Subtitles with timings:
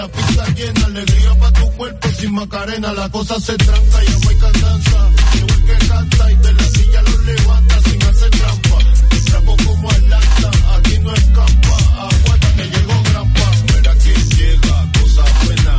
[0.00, 4.30] la pista llena, alegría para tu cuerpo sin macarena, la cosa se tranca, y no
[4.30, 5.10] hay cantanza.
[5.34, 8.78] El que canta y de la silla lo levanta sin hacer trampa.
[9.26, 11.76] Trapo como Atlanta, aquí no escapa,
[12.08, 13.50] aguanta que llegó grampa.
[13.74, 15.74] Mira quién llega, cosa buena.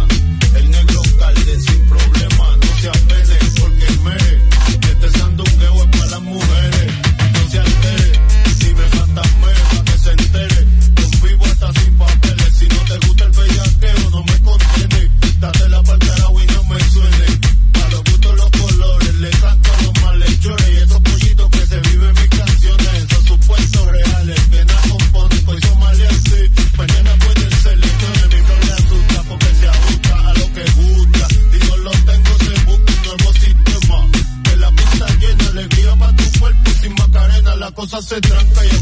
[0.60, 4.51] El negro calde sin problema, no se apene porque mere.
[38.00, 38.81] Se tranca y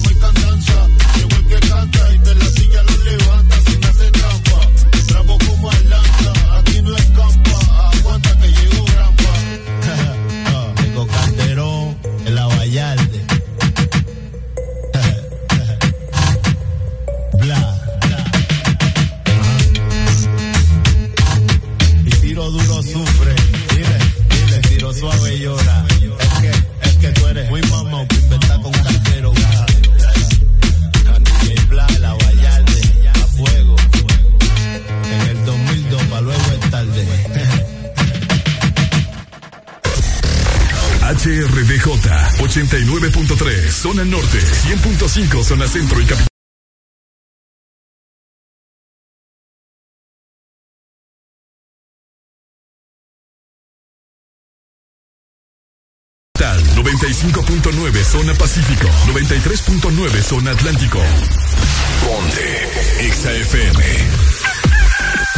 [42.50, 46.28] 89.3 Zona Norte, 100.5 Zona Centro y Capital.
[56.34, 61.00] Capital, 95.9 Zona Pacífico, 93.9 Zona Atlántico.
[62.04, 62.68] Ponte
[63.12, 63.84] XAFM.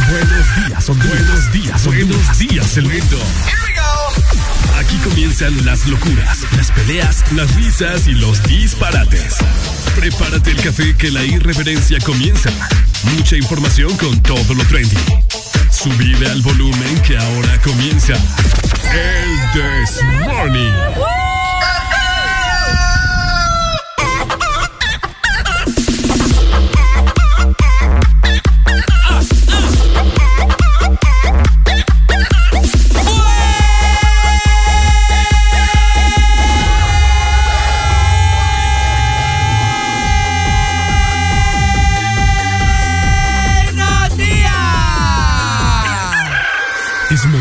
[0.08, 3.18] Buenos días, son Buenos días, Buenos días, el mundo.
[4.78, 9.36] Aquí comienzan las locuras, las peleas, las risas y los disparates.
[9.96, 12.50] Prepárate el café que la irreverencia comienza.
[13.16, 14.96] Mucha información con todo lo trendy.
[15.70, 18.14] Subile al volumen que ahora comienza.
[18.92, 21.21] El This Morning.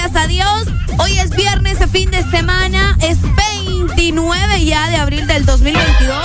[0.00, 0.66] Gracias a Dios.
[0.98, 3.18] Hoy es viernes, fin de semana, es
[3.86, 6.16] 29 ya de abril del 2022,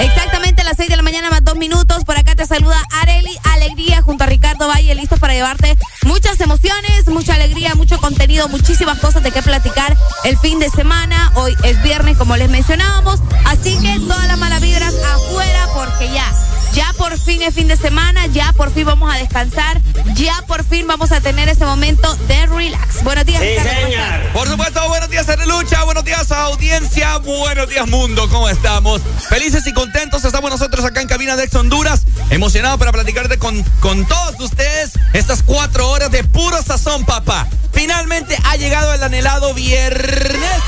[0.00, 2.04] exactamente a las 6 de la mañana más dos minutos.
[2.04, 7.06] Por acá te saluda Areli Alegría junto a Ricardo Valle, listos para llevarte muchas emociones,
[7.06, 11.30] mucha alegría, mucho contenido, muchísimas cosas de qué platicar el fin de semana.
[11.36, 16.26] Hoy es viernes, como les mencionábamos, así que todas las malas vibras afuera porque ya.
[16.72, 19.80] Ya por fin es fin de semana, ya por fin vamos a descansar,
[20.14, 23.02] ya por fin vamos a tener ese momento de relax.
[23.02, 24.32] Buenos días, Ricardo, ¿cómo estás?
[24.32, 29.02] Por supuesto, buenos días, Lucha, buenos días, audiencia, buenos días, mundo, ¿cómo estamos?
[29.28, 33.62] Felices y contentos estamos nosotros acá en Cabina de Ex Honduras, emocionados para platicarte con,
[33.80, 37.48] con todos ustedes estas cuatro horas de puro sazón, papá.
[37.72, 40.60] Finalmente ha llegado el anhelado viernes.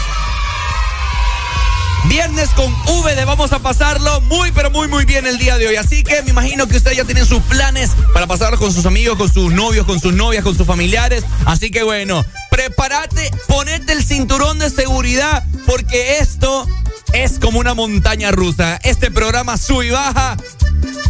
[2.09, 5.69] Viernes con V de vamos a pasarlo muy pero muy muy bien el día de
[5.69, 5.77] hoy.
[5.77, 9.17] Así que me imagino que ustedes ya tienen sus planes para pasarlo con sus amigos,
[9.17, 11.25] con sus novios, con sus novias, con sus familiares.
[11.45, 16.67] Así que bueno, prepárate, ponete el cinturón de seguridad porque esto
[17.12, 18.79] es como una montaña rusa.
[18.82, 20.37] Este programa sube y baja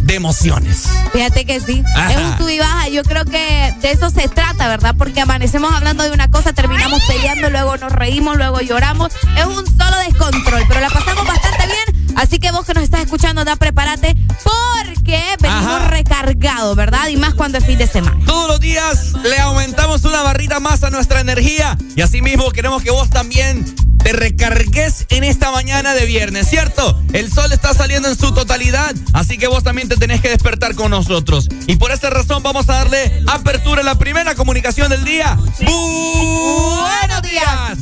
[0.01, 0.87] de emociones.
[1.13, 1.83] Fíjate que sí.
[2.09, 2.89] Es un sub y baja.
[2.89, 4.95] Yo creo que de eso se trata, ¿verdad?
[4.97, 9.13] Porque amanecemos hablando de una cosa, terminamos peleando, luego nos reímos, luego lloramos.
[9.37, 11.92] Es un solo descontrol, pero la pasamos bastante bien.
[12.15, 17.07] Así que vos que nos estás escuchando, da prepárate porque venimos recargados, ¿verdad?
[17.09, 18.17] Y más cuando es fin de semana.
[18.25, 22.83] Todos los días le aumentamos una barrita más a nuestra energía y así mismo queremos
[22.83, 23.65] que vos también
[24.03, 27.01] te recargues en esta mañana de viernes, ¿cierto?
[27.13, 30.75] El sol está saliendo en su totalidad, así que vos también te tenés que despertar
[30.75, 31.47] con nosotros.
[31.67, 35.37] Y por esta razón vamos a darle apertura a la primera comunicación del día.
[35.59, 37.77] Buenos días.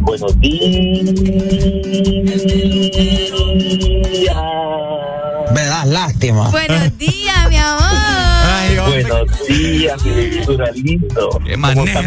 [0.00, 1.04] Buenos días.
[5.52, 6.50] Me das lástima.
[6.50, 7.84] Buenos días, mi amor.
[8.88, 11.40] Buenos días, mi lindo.
[11.44, 12.00] Qué manera.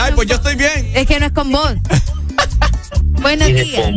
[0.00, 0.92] Ay, pues yo estoy bien.
[0.94, 1.74] Es que no es con vos.
[3.20, 3.92] Buenos días.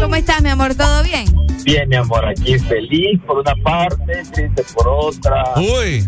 [0.00, 0.74] ¿Cómo estás, mi amor?
[0.74, 1.26] ¿Todo bien?
[1.64, 5.44] Bien, mi amor, aquí feliz por una parte, triste por otra.
[5.56, 6.06] Uy.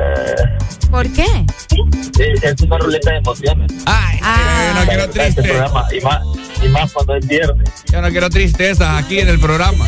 [0.00, 0.58] Eh,
[0.90, 1.26] ¿Por qué?
[2.18, 3.72] Es una ruleta de emociones.
[3.86, 4.72] Ay, ah.
[4.72, 5.96] yo no quiero este triste.
[5.96, 6.22] y, más,
[6.62, 7.70] y más cuando es viernes.
[7.92, 9.86] Yo no quiero tristezas aquí en el programa.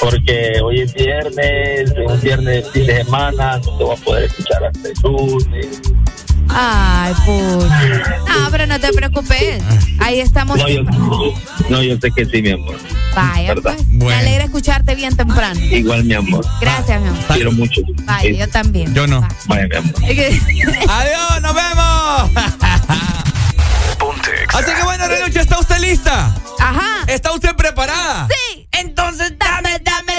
[0.00, 4.04] Porque hoy es viernes, es un viernes de fin de semana, no te voy a
[4.04, 5.82] poder escuchar hasta el lunes.
[6.48, 8.18] Ay, pucha.
[8.26, 9.62] No, pero no te preocupes.
[9.98, 10.56] Ahí estamos.
[10.58, 10.82] No, yo,
[11.68, 12.76] no, yo sé que sí, mi amor.
[13.14, 13.86] Vaya, pues.
[13.88, 15.58] Me alegra escucharte bien temprano.
[15.60, 16.44] Igual, mi amor.
[16.60, 17.24] Gracias, mi amor.
[17.28, 17.80] Quiero mucho.
[18.04, 18.94] Vaya, yo también.
[18.94, 19.26] Yo no.
[19.46, 19.94] Vaya, mi amor.
[20.88, 22.30] Adiós, nos vemos.
[24.54, 26.34] Así que bueno, Renucha, ¿está usted lista?
[26.58, 27.04] Ajá.
[27.06, 28.26] ¿Está usted preparada?
[28.28, 28.68] Sí.
[28.72, 30.15] Entonces dame, dame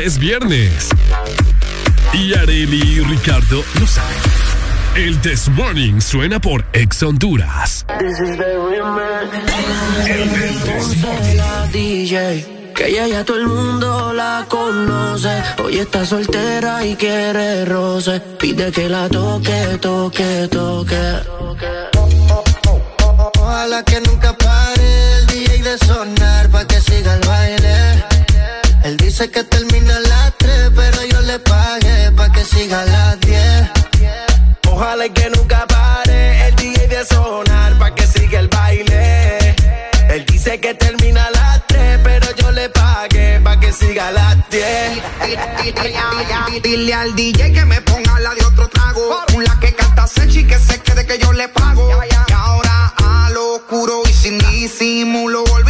[0.00, 0.88] es viernes.
[2.14, 4.16] Y Areli y Ricardo lo saben.
[4.96, 7.84] El This Morning suena por Ex Honduras.
[12.74, 15.42] Que ella ya todo el mundo la conoce.
[15.62, 18.20] Hoy está soltera y quiere roce.
[18.38, 21.16] Pide que la toque, toque, toque.
[23.38, 26.69] Ojalá que nunca pare el DJ de sonar pa'
[28.90, 32.86] Él dice que termina a las 3, pero yo le pagué pa' que siga a
[32.86, 33.70] las 10.
[34.66, 39.54] Ojalá que nunca pare el DJ de sonar pa' que siga el baile.
[40.08, 44.10] Él dice que termina a las 3, pero yo le pagué pa' que siga a
[44.10, 45.02] las 10.
[46.60, 49.24] Dile al DJ que me ponga la de otro trago.
[49.40, 51.88] La que canta Sechi que se quede que yo le pago.
[52.28, 55.69] Y ahora a lo oscuro y sin disimulo, olvidando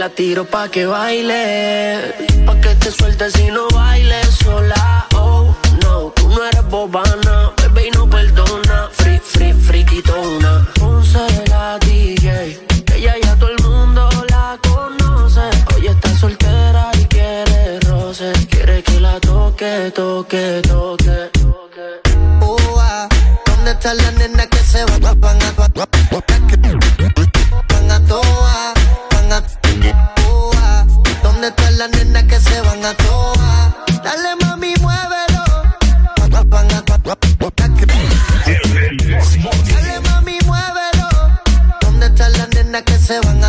[0.00, 2.14] la tiro pa' que baile,
[2.46, 5.06] pa' que te sueltes y no bailes sola.
[5.14, 8.88] Oh, no, tú no eres bobana, bebé y no perdona.
[8.92, 10.66] Free, free, friquitona.
[10.80, 11.18] Ponce
[11.50, 15.46] la DJ, que ella ya todo el mundo la conoce.
[15.74, 20.69] Hoy está soltera y quiere roce, quiere que la toque, toque, toque.
[32.94, 33.74] Toa?
[34.02, 35.44] Dale mami, muévelo.
[39.68, 41.08] Dale mami, muévelo.
[41.80, 43.39] ¿Dónde están las nenas que se van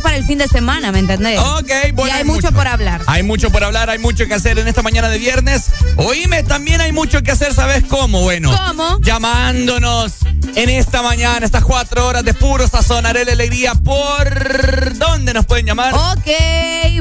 [0.00, 1.38] para el fin de semana, ¿me entendés?
[1.40, 2.14] Ok, bueno.
[2.14, 3.02] Y hay mucho por hablar.
[3.06, 5.64] Hay mucho por hablar, hay mucho que hacer en esta mañana de viernes.
[5.96, 8.22] Oíme, también hay mucho que hacer, ¿sabes cómo?
[8.22, 8.98] Bueno, ¿Cómo?
[9.00, 10.12] llamándonos
[10.56, 13.74] en esta mañana, estas cuatro horas de puro sazonaré la alegría.
[13.74, 15.94] ¿Por dónde nos pueden llamar?
[15.94, 16.28] Ok,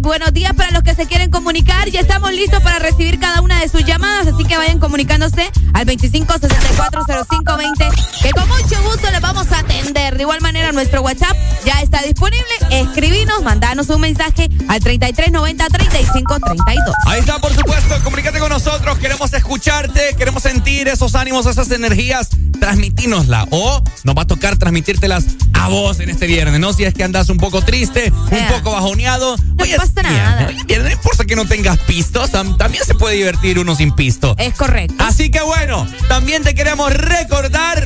[0.01, 1.89] buenos días para los que se quieren comunicar.
[1.89, 5.85] Ya estamos listos para recibir cada una de sus llamadas, así que vayan comunicándose al
[5.85, 7.89] 25640520,
[8.21, 10.15] que con mucho gusto les vamos a atender.
[10.15, 11.35] De igual manera, nuestro WhatsApp
[11.65, 12.43] ya está disponible.
[12.83, 16.93] Escribinos, mandanos un mensaje al 3390-3532.
[17.07, 17.95] Ahí está, por supuesto.
[18.03, 18.97] Comunícate con nosotros.
[18.99, 20.15] Queremos escucharte.
[20.17, 22.29] Queremos sentir esos ánimos, esas energías.
[22.59, 23.43] Transmitínoslas.
[23.43, 23.47] escucharla.
[23.51, 26.73] O nos va a tocar transmitírtelas a vos en este viernes, ¿no?
[26.73, 29.37] Si es que andas un poco triste, un poco bajoneado.
[29.37, 30.47] No Oye, pasa viernes, nada.
[30.47, 33.91] oye, viernes, no importa que no tengas pistos, tam- también se puede divertir uno sin
[33.93, 34.35] pisto.
[34.37, 34.95] Es correcto.
[34.99, 37.85] Así que bueno, también te queremos recordar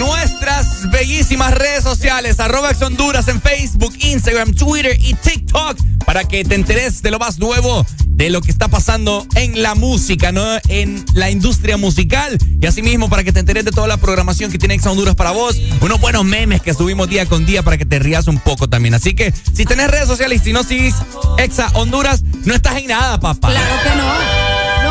[0.00, 5.76] nuestras bellísimas redes sociales, arroba Honduras en Facebook, Instagram, Twitter y TikTok,
[6.06, 9.74] para que te enteres de lo más nuevo de lo que está pasando en la
[9.74, 10.42] música, ¿no?
[10.68, 12.38] En la industria musical.
[12.60, 15.32] Y asimismo, para que te enteres de toda la programación que tiene Ex Honduras para
[15.32, 15.60] vos.
[15.82, 18.94] Unos buenos memes que subimos día con día para que te rías un poco también.
[18.94, 20.94] Así que, si tenés redes sociales y si no sigues
[21.36, 23.48] Exa Honduras, no estás en nada, papá.
[23.48, 24.49] Claro que no.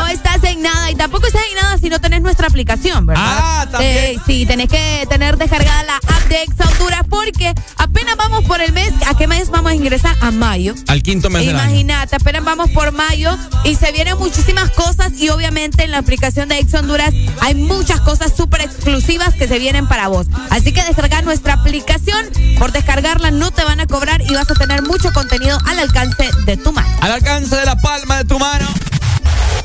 [0.09, 3.23] Estás en nada y tampoco estás en nada si no tenés nuestra aplicación, ¿verdad?
[3.25, 3.95] Ah, también.
[3.95, 8.59] Eh, sí, tenés que tener descargada la app de Exa Honduras porque apenas vamos por
[8.59, 8.91] el mes.
[9.07, 10.15] ¿A qué mes vamos a ingresar?
[10.21, 10.73] A mayo.
[10.87, 11.47] Al quinto mes.
[11.47, 16.49] Imagínate, apenas vamos por mayo y se vienen muchísimas cosas y obviamente en la aplicación
[16.49, 20.27] de Ex Honduras hay muchas cosas súper exclusivas que se vienen para vos.
[20.49, 22.25] Así que descargar nuestra aplicación,
[22.57, 26.29] por descargarla no te van a cobrar y vas a tener mucho contenido al alcance
[26.45, 26.89] de tu mano.
[27.01, 28.67] Al alcance de la palma de tu mano.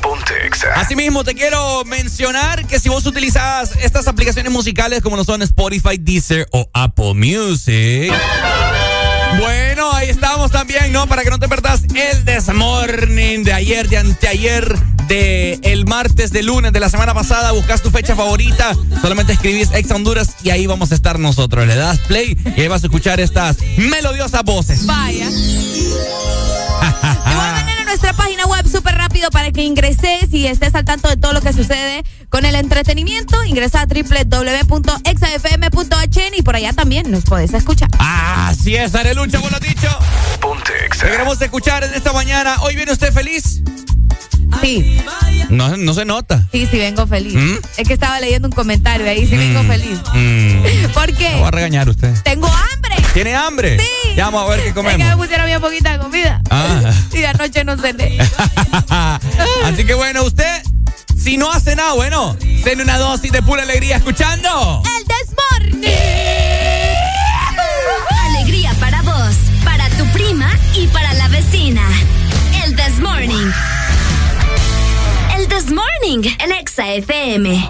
[0.05, 0.73] Ponte Exa.
[0.75, 5.97] Asimismo, te quiero mencionar que si vos utilizas estas aplicaciones musicales como lo son Spotify,
[5.97, 8.13] Deezer o Apple Music.
[9.39, 11.07] Bueno, ahí estamos también, ¿no?
[11.07, 16.43] Para que no te perdas el Desmorning de ayer, de anteayer, de el martes, de
[16.43, 17.51] lunes, de la semana pasada.
[17.51, 21.65] Buscas tu fecha favorita, solamente escribís Ex Honduras y ahí vamos a estar nosotros.
[21.65, 24.85] Le das play y ahí vas a escuchar estas melodiosas voces.
[24.85, 25.29] Vaya.
[25.29, 28.44] De igual manera, nuestra página
[29.25, 32.55] rápido para que ingreses y estés al tanto de todo lo que sucede con el
[32.55, 33.43] entretenimiento.
[33.43, 35.03] Ingresa a www.exafm.hn
[36.37, 37.89] y por allá también nos puedes escuchar.
[37.99, 39.87] Así es, Arelucha, vos lo has dicho.
[40.39, 42.57] Ponte queremos escuchar en esta mañana.
[42.61, 43.61] ¿Hoy viene usted feliz?
[44.61, 44.97] Sí,
[45.49, 46.47] No, no se nota.
[46.51, 47.33] sí, sí, vengo feliz.
[47.35, 47.55] ¿Mm?
[47.77, 49.99] Es que estaba leyendo un comentario ahí, sí, vengo Mm, feliz.
[50.13, 50.91] mm.
[50.93, 51.39] ¿Por Me qué?
[51.41, 52.13] va a regañar usted.
[52.23, 52.95] Tengo hambre.
[53.13, 53.79] ¿Tiene hambre?
[53.79, 53.87] Sí.
[54.15, 55.15] Ya vamos a ver qué Es que me comemos.
[55.17, 56.41] pusieron bien poquita comida.
[56.49, 56.91] Ah.
[57.13, 58.17] Y de anoche no cené.
[59.65, 60.61] Así que bueno, usted,
[61.17, 64.81] si no hace nada, bueno, tiene una dosis de pura alegría escuchando.
[64.97, 65.89] El desmorning.
[68.29, 71.81] Alegría para vos, para tu prima y para la vecina.
[72.63, 73.29] El This Morning.
[73.29, 73.74] El This
[76.05, 77.65] Morning en.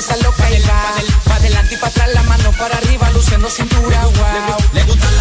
[0.00, 0.94] Vez con la punta se lo caiga.
[1.24, 4.56] Pa' adelante y para atrás, la mano para arriba, luciendo cintura, wow.
[4.72, 5.19] Le gusta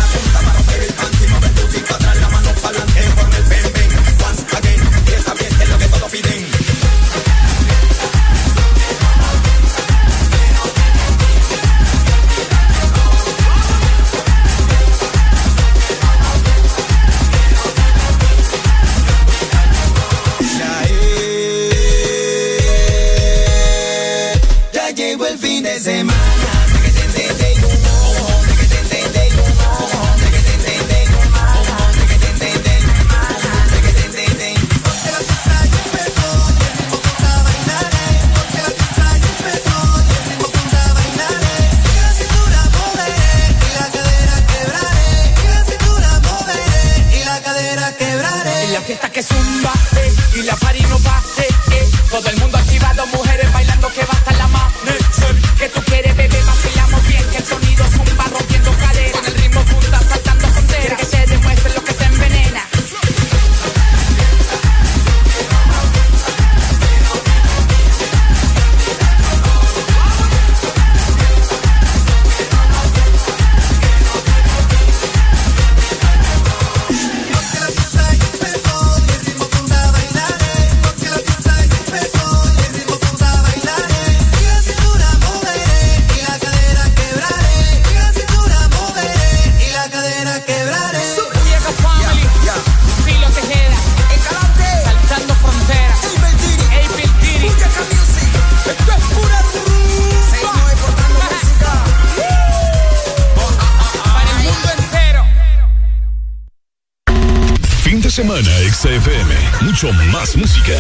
[109.81, 110.73] Mucho más música.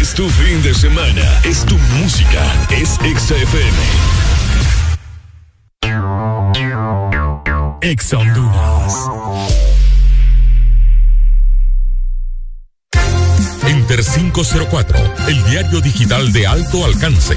[0.00, 1.40] Es tu fin de semana.
[1.44, 2.42] Es tu música.
[2.70, 3.70] Es XFM.
[7.82, 8.12] Ex
[13.68, 17.36] Enter 504, el diario digital de alto alcance,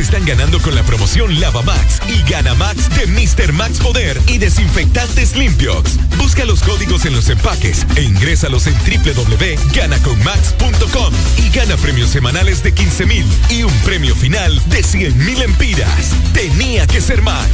[0.00, 3.52] están ganando con la promoción Lava Max y Gana Max de Mr.
[3.52, 5.98] Max Poder y desinfectantes limpios.
[6.16, 12.72] Busca los códigos en los empaques e ingrésalos en www.ganaconmax.com y gana premios semanales de
[12.72, 16.12] 15 mil y un premio final de 100 mil empiras.
[16.32, 17.48] Tenía que ser Max.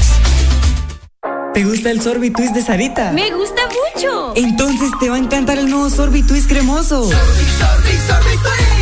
[1.52, 3.12] ¿Te gusta el sorbitwist de Sarita?
[3.12, 4.34] Me gusta mucho.
[4.36, 7.08] Entonces te va a encantar el nuevo sorbitwist cremoso.
[7.08, 8.75] Prueba la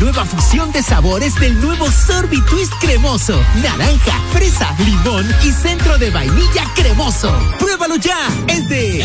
[0.00, 3.40] nueva fusión de sabores del nuevo Sorbi Twist cremoso.
[3.62, 7.32] Naranja, fresa, limón y centro de vainilla cremoso.
[7.58, 8.28] Pruébalo ya.
[8.48, 9.04] Es de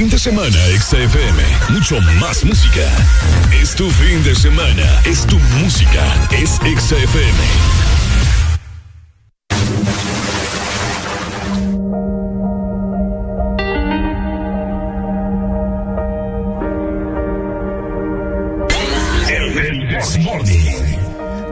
[0.00, 1.42] Fin de semana, XFM.
[1.68, 2.90] Mucho más música.
[3.52, 5.02] Es tu fin de semana.
[5.04, 6.02] Es tu música.
[6.30, 7.20] Es XFM.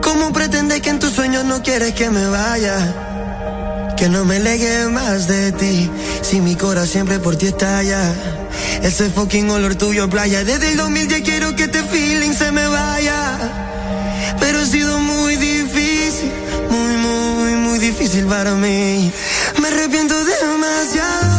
[0.01, 3.08] ¿Cómo pretendes que en tus sueños no quieres que me vaya?
[3.99, 8.15] Que no me legue más de ti, si mi corazón siempre por ti estalla.
[8.81, 13.37] Ese fucking olor tuyo playa, desde el 2010 quiero que este feeling se me vaya.
[14.39, 16.31] Pero ha sido muy difícil,
[16.69, 19.11] muy, muy, muy difícil para mí.
[19.61, 21.38] Me arrepiento demasiado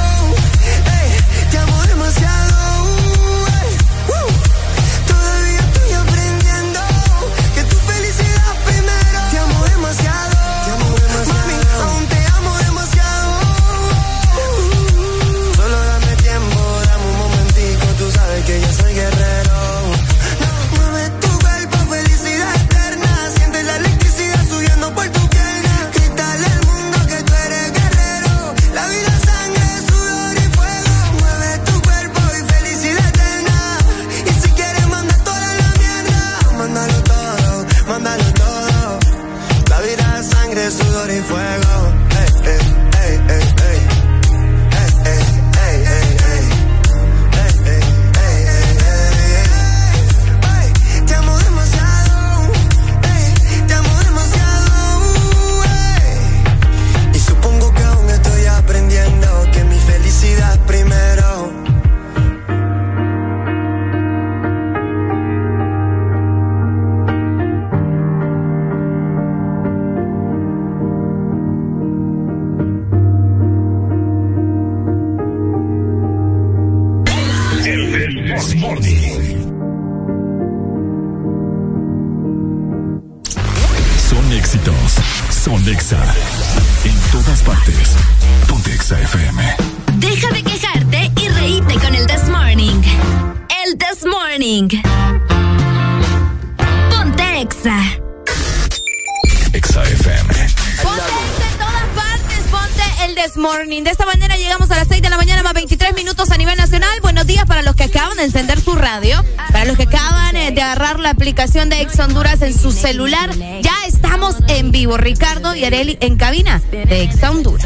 [111.41, 113.31] De Ex Honduras en su celular.
[113.35, 114.95] Ya estamos en vivo.
[114.97, 117.65] Ricardo y Areli en cabina de Ex Honduras.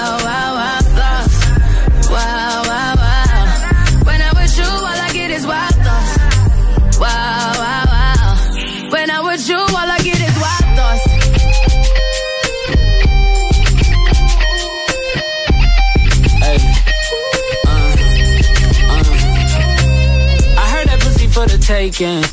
[21.71, 22.23] taking.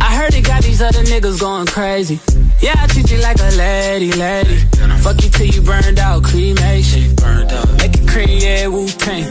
[0.00, 2.20] I heard it got these other niggas going crazy.
[2.62, 4.58] Yeah, I treat you like a lady, lady.
[5.02, 7.14] Fuck you till you burned out, cremation.
[7.16, 7.68] Burned out.
[7.78, 9.24] Make it cream, yeah, Wu Tang.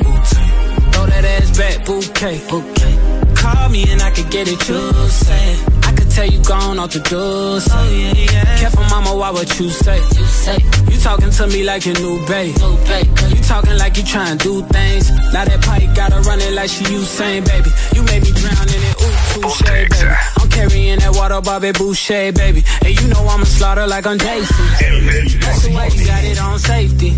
[0.91, 2.37] Throw that ass back, bouquet.
[3.41, 5.45] Call me and I could get it, you say.
[5.87, 7.61] I could tell you gone off the door.
[7.61, 7.71] Say.
[7.73, 8.57] Oh, yeah, yeah.
[8.59, 9.97] Careful, mama, why what you say?
[10.17, 10.57] You say.
[10.91, 12.57] You talking to me like your new babe.
[12.57, 13.07] New babe.
[13.33, 15.09] You talking like you trying to do things.
[15.33, 17.71] Now that pipe gotta run it like she Usain, baby.
[17.95, 18.78] You made me drown in
[19.33, 19.95] touche, baby.
[20.39, 22.63] I'm carrying that water, Bobby Boucher, baby.
[22.83, 24.65] And you know I'ma slaughter like I'm Jason.
[25.39, 27.11] That's the way you got it on safety.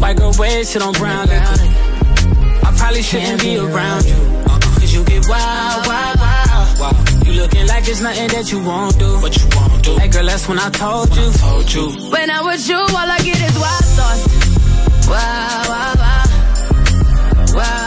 [0.00, 1.58] White girl red shit on brown liquor.
[2.66, 4.14] I probably shouldn't be around you.
[4.44, 6.18] Cause you get wild, wild,
[6.80, 7.26] wild.
[7.26, 9.18] You looking like there's nothing that you won't do.
[9.20, 9.96] What you won't do.
[9.96, 11.32] Hey girl, that's when I told you.
[11.32, 12.10] Told you.
[12.10, 15.08] When I'm with you, all I get is wild thoughts.
[15.08, 16.24] Wow, wow, wow.
[17.54, 17.83] Wow, wow,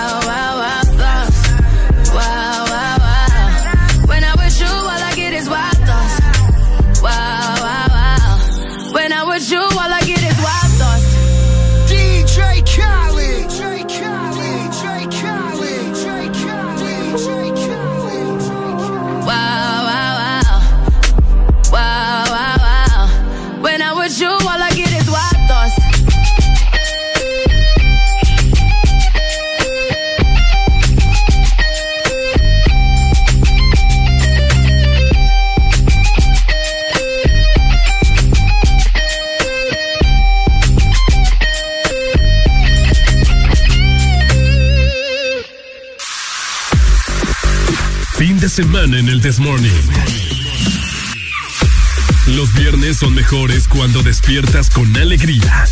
[48.48, 49.70] de semana en el This Morning.
[52.28, 55.66] Los viernes son mejores cuando despiertas con alegría.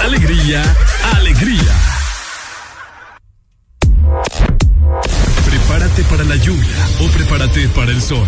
[0.00, 0.76] Alegría,
[1.14, 1.74] alegría.
[5.48, 8.26] Prepárate para la lluvia o prepárate para el sol.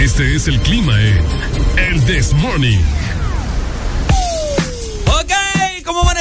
[0.00, 1.24] Este es el clima en
[1.76, 2.80] el This Morning.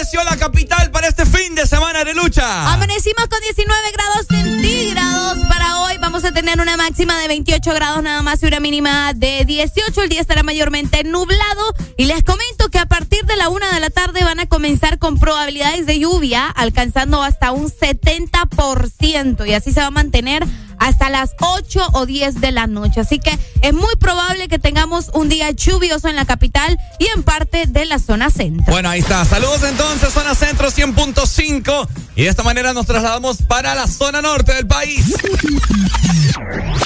[0.01, 2.73] La capital para este fin de semana de lucha?
[2.73, 5.97] Amanecimos con 19 grados centígrados para hoy.
[5.99, 10.01] Vamos a tener una máxima de 28 grados nada más y una mínima de 18.
[10.01, 11.75] El día estará mayormente nublado.
[11.97, 14.97] Y les comento que a partir de la una de la tarde van a comenzar
[14.97, 19.47] con probabilidades de lluvia, alcanzando hasta un 70%.
[19.47, 20.43] Y así se va a mantener
[20.81, 23.01] hasta las 8 o 10 de la noche.
[23.01, 27.21] Así que es muy probable que tengamos un día lluvioso en la capital y en
[27.21, 28.65] parte de la zona centro.
[28.67, 29.23] Bueno, ahí está.
[29.23, 31.87] Saludos entonces, zona centro 100.5.
[32.21, 35.03] Y de esta manera nos trasladamos para la zona norte del país.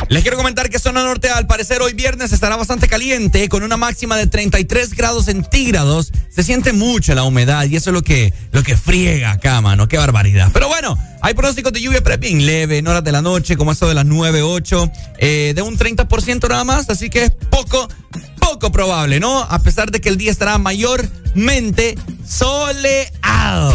[0.08, 3.76] Les quiero comentar que zona norte, al parecer, hoy viernes estará bastante caliente, con una
[3.76, 6.14] máxima de 33 grados centígrados.
[6.30, 9.90] Se siente mucho la humedad y eso es lo que, lo que friega acá, mano.
[9.90, 10.52] Qué barbaridad.
[10.54, 13.90] Pero bueno, hay pronósticos de lluvia, pero leve, en horas de la noche, como eso
[13.90, 16.90] de las 9, 8, eh, de un 30% nada más.
[16.90, 17.90] Así que es poco,
[18.40, 19.40] poco probable, ¿no?
[19.40, 21.98] A pesar de que el día estará mayormente
[22.28, 23.74] soleado.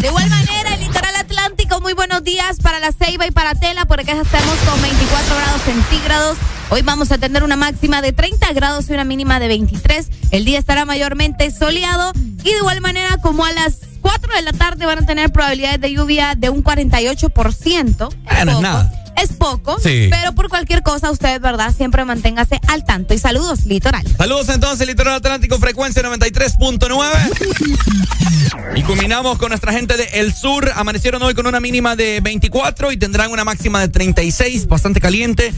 [0.00, 3.84] De igual manera, el litoral atlántico, muy buenos días para la Ceiba y para Tela,
[3.86, 6.38] por acá estamos con 24 grados centígrados.
[6.68, 10.08] Hoy vamos a tener una máxima de 30 grados y una mínima de 23.
[10.32, 14.52] El día estará mayormente soleado y de igual manera como a las 4 de la
[14.52, 18.08] tarde van a tener probabilidades de lluvia de un 48%.
[18.22, 18.92] Bueno, es nada.
[19.20, 20.06] Es poco, Sí.
[20.10, 21.74] pero por cualquier cosa usted, ¿verdad?
[21.76, 23.14] Siempre manténgase al tanto.
[23.14, 24.06] Y saludos, Litoral.
[24.16, 28.76] Saludos entonces, Litoral Atlántico, frecuencia 93.9.
[28.76, 30.70] Y culminamos con nuestra gente de El Sur.
[30.76, 35.52] Amanecieron hoy con una mínima de 24 y tendrán una máxima de 36, bastante caliente.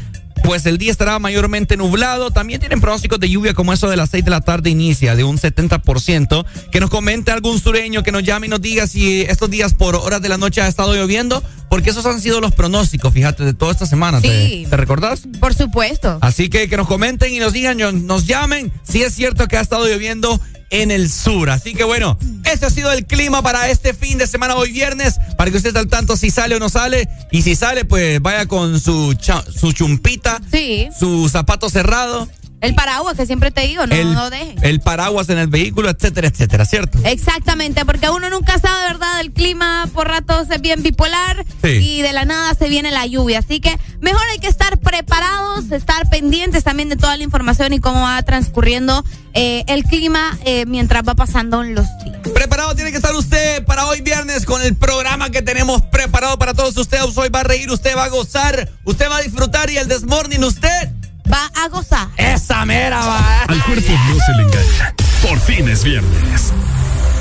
[0.45, 2.31] Pues el día estará mayormente nublado.
[2.31, 5.25] También tienen pronósticos de lluvia como eso de las 6 de la tarde inicia, de
[5.25, 6.45] un 70%.
[6.71, 9.97] Que nos comente algún sureño, que nos llame y nos diga si estos días por
[9.97, 11.43] horas de la noche ha estado lloviendo.
[11.71, 14.21] Porque esos han sido los pronósticos, fíjate, de toda esta semana.
[14.21, 14.67] ¿Te- Sí.
[14.69, 15.23] ¿Te, recordás?
[15.41, 16.19] Por supuesto.
[16.21, 19.61] Así que que nos comenten y nos digan, nos llamen si es cierto que ha
[19.61, 21.49] estado lloviendo en el sur.
[21.51, 25.15] Así que bueno, este ha sido el clima para este fin de semana hoy viernes,
[25.37, 27.09] para que usted esté al tanto si sale o no sale.
[27.33, 30.89] Y si sale, pues vaya con su, cha- su chumpita, Sí.
[30.99, 32.29] su zapato cerrado,
[32.61, 34.57] El paraguas que siempre te digo, no, el, no deje.
[34.63, 36.99] el paraguas en el vehículo, etcétera, etcétera, ¿cierto?
[37.05, 39.21] Exactamente, porque uno nunca sabe, ¿verdad?
[39.21, 41.69] El clima por ratos es bien bipolar Sí.
[41.69, 43.39] y de la nada se viene la lluvia.
[43.39, 47.79] Así que mejor hay que estar preparados, estar pendientes también de toda la información y
[47.81, 52.19] cómo va transcurriendo eh, el clima eh, mientras va pasando los días.
[52.35, 56.55] Preparado tiene que estar usted para hoy viernes con el programa que tenemos preparado para
[56.55, 57.17] todos ustedes.
[57.17, 60.43] Hoy va a reír, usted va a gozar, usted va a disfrutar y el desmorning
[60.43, 60.91] usted
[61.31, 62.09] va a gozar.
[62.17, 63.43] Esa mera va.
[63.49, 64.95] Al cuerpo no se le engaña.
[65.23, 66.53] Por fin es viernes.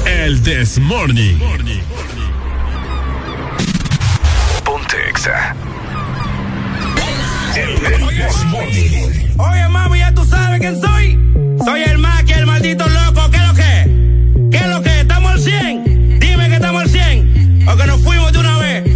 [0.06, 1.36] El This Morning.
[4.64, 5.56] Ponte Exa.
[9.38, 11.20] Oye, mami, ya tú sabes quién soy.
[11.64, 13.30] Soy el Maki, el maldito loco.
[13.32, 14.50] ¿Qué es lo que?
[14.52, 15.02] ¿Qué es lo que?
[15.02, 16.20] ¿Estamos al 100?
[16.20, 17.68] Dime que estamos al 100.
[17.68, 18.87] O que nos fuimos de una vez.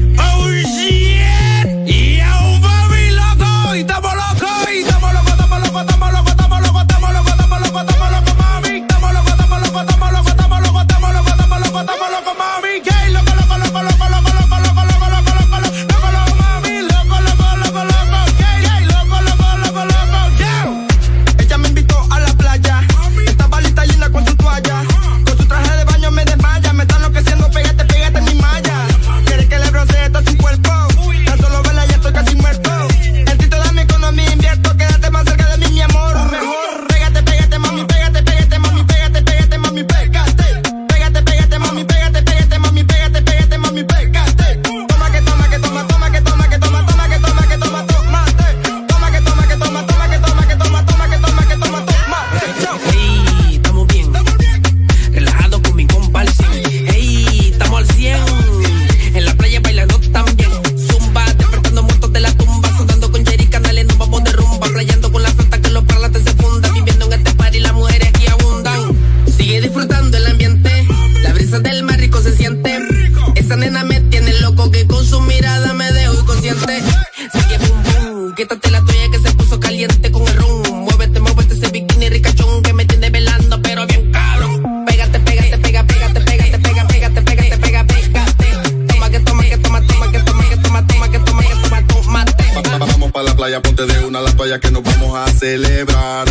[78.41, 80.67] Quítate la toalla que se puso caliente con el rum.
[80.85, 84.83] Muévete, muévete ese bikini ricachón que me tiene velando, pero bien cabrón.
[84.87, 88.45] Pégate, pégate, pega, pégate, pégate, pega, pégate, pégate, pega, pégate.
[88.87, 91.85] Toma que toma que toma, toma que toma que toma, toma que toma que toma,
[91.85, 92.43] tomate.
[92.55, 95.31] Va- va- Vamos para la playa, ponte de una la toalla que nos vamos a
[95.33, 96.27] celebrar.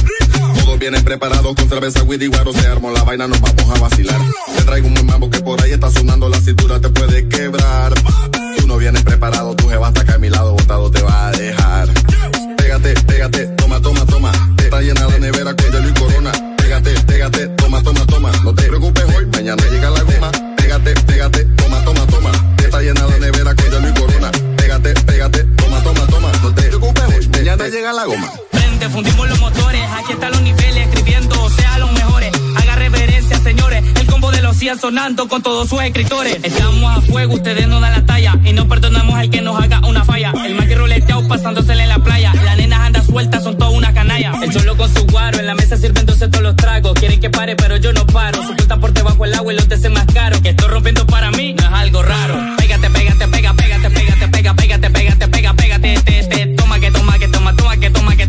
[0.65, 2.53] Todos vienen preparados con cerveza, weed y guaro.
[2.53, 4.21] Se armó la vaina, nos vamos a vacilar.
[4.57, 7.95] Te traigo un mambo que por ahí está sonando, la cintura te puede quebrar.
[8.71, 11.89] No vienes preparado, tu jeva hasta acá a mi lado, botado te va a dejar.
[12.57, 14.31] Pégate, pégate, toma, toma, toma.
[14.59, 16.33] Está llena la nevera con hielo y corona.
[16.57, 18.31] Pégate, pégate, toma, toma, toma.
[18.45, 20.31] No te preocupes hoy, mañana llega la goma.
[20.57, 22.31] Pégate, pégate, toma, toma, toma.
[22.59, 24.31] Está llena la nevera con hielo y corona.
[24.57, 26.33] Pégate, pégate, toma, toma, toma.
[26.41, 28.33] No te preocupes hoy, mañana llega la goma.
[28.53, 31.51] Prende, fundimos los motores, aquí están los niveles, escribiendo,
[34.61, 36.39] combo de los 100 sonando con todos sus escritores.
[36.43, 39.81] Estamos a fuego, ustedes no dan la talla y no perdonamos al que nos haga
[39.87, 40.33] una falla.
[40.45, 43.93] El más que roleteado pasándosele en la playa, las nenas andan sueltas, son todas una
[43.95, 44.33] canalla.
[44.43, 46.95] El cholo con su guaro, en la mesa sirviéndose todos los tragos.
[46.95, 48.43] Quieren que pare, pero yo no paro.
[48.43, 50.41] Su por debajo el agua y los deseos más caros.
[50.41, 52.35] Que estoy rompiendo para mí, no es algo raro.
[52.59, 57.19] Pégate, pégate, pega, pégate, pégate, pega, pégate, pégate, pega, pégate, te, te, toma que toma
[57.19, 58.20] que toma, toma que toma que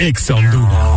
[0.00, 0.89] Ex Honduras.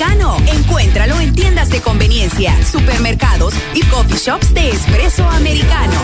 [0.00, 0.36] Americano.
[0.46, 6.00] Encuéntralo en tiendas de conveniencia, supermercados y coffee shops de espresso americano.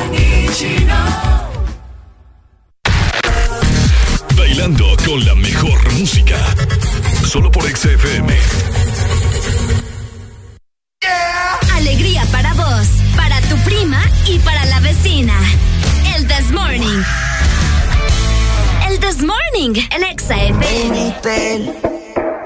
[4.37, 6.37] Bailando con la mejor música.
[7.27, 8.37] Solo por XFM.
[11.75, 12.87] Alegría para vos,
[13.17, 15.35] para tu prima y para la vecina.
[16.17, 17.03] El This Morning.
[18.89, 21.96] El This Morning en Exa FM.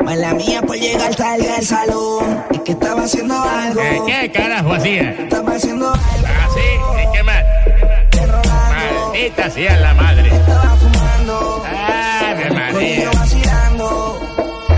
[0.05, 2.44] Mala mía por llegar tarde al salón.
[2.53, 3.80] Es que estaba haciendo algo.
[3.80, 5.11] Eh, ¿Qué carajo hacía?
[5.12, 6.05] Estaba haciendo algo.
[6.26, 7.03] ¿Ah, sí?
[7.09, 7.44] ¿Y qué más?
[9.12, 10.28] Maldita sea la madre.
[10.34, 11.64] Estaba fumando.
[11.66, 13.11] Ave María.
[13.12, 14.20] Vacilando.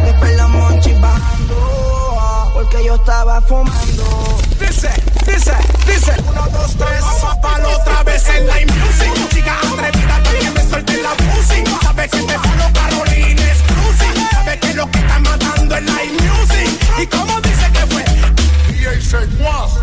[0.05, 2.51] Después los monchis bajando.
[2.55, 4.39] Porque yo estaba fumando.
[4.61, 4.91] Dice,
[5.27, 5.53] dice,
[5.87, 6.13] dice.
[6.29, 7.05] Uno, dos, tres.
[7.41, 9.29] Palo otra vez en la music.
[9.31, 11.65] Chica atrevida, para que me suelte la pussy.
[11.83, 14.22] Sabe que te falo Carolina Exclusive
[14.63, 16.69] que lo que está matando es live music.
[17.03, 18.05] ¿Y cómo dice que fue?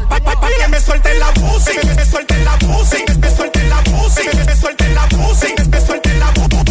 [0.10, 3.64] Pa, pa que me suelte la pussy, me, me suelte la pussy, me, me suelte
[3.68, 6.70] la pussy, me, me suelte la pussy, me, me suelte la pussy.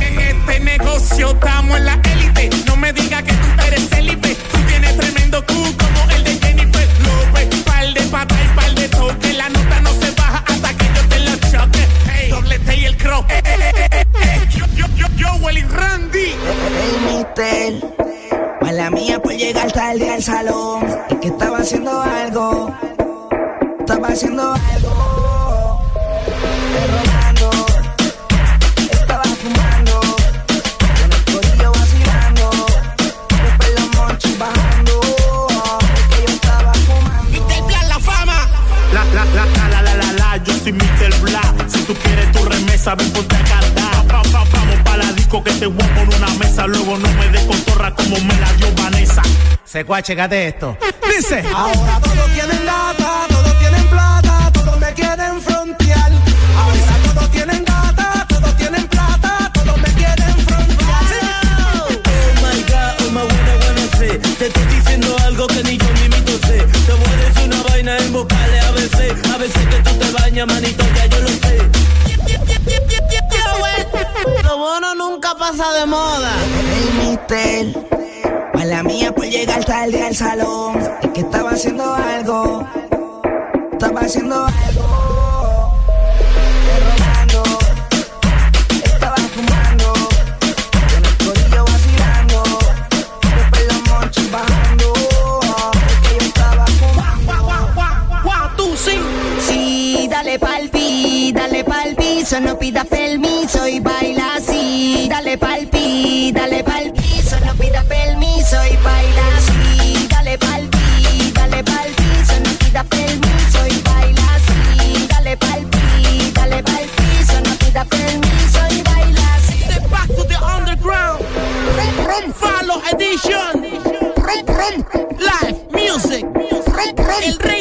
[0.00, 4.58] En este negocio estamos en la élite, no me digas que tú eres célibe, tú
[4.66, 5.87] tienes tremendo cuco.
[14.50, 15.28] Yo, yo, yo, yo,
[15.68, 16.34] Randy.
[16.78, 17.72] Hey, mister.
[18.60, 20.86] Mala mía por llegar tarde al salón.
[21.10, 22.74] Es que estaba haciendo algo.
[23.80, 25.18] Estaba haciendo algo.
[42.88, 44.12] Tu remesa, ven ponte a cantar.
[44.12, 46.66] Va, va, vamos para la disco que te voy a poner una mesa.
[46.66, 49.22] Luego no me des cotorra como me la dio Vanessa.
[49.64, 50.76] Secua, checate esto.
[51.08, 51.44] Dice.
[51.54, 56.12] Ahora todos tienen gata, todos tienen plata, todos me quieren frontear.
[56.56, 61.04] Ahora todos tienen gata, todos tienen plata, todos me quieren frontear.
[61.84, 64.18] Oh my god, oh my buena, buena sé.
[64.38, 66.58] Te estoy diciendo algo que ni yo mismito sé.
[66.86, 69.12] Te voy a decir una vaina en vocales a veces.
[69.34, 71.18] A veces que tú te bañas, manito, ya yo.
[71.20, 71.27] Lo
[75.50, 76.32] pasa de moda.
[76.72, 77.64] Hey, mister.
[78.54, 80.78] Mala mía por llegar tarde al salón.
[81.02, 82.66] Es que estaba haciendo algo.
[83.72, 85.72] Estaba haciendo algo.
[86.68, 87.42] Derrotando.
[88.84, 89.92] Estaba fumando.
[90.90, 92.42] Con el corillo vacilando.
[93.36, 94.92] Después los monchis bajando.
[95.88, 97.34] Es que yo estaba fumando.
[98.56, 98.98] tú sí.
[99.48, 104.57] Sí, dale pa'l pi, dale pa'l piso, no pidas permiso y baila así.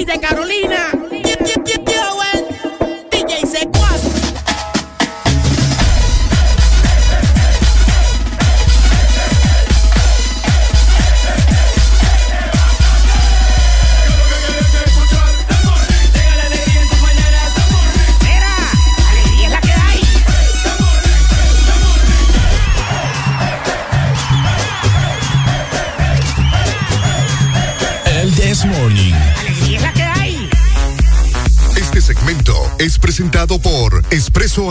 [0.07, 0.96] De Carolina.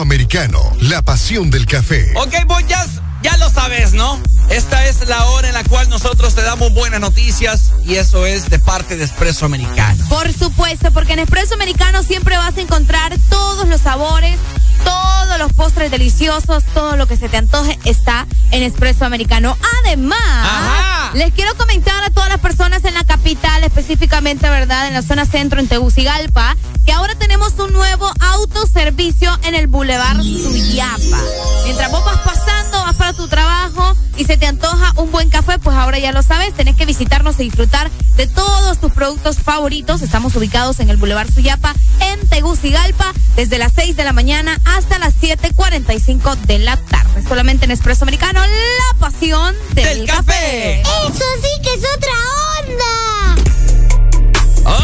[0.00, 2.12] Americano, la pasión del café.
[2.16, 4.20] Ok, boyas, ya lo sabes, ¿no?
[4.50, 8.48] Esta es la hora en la cual nosotros te damos buenas noticias y eso es
[8.48, 10.04] de parte de Espresso Americano.
[10.08, 14.38] Por supuesto, porque en Espresso Americano siempre vas a encontrar todos los sabores,
[14.84, 19.58] todos los postres deliciosos, todo lo que se te antoje está en Espresso Americano.
[19.82, 24.86] Además, les quiero comentar a todas las personas en la capital, específicamente, ¿verdad?
[24.86, 26.56] En la zona centro, en Tegucigalpa,
[26.86, 31.20] que ahora tenemos un nuevo autoservicio en el Boulevard Suyapa.
[31.64, 35.58] Mientras vos vas pasando, vas para tu trabajo y se te antoja un buen café,
[35.58, 40.00] pues ahora ya lo sabes, tenés que visitarnos y disfrutar de todos tus productos favoritos.
[40.00, 44.98] Estamos ubicados en el Boulevard Suyapa, en Tegucigalpa, desde las 6 de la mañana hasta
[44.98, 47.24] las 7.45 de la tarde.
[47.28, 50.80] Solamente en Espresso Americano, la pasión del, café.
[50.82, 52.12] Eso sí que es otra
[52.60, 52.86] onda.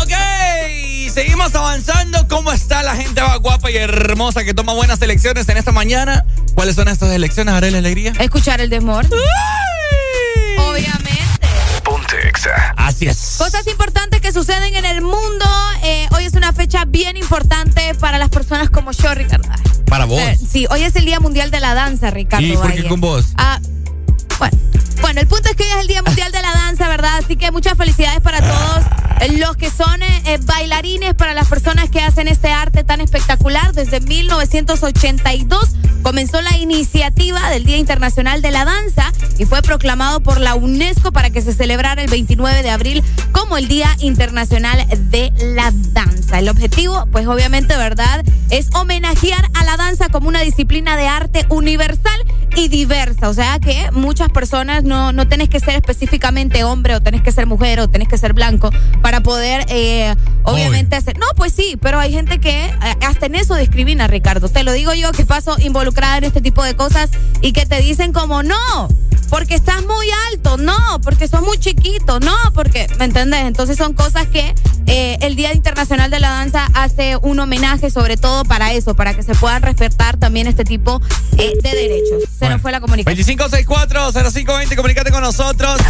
[0.02, 0.12] Ok,
[1.12, 2.26] seguimos avanzando.
[2.28, 6.24] ¿Cómo está la gente va guapa y hermosa que toma buenas elecciones en esta mañana?
[6.54, 8.12] ¿Cuáles son estas elecciones, Arely Alegría?
[8.18, 9.06] Escuchar el desmor.
[10.58, 11.10] Obviamente.
[11.84, 12.74] Ponte Exa.
[12.76, 13.36] Así es.
[13.38, 15.44] Cosas importantes que suceden en el mundo.
[15.82, 19.48] Eh, hoy es una fecha bien importante para las personas como yo, Ricardo.
[19.86, 20.18] Para vos.
[20.20, 22.46] Eh, sí, hoy es el Día Mundial de la Danza, Ricardo.
[22.46, 22.88] ¿Y por qué Valle.
[22.88, 23.26] con vos?
[23.36, 23.58] Ah,
[24.38, 24.56] bueno.
[25.12, 27.18] Bueno, el punto es que hoy es el Día Mundial de la Danza, ¿verdad?
[27.18, 28.82] Así que muchas felicidades para todos
[29.38, 33.74] los que son eh, bailarines, para las personas que hacen este arte tan espectacular.
[33.74, 35.68] Desde 1982
[36.02, 41.12] comenzó la iniciativa del Día Internacional de la Danza y fue proclamado por la UNESCO
[41.12, 46.38] para que se celebrara el 29 de abril como el Día Internacional de la Danza.
[46.38, 48.24] El objetivo, pues obviamente, ¿verdad?
[48.48, 52.24] Es homenajear a la danza como una disciplina de arte universal
[52.56, 53.28] y diversa.
[53.28, 57.32] O sea que muchas personas no, no tenés que ser específicamente hombre o tenés que
[57.32, 61.18] ser mujer o tenés que ser blanco para poder, eh, obviamente, hacer.
[61.18, 62.74] No, pues sí, pero hay gente que eh,
[63.04, 64.48] hasta en eso discrimina, Ricardo.
[64.48, 67.80] Te lo digo yo que paso involucrada en este tipo de cosas y que te
[67.80, 68.88] dicen como no.
[69.32, 73.46] Porque estás muy alto, no, porque sos muy chiquito, no, porque, ¿me entendés?
[73.46, 74.54] Entonces son cosas que
[74.86, 79.14] eh, el Día Internacional de la Danza hace un homenaje sobre todo para eso, para
[79.14, 81.00] que se puedan respetar también este tipo
[81.38, 82.24] eh, de derechos.
[82.38, 83.38] Se nos fue la comunicación.
[83.38, 85.80] 2564-0520, comunícate con nosotros.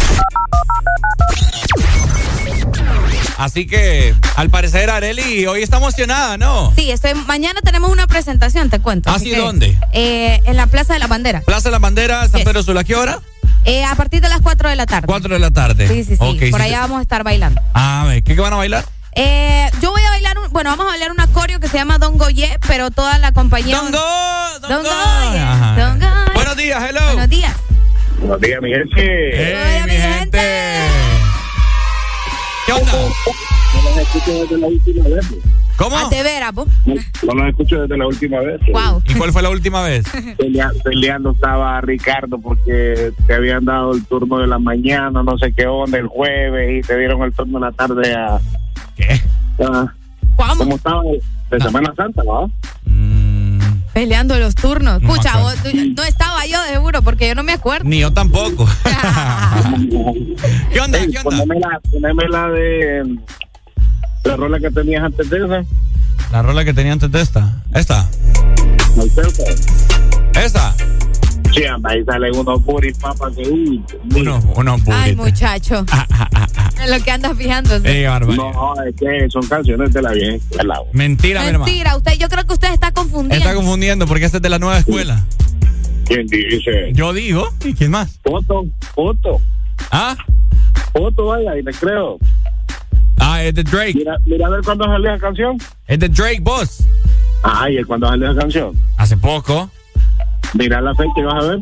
[3.37, 6.71] Así que, al parecer, Areli, hoy está emocionada, ¿no?
[6.77, 9.09] Sí, estoy, mañana tenemos una presentación, te cuento.
[9.09, 9.77] ¿Ah, así que, ¿Dónde?
[9.91, 11.41] eh, en la Plaza de la Bandera.
[11.41, 12.45] Plaza de la Bandera, San Yes.
[12.45, 13.19] Pedro Sula, ¿a qué hora?
[13.65, 15.07] Eh, a partir de las 4 de la tarde.
[15.07, 15.87] 4 de la tarde.
[15.87, 16.17] Sí, sí, sí.
[16.17, 17.61] Por sí allá te- vamos a estar bailando.
[17.73, 18.85] Ah, ve, ¿qué, qué van a bailar?
[19.15, 21.97] Eh, yo voy a bailar, un- bueno, vamos a bailar un acorio que se llama
[21.99, 23.77] Don Goye, pero toda la compañía.
[23.77, 25.39] Don Go, Don Goye.
[25.39, 25.75] Ajá.
[25.77, 26.33] Don Goye.
[26.33, 27.05] Buenos días, hello.
[27.05, 27.53] Buenos días.
[28.19, 28.95] Buenos días, mi gente.
[29.35, 30.39] Hey, mi gente.
[32.65, 32.91] ¿Qué onda?
[32.93, 35.25] No los escucho desde la última vez.
[35.77, 35.97] ¿Cómo?
[35.97, 36.67] A te veras, vos.
[36.85, 38.61] No los escucho desde la última vez.
[38.71, 39.01] Wow.
[39.07, 40.05] ¿Y cuál fue la última vez?
[40.37, 45.51] Pelea- peleando estaba Ricardo porque te habían dado el turno de la mañana, no sé
[45.53, 48.39] qué onda, el jueves, y te dieron el turno de la tarde a...
[48.95, 49.19] ¿Qué?
[49.63, 49.93] a-
[50.35, 50.55] ¿Cómo?
[50.57, 51.01] ¿Cómo estaba?
[51.49, 52.51] De Semana Santa, ¿no?
[53.93, 55.01] Peleando los turnos.
[55.01, 55.55] No Escucha, vos,
[55.95, 57.87] no estaba yo de seguro porque yo no me acuerdo.
[57.87, 58.67] Ni yo tampoco.
[60.73, 60.99] ¿Qué onda?
[60.99, 61.37] Ey, ¿Qué onda?
[61.37, 63.17] poneme la, poneme la de...
[64.23, 65.63] La rola que tenías antes de esa.
[66.31, 67.61] La rola que tenía antes de esta.
[67.73, 68.09] Esta.
[70.35, 70.75] Esta.
[71.53, 73.47] Sí, anda, ahí salen unos puris papas que...
[73.47, 73.83] Uy,
[74.15, 75.85] Uno, uno Ay, muchacho.
[76.83, 77.75] En lo que andas fijando.
[77.83, 78.03] Ey.
[78.03, 80.81] No, es que son canciones de la vieja escuela.
[80.91, 81.65] Mentira, mi hermano.
[81.65, 83.35] Mentira, usted, yo creo que usted está confundiendo.
[83.35, 85.23] Está confundiendo porque este es de la nueva escuela.
[86.05, 86.91] ¿Quién dice?
[86.93, 87.47] Yo digo.
[87.63, 88.19] ¿Y quién más?
[88.23, 89.39] Foto, foto,
[89.91, 90.17] ¿Ah?
[90.91, 92.17] foto, vaya, y te creo.
[93.19, 93.93] Ah, es de Drake.
[93.95, 95.57] Mira, mira a ver cuándo salió la canción.
[95.87, 96.83] Es de Drake, boss.
[97.43, 98.77] Ay, ¿y cuándo salió la canción?
[98.97, 99.69] Hace poco.
[100.53, 101.59] Mira la fecha y vas a ver.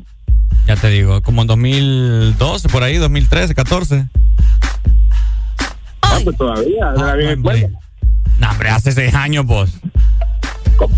[0.68, 4.08] Ya te digo, como en 2012, por ahí, 2013, 14.
[6.02, 7.70] Ah, pues todavía, de la vieja escuela.
[8.38, 9.72] No, hombre, hace seis años, vos.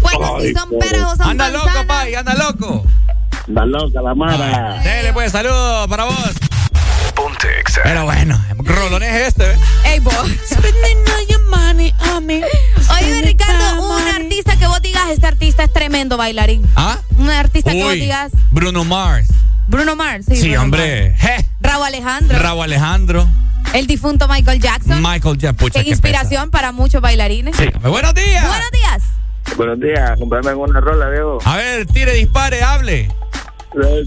[0.01, 2.85] Bueno, si son peras o son Anda loco, pai, anda loco.
[3.47, 4.81] Anda loca la mara.
[4.81, 6.33] Dele, pues, saludos para vos.
[7.15, 7.47] Ponte.
[7.83, 9.59] Pero bueno, rolón es este, ¿ves?
[9.85, 10.13] Ey, vos.
[12.99, 16.65] Oye, Ricardo, un artista que vos digas, este artista es tremendo bailarín.
[16.75, 16.97] ¿Ah?
[17.17, 19.29] Un artista que vos digas, Bruno Mars.
[19.67, 20.25] Bruno Mars.
[20.27, 21.15] Sí, Sí, Bruno hombre.
[21.21, 21.45] Mars.
[21.61, 22.39] Raúl Alejandro.
[22.39, 23.27] Raúl Alejandro.
[23.73, 25.01] El difunto Michael Jackson.
[25.01, 25.69] Michael Jackson.
[25.69, 27.55] Qué qué inspiración para muchos bailarines.
[27.55, 28.47] Sí, buenos días.
[28.47, 29.03] Buenos días.
[29.57, 31.39] Buenos días, comprame una rola, Diego.
[31.45, 33.09] A ver, tire, dispare, hable.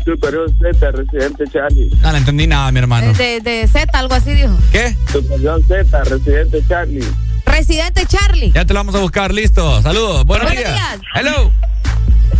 [0.04, 1.90] Superior Z, Residente Charlie.
[2.00, 3.12] No le entendí nada, mi hermano.
[3.14, 4.56] De, de Z, algo así dijo.
[4.70, 4.94] ¿Qué?
[5.10, 7.04] Superior Z, Residente Charlie.
[7.44, 8.52] Residente Charlie.
[8.52, 9.82] Ya te lo vamos a buscar, listo.
[9.82, 10.24] Saludos.
[10.24, 10.74] Buenos, Buenos días.
[10.74, 11.00] días.
[11.14, 11.52] Hello.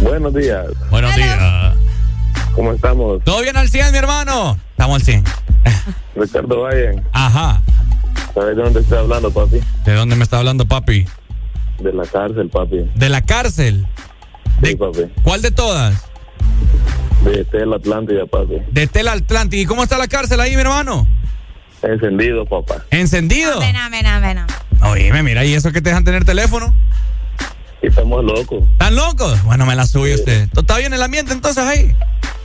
[0.01, 1.24] Buenos días, Buenos Hello.
[1.24, 1.74] días.
[2.55, 3.22] ¿cómo estamos?
[3.24, 4.59] ¿Todo bien al 100, mi hermano?
[4.70, 5.24] Estamos al 100.
[6.16, 7.61] Ricardo Valle, Ajá.
[8.35, 9.61] ¿sabes de dónde estoy hablando, papi?
[9.85, 11.07] ¿De dónde me está hablando, papi?
[11.81, 12.91] De la cárcel, papi.
[12.95, 13.87] De la cárcel.
[14.62, 15.01] Sí, ¿De papi.
[15.22, 16.06] cuál de todas?
[17.24, 18.55] De Tel Atlántida, papi.
[18.70, 19.61] De Tela Atlántida.
[19.61, 21.07] ¿Y cómo está la cárcel ahí, mi hermano?
[21.82, 22.84] Encendido, papá.
[22.91, 23.55] ¿Encendido?
[23.57, 24.39] Amén, amén, amén.
[24.82, 26.74] Oíme, mira, ¿y eso que te dejan tener teléfono?
[27.82, 28.62] Estamos locos.
[28.72, 29.43] ¿Están locos?
[29.45, 30.49] Bueno, me la sube usted.
[30.51, 31.95] ¿Todo está bien el ambiente entonces ahí?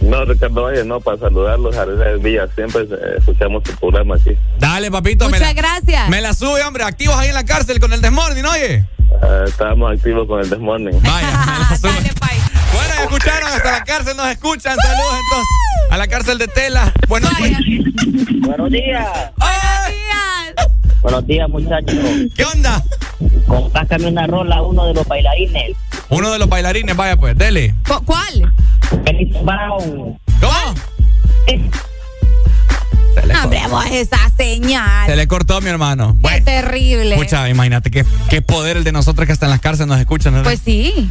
[0.02, 2.48] No, Ricardo Valle, no, para saludarlos a Arena del Villa.
[2.56, 4.32] Siempre eh, escuchamos tu programa aquí.
[4.60, 5.26] Dale, papito.
[5.26, 6.10] me Muchas la, gracias.
[6.10, 6.84] me la sube, hombre.
[6.84, 8.86] Activos ahí en la cárcel con el desmorning, oye.
[9.22, 11.00] Ah, estábamos activos con el Desmorning.
[11.04, 12.12] Vaya, me la sube.
[13.02, 14.78] Escucharon, hasta la cárcel nos escuchan.
[14.78, 15.48] Saludos entonces
[15.92, 16.94] a la cárcel de Tela.
[17.08, 17.86] Bueno, Buenos días.
[18.42, 19.08] Buenos días.
[21.02, 21.96] Buenos días, muchachos.
[22.36, 22.84] ¿Qué onda?
[23.48, 25.76] Compáscame una rola a uno de los bailarines.
[26.10, 27.74] Uno de los bailarines, vaya pues, dele.
[27.88, 28.54] ¿Cu- ¿Cuál?
[29.06, 30.20] Félix Brown.
[30.40, 30.76] ¿Cómo?
[33.28, 35.08] No, hombre, vos esa señal.
[35.08, 36.14] Se le cortó a mi hermano.
[36.14, 37.16] Qué Bueno, terrible.
[37.16, 40.34] escucha, imagínate qué, qué poder el de nosotros que hasta en las cárceles nos escuchan.
[40.34, 40.44] ¿no?
[40.44, 41.10] Pues sí.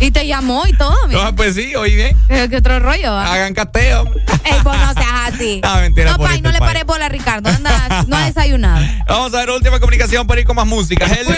[0.00, 1.28] Y te llamó y todo, mira.
[1.28, 2.16] Ah, pues sí, oí bien.
[2.28, 3.12] Eh, ¿Qué otro rollo?
[3.16, 4.04] Hagan cateo.
[4.44, 5.60] Ey, vos no seas así.
[5.62, 7.48] No, mentira, No, pay, este no le pares bola a Ricardo.
[7.48, 8.84] Anda, no ha desayunado.
[9.08, 11.06] Vamos a ver última comunicación para ir con más música.
[11.06, 11.32] Hello.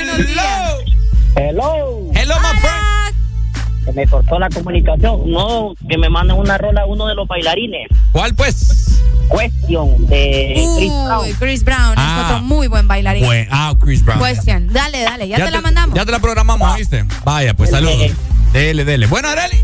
[1.37, 2.11] Hello.
[2.15, 2.96] Hello, my friend.
[3.87, 5.31] Se me cortó la comunicación.
[5.31, 7.89] No, que me manden una rola a uno de los bailarines.
[8.13, 9.01] ¿Cuál pues?
[9.31, 11.33] Question de Chris Brown.
[11.39, 12.23] Chris Brown es Ah.
[12.27, 13.25] otro muy buen bailarín.
[13.25, 14.21] Buen- ah, Chris Brown.
[14.21, 14.73] Question.
[14.73, 15.97] Dale, dale, ya, te, la mandamos.
[15.97, 17.05] Ya te la programamos, ¿viste?
[17.25, 18.11] Vaya, pues saludos.
[18.53, 19.07] Dele, dele.
[19.07, 19.57] Bueno, Areli.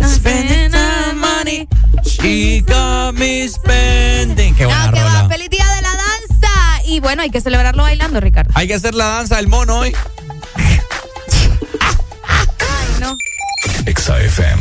[0.00, 1.68] Spending the money.
[2.04, 4.54] She got me spending.
[4.54, 5.22] Qué buena Ah, que rola.
[5.22, 6.82] va, feliz día de la danza.
[6.86, 8.50] Y bueno, hay que celebrarlo bailando, Ricardo.
[8.54, 9.92] Hay que hacer la danza del mono hoy.
[13.88, 14.60] Exa FM.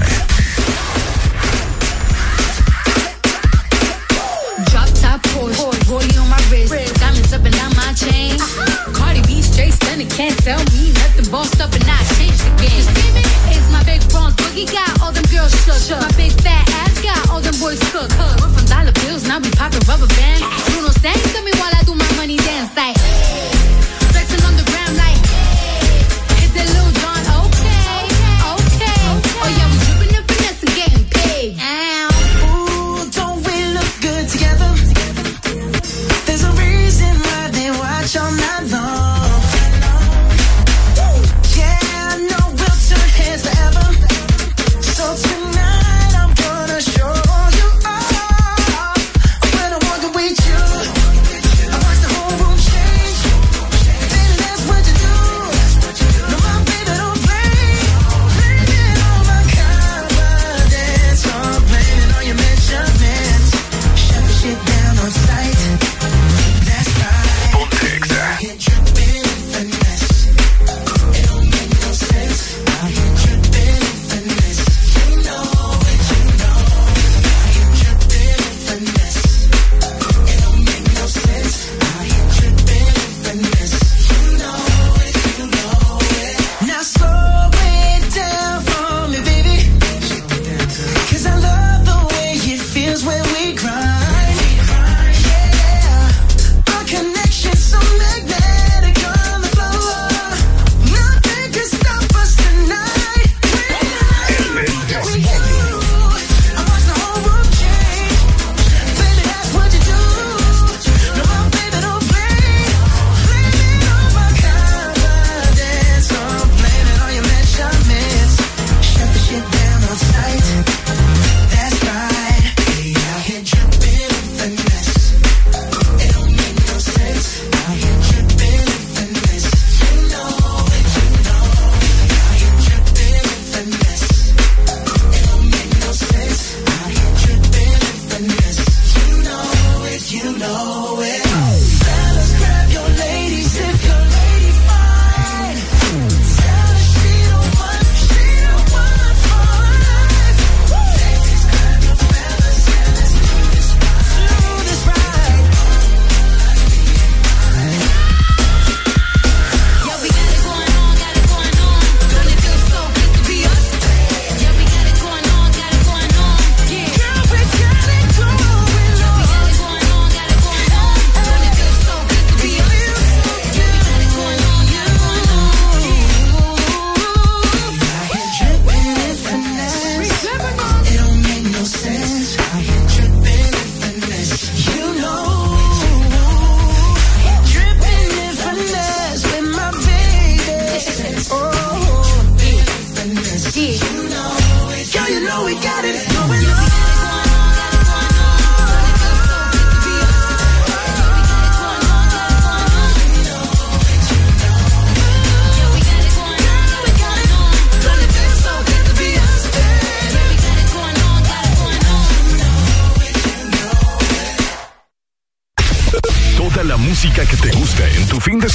[4.71, 8.39] Drop top Porsche, rollie on my wrist, diamonds up and down my chain.
[8.95, 11.29] Cardi B straight stunning, can't tell me nothing.
[11.29, 12.87] Bossed up and I changed the game.
[13.51, 15.99] It's my big bronze boogie got all them girls shook.
[15.99, 18.07] My big fat ass got all them boys cook.
[18.39, 20.56] We're from dollar bills, now we popping rubber bands.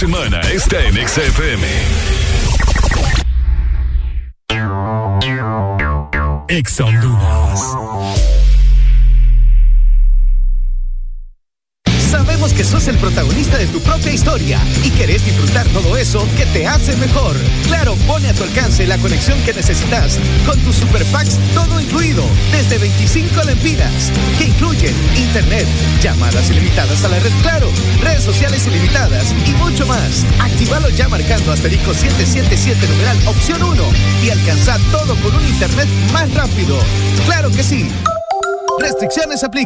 [0.09, 0.32] maximum.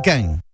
[0.06, 0.45] quem?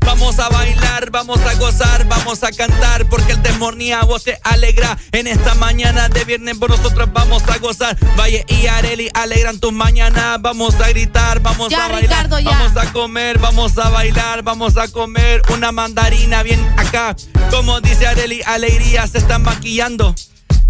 [0.00, 4.96] Vamos a bailar, vamos a gozar, vamos a cantar, porque el desmorniago se alegra.
[5.12, 7.96] En esta mañana de viernes por nosotros vamos a gozar.
[8.18, 10.40] Valle y Areli alegran tus mañanas.
[10.40, 12.28] Vamos a gritar, vamos a bailar.
[12.28, 17.14] Vamos a comer, vamos a bailar, vamos a comer una mandarina bien acá.
[17.50, 20.14] Como dice Areli, alegría se está maquillando.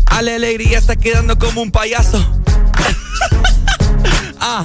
[0.06, 2.24] A alegría está quedando como un payaso.
[4.40, 4.64] ah,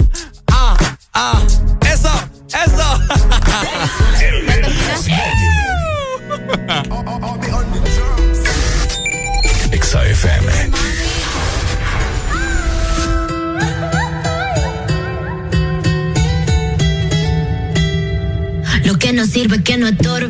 [19.84, 20.27] următorul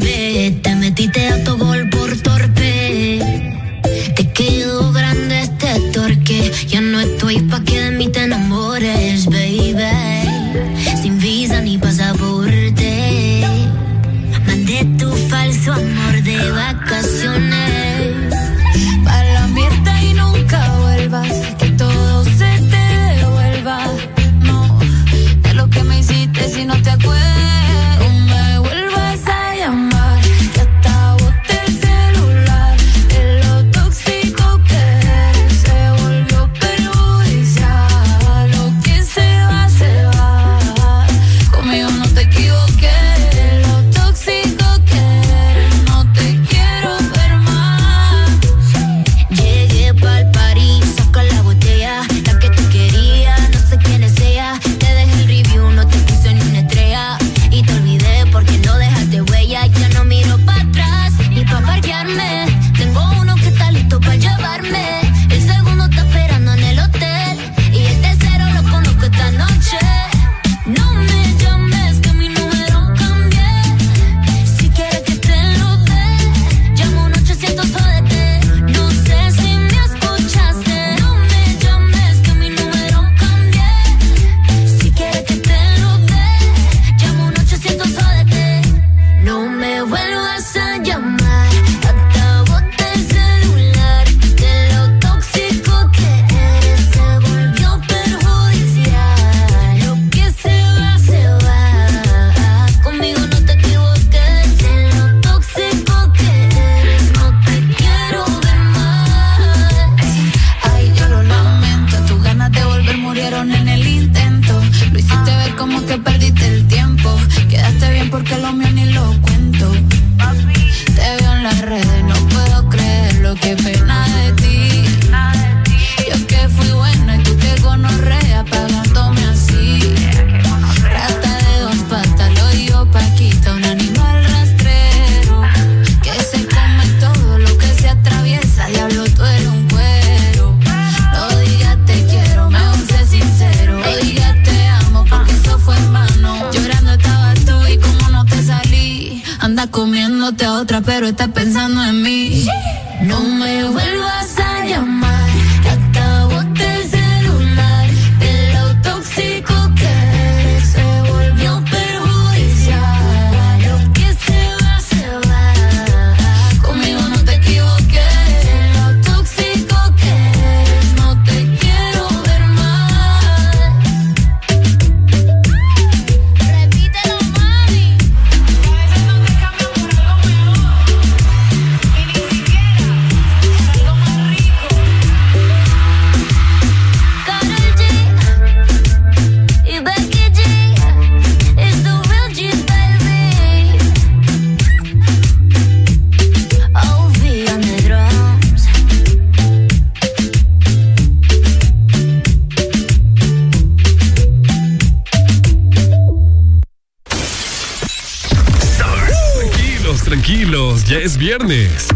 [210.03, 211.87] Tranquilos, ya es viernes.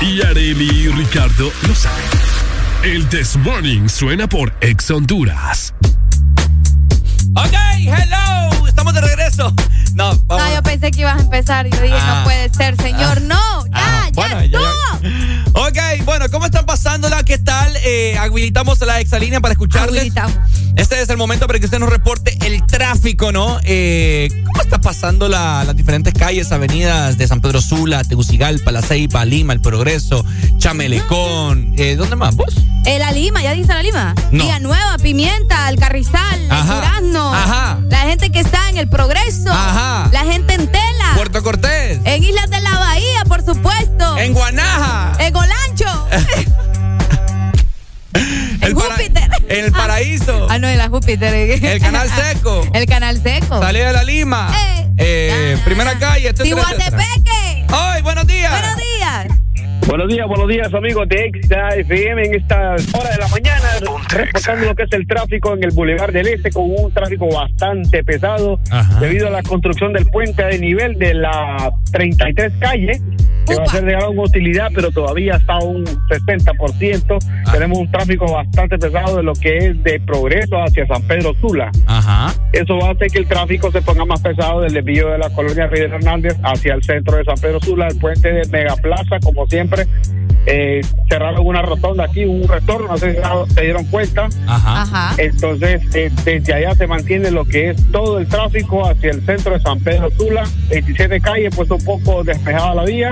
[0.00, 2.04] Y Areli y Ricardo lo saben.
[2.82, 5.72] El This Morning suena por Ex Honduras.
[7.34, 9.54] Ok, hello, estamos de regreso.
[9.94, 10.44] No, vamos.
[10.48, 11.66] No, yo pensé que ibas a empezar.
[11.68, 12.18] Yo dije, Ah.
[12.18, 13.20] no puede ser, señor.
[13.22, 14.91] No, ya, Ah, ya, bueno, ya, no.
[16.12, 17.22] Bueno, ¿cómo están pasándola?
[17.24, 17.74] ¿Qué tal?
[17.86, 20.12] Eh, habilitamos la exalínea para escucharles.
[20.76, 23.58] Este es el momento para que usted nos reporte el tráfico, ¿no?
[23.64, 28.82] Eh, ¿Cómo está pasando la- las diferentes calles, avenidas de San Pedro Sula, Tegucigalpa, La
[28.82, 30.22] Ceiba, Lima, El Progreso,
[30.58, 31.72] Chamelecón?
[31.78, 32.36] Eh, ¿Dónde más?
[32.36, 32.54] ¿Vos?
[32.84, 34.14] Eh, la Lima, ¿ya dice la Lima?
[34.32, 34.44] No.
[34.44, 36.74] Villa Nueva, Pimienta, El Carrizal, El Ajá.
[36.74, 37.34] Durazno.
[37.34, 37.78] Ajá.
[37.88, 39.50] La gente que está en El Progreso.
[39.50, 40.10] Ajá.
[40.12, 41.12] La gente en Tela.
[41.16, 42.00] Puerto Cortés.
[42.04, 44.18] En Islas de la Bahía, por supuesto.
[44.18, 45.12] En Guanaja.
[45.20, 46.01] En Golancho.
[48.60, 49.28] En Júpiter.
[49.48, 50.46] El paraíso.
[50.50, 51.34] Ah, no, en la Júpiter.
[51.34, 52.66] El Canal Seco.
[52.74, 53.60] El Canal Seco.
[53.60, 54.50] Salida de la Lima.
[54.96, 56.32] Eh, primera calle.
[56.32, 57.66] Tihuatepeque.
[57.68, 58.52] ¡Ay, buenos días!
[58.52, 59.38] Buenos días.
[59.86, 63.68] Buenos días, buenos días amigos de Exa FM en esta hora de la mañana,
[64.10, 68.04] reportando lo que es el tráfico en el Boulevard del Este con un tráfico bastante
[68.04, 68.60] pesado
[69.00, 73.02] debido a la construcción del puente de nivel de la 33 calle
[73.46, 77.18] que va a ser de gran utilidad, pero todavía está un 60%.
[77.52, 81.70] Tenemos un tráfico bastante pesado de lo que es de progreso hacia San Pedro Sula.
[81.86, 82.32] Ajá.
[82.52, 85.30] Eso va a hacer que el tráfico se ponga más pesado del desvío de la
[85.30, 89.46] colonia Reyes Hernández hacia el centro de San Pedro Sula, el puente de Megaplaza, como
[89.46, 89.86] siempre.
[90.44, 94.28] Eh, cerraron una rotonda aquí, un retorno, no sé si se- dieron cuenta.
[94.48, 95.14] Ajá.
[95.18, 99.52] Entonces, eh, desde allá se mantiene lo que es todo el tráfico hacia el centro
[99.54, 103.10] de San Pedro Sula, 27 calles, pues un poco despejada la vía.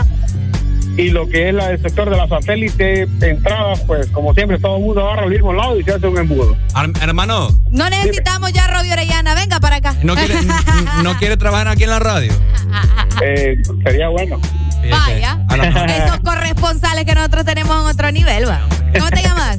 [1.00, 4.76] Y lo que es la, el sector de la satélite, entradas, pues como siempre, todo
[4.76, 6.56] el mundo agarra al mismo lado y se hace un embudo.
[6.74, 9.34] Ar- hermano, No necesitamos ya a Robbie Orellana.
[9.34, 9.94] Venga para acá.
[10.02, 10.34] ¿no quiere,
[11.02, 12.32] ¿no quiere trabajar aquí en la radio?
[13.22, 14.40] Eh, sería bueno.
[14.90, 15.38] Vaya.
[16.06, 18.60] Esos corresponsales que nosotros tenemos en otro nivel, va.
[18.94, 19.58] ¿Cómo te llamas?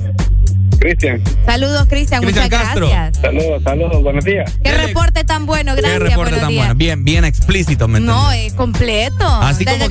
[0.81, 1.21] Cristian.
[1.45, 2.23] Saludos, Cristian.
[2.23, 3.17] Muchas gracias.
[3.21, 4.51] Saludos, saludos, buenos días.
[4.63, 5.75] Qué reporte tan bueno.
[5.75, 6.01] ¿Qué Gracias.
[6.01, 6.61] reporte buenos tan días.
[6.65, 6.75] bueno?
[6.75, 9.27] Bien, bien explícito, ¿me No, es completo.
[9.27, 9.85] Así como-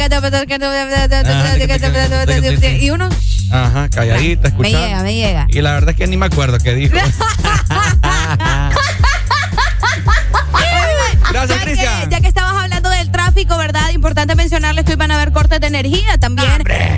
[2.80, 3.09] Y uno
[3.53, 4.86] Ajá, calladita, me escuchando.
[4.86, 5.47] llega, me llega.
[5.49, 6.97] Y la verdad es que ni me acuerdo qué dijo.
[11.30, 12.03] Gracias, ya Cristian.
[12.03, 13.89] Que, ya que estabas hablando del tráfico, ¿verdad?
[14.01, 16.48] Importante mencionarles que hoy van a haber cortes de energía también.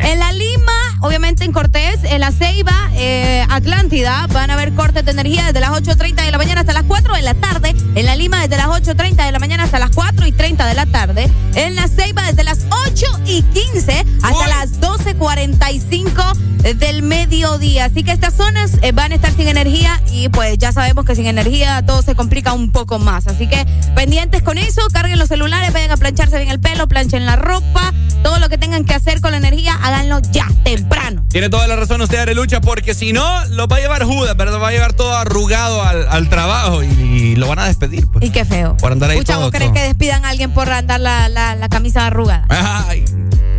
[0.05, 5.05] En la Lima, obviamente en Cortés, en la Ceiba, eh, Atlántida, van a haber cortes
[5.05, 7.74] de energía desde las 8.30 de la mañana hasta las 4 de la tarde.
[7.96, 10.74] En la Lima, desde las 8.30 de la mañana hasta las 4 y 30 de
[10.74, 11.28] la tarde.
[11.57, 17.86] En la Ceiba, desde las 8 y 15 hasta las 12.45 del mediodía.
[17.86, 21.16] Así que estas zonas eh, van a estar sin energía y pues ya sabemos que
[21.16, 23.26] sin energía todo se complica un poco más.
[23.26, 27.24] Así que pendientes con eso, carguen los celulares, vayan a plancharse bien el pelo, planchen
[27.24, 31.24] la ropa, todo lo que tengan que hacer con la energía, háganlo ya, temprano.
[31.30, 34.61] Tiene toda la razón usted, Arelucha, porque si no, lo va a llevar Judas, ¿verdad?
[34.61, 38.26] Va a llevar todo arrugado al, al trabajo y, lo van a despedir, pues.
[38.26, 38.76] Y qué feo.
[38.76, 39.74] Por andar ahí Pucha, todo, ¿vos crees todo.
[39.74, 42.45] que despidan a alguien por andar la, la, la camisa arrugada?
[42.51, 43.05] Ay,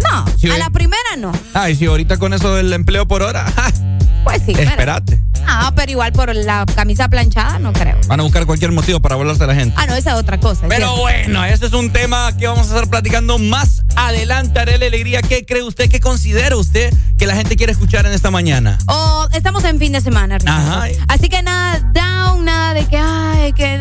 [0.03, 1.31] No, a la primera no.
[1.55, 3.45] ay, si ahorita con eso del empleo por hora,
[4.23, 5.21] Pues sí, pero, espérate.
[5.45, 7.97] ah, pero igual por la camisa planchada no creo.
[8.07, 9.75] Van a buscar cualquier motivo para volarse a la gente.
[9.77, 10.65] Ah, no, esa es otra cosa.
[10.69, 14.59] Pero bueno, ese es un tema que vamos a estar platicando más adelante.
[14.59, 15.89] Arele Alegría, ¿qué cree usted?
[15.89, 18.77] ¿Qué considera usted que la gente quiere escuchar en esta mañana?
[18.87, 20.71] O estamos en fin de semana, Ricardo.
[20.71, 20.85] Ajá.
[21.07, 23.77] Así que nada down, nada de que, ay, que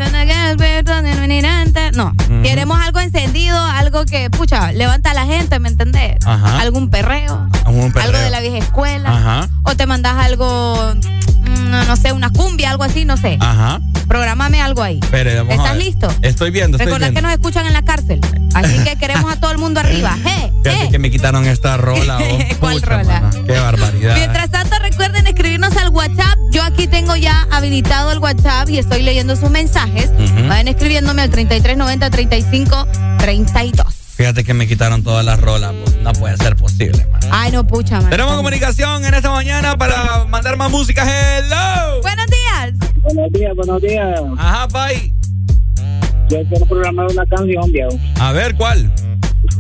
[1.95, 2.15] no.
[2.43, 6.17] Queremos algo encendido, algo que, pucha, levanta a la gente, ¿me entendés?
[6.25, 6.61] Ajá.
[6.61, 8.09] Algún perreo, Un perreo.
[8.09, 9.11] algo de la vieja escuela.
[9.11, 9.49] Ajá.
[9.65, 13.37] O te mandas algo, mm, no, no sé, una cumbia, algo así, no sé.
[13.41, 13.81] Ajá.
[14.09, 14.99] Programame algo ahí.
[15.03, 15.85] Espere, vamos a ¿Estás ver.
[15.87, 16.09] listo?
[16.23, 17.21] Estoy viendo, estoy Recordad viendo.
[17.21, 18.21] que nos escuchan en la cárcel.
[18.55, 20.17] Así que queremos a todo el mundo arriba.
[20.23, 20.89] Fíjate ¡Eh!
[20.91, 22.19] que me quitaron esta rola.
[22.19, 23.31] oh, ¿Cuál pucha, rola?
[23.47, 24.15] Qué barbaridad.
[24.17, 26.37] Mientras tanto, recuerden escribirnos al WhatsApp.
[26.51, 30.11] Yo aquí tengo ya habilitado el WhatsApp y estoy leyendo sus mensajes.
[30.49, 32.87] Vayan escribiéndome al 3390 35
[33.19, 33.87] 32.
[34.23, 35.73] Fíjate que me quitaron todas las rolas.
[35.85, 37.21] pues, No puede ser posible, man.
[37.33, 38.09] Ay, no, pucha, man.
[38.09, 41.03] Tenemos comunicación en esta mañana para mandar más música.
[41.03, 42.01] Hello.
[42.03, 42.93] Buenos días.
[43.03, 44.21] Buenos días, buenos días.
[44.39, 45.13] Ajá, bye.
[46.29, 47.99] Yo quiero programar una canción, viejo.
[48.21, 48.93] A ver, ¿cuál?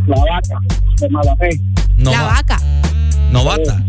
[0.06, 0.60] La vaca,
[1.00, 1.60] de Malafé.
[1.96, 2.56] No La va- vaca.
[3.32, 3.82] Novata.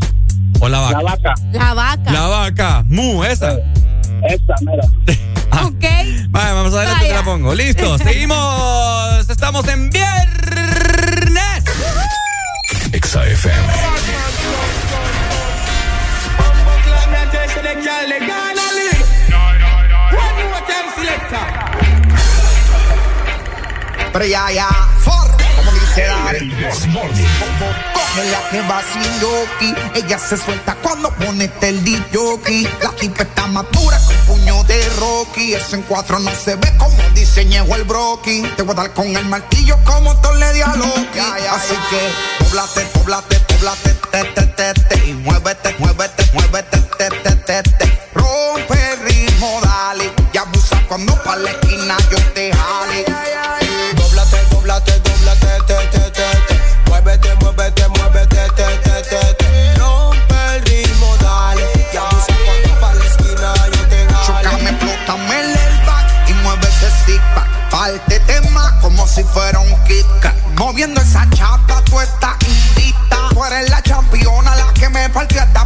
[0.59, 0.97] O la vaca.
[0.97, 1.33] La vaca.
[1.51, 2.11] La vaca.
[2.11, 2.83] La vaca.
[2.87, 3.51] Mu, esa.
[4.27, 4.87] Esa, mira.
[5.67, 5.83] Ok.
[6.29, 7.53] Vale, vamos adelante, te la pongo.
[7.53, 9.29] Listo, seguimos.
[9.29, 10.42] Estamos en viernes.
[13.13, 13.51] XFM.
[24.11, 24.67] Pero ya, ya,
[25.03, 25.13] for,
[25.55, 26.05] como dice.
[28.13, 29.73] Coge la que va sin yoki.
[29.95, 32.69] Ella se suelta cuando pone el DJ.
[32.81, 35.53] La tipa está madura con puño de Rocky.
[35.53, 38.43] Eso en cuatro no se ve como diseñó el broki.
[38.55, 41.19] Te voy a dar con el martillo como Torle de Loki.
[41.49, 45.09] Así que, poblate, poblate, poblate, te, te, te, te.
[45.09, 48.09] Y muévete, muévete, muévete, te, te, te, te.
[48.13, 50.11] Rompe el ritmo, dale.
[50.31, 52.52] Y abusa cuando pa' la esquina yo te
[69.35, 70.35] un Kit Kat.
[70.57, 73.29] Moviendo esa chapa, tú estás invicta.
[73.31, 75.63] Tú eres la championa, la que me partió esta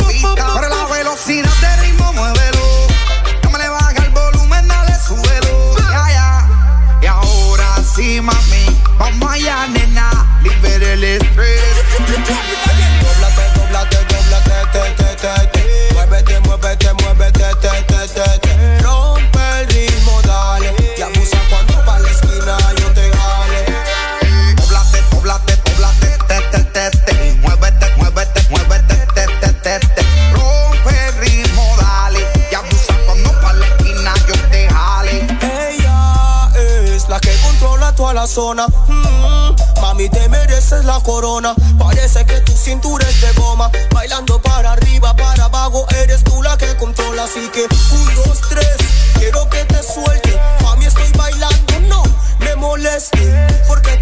[38.27, 38.67] zona.
[38.87, 41.55] Mm, mami, te mereces la corona.
[41.79, 43.71] Parece que tu cintura es de goma.
[43.93, 47.23] Bailando para arriba, para abajo, eres tú la que controla.
[47.23, 48.77] Así que, un, dos, tres,
[49.17, 50.39] quiero que te suelte.
[50.61, 52.03] Mami, estoy bailando, no
[52.39, 53.47] me moleste.
[53.67, 53.96] Porque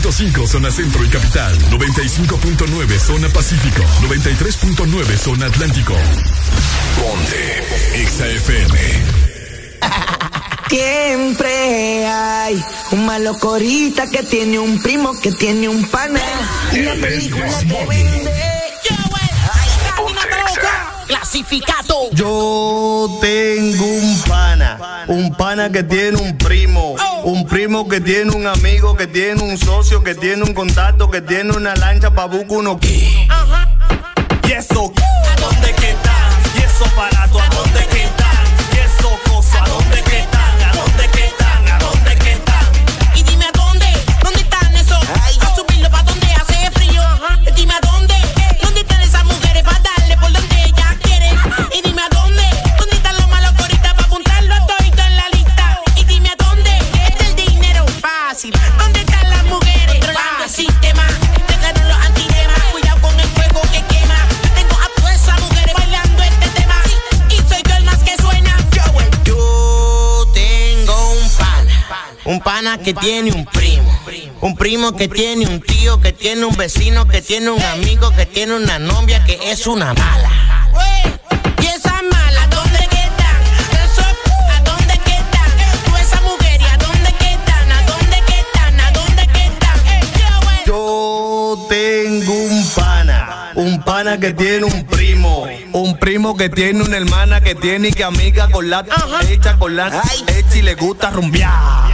[0.00, 5.94] 100.5 Zona Centro y Capital 95.9 Zona Pacífico 93.9 Zona Atlántico.
[6.96, 7.64] Ponte
[8.06, 8.78] XAFM
[10.68, 16.20] Siempre hay un malo corita que tiene un primo que tiene un pana.
[16.72, 18.48] Y la película te vende.
[21.08, 22.10] Clasificado.
[22.12, 26.96] Yo tengo un pana, un pana que tiene un primo,
[27.28, 31.20] un primo que tiene un amigo, que tiene un socio, que tiene un contacto, que
[31.20, 32.78] tiene una lancha pa' buscar uno.
[32.82, 36.32] Y eso, ¿a dónde que están?
[36.56, 37.27] Y eso aparato,
[72.28, 73.90] un pana que tiene un primo,
[74.42, 78.26] un primo que tiene un tío, que tiene un vecino, que tiene un amigo, que
[78.26, 80.30] tiene una novia que es una mala.
[81.58, 83.40] Y esas malas, ¿dónde quedan?
[84.50, 85.50] ¿a dónde quedan?
[85.86, 87.72] Tú esa mujer, ¿y a dónde quedan?
[87.72, 88.80] ¿A dónde quedan?
[88.80, 90.64] ¿A dónde quedan?
[90.66, 96.98] Yo, tengo un pana, un pana que tiene un primo, un primo que tiene una
[96.98, 98.84] hermana que tiene que amiga con la
[99.30, 99.88] hecha con la
[100.28, 101.87] hecha y le gusta rumbear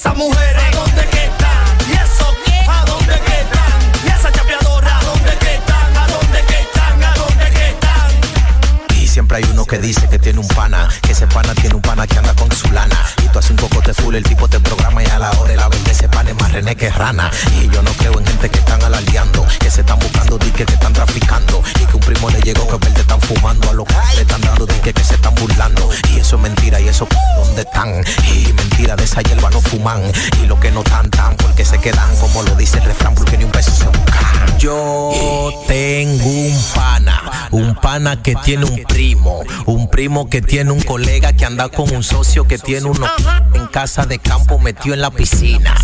[0.00, 0.62] esas mujeres?
[0.64, 1.90] ¿A dónde que están?
[1.90, 2.34] ¿Y eso?
[2.46, 2.64] qué?
[2.66, 4.06] ¿A dónde que están?
[4.06, 4.98] ¿Y esa chapeadora?
[4.98, 5.96] ¿A dónde que están?
[5.96, 7.04] ¿A dónde que están?
[7.04, 8.96] ¿A dónde que están?
[8.96, 10.88] Y siempre hay uno que dice que tiene un pana
[11.20, 12.98] ese pana tiene un pana que anda con su lana.
[13.22, 15.54] Y tú haces un poco de full, el tipo te programa y a la hora
[15.54, 17.30] la vende ese pan es más rené que rana.
[17.60, 20.72] Y yo no creo en gente que están alardeando, que se están buscando diques que
[20.72, 21.62] están traficando.
[21.78, 24.40] Y que un primo le llegó que verde están fumando, a los que le están
[24.40, 25.90] dando diques que se están burlando.
[26.08, 27.06] Y eso es mentira, y eso
[27.36, 28.02] ¿dónde están?
[28.32, 30.00] Y mentira, de esa hierba no fuman.
[30.42, 33.36] Y lo que no tan tan, porque se quedan, como lo dice el refrán, porque
[33.36, 34.58] ni un beso se buscan.
[34.58, 40.80] Yo tengo un pana, un pana que tiene un primo, un primo que tiene un
[40.80, 43.04] colega que anda con un socio que tiene uno
[43.52, 45.74] en casa de campo metido en la piscina.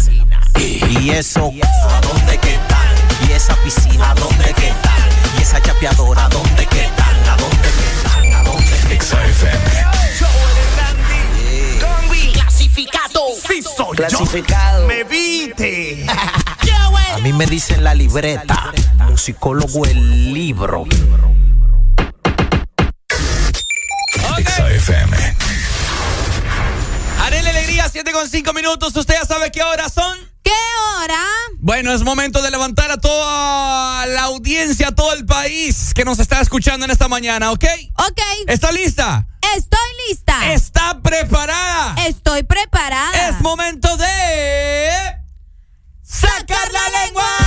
[0.56, 3.28] Y eso, ¿a dónde que están?
[3.28, 5.08] Y esa piscina, ¿a dónde que están?
[5.36, 7.28] Y esa chapeadora, ¿a dónde que están?
[7.28, 8.32] ¿A dónde que están?
[8.34, 9.26] ¿A dónde que están?
[12.32, 13.20] Clasificado.
[13.48, 14.82] Sí soy Clasificado.
[14.82, 14.86] yo.
[14.86, 16.06] Me viste.
[17.14, 18.72] A mí me dicen la libreta,
[19.08, 20.84] musicólogo el libro.
[24.86, 25.36] XFM.
[27.22, 28.94] Arele Alegría, 7 con 5 minutos.
[28.94, 30.16] ¿Usted ya sabe qué horas son?
[30.44, 30.52] ¿Qué
[31.00, 31.20] hora?
[31.58, 36.20] Bueno, es momento de levantar a toda la audiencia, a todo el país que nos
[36.20, 37.64] está escuchando en esta mañana, ¿ok?
[37.98, 38.20] Ok.
[38.46, 39.26] ¿Está lista?
[39.56, 40.52] Estoy lista.
[40.52, 41.96] ¿Está preparada?
[42.06, 43.28] Estoy preparada.
[43.28, 45.16] Es momento de...
[46.02, 47.45] ¡Sacar la lengua!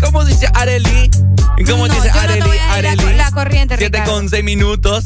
[0.00, 1.10] ¿Cómo dice Areli?
[1.68, 2.40] ¿Cómo No, dice yo no Areli?
[2.46, 3.02] voy a ir a Areli.
[3.04, 4.12] co- la corriente, 7 Ricardo.
[4.12, 5.04] con 6 minutos.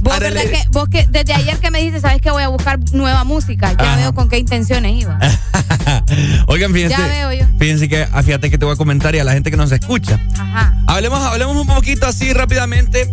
[0.00, 0.34] Vos, Areli.
[0.34, 3.24] ¿verdad que, vos que desde ayer que me dijiste, sabes que voy a buscar nueva
[3.24, 3.72] música.
[3.78, 5.18] Ya veo con qué intenciones iba.
[6.46, 6.96] Oigan, fíjense.
[6.96, 7.46] Ya veo yo.
[7.58, 9.70] Fíjense que, ah, fíjate que te voy a comentar y a la gente que nos
[9.72, 10.18] escucha.
[10.38, 10.74] Ajá.
[10.86, 13.10] Hablemos, hablemos un poquito así rápidamente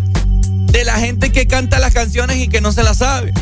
[0.72, 3.34] de la gente que canta las canciones y que no se las sabe.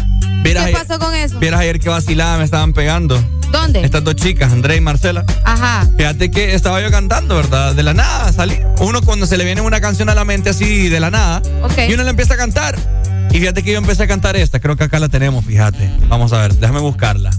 [0.44, 1.40] Vieras ¿Qué ayer- pasó con eso?
[1.40, 3.22] Vieras ayer que vacilada me estaban pegando.
[3.52, 3.82] ¿Dónde?
[3.84, 5.26] Estas dos chicas, Andrea y Marcela.
[5.46, 5.88] Ajá.
[5.98, 7.74] Fíjate que estaba yo cantando, ¿verdad?
[7.76, 8.60] De la nada salí.
[8.80, 11.42] Uno cuando se le viene una canción a la mente así de la nada.
[11.64, 11.78] Ok.
[11.90, 12.76] Y uno le empieza a cantar.
[13.32, 14.60] Y fíjate que yo empecé a cantar esta.
[14.60, 15.90] Creo que acá la tenemos, fíjate.
[16.10, 17.32] Vamos a ver, déjame buscarla.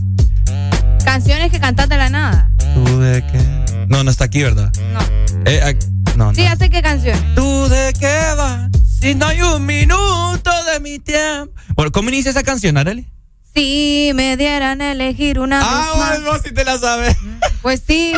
[1.05, 2.51] Canciones que cantas de la nada.
[2.75, 3.87] ¿Tú de qué?
[3.89, 4.71] No, no está aquí, ¿verdad?
[4.93, 5.01] No.
[5.47, 5.77] Eh,
[6.17, 6.45] no, Sí, no.
[6.49, 7.19] ya sé qué canción.
[7.35, 8.69] ¿Tú de qué vas?
[9.01, 11.53] Si no hay un minuto de mi tiempo.
[11.75, 13.07] Bueno, ¿cómo inicia esa canción, Arely?
[13.55, 16.23] Si me dieran a elegir una Ah, vez más.
[16.23, 17.17] bueno, si te la sabes.
[17.63, 18.13] Pues sí.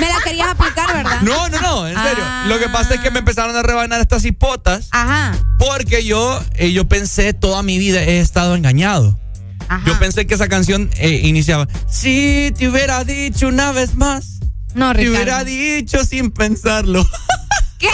[0.00, 1.20] me la querías aplicar, ¿verdad?
[1.22, 2.24] No, no, no, en serio.
[2.26, 2.44] Ah.
[2.48, 4.88] Lo que pasa es que me empezaron a rebanar estas hipotas.
[4.92, 5.32] Ajá.
[5.58, 9.18] Porque yo, eh, yo pensé toda mi vida he estado engañado.
[9.68, 9.82] Ajá.
[9.86, 11.68] Yo pensé que esa canción eh, iniciaba.
[11.88, 14.40] Si te hubiera dicho una vez más.
[14.74, 15.16] No, Te Ricardo.
[15.16, 17.06] hubiera dicho sin pensarlo.
[17.80, 17.88] ¿Qué?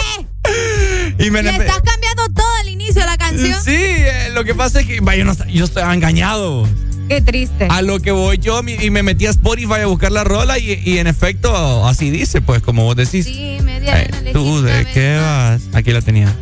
[1.25, 3.59] y me Le estás cambiando todo el inicio de la canción.
[3.63, 6.67] Sí, eh, lo que pasa es que vaya, yo, no, yo estaba engañado.
[7.07, 7.67] Qué triste.
[7.69, 10.81] A lo que voy yo y me metí a Spotify a buscar la rola y,
[10.83, 13.25] y en efecto así dice, pues como vos decís.
[13.25, 15.61] Si me dieran a Eh, ¿Tú de qué vas?
[15.73, 16.33] Aquí la tenía.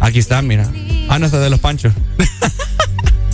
[0.00, 0.68] Aquí está, mira.
[1.08, 1.92] Ah, no, está de los panchos.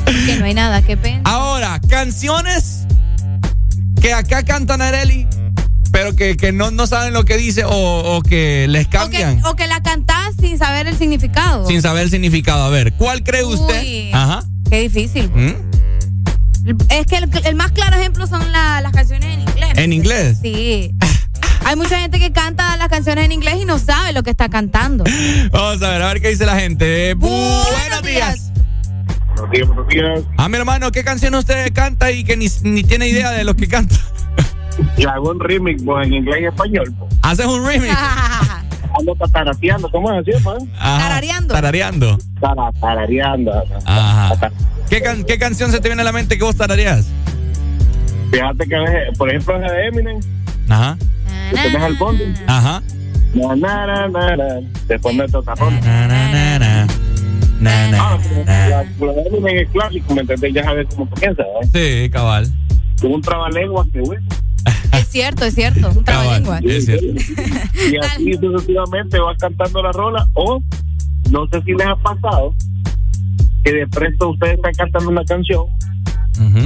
[0.04, 1.22] Que no hay nada, qué pena.
[1.24, 2.86] Ahora, canciones
[4.00, 5.26] que acá cantan Areli,
[5.90, 8.96] pero que, que no, no saben lo que dice o, o que les O que,
[8.98, 11.66] cambian o que la cantás sin saber el significado.
[11.66, 12.64] sin saber el significado.
[12.64, 13.80] A ver, ¿cuál cree usted?
[13.82, 14.10] Uy.
[14.12, 14.42] Ajá.
[14.68, 15.30] Qué difícil.
[15.30, 15.54] ¿Mm?
[16.90, 19.70] Es que el, el más claro ejemplo son la- las canciones en inglés.
[19.76, 20.38] ¿En inglés?
[20.42, 20.92] Sí.
[21.64, 24.48] Hay mucha gente que canta las canciones en inglés y no sabe lo que está
[24.48, 25.04] cantando.
[25.52, 27.14] Vamos a ver, a ver qué dice la gente.
[27.14, 28.52] Buenos días.
[29.36, 30.20] Buenos días, buenos días.
[30.38, 33.54] Ah, mi hermano, ¿qué canción usted canta y que ni, ni tiene idea de lo
[33.54, 33.96] que canta?
[34.96, 36.94] Y hago un remix pues, en inglés y español.
[36.98, 37.14] Pues.
[37.22, 37.94] Haces un remix.
[38.98, 40.62] Ando tatarateando, ¿cómo es así, pues?
[40.78, 40.98] Ajá.
[41.08, 41.54] Tarareando.
[41.54, 42.18] Tarareando.
[42.40, 43.52] Tara- Tarareando.
[43.84, 44.50] Ajá.
[44.88, 47.06] ¿Qué, can- ¿Qué canción se te viene a la mente que vos tarareas?
[48.30, 50.18] Fíjate que, a veces, por ejemplo, esa de Eminem,
[50.68, 50.96] Ajá.
[51.50, 52.24] que tenés al fondo.
[52.46, 52.82] Ajá.
[53.34, 54.44] Na, na, na, na, na.
[54.88, 55.78] Después meto otra rola.
[55.80, 56.86] Na, na, na, na.
[57.60, 58.68] Na, na, Ah, pero na.
[58.68, 60.54] la, la de Eminem es clásico, ¿me entendés?
[60.54, 62.04] Ya sabes cómo piensa, ¿eh?
[62.04, 62.52] Sí, cabal.
[63.00, 64.18] Tuvo un trabalengua que, güey.
[64.98, 65.88] Es cierto, es cierto.
[65.90, 66.58] Un trabalengua.
[66.64, 67.06] Es cierto.
[67.06, 70.26] Y así sucesivamente vas cantando la rola.
[70.34, 70.60] O
[71.30, 72.54] no sé si les ha pasado
[73.64, 75.64] que de pronto ustedes están cantando una canción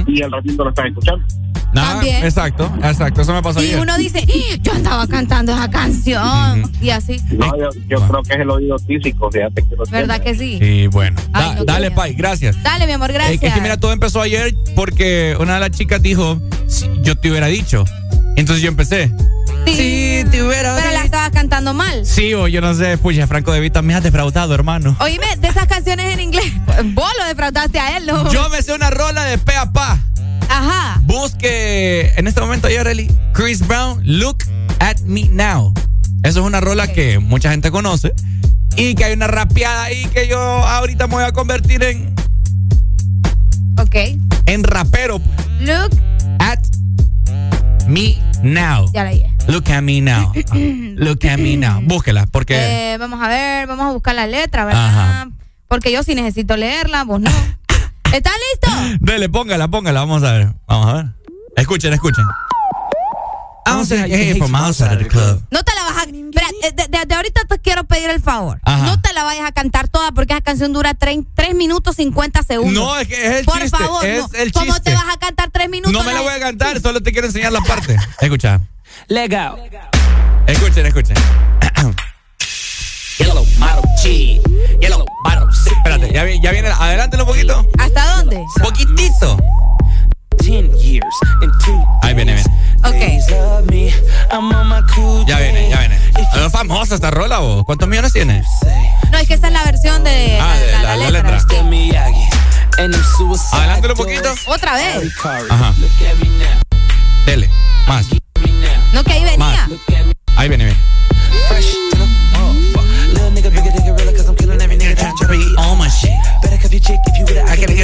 [0.07, 1.25] y al ratito la están escuchando.
[1.73, 2.25] Nada, También.
[2.25, 3.21] Exacto, exacto.
[3.21, 3.79] Eso me pasó Y ayer.
[3.79, 4.57] uno dice, "¡Ah!
[4.61, 6.69] yo andaba cantando esa canción.
[6.81, 7.15] Y así.
[7.31, 10.59] No, yo, yo creo que es el oído físico, fíjate que lo ¿Verdad que sí?
[10.61, 11.15] Sí, bueno.
[11.31, 11.91] Ay, Da- no dale.
[11.91, 12.61] Pai, gracias.
[12.61, 13.43] Dale, mi amor, Eh, gracias.
[13.43, 17.29] Es que mira, todo empezó ayer porque una de las chicas dijo, "Si yo te
[17.29, 17.85] hubiera dicho.
[18.35, 19.11] Entonces yo empecé.
[19.65, 22.05] sí, te hubiera Pero la estabas cantando mal.
[22.05, 24.95] Sí, o yo no sé, pucha, Franco de Vita me has defraudado, hermano.
[24.99, 26.51] Oíme, de esas canciones en inglés,
[26.93, 28.31] vos lo defraudaste a él, ¿no?
[28.31, 29.99] Yo me sé una rola de pe a pa.
[30.49, 30.99] Ajá.
[31.03, 34.37] Busque en este momento ayer, Eli, Chris Brown, Look
[34.79, 35.73] at Me Now.
[36.23, 38.13] Eso es una rola que mucha gente conoce
[38.75, 42.13] y que hay una rapeada ahí que yo ahorita me voy a convertir en,
[43.77, 43.95] Ok.
[44.45, 45.21] en rapero.
[45.61, 45.91] Look,
[46.39, 46.59] At
[47.91, 48.89] Me Now.
[48.93, 49.29] ya la dije.
[49.49, 50.31] Look at me now.
[50.95, 51.81] Look at me now.
[51.81, 52.93] Búsquela, porque.
[52.93, 54.87] Eh, vamos a ver, vamos a buscar la letra, ¿verdad?
[54.87, 55.29] Ajá.
[55.67, 57.29] Porque yo sí necesito leerla, vos no.
[58.13, 58.97] ¿Estás listo?
[59.01, 59.99] Dele, póngala, póngala.
[59.99, 60.53] Vamos a ver.
[60.67, 61.05] Vamos a ver.
[61.57, 62.25] Escuchen, escuchen.
[63.65, 65.41] From outside of the club.
[65.51, 66.05] No te la vas a.
[66.61, 68.59] eh, de, ahorita te quiero pedir el favor.
[68.63, 68.85] Ajá.
[68.85, 71.25] No te la vayas a cantar toda porque esa canción dura 3,
[71.55, 72.73] minutos 50 segundos.
[72.73, 74.29] No, es que es el Por chiste, favor, es no.
[74.39, 74.91] el ¿Cómo chiste.
[74.91, 75.91] te vas a cantar 3 minutos?
[75.93, 77.95] No me la voy a cantar, solo te quiero enseñar la parte.
[78.21, 78.61] Escucha.
[79.07, 79.69] Legal.
[80.47, 81.15] Escuchen, escuchen.
[83.17, 83.45] Yellow
[84.01, 84.41] cheese.
[84.79, 86.69] Yellow bottle Espérate, ya, ya viene.
[86.69, 87.67] Adelántelo un poquito.
[87.77, 88.43] ¿Hasta dónde?
[88.61, 89.37] Poquitito.
[92.01, 92.43] Ahí viene, viene.
[92.83, 92.95] Ok.
[95.27, 95.99] Ya viene, ya viene.
[96.17, 97.63] Es famosa esta rola, vos.
[97.65, 98.43] ¿Cuántos millones tiene?
[99.11, 101.39] No, es que esa es la versión de Ah, de la, la letra.
[102.77, 104.33] Them suicide Adelántelo un poquito.
[104.47, 105.13] Otra vez.
[105.49, 105.73] Ajá.
[107.25, 107.49] Dele.
[107.87, 108.07] Más.
[108.93, 109.37] No, que ahí venía.
[109.37, 109.69] Más.
[110.37, 110.79] Ahí viene, viene.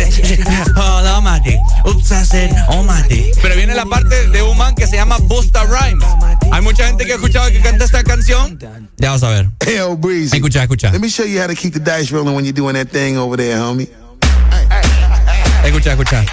[0.08, 0.24] It.
[0.24, 1.60] I can get All on my dick.
[1.88, 3.38] Oops, I said all my dick.
[3.42, 6.06] Pero viene la parte de un man que se llama Busta Rhymes.
[6.52, 8.58] Hay mucha gente que ha escuchado que canta esta canción.
[8.98, 9.50] Ya vas a ver.
[9.98, 10.36] Breezy.
[10.36, 10.92] Escucha, escucha.
[10.92, 13.18] Let me show you how to keep the dice rolling when you're doing that thing
[13.18, 13.90] over there, homie.
[15.64, 16.26] Escucha, escucha.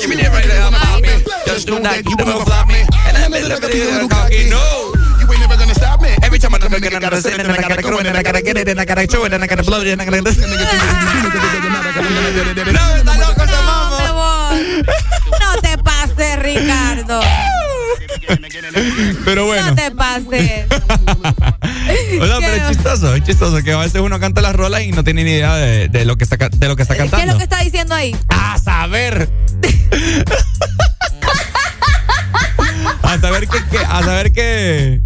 [0.00, 0.40] You never
[3.60, 4.97] gonna
[6.38, 6.54] stop me.
[6.54, 8.16] Every time I come again, I gotta say it, and I gotta grow it, and
[8.16, 10.02] I gotta get it, and I gotta show it, and I gotta blow it, and
[10.02, 10.22] I gotta.
[12.72, 13.98] No, está loco ese mambo.
[15.40, 17.20] No te pases, Ricardo.
[19.24, 19.66] Pero bueno.
[19.68, 20.66] No te pases.
[22.20, 24.92] O sea, pero es chistoso, es chistoso que a veces uno canta las rolas y
[24.92, 27.10] no tiene ni idea de, de lo que está de lo que está ¿Qué es
[27.10, 27.32] cantando.
[27.32, 28.14] lo que está diciendo ahí?
[28.28, 29.28] A saber.
[33.02, 35.00] a saber qué, qué- a saber qué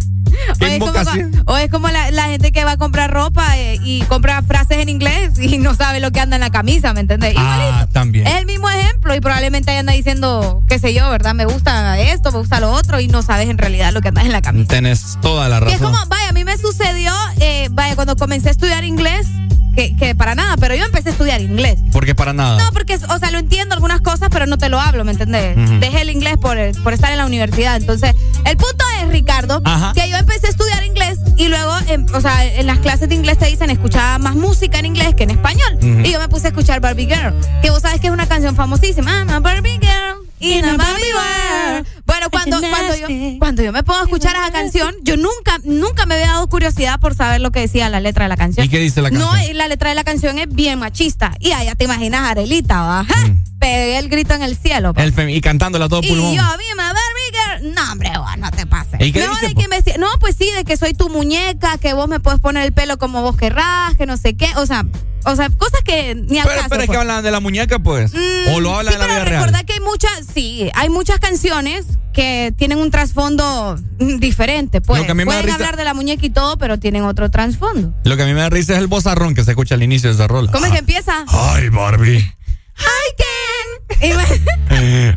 [0.49, 1.43] O es como, invocación.
[1.45, 4.77] o es como la, la gente que va a comprar ropa eh, y compra frases
[4.79, 7.35] en inglés y no sabe lo que anda en la camisa, ¿me entendés?
[7.37, 8.27] Ah, también.
[8.27, 11.33] Es el mismo ejemplo y probablemente ahí anda diciendo, qué sé yo, ¿verdad?
[11.33, 14.25] Me gusta esto, me gusta lo otro y no sabes en realidad lo que andas
[14.25, 14.67] en la camisa.
[14.69, 15.93] Tenés toda la Que es razón.
[15.93, 19.27] como, vaya, a mí me sucedió, eh, vaya, cuando comencé a estudiar inglés,
[19.75, 21.79] que, que para nada, pero yo empecé a estudiar inglés.
[21.91, 22.63] Porque para nada.
[22.63, 25.55] No, porque, o sea, lo entiendo algunas cosas, pero no te lo hablo, ¿me entendés?
[25.79, 27.75] Dejé el inglés por, por estar en la universidad.
[27.75, 28.13] Entonces,
[28.45, 29.93] el punto es, Ricardo, Ajá.
[29.93, 33.15] que yo empecé a estudiar inglés y luego, em, o sea, en las clases de
[33.15, 35.77] inglés te dicen escuchar más música en inglés que en español.
[35.81, 38.55] Y yo me puse a escuchar Barbie Girl, que vos sabes que es una canción
[38.55, 39.11] famosísima.
[39.11, 41.87] I'm a Barbie Girl in a Barbie World.
[42.05, 43.07] Bueno, cuando, cuando, yo,
[43.39, 46.99] cuando yo me pongo a escuchar esa canción, yo nunca, nunca me había dado curiosidad
[46.99, 48.65] por saber lo que decía la letra de la canción.
[48.65, 49.51] ¿Y qué dice la No, canción?
[49.51, 51.33] y la letra de la canción es bien machista.
[51.39, 53.05] Y allá te imaginas a Arelita, ¿va?
[53.05, 53.15] ¡Ja!
[53.59, 54.93] Pegué el grito en el cielo.
[54.93, 54.99] Mm.
[54.99, 56.35] El y cantándola a todo y pulmón.
[56.35, 57.73] yo, a mí me Barbie Girl.
[57.73, 58.65] No, hombre, vos, no te
[58.97, 59.07] pases.
[59.07, 59.57] ¿Y qué Mejor dice, po?
[59.59, 59.99] que investigar.
[59.99, 62.97] No, pues sí, de que soy tu muñeca, que vos me puedes poner el pelo
[62.97, 64.47] como vos querrás, que no sé qué.
[64.57, 64.85] O sea,
[65.25, 67.79] o sea cosas que ni al Pero, caso, pero es que hablan de la muñeca,
[67.79, 68.13] pues.
[68.13, 69.65] Mm, o lo hablan sí, en la pero vida real.
[69.65, 73.75] que hay muchas, sí, hay muchas canciones que tienen un trasfondo
[74.19, 74.99] diferente, pues.
[74.99, 76.77] Lo que a mí me da Pueden risa- hablar de la muñeca y todo, pero
[76.77, 77.93] tienen otro trasfondo.
[78.03, 80.09] Lo que a mí me da risa es el bozarrón que se escucha al inicio
[80.09, 80.51] de esa rola.
[80.51, 81.25] ¿Cómo es que empieza?
[81.27, 82.17] Ay, Barbie.
[82.77, 83.27] I can.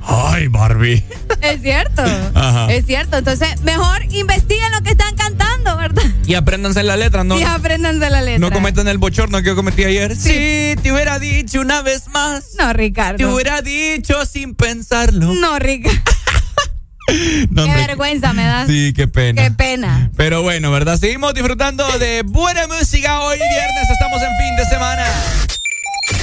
[0.03, 1.05] Ay, Barbie.
[1.41, 2.03] Es cierto.
[2.35, 2.73] Ajá.
[2.73, 3.17] Es cierto.
[3.19, 6.03] Entonces, mejor investiguen lo que están cantando, ¿verdad?
[6.27, 7.39] Y apréndanse la letra, ¿no?
[7.39, 8.39] Y apréndanse la letra.
[8.39, 10.15] No cometan el bochorno que yo cometí ayer.
[10.17, 12.55] Sí, te hubiera dicho una vez más.
[12.59, 13.19] No, Ricardo.
[13.19, 15.35] Te hubiera dicho sin pensarlo.
[15.35, 15.99] No, Ricardo.
[17.51, 18.67] No, Qué hombre, vergüenza me da.
[18.67, 19.41] Sí, qué pena.
[19.45, 20.11] Qué pena.
[20.17, 20.99] Pero bueno, ¿verdad?
[20.99, 23.91] Seguimos disfrutando de buena música hoy viernes.
[23.93, 25.07] Estamos en fin de semana.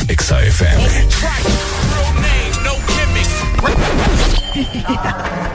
[0.09, 1.07] XFM.
[3.65, 5.49] yeah.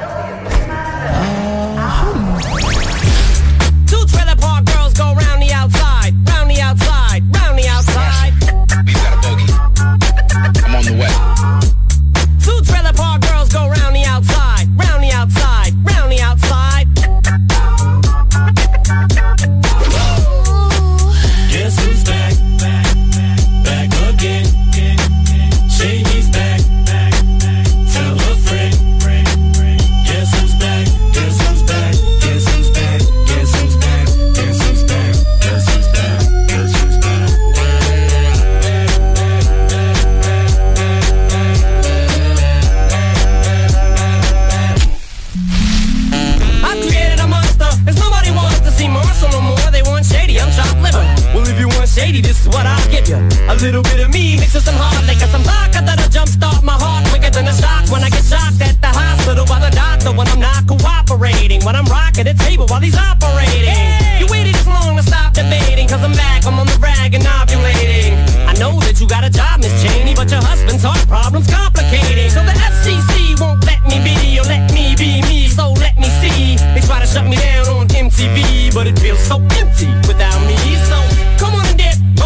[53.60, 57.30] little bit of me with some hard liquor, some vodka that'll jumpstart my heart quicker
[57.30, 60.38] than a shock when I get shocked at the hospital by the doctor when I'm
[60.38, 61.64] not cooperating.
[61.66, 63.74] When I'm rocking the table while he's operating.
[64.22, 67.24] You waited this long to stop debating, cause I'm back, I'm on the rag and
[67.26, 68.14] ovulating.
[68.46, 72.30] I know that you got a job, Miss Cheney, but your husband's heart problem's complicating.
[72.30, 76.06] So the FCC won't let me be or let me be me, so let me
[76.22, 76.62] see.
[76.78, 80.54] They try to shut me down on MTV, but it feels so empty without me.
[80.86, 81.07] So and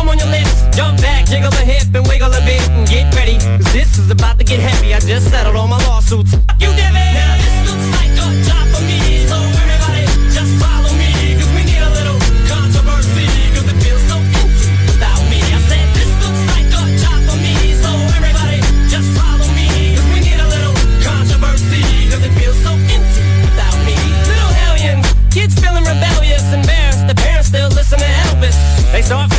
[0.02, 3.14] bum on your lips, jump back, jiggle a hip and wiggle a bit and get
[3.14, 3.38] ready.
[3.38, 4.94] Cause this is about to get heavy.
[4.94, 6.32] I just settled all my lawsuits.
[6.34, 7.06] Fuck you, Debbie!
[7.14, 8.98] Now this looks like a job for me,
[9.30, 10.04] so everybody
[10.34, 11.10] just follow me.
[11.38, 12.18] Cause we need a little
[12.50, 15.38] controversy, cause it feels so empty without me.
[15.38, 18.58] I said this looks like a job for me, so everybody
[18.90, 19.68] just follow me.
[19.94, 20.74] Cause we need a little
[21.06, 23.94] controversy, cause it feels so empty without me.
[24.26, 27.06] Little hellions, kids feeling rebellious, and embarrassed.
[27.06, 28.58] The parents still listen to Elvis.
[28.90, 29.30] They start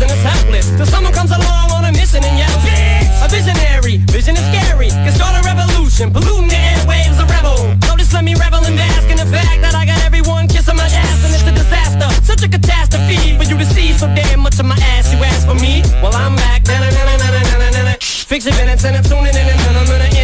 [0.00, 0.70] like prisoners helpless.
[0.76, 4.90] Till someone comes along on a mission and yells, "Bitch!" A visionary, vision is scary.
[4.90, 7.76] Can start a revolution, polluting the airwaves, a rebel.
[7.98, 10.86] Just let me revel and bask in the fact that I got everyone kissing my
[10.86, 12.08] ass and it's a disaster.
[12.24, 15.12] Such a catastrophe for you to see so damn much of my ass.
[15.12, 15.82] You ask for me?
[16.02, 16.60] Well, I'm back.
[16.68, 17.94] Na-na-na-na-na-na-na-na.
[18.00, 19.68] Fix your minutes and I'm tuning in and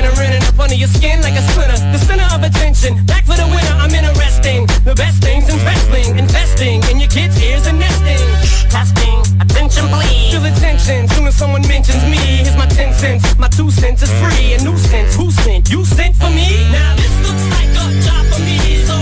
[0.04, 1.80] In up under your skin like a splinter.
[1.90, 3.74] The center of attention, back for the winner.
[3.80, 4.66] I'm interesting.
[4.84, 8.20] The best things in wrestling, investing in your kids' ears and nesting.
[8.68, 10.30] Testing, attention please.
[10.30, 12.20] Feel attention soon as someone mentions me.
[12.44, 14.52] Here's my ten cents, my two cents is free.
[14.54, 15.70] A nuisance, who sent?
[15.70, 16.52] You sent for me?
[16.70, 18.94] Now this looks like a job for me, so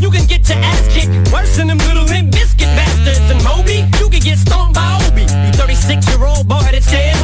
[0.00, 3.20] you can get your ass kicked worse than them little limp biscuit bastards.
[3.30, 5.22] And Moby, you can get stomped by Obi.
[5.22, 7.20] You 36 year old boy that's scared.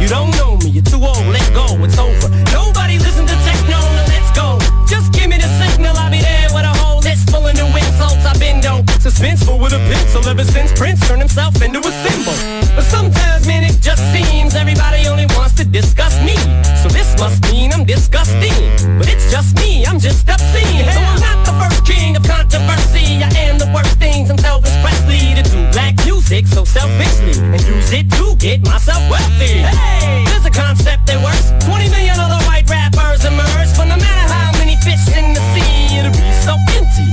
[0.00, 2.28] You don't know me, you're too old, let go, it's over.
[2.52, 4.58] Nobody listen to techno, now let's go.
[4.86, 7.66] Just give me the signal, I'll be there with a whole list full of new
[7.66, 8.24] insults.
[8.26, 12.36] I've been though suspenseful with a pencil ever since Prince turned himself into a symbol.
[12.76, 16.36] But sometimes, man, it just seems everybody only wants to discuss me.
[16.82, 18.54] So this must mean I'm disgusting.
[18.98, 20.86] But it's just me, I'm just obscene.
[20.86, 23.22] So I'm not the first king of controversy.
[23.22, 27.62] I am the worst things I'm Elvis Presley to do black music so selfishly and
[27.62, 29.62] use it to get myself wealthy.
[29.62, 31.52] Hey, there's a concept that works.
[31.66, 35.98] 20 million other white rappers emerge, but no matter how many fish in the sea,
[35.98, 37.11] it'll be so empty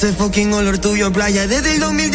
[0.00, 2.10] Ese fucking olor tuyo playa, desde el 2000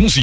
[0.00, 0.22] Mucho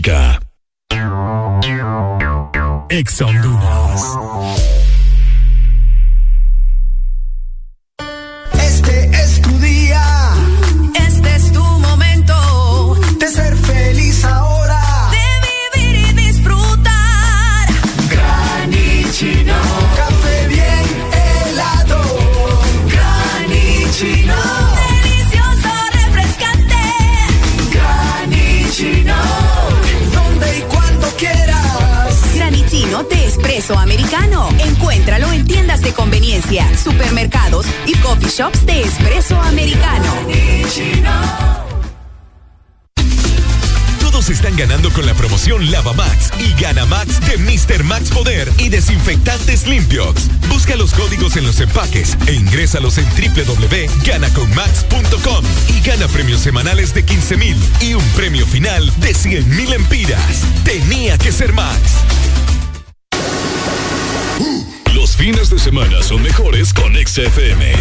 [66.08, 67.74] son mejores con XFM.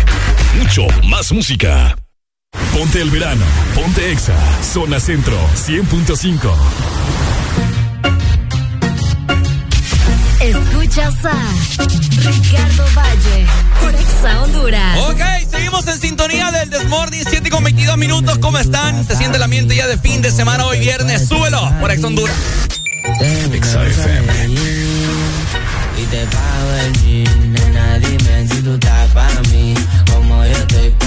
[0.58, 1.96] Mucho más música.
[2.72, 6.52] Ponte el verano, ponte Exa, zona centro 100.5.
[10.40, 11.34] Escuchas a
[11.78, 13.46] Ricardo Valle
[13.80, 14.98] por Exa Honduras.
[15.08, 18.38] Ok, seguimos en sintonía del Desmorning, 7 con 22 minutos.
[18.38, 19.06] ¿Cómo están?
[19.06, 21.28] Se siente el ambiente ya de fin de semana hoy viernes.
[21.28, 22.34] Súbelo por Ex Honduras.
[23.52, 24.32] Exa FM.
[25.98, 26.26] Y te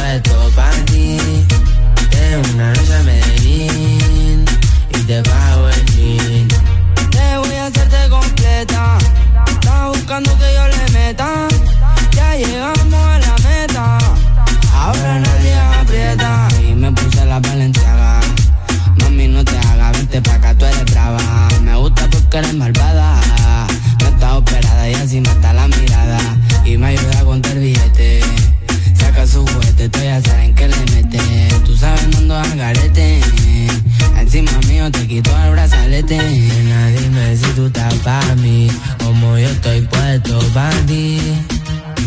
[0.09, 1.17] puesto para ti.
[2.09, 4.45] Tengo una noche a Medellín,
[4.95, 6.47] y te pago el jean.
[7.11, 8.97] Te voy a hacerte completa,
[9.47, 11.47] estás buscando que yo le meta,
[12.15, 13.97] ya llegamos a la meta,
[14.73, 16.47] ahora nadie aprieta.
[16.67, 18.19] Y me puse la valenciaga,
[19.01, 23.19] mami no te hagas, vente pa' acá, tú eres brava, me gusta porque eres malvada.
[24.01, 26.19] No está operada y así mata la mirada.
[26.65, 27.23] Y me ayuda
[29.87, 31.19] tú ya saben que le mete.
[31.65, 33.21] Tú sabes, no ando al garete.
[34.19, 36.17] Encima mío te quito el brazalete.
[36.17, 38.69] Nena, dime si tú estás para mí.
[38.97, 41.19] Como yo estoy puesto para ti.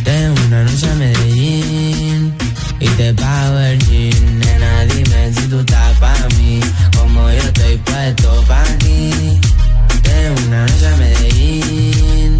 [0.05, 2.35] Tengo una noche a Medellín.
[2.79, 4.39] Y te pago el jean.
[4.41, 6.61] Nena, dime si tú estás para mí.
[6.99, 9.41] Como yo estoy puesto para ti.
[10.03, 12.39] Tengo una noche a Medellín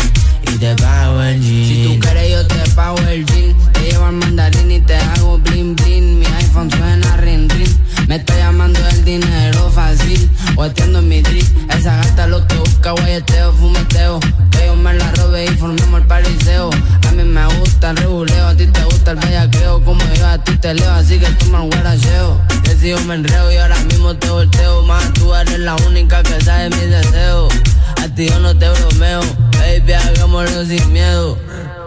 [0.53, 1.69] y te pago el jean.
[1.69, 3.72] Si tú quieres yo te pago el jean.
[4.03, 6.19] Llevo al mandarín y te hago bling bling.
[6.19, 7.71] Mi iPhone suena ring ring.
[8.09, 10.29] Me está llamando el dinero fácil.
[10.57, 11.47] O entiendo mi drip.
[11.71, 14.19] Esa gata lo que busca, guayeteo, fumeteo.
[14.51, 16.71] Que yo me la robe y formemos el pariseo.
[17.09, 19.85] A mí me gusta el reguleo, a ti te gusta el bellaqueo.
[19.85, 22.41] Como yo a ti te leo, así que toma el guaracheo.
[22.65, 24.83] Que si yo me enreo y ahora mismo te volteo.
[24.83, 27.55] Más tú eres la única que sabe mis deseos.
[28.03, 29.21] A ti yo no te bromeo,
[29.53, 31.39] baby, hagámoslo sin miedo.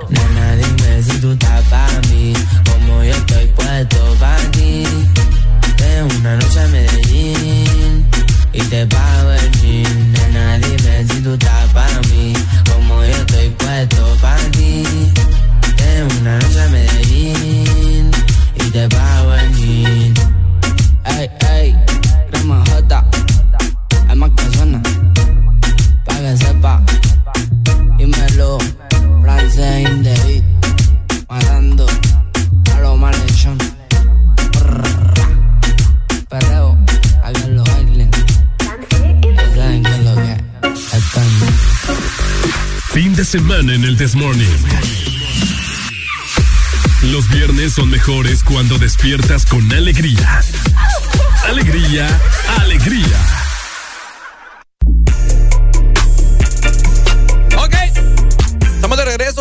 [0.09, 2.33] Nena, dime si tú estás para mí,
[2.69, 4.83] como yo estoy puesto para ti.
[5.79, 8.05] Ven una noche a Medellín
[8.53, 10.11] y te pago el jean.
[10.13, 12.33] Nena, dime si tú estás para mí,
[12.71, 14.83] como yo estoy puesto para ti.
[15.77, 18.11] Ven una noche a Medellín
[18.55, 20.13] y te pago el jean.
[21.05, 21.75] Ey, ey,
[22.31, 23.05] Rama J,
[24.09, 24.81] es más que suena,
[26.05, 26.83] pa' que sepa,
[27.97, 28.57] dímelo.
[29.45, 30.43] Dice in the beat,
[31.29, 31.85] matando
[32.73, 33.57] a lo malhechón.
[36.27, 36.75] Perreo,
[37.23, 38.17] allá en los islands.
[39.55, 41.27] Saben que lo que están.
[42.91, 44.57] Fin de semana en el This Morning.
[47.03, 50.41] Los viernes son mejores cuando despiertas con alegría.
[51.47, 52.19] Alegría,
[52.61, 53.34] alegría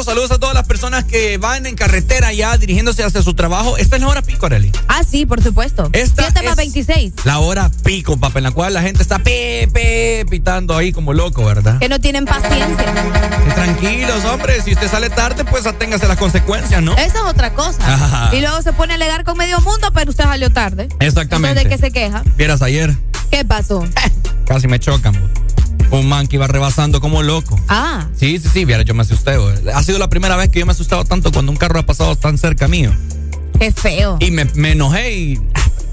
[0.05, 3.79] Saludos a todas las personas que van en carretera ya dirigiéndose hacia su trabajo.
[3.79, 4.71] Esta es la hora pico, Arely.
[4.87, 5.89] Ah, sí, por supuesto.
[5.95, 7.13] Esta 7 más es 26.
[7.25, 11.15] La hora pico, papá, en la cual la gente está pe, pe, pitando ahí como
[11.15, 11.79] loco, ¿verdad?
[11.79, 12.93] Que no tienen paciencia.
[13.55, 14.61] Tranquilos, hombre.
[14.61, 16.93] Si usted sale tarde, pues aténgase las consecuencias, ¿no?
[16.93, 17.79] Esa es otra cosa.
[17.81, 18.37] Ajá.
[18.37, 20.89] Y luego se pone a alegar con medio mundo, pero usted salió tarde.
[21.01, 21.63] Exactamente.
[21.63, 22.23] Entonces, ¿de qué se queja?
[22.37, 22.95] Vieras ayer,
[23.31, 23.85] ¿Qué pasó?
[24.47, 25.15] casi me chocan.
[25.91, 27.59] Un man que iba rebasando como loco.
[27.69, 29.37] Ah, Sí, sí, sí, yo me asusté.
[29.73, 31.87] Ha sido la primera vez que yo me he asustado tanto cuando un carro ha
[31.87, 32.93] pasado tan cerca mío.
[33.59, 34.17] qué feo.
[34.21, 35.41] Y me, me enojé y.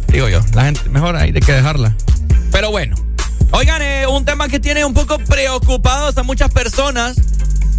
[0.07, 1.95] Digo yo, la gente, mejor hay de que dejarla.
[2.51, 2.95] Pero bueno.
[3.51, 7.17] Oigan, eh, un tema que tiene un poco preocupados a muchas personas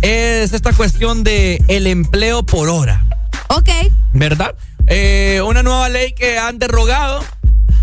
[0.02, 3.06] es esta cuestión de el empleo por hora.
[3.48, 3.70] Ok.
[4.12, 4.54] ¿Verdad?
[4.86, 7.24] Eh, una nueva ley que han derogado,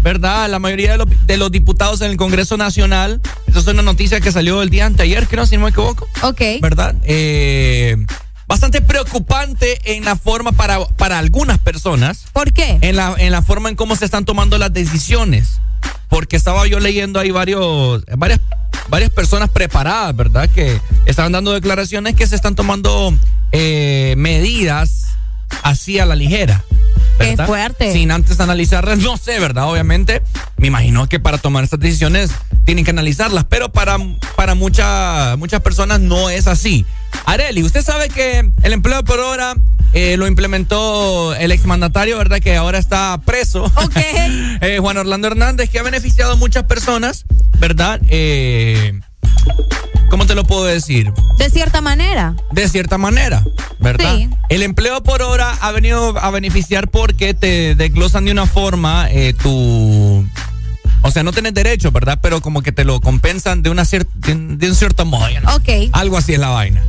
[0.01, 0.49] ¿verdad?
[0.49, 3.21] La mayoría de los, de los diputados en el Congreso Nacional.
[3.47, 6.07] Esa es una noticia que salió el día anteayer, creo, si no me equivoco.
[6.21, 6.41] Ok.
[6.61, 6.95] ¿Verdad?
[7.03, 7.97] Eh,
[8.47, 12.25] bastante preocupante en la forma para, para algunas personas.
[12.33, 12.79] ¿Por qué?
[12.81, 15.59] En la, en la forma en cómo se están tomando las decisiones.
[16.07, 18.39] Porque estaba yo leyendo ahí varios, varias,
[18.89, 20.49] varias personas preparadas, ¿verdad?
[20.49, 23.13] Que estaban dando declaraciones que se están tomando
[23.51, 25.05] eh, medidas
[25.63, 26.63] así a la ligera.
[27.19, 27.47] Qué ¿verdad?
[27.47, 27.93] fuerte.
[27.93, 29.69] Sin antes analizarlas, no sé, ¿verdad?
[29.69, 30.21] Obviamente,
[30.57, 32.31] me imagino que para tomar estas decisiones
[32.65, 33.97] tienen que analizarlas, pero para,
[34.35, 36.85] para mucha- muchas personas no es así.
[37.25, 39.55] Areli, usted sabe que el empleo por hora
[39.93, 42.39] eh, lo implementó el exmandatario, ¿verdad?
[42.39, 43.63] Que ahora está preso.
[43.75, 43.95] Ok.
[44.61, 47.23] Eh, Juan Orlando Hernández, que ha beneficiado a muchas personas,
[47.59, 48.01] ¿verdad?
[48.09, 48.99] Eh,
[50.09, 51.13] ¿Cómo te lo puedo decir?
[51.37, 52.35] De cierta manera.
[52.51, 53.43] De cierta manera,
[53.79, 54.15] ¿verdad?
[54.15, 54.29] Sí.
[54.49, 59.33] El empleo por hora ha venido a beneficiar porque te desglosan de una forma eh,
[59.33, 60.25] tu...
[61.01, 62.19] O sea, no tenés derecho, ¿verdad?
[62.21, 65.25] Pero como que te lo compensan de, una de, un- de un cierto modo.
[65.41, 65.55] ¿no?
[65.55, 65.69] Ok.
[65.93, 66.81] Algo así es la vaina.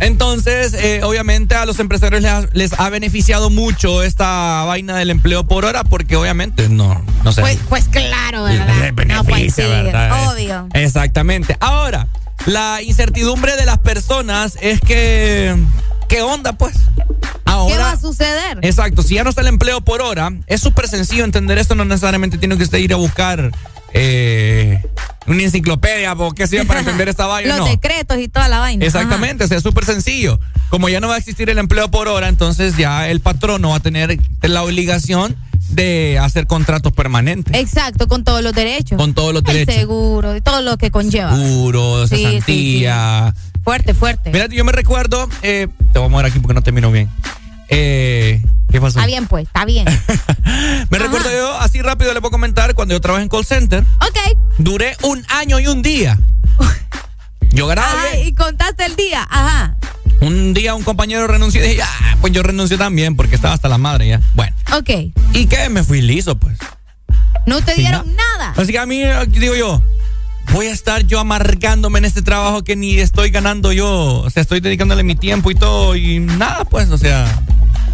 [0.00, 5.10] Entonces, eh, obviamente a los empresarios les ha, les ha beneficiado mucho esta vaina del
[5.10, 7.40] empleo por hora porque obviamente no, no sé.
[7.40, 8.66] Pues, pues claro, ¿verdad?
[8.80, 10.28] Les beneficia, no, pues sí, ¿verdad?
[10.32, 10.68] obvio.
[10.74, 11.56] Exactamente.
[11.60, 12.08] Ahora,
[12.44, 15.56] la incertidumbre de las personas es que.
[16.08, 16.76] ¿Qué onda, pues?
[17.44, 17.74] Ahora.
[17.74, 18.58] ¿Qué va a suceder?
[18.62, 21.84] Exacto, si ya no está el empleo por hora, es súper sencillo entender esto, no
[21.84, 23.52] necesariamente tiene que usted ir a buscar
[23.92, 24.82] eh,
[25.26, 27.56] una enciclopedia o qué yo para entender esta vaina.
[27.56, 27.72] Los no.
[27.72, 28.84] decretos y toda la vaina.
[28.84, 30.38] Exactamente, o sea, es súper sencillo.
[30.70, 33.76] Como ya no va a existir el empleo por hora, entonces ya el patrono va
[33.76, 35.36] a tener la obligación
[35.70, 37.52] de hacer contratos permanentes.
[37.52, 37.60] Ajá.
[37.60, 38.96] Exacto, con todos los derechos.
[38.98, 39.74] Con todos los El derechos.
[39.74, 41.34] seguro y todo lo que conlleva.
[41.36, 43.34] Sí, cesantía.
[43.66, 44.30] Fuerte, fuerte.
[44.30, 47.10] Mira, yo me recuerdo, eh, te voy a mover aquí porque no termino bien.
[47.68, 48.40] Eh,
[48.70, 49.00] ¿Qué pasó?
[49.00, 49.86] Está bien, pues, está bien.
[50.90, 54.38] Me recuerdo yo, así rápido le puedo comentar, cuando yo trabajé en call center, ok.
[54.58, 56.16] duré un año y un día.
[57.50, 59.26] Yo ganaba Ajá, y contaste el día.
[59.28, 59.76] Ajá.
[60.20, 63.68] Un día un compañero renunció y dije, ah, pues yo renuncié también porque estaba hasta
[63.68, 64.20] la madre ya.
[64.34, 64.90] Bueno, Ok.
[65.32, 65.68] ¿y qué?
[65.70, 66.56] Me fui liso, pues.
[67.46, 68.54] No te dieron nada.
[68.56, 69.82] Así que a mí, digo yo,
[70.52, 74.20] voy a estar yo amargándome en este trabajo que ni estoy ganando yo.
[74.22, 77.26] O sea, estoy dedicándole mi tiempo y todo y nada, pues, o sea,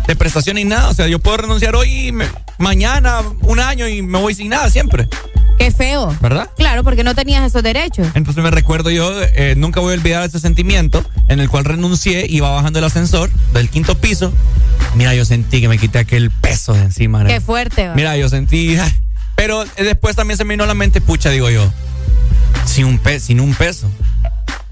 [0.06, 0.88] de prestación y nada.
[0.88, 2.26] O sea, yo puedo renunciar hoy, y me-
[2.58, 5.08] mañana, un año y me voy sin nada siempre.
[5.58, 6.16] Qué feo.
[6.20, 6.48] ¿Verdad?
[6.56, 8.08] Claro, porque no tenías esos derechos.
[8.14, 12.26] Entonces me recuerdo yo, eh, nunca voy a olvidar ese sentimiento en el cual renuncié,
[12.28, 14.32] iba bajando el ascensor del quinto piso.
[14.96, 17.24] Mira, yo sentí que me quité aquel peso de encima.
[17.26, 17.88] Qué fuerte.
[17.88, 17.94] va.
[17.94, 18.76] Mira, yo sentí.
[19.36, 21.72] Pero después también se me vino a la mente, pucha, digo yo,
[22.64, 23.90] sin un, pe sin un peso.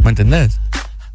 [0.03, 0.59] ¿Me entendés?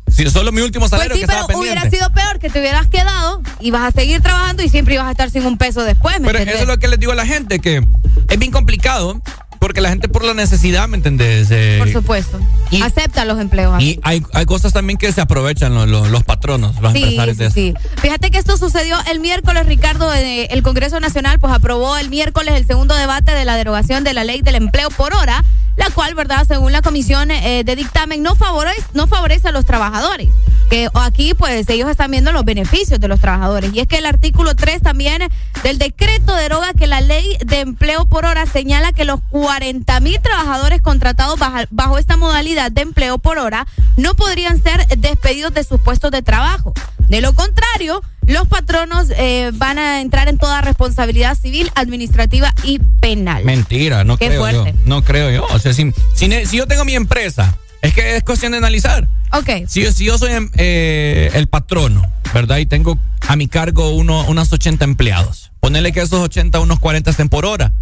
[0.07, 1.97] Si solo mi último Pues salario sí, que pero estaba hubiera pendiente.
[1.97, 5.11] sido peor que te hubieras quedado y vas a seguir trabajando y siempre ibas a
[5.11, 6.55] estar sin un peso después, ¿me Pero entendés?
[6.55, 7.84] eso es lo que les digo a la gente, que
[8.30, 9.19] es bien complicado,
[9.59, 11.47] porque la gente por la necesidad, ¿me entendés?
[11.49, 12.39] Eh, Por supuesto.
[12.84, 13.81] Acepta los empleos.
[13.81, 17.38] y hay, hay cosas también que se aprovechan los, los, los patronos, los Sí, empresarios
[17.38, 17.80] de sí, eso.
[17.81, 17.97] sí.
[18.01, 20.13] Fíjate que esto sucedió el miércoles, Ricardo.
[20.13, 24.13] eh, el Congreso Nacional pues aprobó el miércoles el segundo debate de la derogación de
[24.13, 25.43] la ley del empleo por hora,
[25.77, 29.65] la cual, verdad, según la comisión eh, de dictamen, no favorece, no favorece a los
[29.65, 30.30] trabajadores.
[30.69, 33.72] Que aquí, pues, ellos están viendo los beneficios de los trabajadores.
[33.73, 35.22] Y es que el artículo 3 también
[35.64, 40.19] del decreto deroga que la ley de empleo por hora señala que los 40 mil
[40.22, 45.64] trabajadores contratados baja- bajo esta modalidad de empleo por hora no podrían ser despedidos de
[45.64, 46.73] sus puestos de trabajo.
[47.10, 52.80] De lo contrario, los patronos eh, van a entrar en toda responsabilidad civil, administrativa y
[52.99, 53.44] penal.
[53.45, 54.73] Mentira, no Qué creo fuerte.
[54.73, 54.80] yo.
[54.86, 55.45] No creo yo.
[55.53, 59.07] O sea, si, si, yo tengo mi empresa, Es que es cuestión de analizar.
[59.32, 59.68] Ok.
[59.68, 62.02] Si, yo- si yo soy em, eh, el patrono,
[62.34, 62.57] ¿verdad?
[62.57, 65.52] Y tengo a mi cargo uno, unos 80 empleados.
[65.60, 67.73] Ponerle que esos 80, unos 40 estén por hora.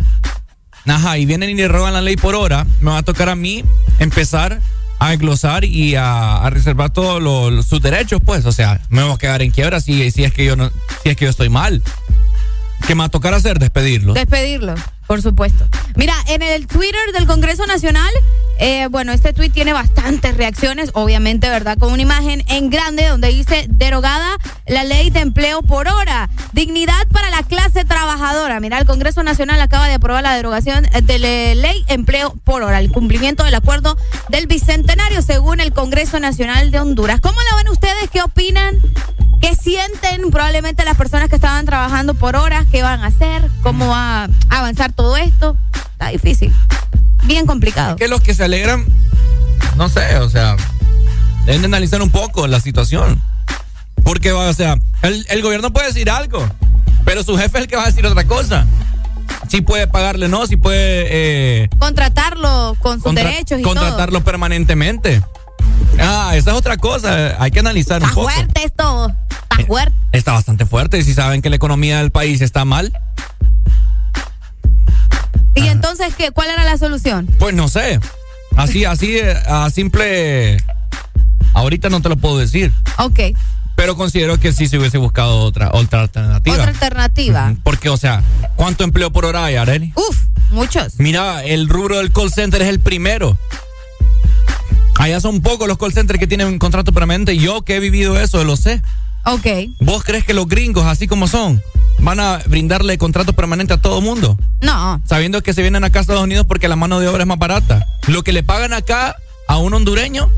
[0.85, 2.65] Ajá, y vienen y le roban la ley por hora.
[2.81, 3.63] Me va a tocar a mí
[3.99, 4.59] empezar
[4.99, 8.45] a glosar y a, a reservar todos sus derechos, pues.
[8.45, 10.71] O sea, me voy a quedar en quiebra si, si es que yo no,
[11.03, 11.81] si es que yo estoy mal.
[12.87, 13.59] ¿Qué me va a tocar hacer?
[13.59, 14.13] Despedirlo.
[14.13, 14.75] Despedirlo,
[15.07, 15.65] por supuesto.
[15.95, 18.11] Mira, en el Twitter del Congreso Nacional,
[18.59, 21.77] eh, bueno, este tweet tiene bastantes reacciones, obviamente, ¿verdad?
[21.77, 24.37] Con una imagen en grande donde dice derogada
[24.67, 26.29] la ley de empleo por hora.
[26.51, 28.59] Dignidad para la clase trabajadora.
[28.59, 32.79] Mira, el Congreso Nacional acaba de aprobar la derogación de la ley empleo por hora,
[32.79, 33.97] el cumplimiento del acuerdo
[34.29, 37.21] del Bicentenario, según el Congreso Nacional de Honduras.
[37.21, 38.09] ¿Cómo la ven ustedes?
[38.11, 38.77] ¿Qué opinan?
[39.43, 42.65] ¿Qué sienten probablemente las personas que estaban trabajando por horas?
[42.71, 43.49] ¿Qué van a hacer?
[43.61, 45.57] ¿Cómo va a avanzar todo esto?
[45.91, 46.53] Está difícil.
[47.25, 47.97] Bien complicado.
[47.97, 48.85] que los que se alegran,
[49.75, 50.55] no sé, o sea,
[51.45, 53.21] deben de analizar un poco la situación.
[54.05, 56.47] Porque, o sea, el, el gobierno puede decir algo,
[57.03, 58.65] pero su jefe es el que va a decir otra cosa.
[59.49, 61.07] Si puede pagarle, no, si puede
[61.63, 63.73] eh, Contratarlo con sus contra- derechos y todo.
[63.75, 65.21] contratarlo permanentemente.
[65.99, 68.29] Ah, esa es otra cosa, hay que analizar un Está poco.
[68.29, 69.13] fuerte esto.
[69.51, 69.93] Está fuerte.
[70.11, 72.91] Está bastante fuerte y si saben que la economía del país está mal,
[75.55, 76.31] ¿Y entonces qué?
[76.31, 77.27] ¿Cuál era la solución?
[77.37, 77.99] pues no sé.
[78.55, 80.57] Así, así, eh, a simple...
[81.53, 82.73] Ahorita no te lo puedo decir.
[82.97, 83.19] Ok.
[83.75, 86.55] Pero considero que sí se hubiese buscado otra, otra alternativa.
[86.55, 87.53] Otra alternativa.
[87.63, 88.23] Porque, o sea,
[88.55, 89.93] ¿cuánto empleo por hora hay, Areli?
[89.95, 90.17] Uf,
[90.49, 90.93] muchos.
[90.97, 93.37] Mira, el rubro del call center es el primero.
[94.95, 97.37] Allá son pocos los call centers que tienen un contrato permanente.
[97.37, 98.81] Yo que he vivido eso, lo sé.
[99.25, 99.47] Ok.
[99.79, 101.61] ¿Vos crees que los gringos, así como son,
[101.99, 104.37] van a brindarle contrato permanente a todo mundo?
[104.61, 105.01] No.
[105.05, 107.39] Sabiendo que se vienen acá a Estados Unidos porque la mano de obra es más
[107.39, 107.85] barata.
[108.07, 109.15] Lo que le pagan acá
[109.47, 110.29] a un hondureño.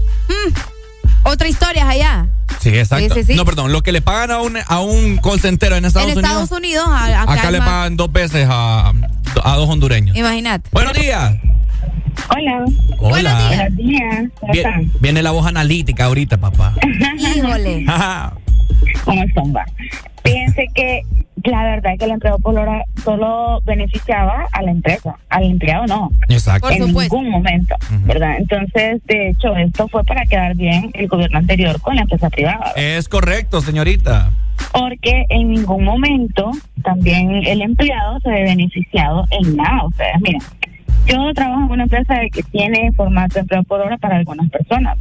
[1.23, 2.27] Otra historia es allá.
[2.61, 3.15] Sí, exacto.
[3.15, 3.36] Sí, sí, sí.
[3.36, 6.18] No, perdón, lo que le pagan a un, a un call center en Estados en
[6.19, 6.44] Unidos.
[6.44, 8.94] Estados Unidos, a- acá, Acá le pagan dos veces a,
[9.44, 10.15] a dos hondureños.
[10.15, 10.69] Imagínate.
[10.72, 11.36] Buenos días.
[12.30, 12.65] Hola.
[12.99, 13.47] Hola.
[13.47, 14.26] Buenos días.
[14.39, 14.91] ¿Cómo Vie- están?
[14.99, 16.73] viene la voz analítica ahorita, papá.
[17.35, 17.85] Híjole.
[19.06, 19.56] ¿Cómo están?
[19.56, 19.65] Va?
[20.23, 21.02] Fíjense que
[21.43, 25.85] la verdad es que el empleo por hora solo beneficiaba a la empresa, al empleado
[25.85, 26.11] no.
[26.27, 26.72] Exacto.
[26.72, 27.76] en ningún momento,
[28.06, 28.38] ¿verdad?
[28.39, 32.72] Entonces, de hecho, esto fue para quedar bien el gobierno anterior con la empresa privada.
[32.76, 34.31] Es correcto, señorita.
[34.72, 36.49] Porque en ningún momento
[36.84, 39.85] también el empleado se ve beneficiado en nada.
[39.85, 40.41] Ustedes, miren,
[41.06, 44.98] yo trabajo en una empresa que tiene formato de empleo por hora para algunas personas.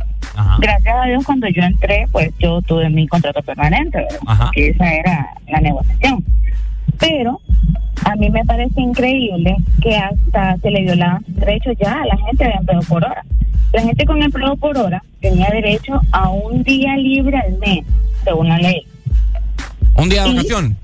[0.59, 4.05] Gracias a Dios, cuando yo entré, pues yo tuve mi contrato permanente,
[4.53, 6.25] que esa era la negociación.
[6.99, 7.41] Pero
[8.05, 12.45] a mí me parece increíble que hasta se le violaban derechos ya a la gente
[12.45, 13.25] de empleo por hora.
[13.73, 17.85] La gente con empleo por hora tenía derecho a un día libre al mes,
[18.25, 18.87] según la ley.
[19.97, 20.77] Un día de Y- vacación.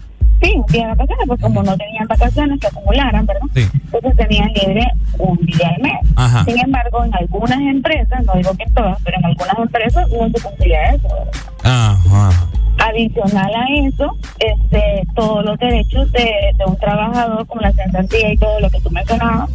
[0.43, 3.47] Sí, un día de vacaciones, pues como no tenían vacaciones que acumularan, ¿verdad?
[3.55, 3.69] Sí.
[3.73, 4.87] Entonces tenían libre
[5.19, 6.01] un día al mes.
[6.17, 6.45] Ajá.
[6.45, 10.31] Sin embargo, en algunas empresas, no digo que en todas, pero en algunas empresas no
[10.31, 11.09] se cumplía eso.
[11.09, 11.33] ¿verdad?
[11.65, 12.47] Ajá.
[12.79, 18.37] Adicional a eso, este, todos los derechos de, de un trabajador, como la cesantía y
[18.37, 19.51] todo lo que tú mencionabas,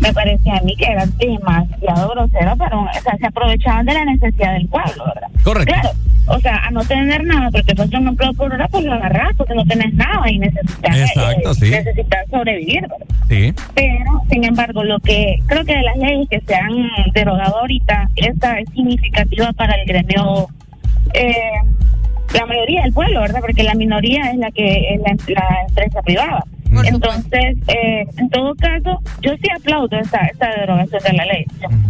[0.00, 4.04] me parecía a mí que era demasiado grosero, pero o sea, se aprovechaban de la
[4.04, 5.28] necesidad del pueblo, ¿verdad?
[5.42, 5.74] Correcto.
[5.74, 5.90] Claro,
[6.28, 8.92] o sea, a no tener nada, porque tú haces un empleo por hora, pues lo
[8.92, 11.70] agarras, porque no tenés nada y necesitas, Exacto, eh, sí.
[11.70, 13.06] necesitas sobrevivir, ¿verdad?
[13.28, 13.54] Sí.
[13.74, 16.74] Pero, sin embargo, lo que creo que de las leyes que se han
[17.14, 20.48] derogado ahorita, esta es significativa para el gremio,
[21.14, 21.34] eh,
[22.34, 23.40] la mayoría del pueblo, ¿verdad?
[23.40, 26.44] Porque la minoría es la que es la, la empresa privada.
[26.84, 31.44] Entonces, eh, en todo caso, yo sí aplaudo esta, esta derogación de la ley.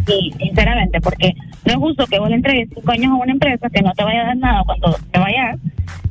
[0.06, 1.34] Sí, sinceramente, porque
[1.64, 4.04] no es justo que vos le entregues cinco años a una empresa que no te
[4.04, 5.58] vaya a dar nada cuando te vayas.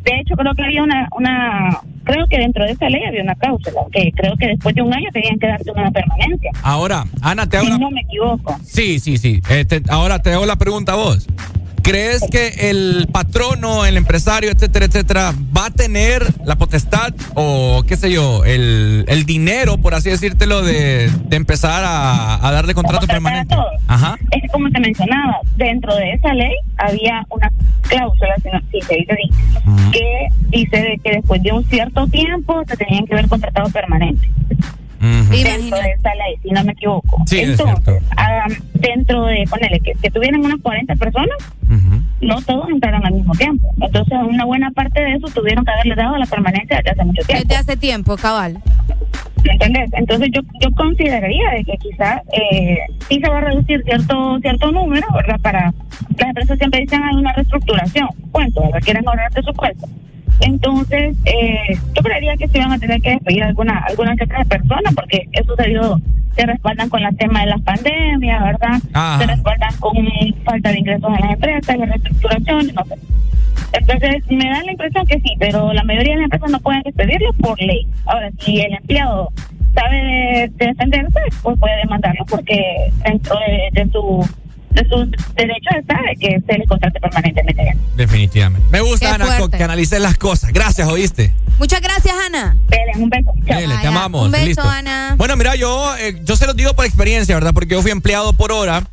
[0.04, 3.36] De hecho, creo que había una, una creo que dentro de esa ley había una
[3.36, 6.52] cláusula, que creo que después de un año tenían que darte una permanencia.
[6.62, 8.56] Ahora, Ana, te hago Si la- no me equivoco.
[8.64, 9.42] Sí, sí, sí.
[9.50, 11.26] Este, ahora te hago la pregunta a vos.
[11.88, 17.96] ¿Crees que el patrono, el empresario, etcétera, etcétera, va a tener la potestad o qué
[17.96, 23.08] sé yo, el, el dinero, por así decírtelo, de, de empezar a, a darle contrato
[23.08, 23.56] permanente?
[23.88, 24.18] Ajá.
[24.32, 27.50] Es que como te mencionaba, dentro de esa ley había una
[27.84, 28.36] cláusula,
[28.70, 33.06] si, se dice así, que dice de que después de un cierto tiempo te tenían
[33.06, 33.30] que ver
[35.00, 37.24] Dentro de esa ley, si no me equivoco.
[37.26, 41.38] Sí, es Entonces, ah, dentro de, ponele, que, que tuvieran unas 40 personas,
[42.22, 43.68] no todos entraron al mismo tiempo.
[43.80, 47.22] Entonces, una buena parte de eso tuvieron que haberle dado la permanencia desde hace mucho
[47.24, 47.44] tiempo.
[47.48, 48.62] Desde hace tiempo, cabal.
[49.44, 49.90] ¿Me entendés?
[49.94, 54.72] Entonces yo yo consideraría de que quizás eh, sí se va a reducir cierto cierto
[54.72, 55.40] número, ¿verdad?
[55.42, 55.74] Para
[56.18, 58.80] las empresas siempre dicen hay una reestructuración, cuento, ¿verdad?
[58.84, 59.88] Quieren ahorrar presupuesto.
[60.42, 64.92] Entonces, eh, yo creería que se van a tener que despedir alguna alguna cierta persona
[64.96, 66.00] porque eso se dio
[66.36, 68.80] se respaldan con el tema de las pandemias, ¿verdad?
[68.94, 69.18] Ajá.
[69.18, 69.96] Se respaldan con
[70.44, 72.96] falta de ingresos en las empresas, la reestructuración, no sé.
[73.74, 76.84] Entonces, me da la impresión que sí, pero la mayoría de las empresas no pueden
[76.84, 77.88] despedirlo por ley.
[78.06, 79.32] Ahora, si el empleado
[79.74, 82.62] sabe de, de defenderse, pues puede demandarlo porque
[83.04, 84.28] dentro de, de su
[84.90, 87.78] sus derechos está de que se le contrate permanentemente.
[87.96, 88.68] Definitivamente.
[88.72, 89.58] Me gusta, Qué Ana, fuerte.
[89.58, 90.52] que analices las cosas.
[90.54, 91.34] Gracias, ¿oíste?
[91.60, 92.56] Muchas gracias, Ana.
[92.96, 93.32] un beso.
[93.44, 94.26] Dele, te amamos.
[94.26, 94.70] Un beso, Listo.
[94.70, 95.16] Ana.
[95.18, 97.54] Bueno, mira, yo, eh, yo se los digo por experiencia, ¿verdad?
[97.54, 98.84] Porque yo fui empleado por hora.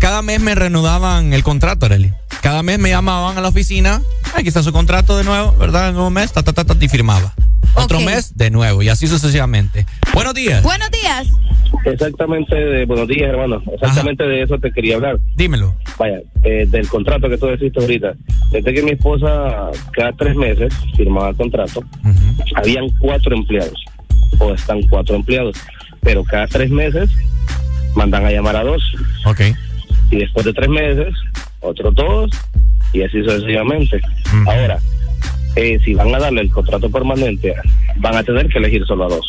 [0.00, 2.12] Cada mes me reanudaban el contrato, Arely.
[2.42, 4.02] Cada mes me llamaban a la oficina.
[4.34, 5.88] Aquí está su contrato de nuevo, ¿verdad?
[5.88, 7.32] El nuevo mes, ta, ta, ta, ta, y firmaba.
[7.74, 9.86] Otro mes, de nuevo, y así sucesivamente.
[10.12, 10.62] Buenos días.
[10.62, 11.28] Buenos días.
[11.84, 13.62] Exactamente, de, buenos días, hermano.
[13.72, 15.18] Exactamente de eso te quería hablar.
[15.36, 15.74] Dímelo.
[15.98, 18.14] Vaya, eh, del contrato que tú deciste ahorita.
[18.50, 21.82] Desde que mi esposa cada tres meses firmaba el contrato,
[22.56, 23.84] habían cuatro empleados,
[24.38, 25.56] o están cuatro empleados,
[26.00, 27.10] pero cada tres meses
[27.94, 28.82] mandan a llamar a dos.
[29.26, 29.40] Ok.
[30.10, 31.14] Y después de tres meses,
[31.60, 32.30] otros dos,
[32.92, 34.00] y así sucesivamente.
[34.46, 34.78] Ahora,
[35.56, 37.54] eh, si van a darle el contrato permanente,
[37.96, 39.26] van a tener que elegir solo a dos.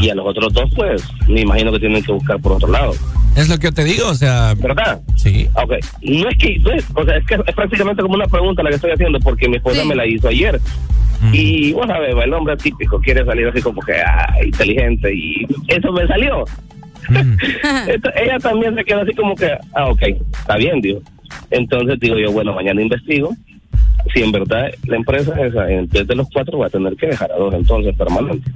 [0.00, 2.92] Y a los otros dos, pues, me imagino que tienen que buscar por otro lado.
[3.36, 4.54] Es lo que yo te digo, o sea.
[4.58, 5.00] ¿Verdad?
[5.16, 5.48] Sí.
[5.54, 5.74] Ok.
[6.02, 8.70] No es que, no es- o sea, es que es prácticamente como una pregunta la
[8.70, 10.60] que estoy haciendo, porque mi esposa me la hizo ayer.
[11.32, 15.92] Y, vos sabés, el hombre típico quiere salir así como que ah, inteligente, y eso
[15.92, 16.44] me salió.
[17.88, 20.02] Esto- ella también se quedó así como que, ah, ok,
[20.32, 21.00] está bien, digo.
[21.50, 23.34] Entonces digo yo, bueno, mañana investigo.
[24.14, 27.06] Si en verdad la empresa esa, en vez de los cuatro, va a tener que
[27.08, 28.52] dejar a dos entonces permanentes.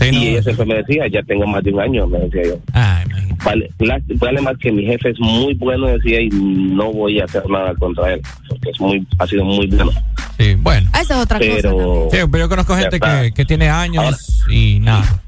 [0.00, 2.58] y ella siempre me decía, ya tengo más de un año, me decía yo.
[3.44, 7.24] vale, la- vale más que mi jefe es muy bueno, decía, y no voy a
[7.24, 9.90] hacer nada contra él, porque es muy, ha sido muy bueno.
[10.38, 10.88] Sí, bueno.
[11.00, 12.16] Esa es otra Pero, cosa.
[12.16, 12.98] Sí, pero yo conozco gente
[13.34, 15.20] que tiene años y nada.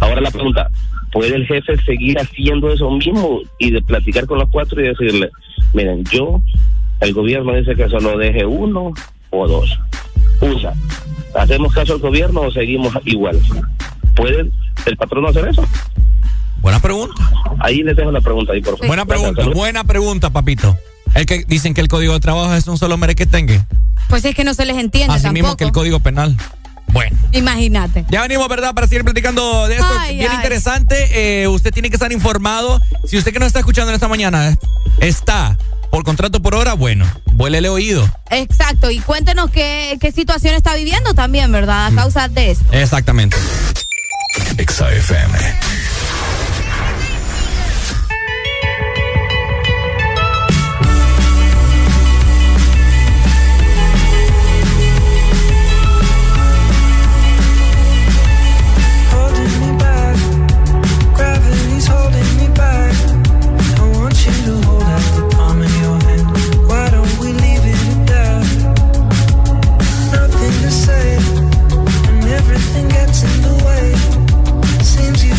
[0.00, 0.68] Ahora la pregunta,
[1.12, 5.30] ¿puede el jefe seguir haciendo eso mismo y de platicar con los cuatro y decirle,
[5.72, 6.42] miren, yo,
[7.00, 8.92] el gobierno dice que solo deje uno
[9.30, 9.78] o dos?
[10.40, 10.74] Usa,
[11.34, 13.40] ¿hacemos caso al gobierno o seguimos igual?
[14.14, 14.50] ¿Puede
[14.86, 15.64] el patrón hacer eso?
[16.60, 17.14] Buena pregunta.
[17.60, 18.86] Ahí les dejo la pregunta ahí, por favor.
[18.88, 20.76] Buena pregunta, buena pregunta, papito.
[21.14, 23.62] El que dicen que el código de trabajo es un solo merequetengue.
[24.08, 25.42] Pues es que no se les entiende Así tampoco.
[25.42, 26.36] mismo que el código penal.
[26.88, 27.16] Bueno.
[27.32, 28.04] Imagínate.
[28.08, 28.74] Ya venimos, ¿verdad?
[28.74, 29.86] Para seguir platicando de esto.
[30.00, 30.36] Ay, Bien ay.
[30.36, 31.42] interesante.
[31.42, 32.80] Eh, usted tiene que estar informado.
[33.06, 34.56] Si usted que nos está escuchando en esta mañana eh,
[35.00, 35.56] está
[35.90, 38.08] por contrato por hora, bueno, vuélele oído.
[38.30, 38.90] Exacto.
[38.90, 41.86] Y cuéntenos qué, qué situación está viviendo también, ¿verdad?
[41.86, 42.64] A causa de eso.
[42.72, 43.36] Exactamente.
[44.58, 45.38] XAFM.
[74.96, 75.35] Seems you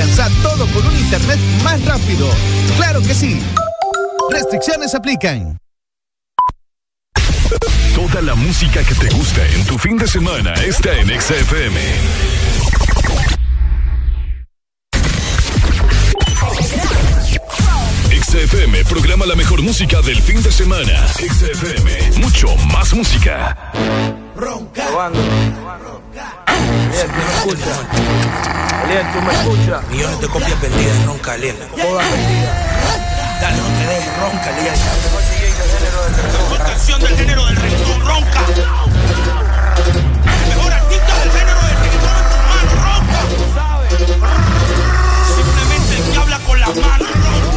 [0.00, 2.28] alcanza todo con un internet más rápido.
[2.76, 3.40] Claro que sí.
[4.30, 5.58] Restricciones aplican.
[7.94, 11.80] Toda la música que te gusta en tu fin de semana está en XFM.
[18.22, 21.08] XFM programa la mejor música del fin de semana.
[21.08, 23.72] XFM, mucho más música.
[24.34, 24.86] Ronca.
[24.96, 26.39] Aliel,
[29.12, 29.88] tú me me escuchas.
[29.90, 31.56] Millones de copias vendidas, ronca, Aliel.
[31.56, 32.54] Todas vendidas.
[33.40, 34.74] Dale, no te dejes, ronca, Aliel.
[36.32, 38.40] Mejor canción del género del reggaetón, ronca.
[40.48, 43.20] Mejor artista del género del reggaetón en tus manos, ronca.
[45.34, 47.49] Simplemente el que habla con las manos, ronca.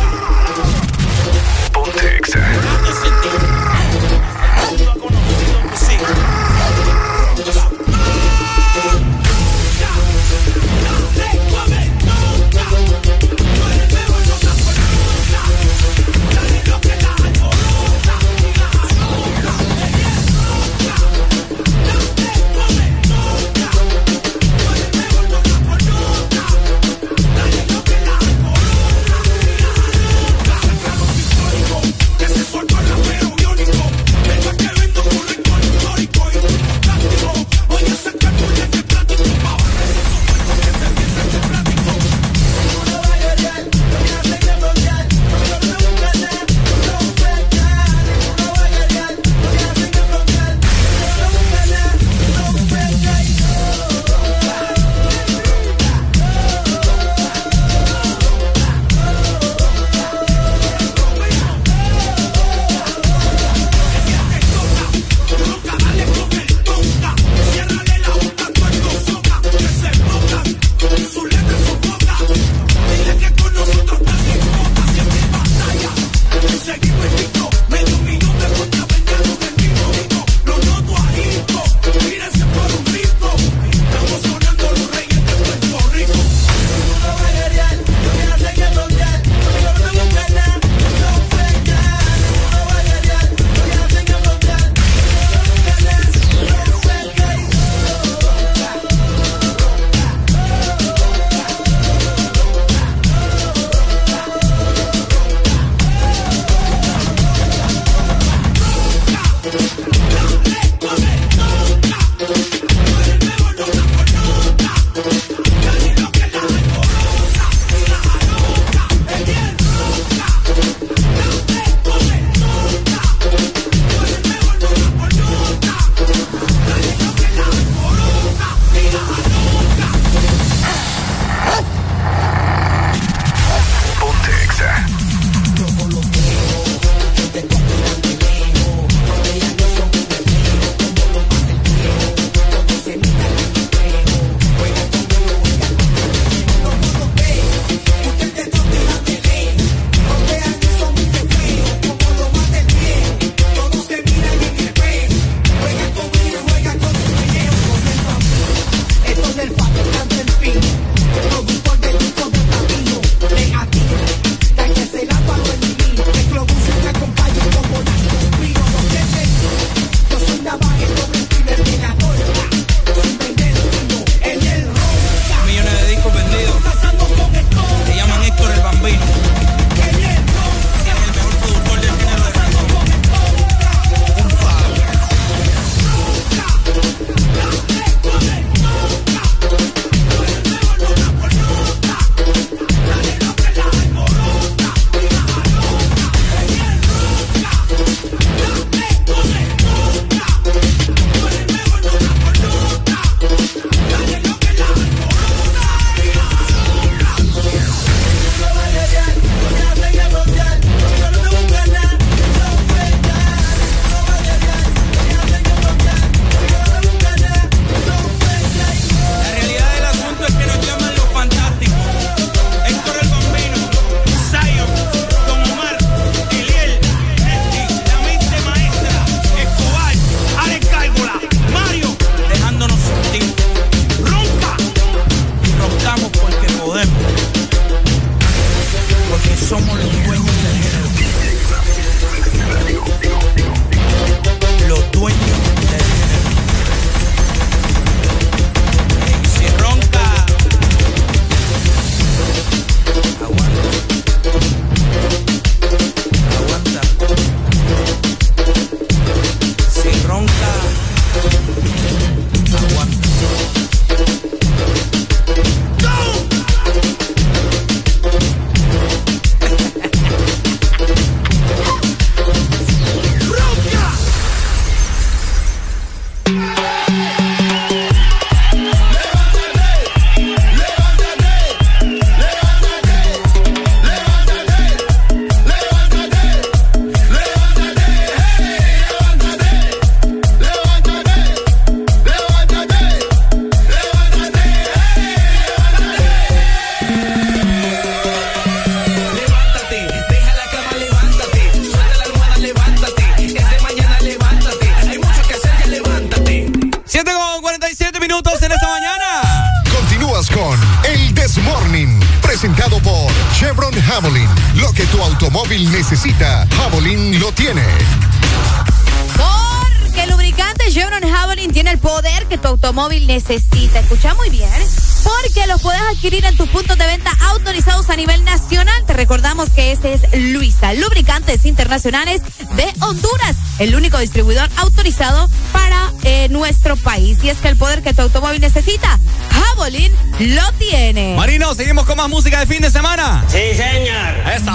[331.85, 332.21] Internacionales
[332.55, 337.17] de Honduras, el único distribuidor autorizado para eh, nuestro país.
[337.23, 338.97] Y es que el poder que tu automóvil necesita,
[339.31, 341.15] Javelin lo tiene.
[341.17, 343.25] Marino, seguimos con más música de fin de semana.
[343.27, 344.15] Sí, señor.
[344.33, 344.51] Eso.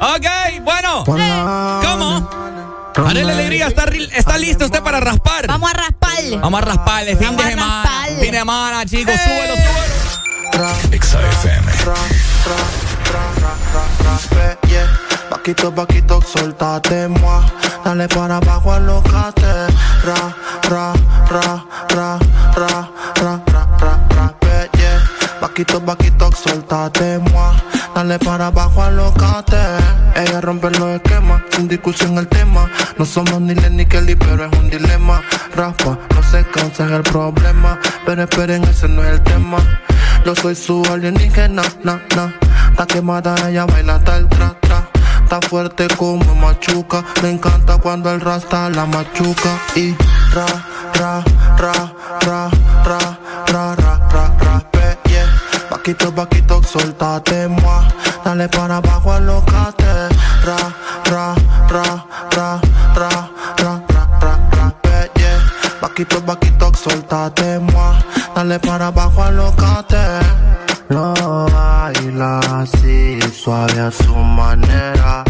[0.00, 1.04] ok, bueno.
[1.04, 2.30] ¿Cómo?
[3.06, 5.46] Arele Alegría, ¿está, ri- ¿está listo usted para raspar?
[5.48, 6.38] Vamos a rasparle.
[6.38, 7.82] Vamos a rasparle, fin Vamos de semana.
[7.82, 8.20] rasparle.
[8.22, 11.02] Fin de semana, chicos, súbelo, súbelo.
[11.02, 11.72] XFM.
[15.58, 15.70] Yeah.
[15.74, 17.42] Paquito, soltate, moi.
[17.84, 19.66] Dale para abajo, alocate.
[20.04, 20.34] Ra,
[20.68, 20.92] ra,
[21.28, 22.18] ra, ra,
[22.56, 25.02] ra, ra, ra, ra, ra, yeah.
[25.40, 27.54] Paquito, paquito, soltate, moi.
[27.94, 29.56] Dale para abajo, alocate.
[30.14, 32.70] Ella rompe los esquemas, sin discusión el tema.
[32.98, 35.22] No somos ni Len ni Kelly, pero es un dilema.
[35.54, 37.78] Raspa, no se cansa, es el problema.
[38.04, 39.58] Pero esperen, ese no es el tema.
[40.24, 42.34] Yo soy su alienígena, na, na.
[42.70, 44.55] Está quemada, ella baila tal tra.
[45.26, 47.02] Está fuerte como machuca.
[47.20, 49.58] Le encanta cuando el rasta la machuca.
[49.74, 49.92] Y
[50.32, 50.46] ra,
[50.94, 51.24] ra,
[51.58, 51.72] ra,
[52.20, 52.48] ra,
[52.84, 55.26] ra, ra, ra, ra, ra, pe, yeah.
[55.68, 57.88] Paquito, paquito, soltate, moi.
[58.24, 60.14] Dale para abajo, alocate.
[60.44, 60.56] Ra,
[61.10, 61.34] ra,
[61.70, 62.60] ra, ra,
[62.94, 65.40] ra, ra, ra, ra, ra, pe, yeah.
[65.80, 67.96] Paquito, paquito, soltate, moi.
[68.32, 70.20] Dale para abajo, alocate.
[70.88, 71.14] Lo
[71.50, 73.15] baila así,
[73.46, 75.22] suave a su manera.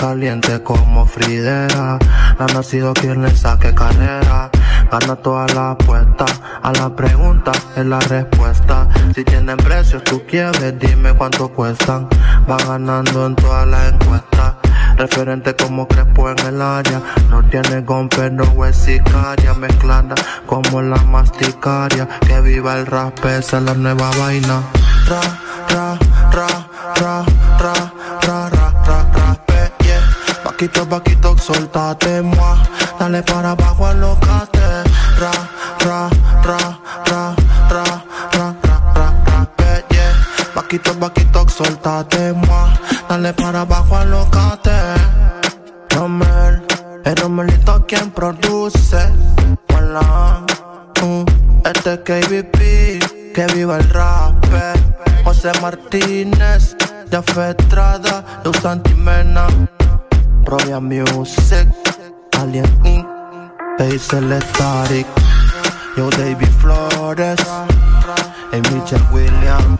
[0.00, 1.98] Caliente como Fridera.
[2.38, 4.48] No ha nacido quien le saque carrera.
[4.90, 6.40] Gana todas las apuestas.
[6.62, 8.88] A la pregunta es la respuesta.
[9.14, 12.08] Si tienen precios, tú quieres, dime cuánto cuestan.
[12.50, 14.54] Va ganando en todas las encuestas.
[14.96, 17.02] Referente como Crespo en el área.
[17.28, 19.52] No tiene gon, pero es sicaria.
[19.52, 20.14] Mezclada
[20.46, 22.08] como la masticaria.
[22.26, 24.62] Que viva el rap, la nueva vaina.
[30.58, 32.58] Paquito, paquito, soltate, moi.
[32.98, 34.82] Dale para abajo, alocate.
[35.16, 35.30] Ra,
[35.86, 36.10] ra,
[36.42, 36.58] ra,
[37.06, 37.36] ra,
[37.70, 37.84] ra,
[38.32, 40.50] ra, ra, ra, ra, pe, yeah.
[40.56, 42.74] Paquito, paquito, soltate, moi.
[43.08, 44.72] Dale para abajo, alocate.
[45.90, 46.66] Romel,
[47.04, 48.98] el Romelito quien produce.
[49.76, 50.42] Hola,
[51.66, 54.34] este es KBP, que viva el rap.
[55.22, 56.74] José Martínez,
[57.12, 58.97] Jafé Estrada, Luz Antimena,
[63.98, 65.06] Hazel Static,
[65.96, 67.40] Yo David Flores,
[68.52, 69.77] y Mitchell Williams.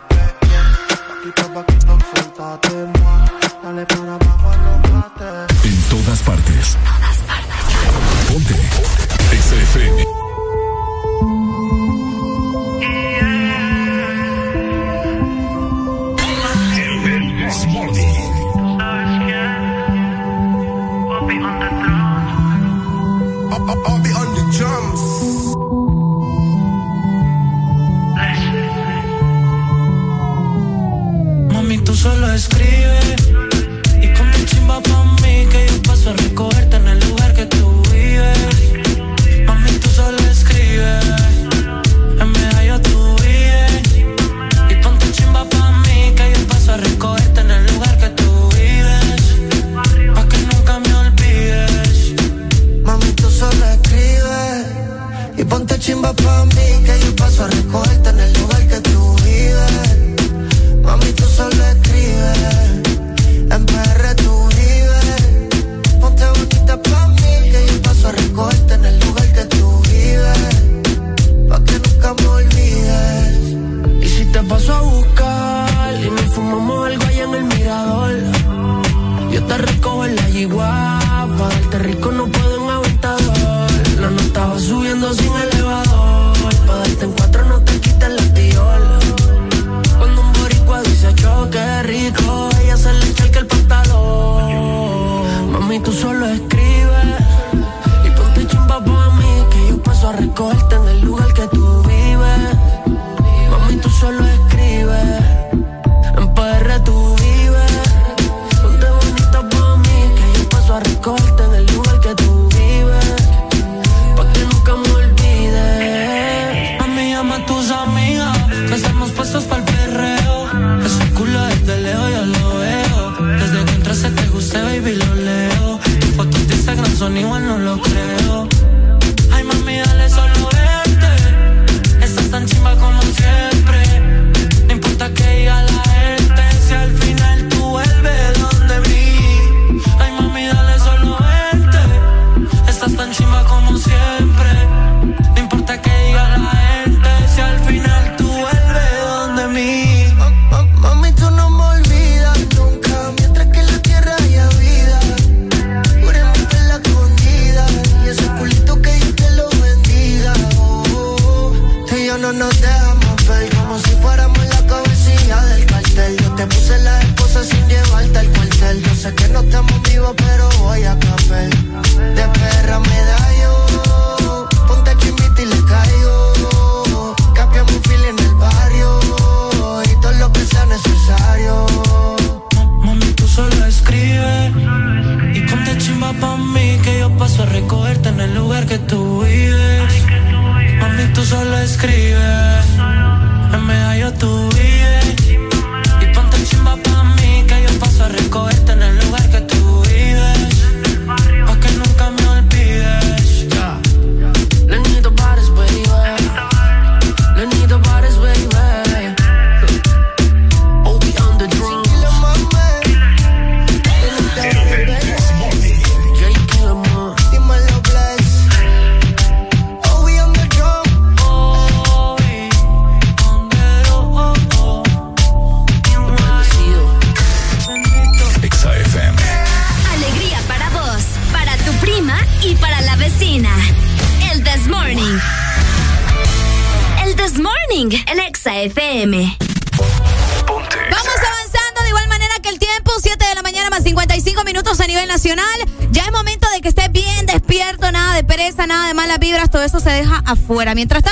[250.78, 251.07] Mientras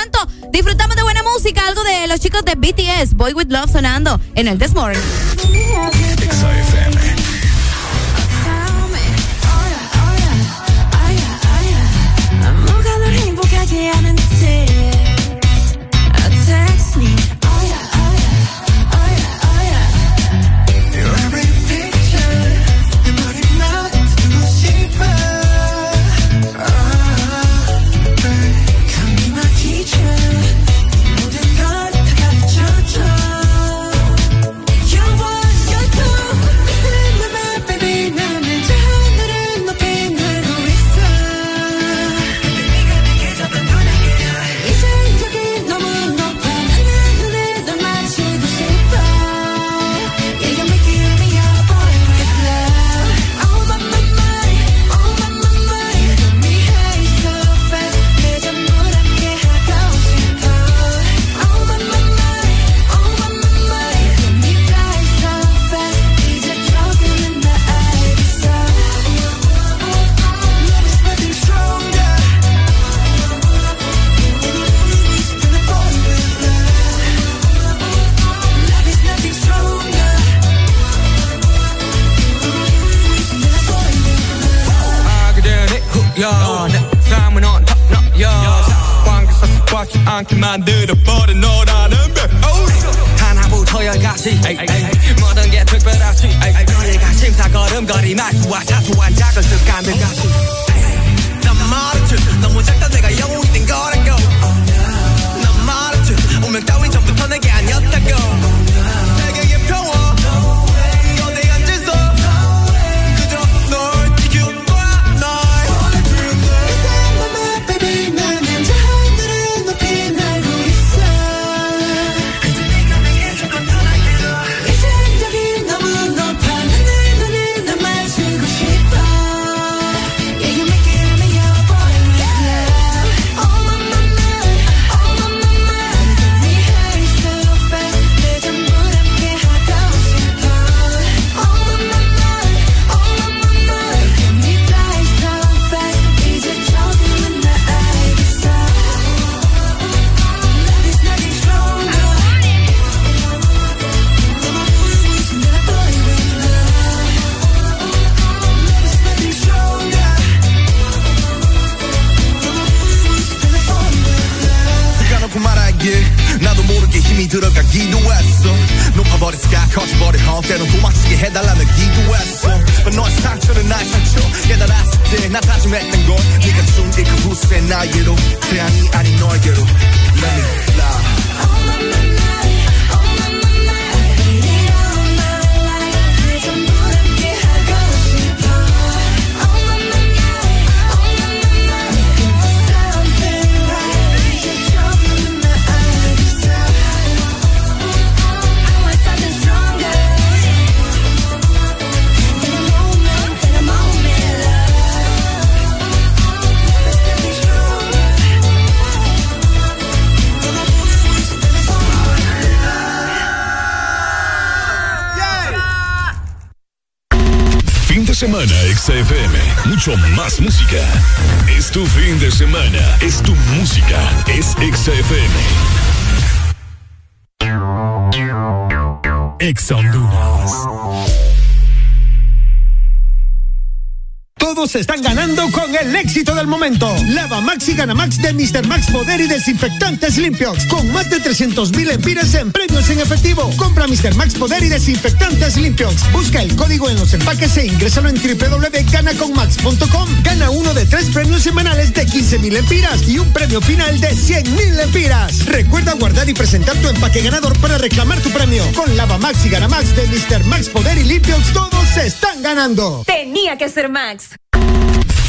[238.27, 238.67] de Mr.
[238.67, 243.49] Max Poder y desinfectantes limpios, con más de 300 mil empiras en premios en efectivo.
[243.55, 244.15] Compra Mr.
[244.15, 245.93] Max Poder y desinfectantes limpios.
[246.11, 250.09] Busca el código en los empaques e ingrésalo en www.ganaconmax.com.
[250.23, 254.13] Gana uno de tres premios semanales de 15 mil empiras y un premio final de
[254.13, 255.45] 100 mil empiras.
[255.45, 258.63] Recuerda guardar y presentar tu empaque ganador para reclamar tu premio.
[258.75, 260.43] Con lava Max y Ganamax de Mr.
[260.45, 263.03] Max Poder y Limpios todos están ganando.
[263.05, 264.26] Tenía que ser Max.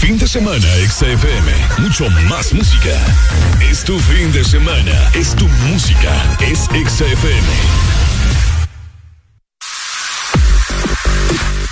[0.00, 1.52] Fin de semana, XFM.
[1.78, 2.94] Mucho más música.
[3.60, 5.10] Es tu fin de semana.
[5.12, 6.36] Es tu música.
[6.40, 7.48] Es XFM.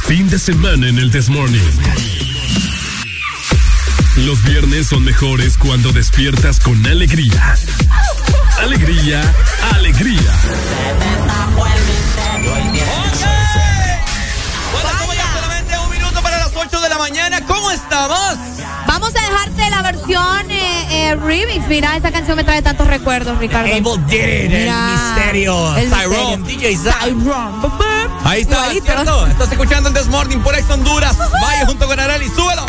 [0.07, 1.61] Fin de semana en el This Morning.
[4.17, 7.55] Los viernes son mejores cuando despiertas con alegría.
[8.59, 9.23] Alegría,
[9.75, 10.33] alegría.
[17.67, 18.37] ¿Cómo estamos?
[18.87, 21.67] Vamos a dejarte la versión eh, eh, remix.
[21.67, 23.67] Mira, esa canción me trae tantos recuerdos, Ricardo.
[23.75, 25.77] Able did it, Mira, el misterio.
[25.77, 27.69] El Tyrone, DJ Tyrone.
[28.23, 29.27] Ahí está, ¿cierto?
[29.27, 30.07] Estás escuchando el This
[30.45, 31.19] por Ex Honduras.
[31.19, 32.67] Vaya junto con Arely, súbelo.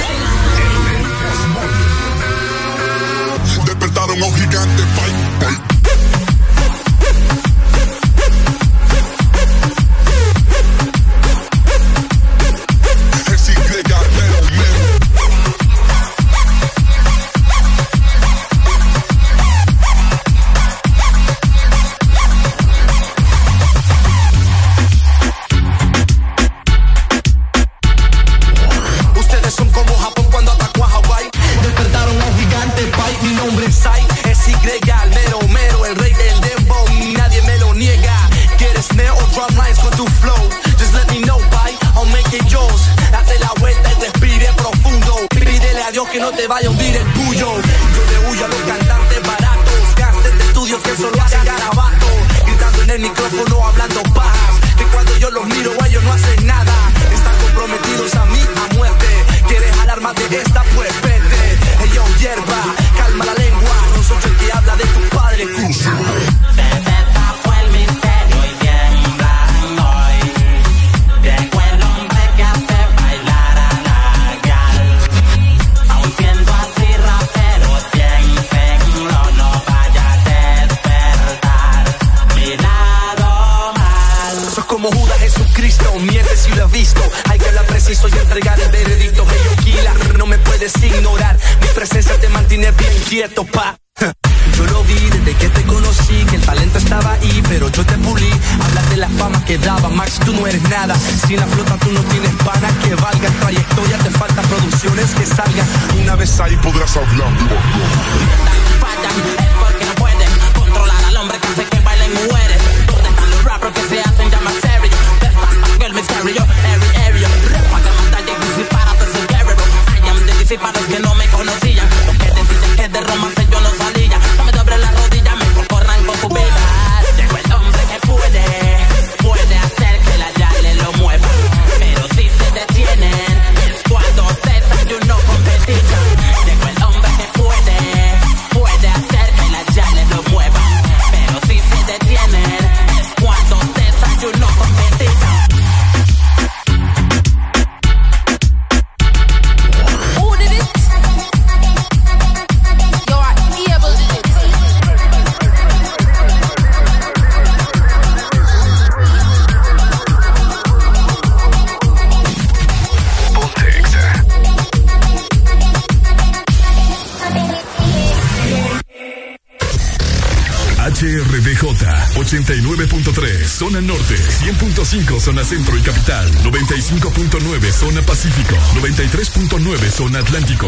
[174.87, 180.67] 95.5 zona centro y capital, 95.9 zona pacífico, 93.9 zona atlántico.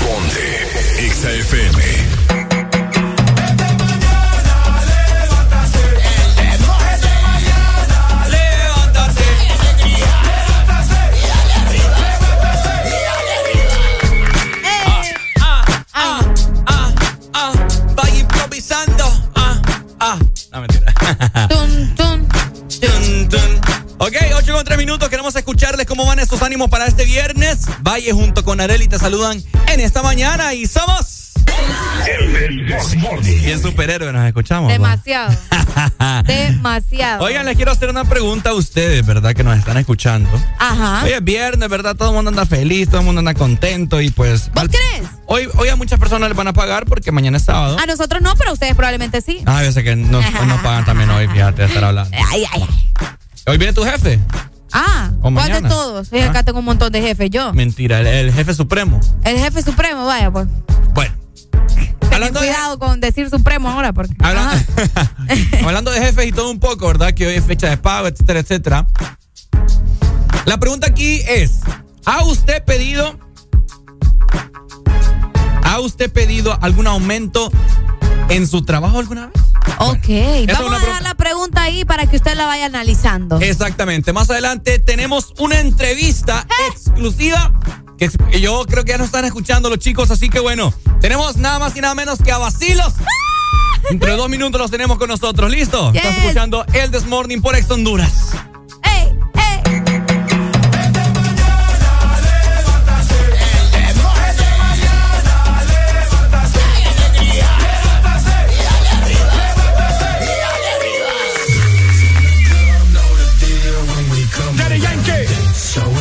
[0.00, 2.47] Ponte XAFM.
[27.88, 29.42] Valle junto con Areli te saludan
[29.72, 31.32] en esta mañana y somos...
[32.06, 32.64] El, el,
[33.22, 34.70] Bien superhéroe nos escuchamos.
[34.70, 35.34] Demasiado.
[36.26, 37.24] Demasiado.
[37.24, 39.32] Oigan, les quiero hacer una pregunta a ustedes, ¿verdad?
[39.32, 40.28] Que nos están escuchando.
[40.58, 41.02] Ajá.
[41.04, 41.96] Hoy es viernes, ¿verdad?
[41.96, 44.50] Todo el mundo anda feliz, todo el mundo anda contento y pues...
[44.52, 44.68] ¿Vos al...
[44.68, 45.08] crees?
[45.24, 47.78] Hoy, hoy a muchas personas les van a pagar porque mañana es sábado.
[47.80, 49.40] A nosotros no, pero a ustedes probablemente sí.
[49.46, 52.14] Ah, yo sé que nos, nos pagan también hoy, fíjate, estar hablando.
[52.30, 53.08] Ay, ay, ay.
[53.46, 54.20] ¿Hoy viene tu jefe?
[55.34, 55.68] ¿Cuál mañana?
[55.68, 56.08] de todos?
[56.12, 56.30] ¿Ah?
[56.30, 57.52] Acá tengo un montón de jefes, yo.
[57.52, 59.00] Mentira, el, jefe supremo.
[59.24, 60.46] El jefe supremo, vaya, pues.
[60.94, 61.14] Bueno.
[62.10, 64.14] Ten cuidado con decir supremo ahora, porque.
[64.20, 64.56] Hablando...
[65.64, 67.12] Hablando de jefes y todo un poco, ¿verdad?
[67.12, 68.86] Que hoy es fecha de pago, etcétera, etcétera.
[70.46, 71.60] La pregunta aquí es:
[72.04, 73.18] ¿ha usted pedido.
[75.62, 77.52] ¿Ha usted pedido algún aumento
[78.28, 79.42] en su trabajo alguna vez?
[79.78, 83.38] Ok, bueno, vamos a dejar la pregunta ahí para que usted la vaya analizando.
[83.40, 86.72] Exactamente, más adelante tenemos una entrevista ¿Eh?
[86.72, 87.52] exclusiva
[87.98, 88.10] que
[88.40, 91.76] yo creo que ya nos están escuchando los chicos, así que bueno, tenemos nada más
[91.76, 92.94] y nada menos que a Basilos.
[93.00, 93.04] ¡Ah!
[93.90, 95.92] Entre dos minutos los tenemos con nosotros, ¿listo?
[95.92, 96.02] Yes.
[96.04, 98.32] Estás escuchando El Desmorning por Ex Honduras.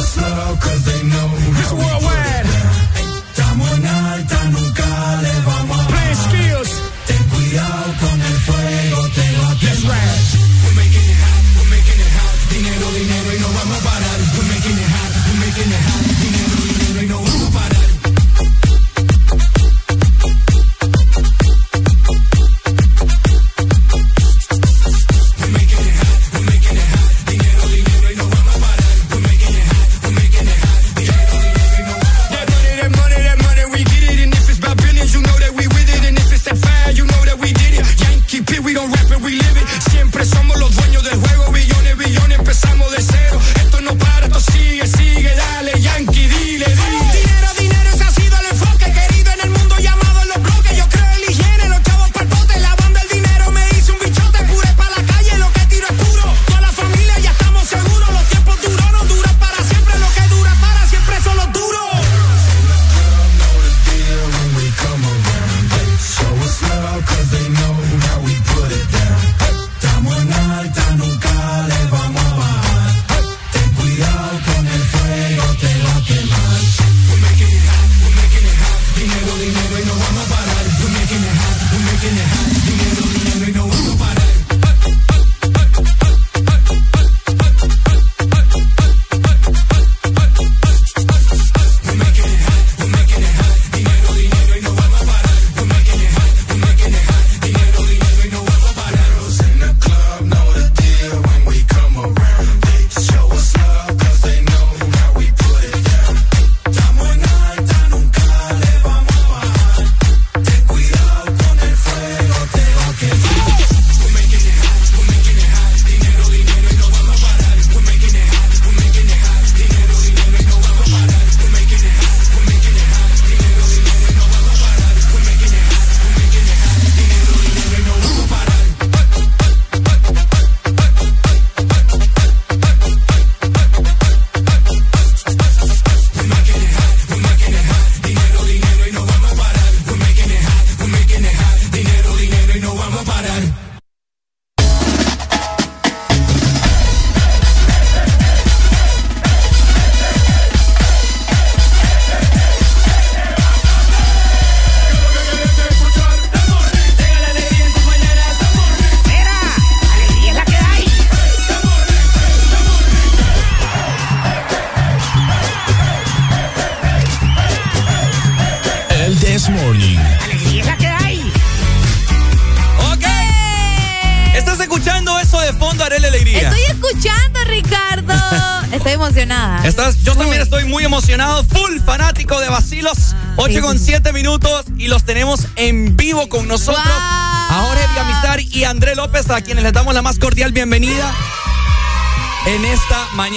[0.07, 1.27] slow, cause they know.
[1.59, 2.06] This world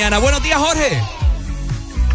[0.08, 0.98] Buenos días, Jorge.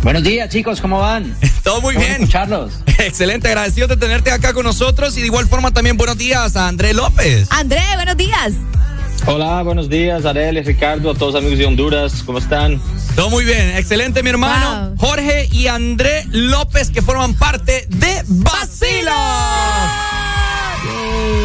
[0.01, 1.37] Buenos días, chicos, ¿cómo van?
[1.63, 2.13] Todo muy bien.
[2.13, 2.73] Escucharlos.
[2.97, 6.67] Excelente, agradecido de tenerte acá con nosotros y de igual forma también buenos días a
[6.67, 7.47] André López.
[7.51, 8.53] André, buenos días.
[9.27, 12.81] Hola, buenos días, Arely, Ricardo, a todos los amigos de Honduras, ¿cómo están?
[13.15, 14.95] Todo muy bien, excelente, mi hermano.
[14.97, 19.11] Jorge y André López, que forman parte de Basilo.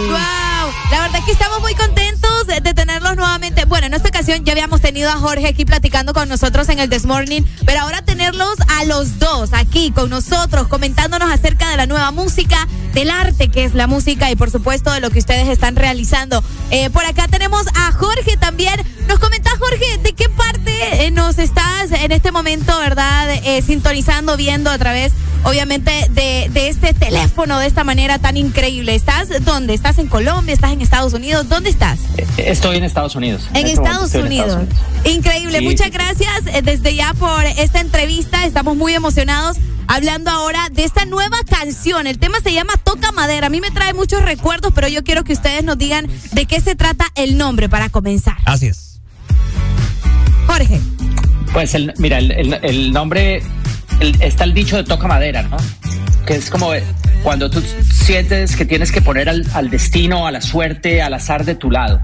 [0.09, 0.73] ¡Wow!
[0.91, 3.67] La verdad es que estamos muy contentos de tenerlos nuevamente.
[3.67, 7.05] Bueno, no estoy ya habíamos tenido a Jorge aquí platicando con nosotros en el This
[7.05, 12.13] Morning, pero ahora tenerlos a los dos aquí con nosotros, comentándonos acerca de la nueva
[12.13, 15.75] música, del arte que es la música y por supuesto de lo que ustedes están
[15.75, 16.45] realizando.
[16.71, 18.81] Eh, por acá tenemos a Jorge también.
[19.09, 24.37] Nos comenta Jorge, ¿de qué parte eh, nos estás en este momento, verdad, eh, sintonizando,
[24.37, 25.13] viendo a través,
[25.45, 28.95] obviamente, de, de este teléfono de esta manera tan increíble?
[28.95, 29.75] ¿Estás dónde?
[29.75, 30.53] ¿Estás en Colombia?
[30.55, 31.49] ¿Estás en Estados Unidos?
[31.49, 31.99] ¿Dónde estás?
[32.37, 33.43] Estoy en Estados Unidos.
[33.55, 34.59] En este momento Estados en Unidos.
[35.05, 35.59] Increíble.
[35.59, 38.45] Sí, Muchas sí, gracias eh, desde ya por esta entrevista.
[38.47, 39.57] Estamos muy emocionados
[39.87, 42.07] hablando ahora de esta nueva canción.
[42.07, 43.49] El tema se llama Toca Madera.
[43.49, 46.61] A mí me trae muchos recuerdos, pero yo quiero que ustedes nos digan de qué
[46.61, 48.37] se trata el nombre para comenzar.
[48.45, 49.01] Así es.
[50.47, 50.81] Jorge.
[51.53, 53.43] Pues el, mira, el, el- el nombre,
[54.01, 55.57] el- está el dicho de toca madera, ¿no?
[56.27, 56.83] Que es como eh,
[57.23, 57.63] cuando tú
[57.93, 61.71] sientes que tienes que poner al, al destino, a la suerte, al azar de tu
[61.71, 62.01] lado.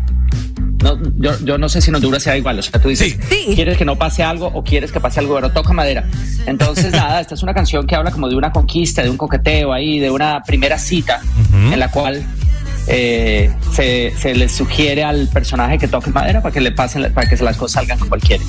[0.83, 3.17] No, yo, yo no sé si en Honduras sea igual, o sea, tú dices,
[3.55, 6.05] quieres que no pase algo o quieres que pase algo, pero toca madera.
[6.47, 9.73] Entonces, nada, esta es una canción que habla como de una conquista, de un coqueteo
[9.73, 11.21] ahí, de una primera cita
[11.73, 12.23] en la cual
[12.89, 17.29] eh, se, se le sugiere al personaje que toque madera para que le pasen, para
[17.29, 18.45] que las cosas salgan como él quiere.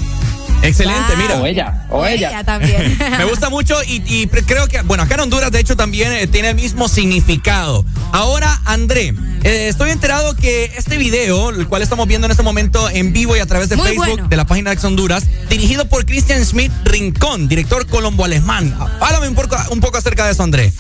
[0.68, 1.38] Excelente, mira.
[1.38, 2.44] O ella, o, ella.
[2.44, 2.98] también.
[3.18, 6.50] Me gusta mucho y, creo que, bueno, acá en Honduras de hecho también eh, tiene
[6.50, 7.86] el mismo significado.
[8.12, 9.14] Ahora, André,
[9.44, 13.36] eh, estoy enterado que este video, el cual estamos viendo en este momento en vivo
[13.36, 14.28] y a través de Muy Facebook bueno.
[14.28, 18.76] de la página de Ex Honduras, dirigido por Christian Smith Rincón, director colombo-alemán.
[19.00, 20.74] Háblame un poco, un poco acerca de eso, André.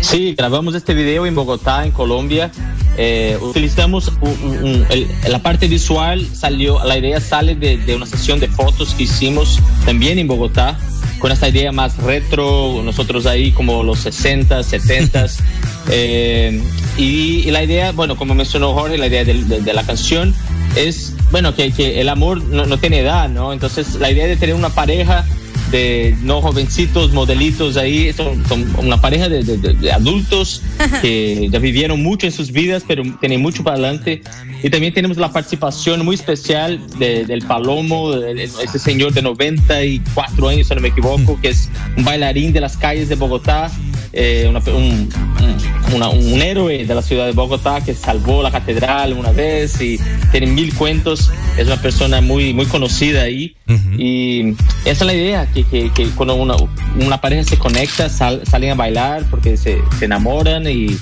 [0.00, 2.50] Sí, grabamos este video en Bogotá, en Colombia.
[3.00, 7.94] Eh, utilizamos un- un- un- el- la parte visual, salió, la idea sale de, de
[7.94, 10.76] una sesión de fotos que hicimos también en Bogotá,
[11.20, 15.26] con esta idea más retro, nosotros ahí como los 60, 70.
[15.90, 16.60] eh,
[16.96, 20.34] y, y la idea, bueno, como mencionó Jorge, la idea del- de, de la canción
[20.76, 23.52] es, bueno, que, que el amor no, no tiene edad, ¿no?
[23.52, 25.24] Entonces, la idea de tener una pareja
[25.70, 30.62] de no jovencitos, modelitos ahí, son, son una pareja de, de- de- adultos
[31.02, 34.22] que ya vivieron mucho en sus vidas, pero tienen mucho para adelante.
[34.62, 39.22] Y también tenemos la participación muy especial de- del Palomo, de- de- ese señor de
[39.22, 43.70] 94 años, si no me equivoco, que es un bailarín de las calles de Bogotá,
[44.12, 45.08] eh, una- un,
[45.40, 49.80] un- una- un héroe de la ciudad de Bogotá que salvó la catedral una vez
[49.82, 49.98] y
[50.32, 51.30] tiene mil cuentos.
[51.58, 53.54] Es una persona muy, muy conocida ahí.
[53.98, 54.54] Y
[54.84, 56.56] esa es la idea, que, que, que cuando una,
[57.00, 60.96] una pareja se conecta, sal- salen a bailar porque se, se enamoran y,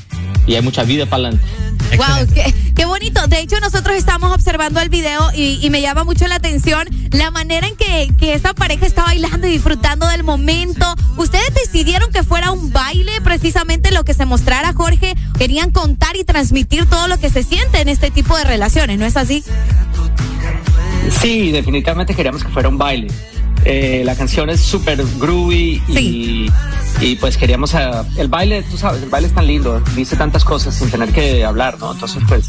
[0.47, 1.45] y hay mucha vida para adelante.
[1.97, 3.27] Wow, qué, qué bonito.
[3.29, 7.31] De hecho, nosotros estamos observando el video y, y me llama mucho la atención la
[7.31, 10.85] manera en que, que esta pareja está bailando y disfrutando del momento.
[11.17, 15.15] Ustedes decidieron que fuera un baile, precisamente lo que se mostrara, Jorge.
[15.39, 19.07] Querían contar y transmitir todo lo que se siente en este tipo de relaciones, ¿no
[19.07, 19.45] es así?
[21.21, 23.07] Sí, definitivamente queríamos que fuera un baile.
[23.69, 26.47] Eh, la canción es súper groovy y,
[27.01, 30.45] y pues queríamos ah, el baile, tú sabes, el baile es tan lindo, dice tantas
[30.45, 31.91] cosas sin tener que hablar, ¿no?
[31.93, 32.45] Entonces pues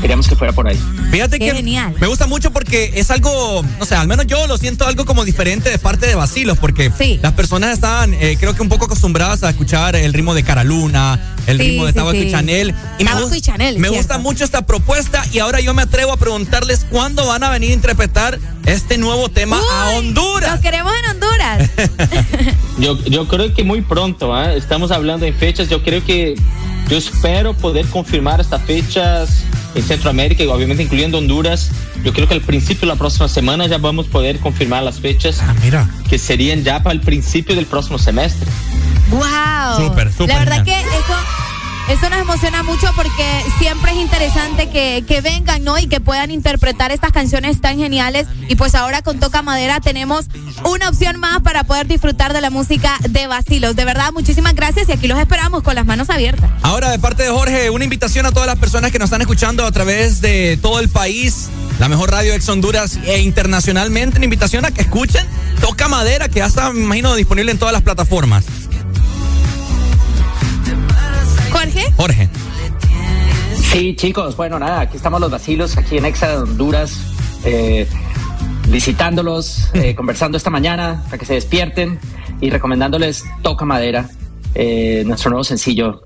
[0.00, 0.76] queríamos que fuera por ahí.
[1.12, 1.62] Fíjate que
[2.00, 5.24] me gusta mucho porque es algo, no sé, al menos yo lo siento algo como
[5.24, 6.90] diferente de parte de Basilos, porque
[7.22, 11.34] las personas estaban, eh, creo que un poco acostumbradas a escuchar el ritmo de Caraluna,
[11.46, 12.24] el Sí, ritmo de sí, Tabaco sí.
[12.26, 12.74] y Chanel.
[12.98, 13.96] Y Tabaco y Chanel, me cierto.
[13.98, 17.70] gusta mucho esta propuesta y ahora yo me atrevo a preguntarles cuándo van a venir
[17.70, 20.55] a interpretar este nuevo tema a Honduras.
[20.56, 21.70] Lo queremos en Honduras.
[22.78, 24.52] Yo, yo creo que muy pronto, ¿ah?
[24.52, 26.34] estamos hablando en fechas, yo creo que
[26.90, 31.70] yo espero poder confirmar estas fechas en Centroamérica y obviamente incluyendo Honduras.
[32.04, 35.00] Yo creo que al principio de la próxima semana ya vamos a poder confirmar las
[35.00, 35.40] fechas
[36.10, 38.46] que serían ya para el principio del próximo semestre.
[39.10, 39.88] Wow.
[39.88, 40.82] Súper, súper La verdad genial.
[40.82, 41.14] que eso,
[41.88, 45.78] eso nos emociona mucho porque siempre es interesante que, que vengan, ¿no?
[45.78, 48.26] Y que puedan interpretar estas canciones tan geniales.
[48.48, 50.26] Y pues ahora con Toca Madera tenemos
[50.64, 53.76] una opción más para poder disfrutar de la música de Basilos.
[53.76, 56.50] De verdad, muchísimas gracias y aquí los esperamos con las manos abiertas.
[56.62, 59.64] Ahora, de parte de Jorge, una invitación a todas las personas que nos están escuchando
[59.64, 61.48] a través de todo el país,
[61.78, 65.26] la mejor radio ex Honduras e internacionalmente, una invitación a que escuchen
[65.60, 68.44] Toca Madera, que ya está, me imagino, disponible en todas las plataformas.
[71.50, 71.92] Jorge.
[71.96, 72.28] Jorge.
[73.72, 76.98] Sí, chicos, bueno, nada, aquí estamos los vacilos, aquí en Exa de Honduras,
[77.44, 77.86] eh,
[78.68, 81.98] visitándolos, eh, conversando esta mañana para que se despierten
[82.40, 84.08] y recomendándoles Toca Madera,
[84.54, 86.02] eh, nuestro nuevo sencillo,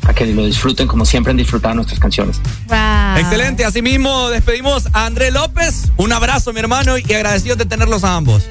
[0.00, 2.40] para que lo disfruten como siempre han disfrutado nuestras canciones.
[2.68, 3.18] Wow.
[3.18, 8.16] Excelente, asimismo despedimos a André López, un abrazo mi hermano y agradecidos de tenerlos a
[8.16, 8.46] ambos.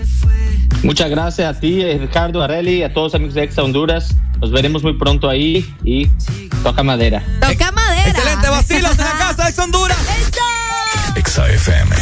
[0.84, 4.16] Muchas gracias a ti, Ricardo, a a todos los amigos de Exa Honduras.
[4.40, 6.09] Nos veremos muy pronto ahí y
[6.64, 7.24] Toca madera.
[7.40, 8.10] Toca madera.
[8.10, 9.98] Excelente, vacilos en la casa, ex Honduras.
[10.20, 11.16] ¡Eso!
[11.16, 11.96] Exa FM.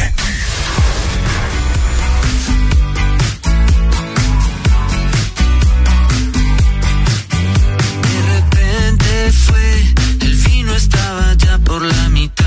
[8.02, 9.94] De repente fue,
[10.26, 12.37] el vino estaba ya por la mitad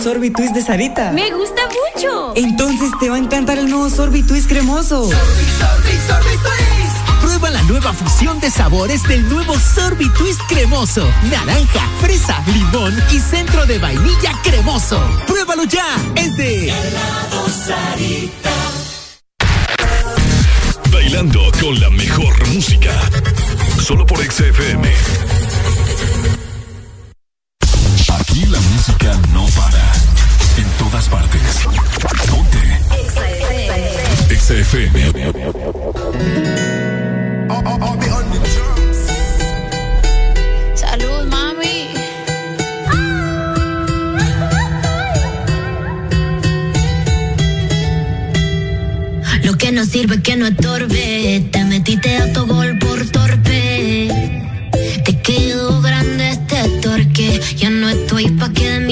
[0.00, 1.12] sorbitwist de Sarita.
[1.12, 1.62] Me gusta
[1.94, 2.32] mucho.
[2.34, 5.04] Entonces te va a encantar el nuevo sorbitwist cremoso.
[5.04, 5.44] Sorbi,
[6.08, 6.30] sorbi.
[7.20, 11.06] Prueba la nueva fusión de sabores del nuevo sorbitwist cremoso.
[11.30, 14.98] Naranja, fresa, limón y centro de vainilla cremoso.
[15.26, 15.86] Pruébalo ya.
[16.16, 16.72] Es de
[20.90, 22.92] Bailando con la mejor música.
[23.82, 24.90] Solo por XFM.
[28.30, 29.92] Aquí la música no para.
[30.56, 31.40] En todas partes.
[32.30, 32.78] Ponte.
[34.36, 35.32] XFM.
[40.76, 41.88] Salud, mami.
[49.42, 51.48] Lo que no sirve es que no estorbe.
[51.50, 54.08] Te metiste a tu gol por torpe.
[55.04, 55.69] Te quedo
[57.20, 58.89] que ya no estoy pa' que de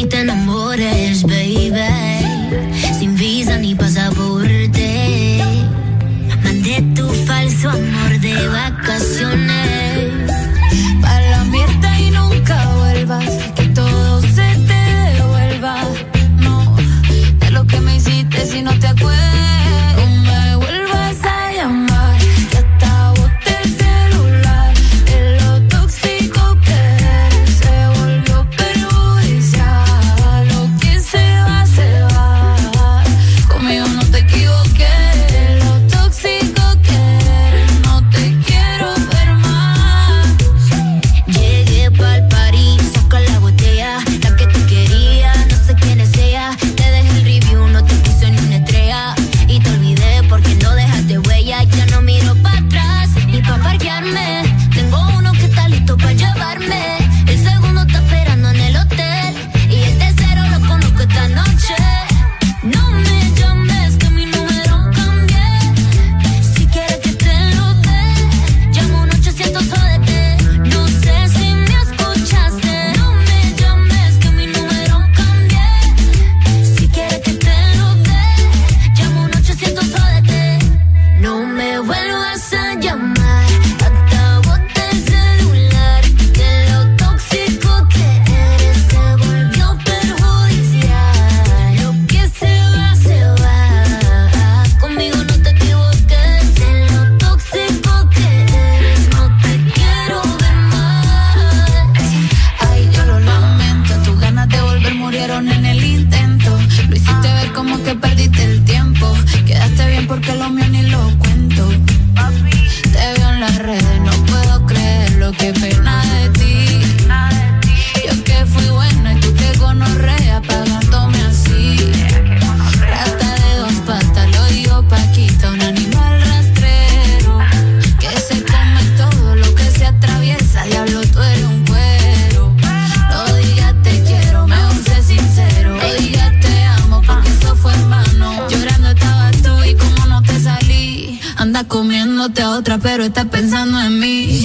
[142.28, 144.42] buscándote a otra, pero estás pensando en mí.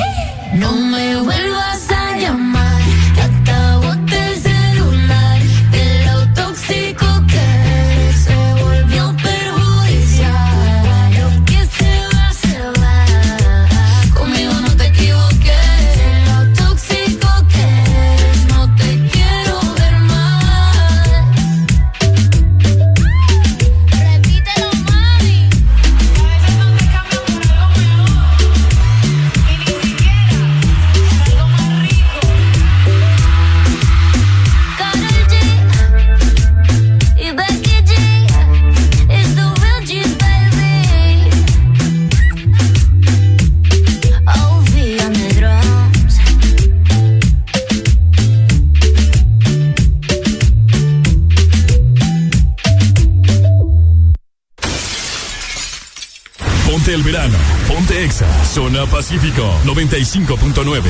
[58.94, 60.84] Pacífico 95.9.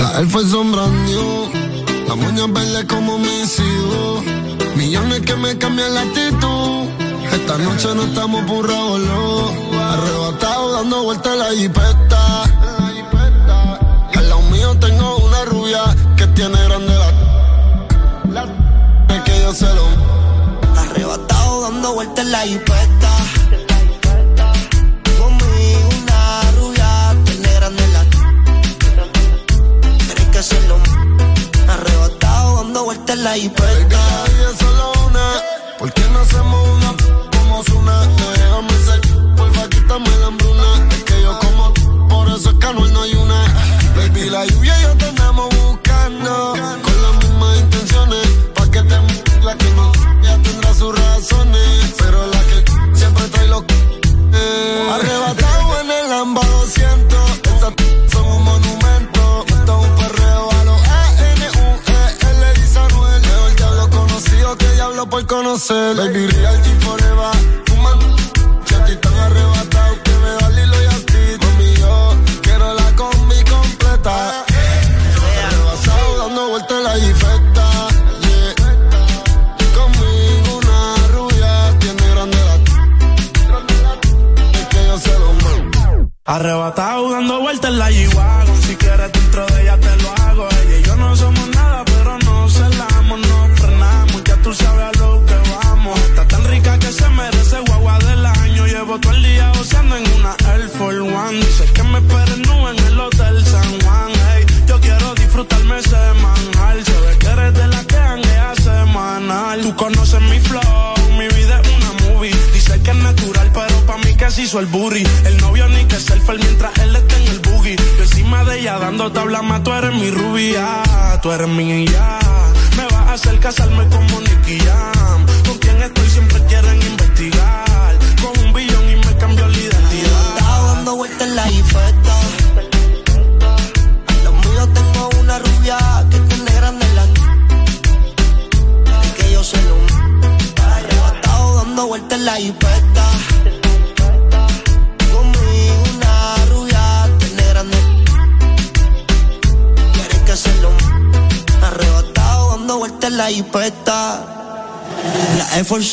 [0.00, 1.50] La elfa sombrando,
[2.08, 4.22] la moña verde como me sigo.
[4.74, 6.88] Millones que me cambian la actitud.
[7.30, 9.52] Esta noche no estamos por revoló.
[9.90, 12.44] Arrebatado dando vueltas la jipeta.
[14.14, 15.82] Al lado mío tengo una rubia
[16.16, 17.03] que tiene grande la
[20.76, 23.10] Arrebatado dando vueltas en la jipeta.
[25.16, 28.04] Conmigo una rubia, tan negra en la.
[29.98, 30.76] Tienes que hacerlo.
[31.68, 34.13] Arrebatado dando vueltas en la jipeta.
[65.92, 66.23] Baby,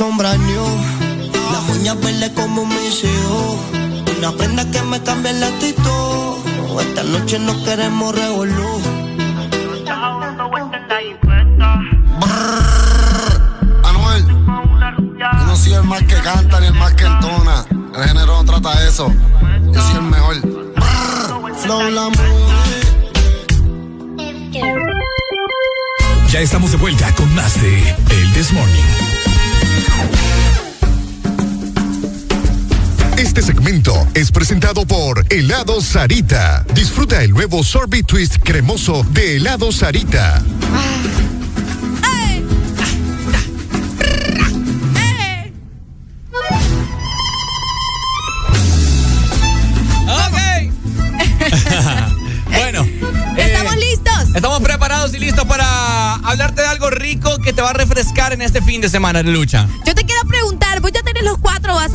[0.02, 0.31] sombra
[35.92, 36.66] Sarita.
[36.74, 40.42] Disfruta el nuevo sorbet twist cremoso de helado Sarita.
[52.46, 52.86] bueno.
[53.36, 54.36] Eh, ¿Estamos listos?
[54.36, 58.42] Estamos preparados y listos para hablarte de algo rico que te va a refrescar en
[58.42, 59.68] este fin de semana de lucha.
[59.86, 60.01] Yo te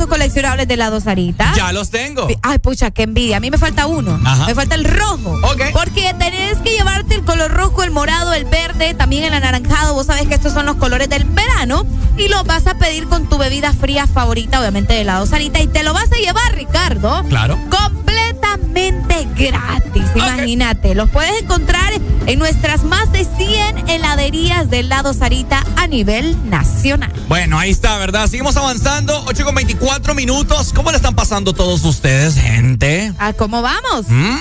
[0.07, 1.53] coleccionables de helado Sarita.
[1.55, 2.27] Ya los tengo.
[2.41, 3.37] Ay, pucha, qué envidia.
[3.37, 4.19] A mí me falta uno.
[4.23, 4.45] Ajá.
[4.45, 5.39] Me falta el rojo.
[5.43, 5.61] Ok.
[5.73, 9.93] Porque tenés que llevarte el color rojo, el morado, el verde, también el anaranjado.
[9.93, 11.85] Vos sabés que estos son los colores del verano.
[12.17, 15.59] Y los vas a pedir con tu bebida fría favorita, obviamente de helado Sarita.
[15.59, 17.23] Y te lo vas a llevar, Ricardo.
[17.29, 17.57] Claro.
[17.69, 20.03] Completamente gratis.
[20.15, 20.95] Imagínate.
[20.95, 21.93] Los puedes encontrar
[22.27, 27.11] en nuestras más de 100 heladerías de helado Sarita a nivel nacional.
[27.27, 28.27] Bueno, ahí está, ¿verdad?
[28.27, 29.23] Seguimos avanzando.
[29.27, 30.71] 8 con 24 minutos.
[30.73, 33.11] ¿Cómo le están pasando todos ustedes, gente?
[33.17, 34.05] ¿A cómo vamos?
[34.09, 34.35] ¿Mm?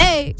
[0.00, 0.36] Ey,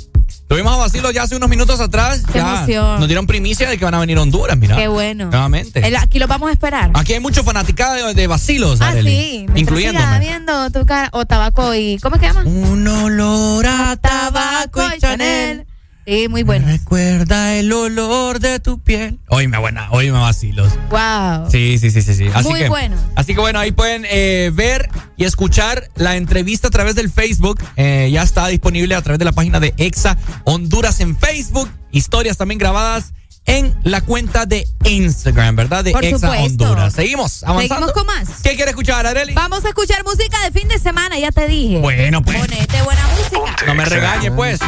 [0.49, 2.23] Tuvimos a Basilo ya hace unos minutos atrás.
[2.33, 2.99] Qué ya emoción.
[2.99, 4.75] Nos dieron primicia de que van a venir a Honduras, mira.
[4.75, 5.27] qué bueno.
[5.31, 5.87] Nuevamente.
[5.87, 6.91] El- aquí los vamos a esperar.
[6.95, 9.47] Aquí hay mucho fanaticada de, de Basilos, Ah, sí.
[9.55, 10.19] Incluyéndome.
[10.19, 11.09] viendo tu cara.
[11.13, 11.99] O tabaco y.
[12.03, 12.43] ¿Cómo es que llama?
[12.43, 15.67] Un olor a tabaco y Chanel.
[16.11, 16.67] Sí, muy bueno.
[16.67, 19.21] Recuerda el olor de tu piel.
[19.29, 20.73] Oíme, buena, oíme Basilos.
[20.91, 21.49] Wow.
[21.49, 22.27] Sí, sí, sí, sí, sí.
[22.35, 22.97] Así Muy que, bueno.
[23.15, 27.63] Así que bueno, ahí pueden eh, ver y escuchar la entrevista a través del Facebook.
[27.77, 31.71] Eh, ya está disponible a través de la página de Exa Honduras en Facebook.
[31.93, 33.13] Historias también grabadas
[33.47, 35.85] en la cuenta de Instagram, ¿verdad?
[35.85, 36.65] De Por Exa supuesto.
[36.65, 36.93] Honduras.
[36.93, 37.87] Seguimos avanzando.
[37.87, 38.43] Seguimos con más.
[38.43, 39.35] ¿Qué quiere escuchar, Areli?
[39.35, 41.79] Vamos a escuchar música de fin de semana, ya te dije.
[41.79, 42.37] Bueno, pues.
[42.37, 43.57] Ponete buena música.
[43.65, 44.59] No me regañe, pues.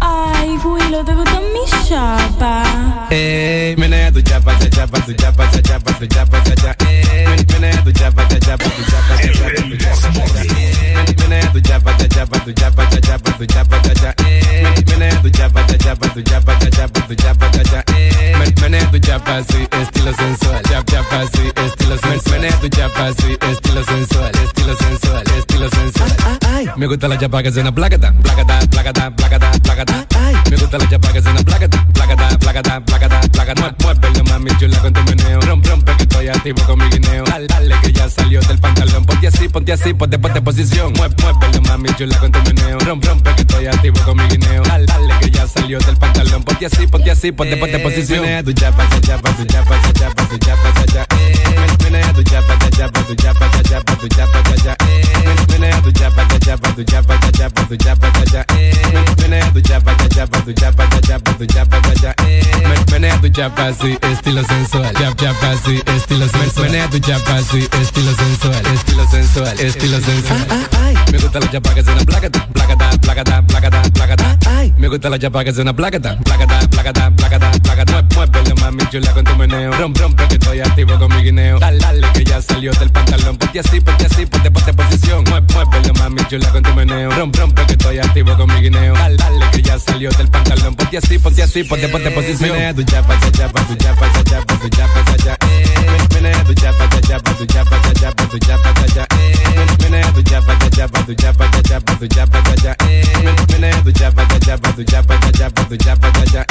[0.00, 2.62] Ay, Willow, ¿te gusta mi chapa?
[3.10, 6.76] Eh, menea tu chapa, cha chapa, tu chapa, cha chapa, tu chapa, cha cha.
[6.88, 10.54] Eh, menea tu chapa, cha chapa, tu chapa, cha chapa, tu chapa, cha.
[10.58, 14.14] Eh, tu chapa, cha chapa, tu chapa, cha chapa, tu chapa, cha cha.
[14.26, 17.82] Eh, menea tu chapa, cha chapa, tu chapa, cha chapa, chapa, cha cha.
[17.96, 20.62] Eh, men- menea tu chapa, estilo sensual.
[20.62, 22.42] Chap chapa, estilo sensual.
[22.76, 26.45] Chapa, estilo sensual, estilo sensual, estilo.
[26.76, 30.06] Me gusta la chapa que suena placata, placata, placata, placata, placata.
[30.50, 33.74] Me gusta la chapa que suena placata, placata, placata, placata, placata.
[33.82, 35.38] Muévelo, mami chula con tu meneo.
[35.42, 37.24] Rompe, rompe que estoy activo con mi guineo.
[37.24, 39.04] Dale, dale que ya salió del pantalón.
[39.04, 40.94] Ponte así, ponte así, ponte, ponte posición.
[40.94, 42.78] Mueve, muévelo, mami chula con tu meneo.
[42.78, 44.62] Rompe, rompe que estoy activo con mi guineo.
[44.62, 46.42] Dale, dale que ya salió del pantalón.
[46.42, 48.22] Ponte así, ponte así, ponte, ponte posición.
[48.22, 51.45] Menea tu chapa, cha chapa, tu chapa, cha chapa, tu chapa, cha cha.
[51.56, 54.38] Eh, menea tu chapa, cha chapa, tu chapa, cha chapa, tu chapa.
[54.86, 58.06] Eh, tu chapa, cha chapa, tu chapa, cha chapa, tu chapa.
[58.58, 58.72] Eh.
[63.84, 64.92] Eh, estilo sensual.
[64.94, 66.66] Chap, chapa, sí, estilo sensual.
[66.70, 70.46] Menea tu chapa, sí, estilo sensual, estilo sensual, estilo sensual.
[71.12, 74.36] Me gusta la chapa que suena placata, placata, placata, placata, placata.
[74.78, 78.02] Me gusta la chapa que suena placata, placata, placata, placata, placata.
[78.14, 79.72] Muévelo, mami chula con tu meneo.
[79.72, 81.45] Rompe, rompe que estoy activo con mi guineo.
[81.54, 83.36] Dale, dale que ya salió del pantalón.
[83.36, 85.24] Ponte así, ponte así, ponte, ponte posición.
[85.24, 87.10] Mueve, muévelo, mami chula con tu meneo.
[87.10, 88.94] Rompe, rompe que estoy activo con mi guineo.
[88.94, 90.74] Dale, dale que ya salió del pantalón.
[90.74, 92.50] Ponte así, ponte así, ponte, ponte posición.
[92.50, 95.32] Menea tu chapa, cha chapa, tu chapa, cha chapa, tu chapa, cha cha.
[95.34, 96.06] Eh, menea tu chapa, cha chapa, tu chapa, cha chapa, tu chapa, Eh.
[102.88, 103.02] Eh.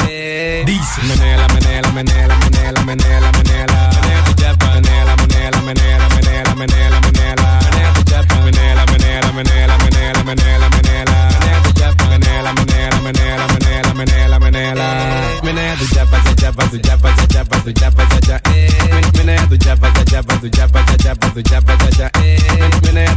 [0.08, 1.02] Eh, dice.
[1.08, 3.90] Menea la, menea la, menea la, menea la, menea la, menea la.
[4.00, 7.60] Menea tu chapa, menea la, menea la, menea la, menea la, menea la, menea la.
[7.70, 11.38] Menea tu chapa, menea la, menea la, menea la, menea la, menea la, menea la.
[11.40, 12.04] Menea tu chapa,
[12.42, 17.58] menea la, menea la, menea la, menea tu chapa, cha chapa, tu chapa, cha chapa,
[17.62, 18.40] tu chapa, cha cha.
[18.54, 18.70] Eh,
[19.16, 22.10] menea tu chapa, cha chapa, tu chapa, cha chapa, tu chapa, cha.
[22.22, 22.38] Eh,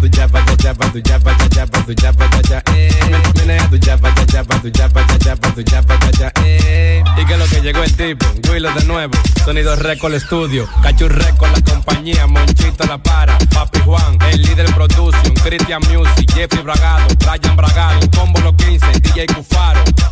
[0.01, 2.61] tu chapa, cha chapa, tu chapa, cha chapa, tu chapa, cha cha.
[2.75, 2.91] Eh,
[3.35, 6.31] menea tu chapa, cha chapa, tu chapa, cha chapa, tu chapa, cha cha.
[6.45, 9.14] Eh, y que lo que llegó el tipo, Willow de nuevo,
[9.45, 15.33] Sonido Record Studio, Cachu Record la compañía, Monchito la para, Papi Juan, el líder production,
[15.43, 18.85] Christian Music, Jeffrey Bragado, Ryan Bragado, Combo Los 15,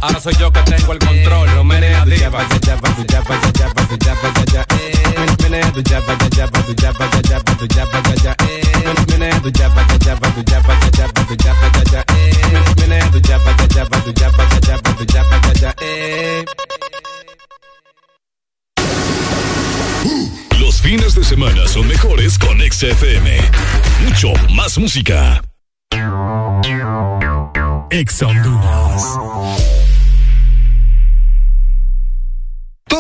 [0.02, 1.50] Ahora soy yo que tengo el control,
[15.82, 16.46] eh.
[20.60, 23.40] Los fines de semana son mejores con XFM.
[24.06, 25.42] Mucho más música.
[27.90, 29.87] Ex Honduras.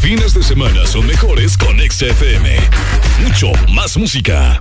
[0.00, 2.56] Fines de semana son mejores con XFM.
[3.22, 4.60] Mucho más música.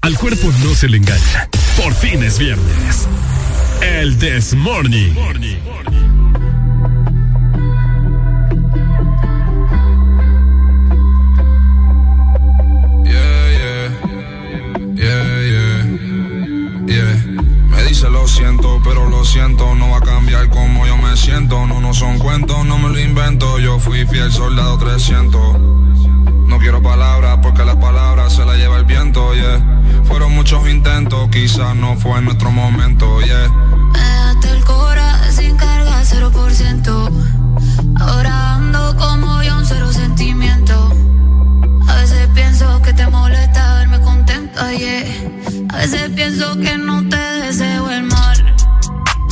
[0.00, 1.48] Al cuerpo no se le engaña.
[1.76, 3.06] Por fin es viernes.
[3.80, 5.14] El This Morning.
[5.14, 5.76] lo
[18.36, 21.66] siento, pero lo siento, no va a cambiar como yo me siento.
[21.66, 23.58] No, no son cuentos, no me lo invento.
[23.58, 25.58] Yo fui fiel soldado 300.
[26.46, 29.80] No quiero palabras porque las palabras se las lleva el viento, yeah.
[30.04, 33.50] Fueron muchos intentos, quizás no fue nuestro momento, yeah.
[33.94, 37.10] Déjate el cora sin carga, 0%.
[37.98, 40.92] Ahora ando como yo, un cero sentimiento.
[41.88, 45.04] A veces pienso que te molesta verme contenta, yeah.
[45.70, 47.05] A veces pienso que no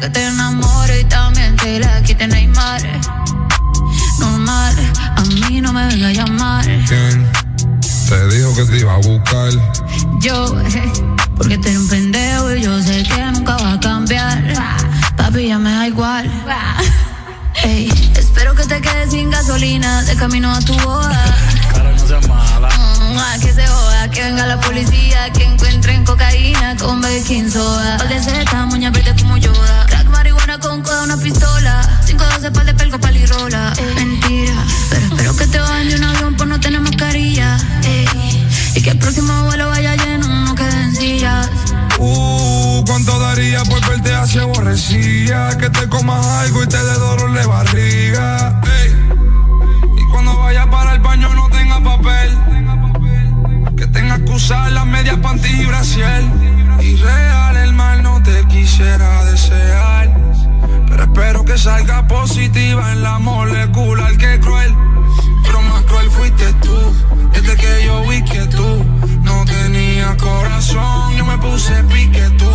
[0.00, 2.80] Que te enamore y también te la quite Neymar.
[4.20, 4.76] Normal,
[5.16, 6.64] a mí no me venga a llamar.
[6.64, 7.26] ¿Quién
[8.08, 9.50] te dijo que te iba a buscar?
[10.20, 10.92] Yo, eh,
[11.36, 14.42] porque tú eres un pendejo y yo sé que nunca va a cambiar.
[15.16, 16.30] Papi, ya me da igual.
[17.64, 21.24] Ey, espero que te quedes sin gasolina de camino a tu boda.
[21.72, 22.68] Cara, no seas mala.
[22.68, 27.96] Mm, que se joda, que venga la policía, que encuentren cocaína con baking soda.
[27.98, 29.86] Pal de seta, moña verde como Yoda.
[30.60, 32.00] Con coda, una pistola.
[32.06, 33.72] 512 pal de pelco, palirola.
[33.78, 37.56] Ey, mentira, pero espero que te bajen de un avión por no tener mascarilla.
[37.84, 38.06] Ey,
[38.74, 41.48] y que el próximo vuelo vaya lleno, no queden sillas.
[41.98, 45.56] Uh, ¿cuánto daría por verte hacia aborrecida?
[45.58, 48.60] Que te comas algo y te dé dolor de barriga.
[48.82, 48.96] Ey.
[49.96, 52.36] Y cuando vayas para el baño no tenga papel.
[53.76, 56.24] Que tengas que usar las medias panties y brasier.
[56.80, 60.08] Y real el mal no te quisiera desear.
[60.98, 64.74] Pero espero que salga positiva en la molecular que cruel.
[65.44, 66.76] Pero más cruel fuiste tú.
[67.32, 68.84] Desde que yo vi que tú
[69.22, 72.50] no tenías corazón, yo me puse pique tú.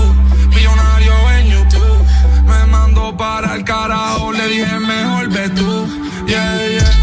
[0.50, 2.06] Millonario en YouTube.
[2.46, 5.88] Me mandó para el carajo, le dije mejor ve tú.
[6.28, 7.03] Yeah, yeah.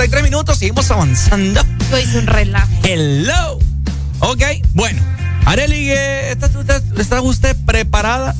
[0.00, 1.60] 8 con 33 minutos, seguimos avanzando.
[1.90, 2.68] Yo hice un relajo.
[2.84, 3.58] Hello.
[4.20, 4.42] Ok,
[4.74, 5.00] bueno.
[5.44, 8.34] Areli, eh, ¿está, está- está usted preparada?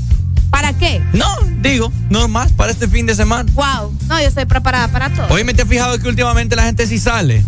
[0.51, 1.01] ¿Para qué?
[1.13, 1.27] No,
[1.61, 3.51] digo, no más para este fin de semana.
[3.55, 3.95] Wow.
[4.09, 5.27] No, yo estoy preparada para todo.
[5.29, 7.45] Hoy me te has fijado que últimamente la gente sí sale.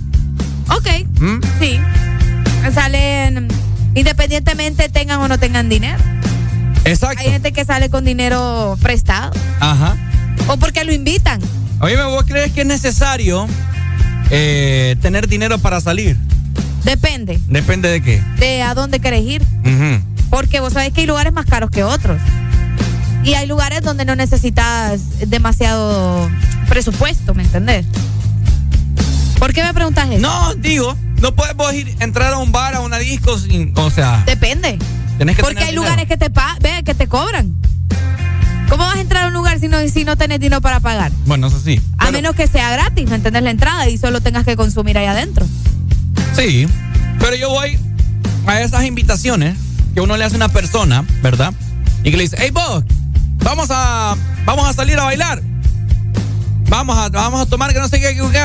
[0.68, 0.88] Ok.
[1.20, 1.40] ¿Mm?
[1.58, 1.80] Sí.
[2.74, 3.48] Salen
[3.94, 5.98] independientemente tengan o no tengan dinero.
[6.84, 7.18] Exacto.
[7.20, 9.96] Hay gente que sale con dinero prestado Ajá.
[10.48, 11.40] o porque lo invitan.
[11.80, 13.46] Oye, ¿vos crees que es necesario
[14.32, 16.16] eh, tener dinero para salir?
[16.84, 18.20] Depende Depende de qué.
[18.38, 19.42] de a dónde quieres ir.
[20.30, 22.20] Porque vos sabés que hay lugares más caros que otros.
[23.22, 26.28] Y hay lugares donde no necesitas demasiado
[26.68, 27.84] presupuesto, ¿me entendés?
[29.38, 30.20] ¿Por qué me preguntas eso?
[30.20, 33.90] No, digo, no puedes vos ir entrar a un bar, a una disco, sin, o
[33.90, 34.78] sea, Depende.
[35.18, 35.82] tenés que Porque hay dinero.
[35.82, 37.54] lugares que te pa ve, que te cobran.
[38.72, 41.12] ¿Cómo vas a entrar a un lugar si no, si no tenés dinero para pagar?
[41.26, 41.78] Bueno, eso sí.
[41.98, 43.42] A menos que sea gratis, ¿me entendés?
[43.42, 45.46] La entrada y solo tengas que consumir ahí adentro.
[46.34, 46.66] Sí,
[47.18, 47.78] pero yo voy
[48.46, 49.58] a esas invitaciones
[49.92, 51.52] que uno le hace a una persona, ¿verdad?
[52.02, 52.82] Y que le dice, hey vos,
[53.44, 55.42] vamos a, vamos a salir a bailar.
[56.70, 58.38] Vamos a, vamos a tomar que no sé qué, qué, qué.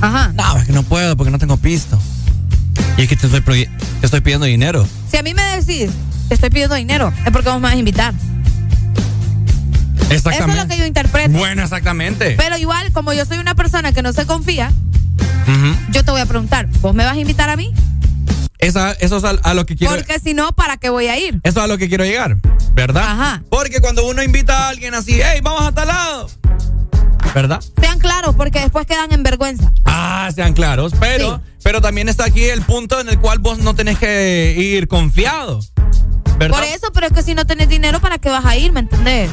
[0.00, 0.32] Ajá.
[0.34, 2.00] No, es que no puedo porque no tengo pisto.
[2.98, 3.68] Y es que te estoy,
[4.00, 4.84] te estoy pidiendo dinero.
[5.08, 5.92] Si a mí me decís,
[6.26, 8.12] te estoy pidiendo dinero, es porque vos me vas a invitar.
[10.14, 11.30] Eso es lo que yo interpreto.
[11.36, 12.34] Bueno, exactamente.
[12.36, 14.72] Pero igual, como yo soy una persona que no se confía,
[15.90, 17.72] yo te voy a preguntar, ¿vos me vas a invitar a mí?
[18.58, 19.94] Esa- eso es a, a lo que quiero.
[19.94, 21.40] Porque si no, ¿para qué voy a ir?
[21.42, 22.38] Eso es a lo que quiero llegar,
[22.74, 23.02] ¿verdad?
[23.06, 23.42] Ajá.
[23.50, 26.30] Porque cuando uno invita a alguien así, hey, vamos a tal lado.
[27.34, 27.60] ¿Verdad?
[27.80, 29.72] Sean claros, porque después quedan en vergüenza.
[29.84, 33.74] Ah, sean claros, pero, pero también está aquí el punto en el cual vos no
[33.74, 35.60] tenés que ir confiado.
[36.38, 36.56] ¿Verdad?
[36.58, 38.72] Por eso, pero es que si no tenés dinero, ¿para qué vas a ir?
[38.72, 39.30] ¿Me entendés?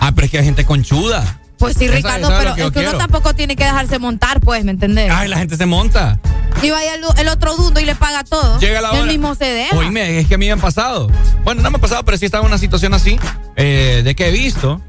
[0.00, 1.40] Ah, pero es que hay gente conchuda.
[1.58, 4.40] Pues sí, Esa- Ricardo, es pero que es que uno tampoco tiene que dejarse montar,
[4.40, 5.10] pues, ¿me entendés?
[5.10, 6.20] Ay, la gente se monta.
[6.62, 8.58] Y vaya el, el otro dundo y le paga todo.
[8.60, 9.00] Llega la hora.
[9.00, 9.76] él mismo se deja.
[9.76, 11.10] Oíme, es que a mí me han pasado.
[11.44, 13.18] Bueno, no me ha pasado, pero sí estaba en una situación así,
[13.56, 14.80] eh, de que he visto.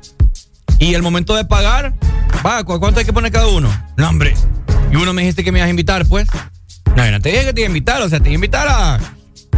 [0.80, 1.94] Y el momento de pagar,
[2.46, 3.70] va, ¿cu- ¿cuánto hay que poner cada uno?
[3.96, 4.36] No, hombre.
[4.92, 6.28] Y uno me dijiste que me ibas a invitar, pues.
[6.96, 8.68] No, no te dije que te iba a invitar, o sea, te iba a invitar
[8.70, 9.00] a,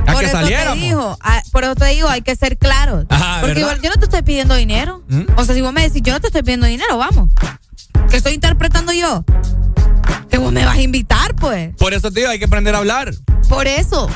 [0.08, 3.06] a por que eso te digo, ah, por eso te digo, hay que ser claros.
[3.10, 3.62] Ajá, Porque ¿verdad?
[3.62, 5.04] igual yo no te estoy pidiendo dinero.
[5.08, 5.24] ¿Mm?
[5.38, 7.30] O sea, si vos me decís, yo no te estoy pidiendo dinero, vamos.
[8.10, 9.24] ¿Qué estoy interpretando yo?
[10.30, 11.76] Que vos me vas a invitar, pues.
[11.78, 13.14] Por eso te digo, hay que aprender a hablar.
[13.48, 14.10] Por eso.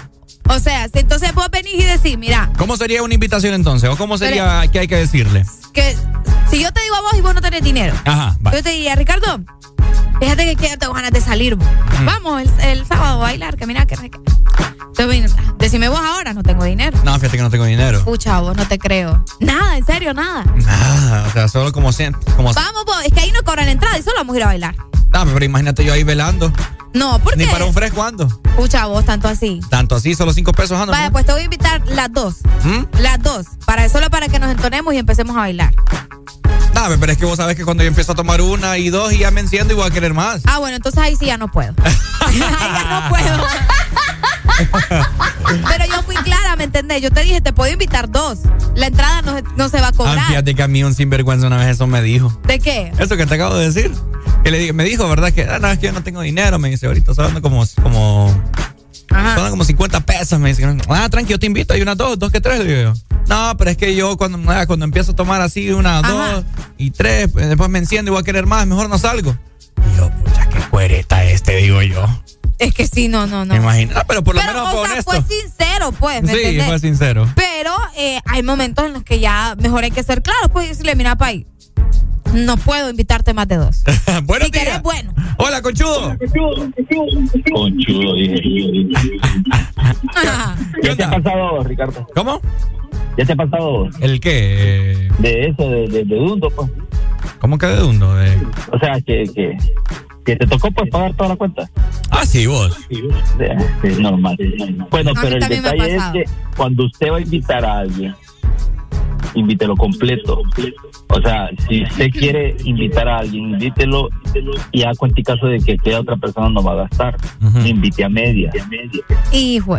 [0.49, 3.89] O sea, si entonces vos venís y decís, mira, ¿Cómo sería una invitación entonces?
[3.89, 5.45] ¿O cómo sería que hay que decirle?
[5.73, 5.95] que
[6.51, 8.51] si yo te digo a vos y vos no tenés dinero, Ajá, va.
[8.51, 9.39] yo te diría, Ricardo,
[10.19, 11.55] fíjate que que tengo ganas de salir.
[11.55, 11.67] vos.
[12.03, 13.95] Vamos el, el sábado a bailar, que mira que...
[13.95, 14.11] que-
[14.97, 16.99] Entonces, decime vos ahora, no tengo dinero.
[17.03, 18.03] No, fíjate que no tengo dinero.
[18.03, 19.23] Pucha, vos no te creo.
[19.39, 20.43] Nada, en serio, nada.
[20.55, 22.21] Nada, o sea, solo como siempre.
[22.35, 24.47] Como Vamos, vos, es que ahí no cobran entrada y solo vamos a ir a
[24.47, 24.75] bailar.
[25.07, 26.51] Dame, pero imagínate yo ahí velando.
[26.93, 27.51] No, ¿por Ni qué?
[27.51, 28.27] para un fresco ando.
[28.57, 29.61] Pucha, vos tanto así.
[29.69, 30.91] Tanto así, solo cinco pesos ando.
[30.91, 31.13] Vaya, ¿no?
[31.13, 32.35] pues te voy a invitar las dos.
[32.63, 32.99] ¿Mm?
[32.99, 33.45] Las dos.
[33.65, 35.73] Para, solo para que nos entonemos y empecemos a bailar.
[36.73, 39.13] Dame, pero es que vos sabes que cuando yo empiezo a tomar una y dos
[39.13, 40.41] y ya me enciendo y voy a querer más.
[40.45, 41.73] Ah, bueno, entonces ahí sí ya no puedo.
[42.19, 43.47] ahí ya no puedo.
[45.69, 47.01] Pero yo fui clara, ¿me entendés?
[47.01, 48.39] Yo te dije, te puedo invitar dos.
[48.75, 50.27] La entrada no, no se va a Ah, cobrar.
[50.27, 52.37] fíjate que a mí un sinvergüenza una vez eso me dijo.
[52.47, 52.91] ¿De qué?
[52.97, 53.91] Eso que te acabo de decir.
[54.43, 55.31] Que le dije, me dijo, ¿verdad?
[55.31, 56.59] Que ah, no, es que yo no tengo dinero.
[56.59, 58.43] Me dice, ahorita son como, como,
[59.35, 60.39] son como 50 pesos.
[60.39, 61.73] Me dice, ah, tranqui, yo te invito.
[61.73, 62.93] Hay unas dos, dos que tres, digo yo.
[63.27, 66.43] No, pero es que yo cuando, ah, cuando empiezo a tomar así una, dos
[66.77, 69.37] y tres, pues, después me enciendo y voy a querer más, mejor no salgo.
[69.93, 72.05] Y yo, pucha, qué cuereta este, digo yo.
[72.59, 73.53] Es que sí, no, no, no.
[73.53, 73.93] Me imagino.
[73.95, 76.65] Ah, pero por lo Pero, menos o fue sea, fue sincero, pues, ¿me Sí, entendés?
[76.67, 77.27] fue sincero.
[77.35, 80.69] Pero eh, hay momentos en los que ya mejor hay que ser claro, pues y
[80.69, 81.45] decirle, mira, Pai,
[82.33, 83.83] no puedo invitarte más de dos.
[84.23, 84.81] Buenos si querés, días.
[84.83, 85.13] bueno.
[85.37, 86.15] Hola, conchudo.
[87.53, 88.87] Conchudo, dije.
[90.83, 92.07] ¿Ya te ha pasado, Ricardo?
[92.15, 92.41] ¿Cómo?
[93.17, 93.89] ¿Ya te ha pasado?
[93.99, 95.09] ¿El qué?
[95.19, 96.69] De eso, de, de, de Dundo, pues.
[97.39, 98.13] ¿Cómo que de Dundo?
[98.15, 98.35] De...
[98.71, 99.57] O sea, que, que,
[100.23, 101.69] que te tocó pues pagar toda la cuenta.
[102.09, 102.77] Ah, sí, vos.
[102.89, 103.03] Sí,
[103.81, 104.37] sí, normal.
[104.89, 106.23] Bueno, A pero el detalle es que
[106.55, 108.15] cuando usted va a invitar a alguien,
[109.35, 110.41] invítelo completo.
[111.09, 114.09] O sea, si usted quiere invitar a alguien, invítelo
[114.71, 117.17] y haga cuenta y caso de que aquella otra persona no va a gastar.
[117.65, 118.51] Invite a media.
[119.31, 119.77] Hijo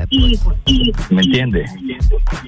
[1.10, 1.64] ¿Me entiende?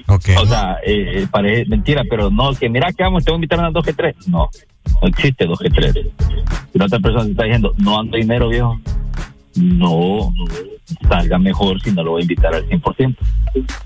[0.07, 3.39] O sea, eh, eh, parece mentira, pero no, que mira que vamos, te voy a
[3.39, 4.15] invitar a unas dos que tres.
[4.27, 4.49] No,
[5.01, 5.93] no existe dos que tres.
[6.73, 8.79] Si la otra persona te está diciendo, no ando dinero, viejo,
[9.55, 10.31] no,
[11.09, 13.15] salga mejor si no lo voy a invitar al 100%.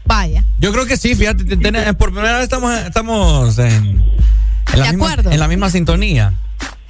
[0.05, 0.43] Vaya.
[0.59, 4.85] Yo creo que sí, fíjate, te- ten- por primera vez estamos, estamos en, en la
[4.85, 5.31] De misma, acuerdo.
[5.31, 6.33] en la misma sintonía.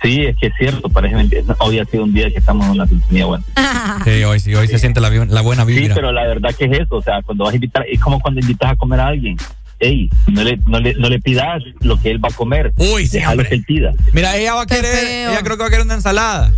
[0.02, 1.44] Sí, es que es cierto, parece mentira.
[1.60, 3.44] Hoy ha sido un día que estamos en una sintonía buena.
[4.04, 5.94] Sí, hoy sí, hoy se siente la, la buena Sí, vibra.
[5.94, 8.40] pero la verdad que es eso, o sea, cuando vas a invitar, es como cuando
[8.40, 9.38] invitas a comer a alguien.
[9.82, 12.72] Ey, no le, no le, no le pidas lo que él va a comer.
[12.78, 13.92] Uy, sí, que él pida.
[14.14, 16.54] Mira, ella va a querer, ella creo que va a querer una ensalada.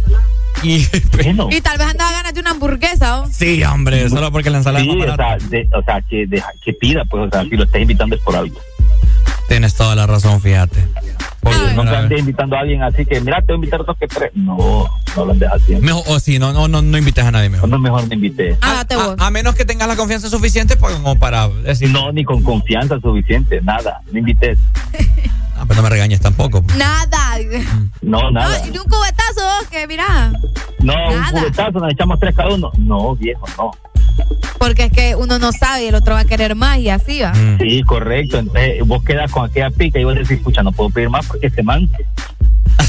[0.62, 0.86] Y
[1.24, 1.48] bueno.
[1.52, 3.28] Y tal vez andaba ganas de una hamburguesa, ¿o?
[3.32, 6.28] Sí, hombre, solo porque la ensalada Sí, es más o sea, de- o sea, que,
[6.64, 8.60] que pida, pues, o sea, si lo estás invitando es por algo.
[9.54, 10.84] Tienes toda la razón, fíjate.
[11.40, 13.84] Porque no te andes invitando a alguien así que, mira, te voy a invitar a
[13.84, 14.32] dos que tres.
[14.34, 15.86] No, no lo andes haciendo.
[15.86, 17.70] Mejor, o sí, no, no, no, no invites a nadie mejor.
[17.70, 18.58] No, mejor no invité.
[18.64, 19.14] Ah, te voy.
[19.16, 21.92] A, a menos que tengas la confianza suficiente pues, como para decir.
[21.92, 24.02] No, ni con confianza suficiente, nada.
[24.12, 24.58] No invites.
[25.56, 26.64] Ah, pero no me regañes tampoco.
[26.76, 27.38] Nada.
[28.02, 28.58] No, nada.
[28.58, 30.32] No, y un cubetazo, que mira.
[30.80, 31.30] No, Nada.
[31.32, 32.72] un cubetazo, nos echamos tres cada uno.
[32.80, 33.72] No, viejo, no.
[34.58, 37.22] Porque es que uno no sabe y el otro va a querer más y así
[37.22, 37.34] va.
[37.34, 37.58] Mm.
[37.60, 38.40] Sí, correcto.
[38.40, 41.48] Entonces vos quedas con aquella pica y vos decís, escucha, no puedo pedir más porque
[41.48, 41.90] este man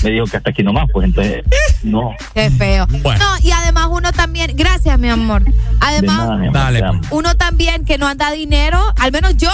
[0.02, 1.44] me dijo que hasta aquí nomás, pues entonces,
[1.82, 2.14] no.
[2.34, 2.86] Qué feo.
[3.02, 3.24] Bueno.
[3.24, 5.42] No, y además uno también, gracias mi amor.
[5.80, 7.00] Además, De nada, mi amor, Dale, amo.
[7.10, 9.50] uno también que no anda dinero, al menos yo,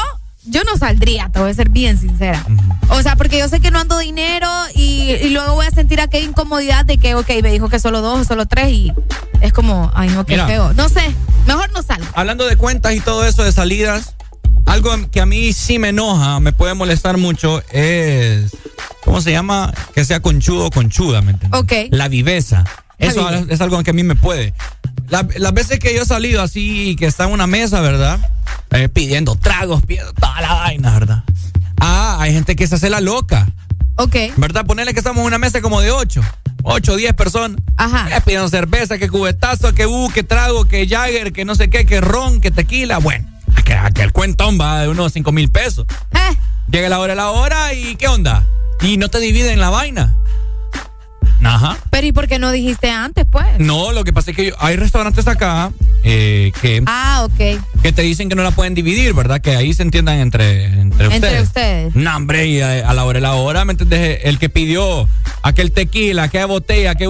[0.51, 2.45] yo no saldría, te voy a ser bien sincera.
[2.91, 6.01] O sea, porque yo sé que no ando dinero y, y luego voy a sentir
[6.01, 8.93] aquella incomodidad de que, ok, me dijo que solo dos o solo tres y
[9.41, 10.47] es como, ay no, qué Mira.
[10.47, 10.73] feo.
[10.75, 11.15] No sé,
[11.47, 12.07] mejor no salgo.
[12.15, 14.15] Hablando de cuentas y todo eso de salidas,
[14.67, 18.57] algo que a mí sí me enoja, me puede molestar mucho es,
[19.05, 19.73] ¿cómo se llama?
[19.95, 21.61] Que sea conchudo o conchuda, ¿me entiendes?
[21.61, 21.73] Ok.
[21.91, 22.65] La viveza.
[23.01, 24.55] Eso es algo que a mí me puede.
[25.09, 28.21] La- las veces que yo he salido así, que está en una mesa, ¿verdad?
[28.71, 31.25] Eh, pidiendo tragos, pidiendo toda la vaina, ¿verdad?
[31.81, 33.49] Ah, hay gente que se hace la loca.
[33.97, 34.15] Ok.
[34.37, 34.65] ¿Verdad?
[34.67, 36.23] Ponerle que estamos en una mesa como de ocho.
[36.63, 37.59] Ocho, diez personas.
[37.77, 38.15] Ajá.
[38.17, 41.87] Eh, pidiendo cerveza, que cubetazo, que uh, que trago, que Jagger, que no sé qué,
[41.87, 42.99] que ron, que tequila.
[42.99, 43.27] Bueno,
[43.65, 45.87] que, que el cuentón va de unos cinco mil pesos.
[46.13, 46.37] Eh,
[46.71, 48.47] Llega la hora de la hora y ¿qué onda?
[48.83, 50.15] Y no te dividen la vaina.
[51.43, 51.77] Ajá.
[51.91, 53.47] pero ¿y por qué no dijiste antes, pues?
[53.59, 55.73] No, lo que pasa es que yo- hay restaurantes acá
[56.05, 57.61] eh, que, Ah, ok.
[57.83, 59.41] que te dicen que no la pueden dividir, ¿verdad?
[59.41, 61.23] Que ahí se entiendan entre, entre ustedes.
[61.25, 61.97] Entre ustedes.
[61.97, 64.21] No, hombre, y a, a la hora de la hora, ¿me entiendes?
[64.25, 65.09] El que pidió
[65.43, 67.09] aquel tequila, aquella botella, que...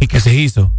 [0.00, 0.72] ¿Y qué se hizo?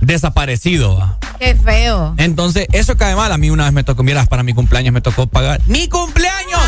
[0.00, 1.18] Desaparecido, va.
[1.38, 2.14] Qué feo.
[2.18, 3.30] Entonces, eso cae mal.
[3.32, 5.60] A mí una vez me tocó, miras, para mi cumpleaños me tocó pagar.
[5.66, 6.60] ¡Mi cumpleaños!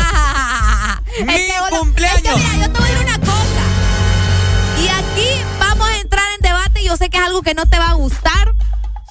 [1.25, 2.39] ¡Mi cumpleaños!
[2.39, 3.68] Es que mira, yo te voy a decir una cosa.
[6.89, 8.55] Yo sé que es algo que no te va a gustar,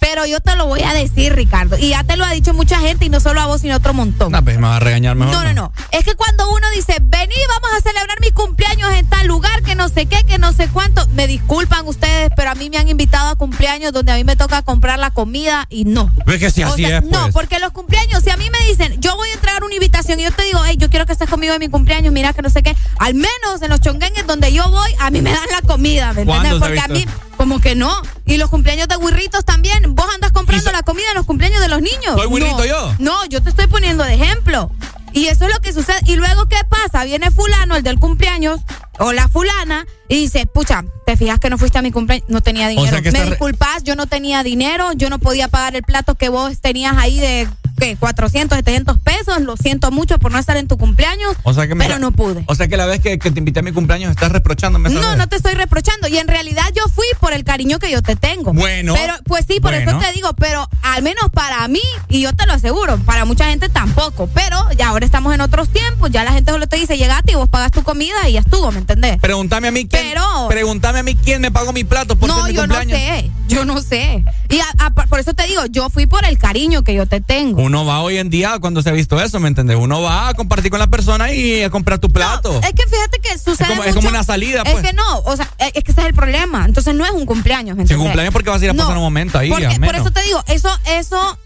[0.00, 1.78] pero yo te lo voy a decir, Ricardo.
[1.78, 3.76] Y ya te lo ha dicho mucha gente, y no solo a vos, sino a
[3.76, 4.32] otro montón.
[4.32, 5.32] No, pues me va a regañar mejor.
[5.32, 5.72] No, no, no.
[5.92, 9.76] Es que cuando uno dice, vení, vamos a celebrar mi cumpleaños en tal lugar, que
[9.76, 11.06] no sé qué, que no sé cuánto.
[11.10, 14.34] Me disculpan ustedes, pero a mí me han invitado a cumpleaños donde a mí me
[14.34, 16.12] toca comprar la comida y no.
[16.26, 17.12] Es que si O así sea, es, pues.
[17.12, 20.18] No, porque los cumpleaños, si a mí me dicen, yo voy a entregar una invitación
[20.18, 22.42] y yo te digo, hey, yo quiero que estés conmigo en mi cumpleaños, mira que
[22.42, 25.46] no sé qué, al menos en los chonguengues donde yo voy, a mí me dan
[25.52, 26.58] la comida, ¿me entiendes?
[26.58, 27.27] ¿Cuándo se ha Porque a mí?
[27.38, 27.90] Como que no.
[28.26, 31.68] Y los cumpleaños de guirritos también, vos andas comprando la comida en los cumpleaños de
[31.68, 32.14] los niños.
[32.16, 32.64] ¿Soy No.
[32.66, 32.94] yo?
[32.98, 34.70] No, yo te estoy poniendo de ejemplo.
[35.14, 35.98] Y eso es lo que sucede.
[36.04, 37.04] Y luego, ¿qué pasa?
[37.04, 38.60] Viene fulano, el del cumpleaños,
[38.98, 42.28] o la fulana, y dice, pucha, ¿te fijas que no fuiste a mi cumpleaños?
[42.28, 42.90] No tenía dinero.
[42.90, 46.14] sea que Me re- disculpas, yo no tenía dinero, yo no podía pagar el plato
[46.16, 47.96] que vos tenías ahí de ¿qué?
[47.96, 49.40] 400, 700 pesos.
[49.40, 52.12] Lo siento mucho por no estar en tu cumpleaños, O sea que me- pero no
[52.12, 52.42] pude.
[52.46, 54.90] O sea que la vez que, que te invité a mi cumpleaños estás reprochándome.
[54.90, 56.08] No, no te estoy reprochando.
[56.08, 58.52] Y en realidad yo fui por el cariño que yo te tengo.
[58.52, 58.94] Bueno.
[58.94, 59.90] Pero, pues sí, por Bueno.
[59.90, 63.46] eso te digo, pero al menos para mí, y yo te lo aseguro, para mucha
[63.50, 64.28] gente tampoco.
[64.34, 67.34] Pero ya ahora estamos en otros tiempos, ya la gente solo te dice, llegate y
[67.36, 69.18] vos pagas tu comida y ya estuvo, ¿me entendés?
[69.18, 70.02] Pregúntame a mí quién.
[70.10, 73.30] Pero- Pregúntame a mí quién me pagó mi plato por No, mi yo no sé,
[73.48, 74.24] yo no sé.
[74.48, 77.20] Y a- a- por eso te digo, yo fui por el cariño que yo te
[77.20, 77.60] tengo.
[77.68, 79.76] Uno va hoy en día cuando se ha visto eso, ¿me entiendes?
[79.78, 82.58] Uno va a compartir con la persona y a comprar tu plato.
[82.62, 84.86] Es que fíjate que sucede como- es como una salida, Es pues.
[84.86, 86.64] que no, o sea, es es que ese es el problema.
[86.64, 88.04] Entonces no es un cumpleaños, ¿me Sin entendés?
[88.06, 90.42] cumpleaños porque vas a ir a pasar un momento ahí, porque- por eso te digo,
[90.46, 91.38] eso, eso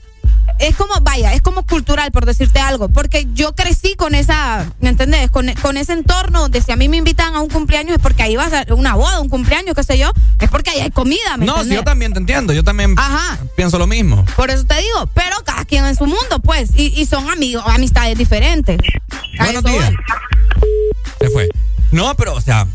[0.58, 2.88] es como, vaya, es como cultural, por decirte algo.
[2.88, 5.30] Porque yo crecí con esa, ¿me entendés?
[5.30, 8.22] Con, con ese entorno donde si a mí me invitan a un cumpleaños es porque
[8.22, 10.90] ahí va a ser una boda, un cumpleaños, qué sé yo, es porque ahí hay
[10.90, 11.78] comida, ¿me No, entendés?
[11.78, 12.52] yo también te entiendo.
[12.52, 13.38] Yo también Ajá.
[13.56, 14.24] pienso lo mismo.
[14.36, 17.62] Por eso te digo, pero cada quien en su mundo, pues, y, y son amigos,
[17.66, 18.78] amistades diferentes.
[19.38, 19.92] Buenos días.
[21.20, 21.48] Se fue.
[21.90, 22.66] No, pero, o sea,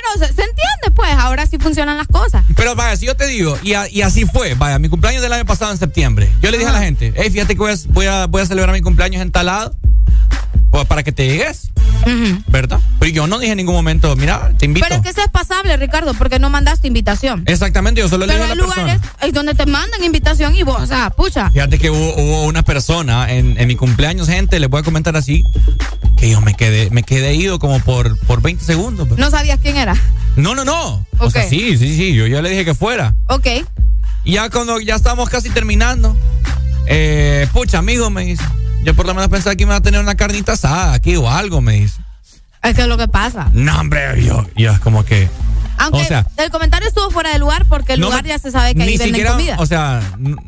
[0.00, 2.44] Pero se, se entiende, pues, ahora sí funcionan las cosas.
[2.56, 5.32] pero vaya, si yo te digo, y, a- y así fue, vaya, mi cumpleaños del
[5.32, 6.30] año pasado en septiembre.
[6.40, 8.46] Yo le dije a la gente, hey, fíjate que voy a, voy a, voy a
[8.46, 9.74] celebrar mi cumpleaños en tal lado,
[10.70, 11.70] pues, para que te llegues,
[12.46, 12.80] ¿verdad?
[12.98, 14.86] Pero yo no dije en ningún momento, mira, te invito.
[14.88, 17.42] Pero es que eso es pasable, Ricardo, porque no mandaste invitación.
[17.46, 18.82] Exactamente, yo solo le Pero dije a hay la persona.
[18.94, 21.50] lugares ahí donde te mandan invitación y vos, o sea, pucha.
[21.50, 25.16] Fíjate que hubo, hubo una persona en, en mi cumpleaños, gente, les voy a comentar
[25.16, 25.44] así,
[26.16, 29.08] que yo me quedé, me quedé ido como por, por 20 segundos.
[29.08, 29.18] pues.
[29.18, 29.89] No sabías quién era.
[30.36, 31.06] No, no, no.
[31.18, 33.14] O sea, sí, sí, sí, yo ya le dije que fuera.
[33.28, 33.46] Ok.
[34.24, 36.16] Y ya cuando ya estábamos casi terminando,
[36.86, 38.44] eh, pucha, amigo, me dice,
[38.84, 41.60] yo por lo menos pensaba que iba a tener una carnita asada aquí o algo,
[41.60, 42.00] me dice.
[42.62, 43.48] Es que es lo que pasa.
[43.54, 45.28] No, hombre, yo, yo es como que...
[45.78, 48.38] Aunque O sea, el comentario estuvo fuera de lugar porque el no lugar me- ya
[48.38, 49.56] se sabe que ahí ni venden siquiera, comida.
[49.58, 50.02] O sea,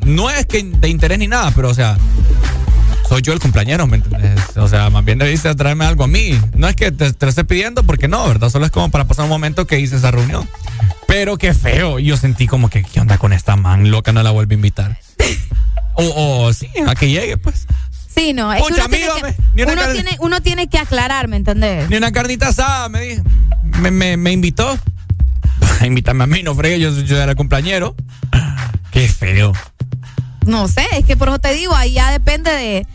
[0.05, 1.97] no es que de interés ni nada, pero o sea,
[3.13, 4.57] soy yo el cumpleañero, ¿me entiendes?
[4.57, 6.39] O sea, más bien debiste traerme algo a mí.
[6.55, 8.49] No es que te, te lo esté pidiendo porque no, ¿verdad?
[8.49, 10.49] Solo es como para pasar un momento que hice esa reunión.
[11.07, 11.99] Pero qué feo.
[11.99, 14.11] Yo sentí como que, ¿qué onda con esta man loca?
[14.13, 14.97] No la vuelvo a invitar.
[15.93, 17.67] o, o sí, a que llegue, pues.
[18.15, 18.51] Sí, no.
[18.51, 21.35] Es que Pucha, uno, tiene amigo, que, me- uno, tiene, uno tiene que aclarar, ¿me
[21.37, 21.87] entendés?
[21.91, 23.23] Ni una carnita asada, me dijo.
[23.79, 24.75] Me, me, me invitó.
[25.85, 27.95] Invítame a mí, no fregué, yo, yo era el cumpleañero.
[28.89, 29.53] Qué feo.
[30.45, 32.87] No sé, es que por eso te digo, ahí ya depende de,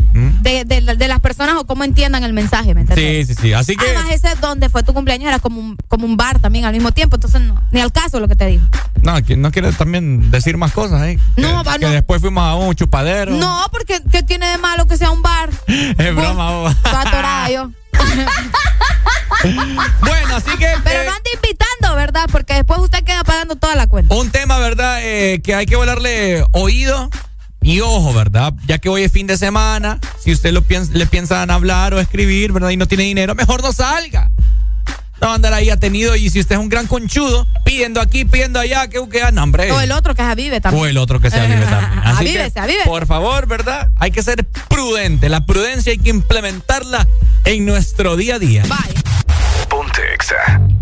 [0.43, 3.27] de, de- de las personas o cómo entiendan el mensaje, ¿me entiendes?
[3.28, 3.52] Sí, sí, sí.
[3.52, 3.85] Así que.
[3.85, 6.93] Además, ese donde fue tu cumpleaños era como un, como un bar también al mismo
[6.93, 8.67] tiempo, entonces no, ni al caso lo que te digo.
[9.02, 11.18] No, no quiere también decir más cosas, ¿eh?
[11.36, 11.91] No, que, va, que no.
[11.93, 13.33] después fuimos a un chupadero.
[13.33, 15.51] No, porque ¿qué tiene de malo que sea un bar?
[15.67, 17.70] Es broma, atorada yo.
[20.01, 20.67] Bueno, así que.
[20.85, 22.28] Pero no ande invitando, ¿verdad?
[22.31, 24.15] Porque después usted queda pagando toda la cuenta.
[24.15, 24.99] Un tema, ¿verdad?
[25.02, 27.09] Eh, que hay que volarle oído
[27.68, 28.55] y ojo, ¿verdad?
[28.66, 32.00] Ya que hoy es fin de semana, si usted lo piensa, le piensan hablar o
[32.00, 32.70] escribir, ¿verdad?
[32.70, 34.30] Y no tiene dinero, mejor no salga.
[35.20, 38.24] No va a andar ahí atenido y si usted es un gran conchudo, pidiendo aquí,
[38.24, 39.70] pidiendo allá, que que no, hombre.
[39.70, 40.82] O el otro que es Avive también.
[40.82, 42.00] O el otro que se avive también.
[42.05, 42.88] Así Avívese, que, avívese.
[42.88, 43.90] Por favor, ¿verdad?
[43.97, 45.28] Hay que ser prudente.
[45.28, 47.06] La prudencia hay que implementarla
[47.44, 48.62] en nuestro día a día.
[49.68, 50.77] Ponte Exa.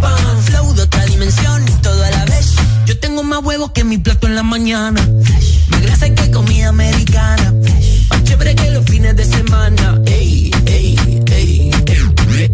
[0.00, 2.54] Pa' que sepan flow de otra dimensión todo a la vez.
[2.86, 5.00] Yo tengo más huevos que mi plato en la mañana.
[5.68, 7.54] Más grasa que comida americana.
[8.10, 10.00] Más chévere que los fines de semana.
[10.06, 10.96] Ey, ey,
[11.26, 12.50] ey, ey.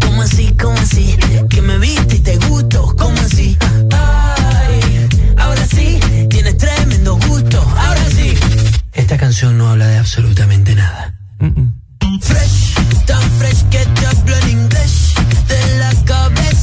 [0.00, 1.16] ¿Cómo así, cómo así?
[1.50, 3.56] Que me viste y te gusto, ¿cómo así?
[3.92, 4.80] Ay,
[5.36, 5.98] ahora sí,
[6.30, 8.34] tienes tremendo gusto, ahora sí.
[8.92, 11.14] Esta canción no habla de absolutamente nada.
[12.20, 12.74] Fresh,
[13.06, 15.14] tan fresh que te hablo en inglés.
[15.48, 16.53] De la cabeza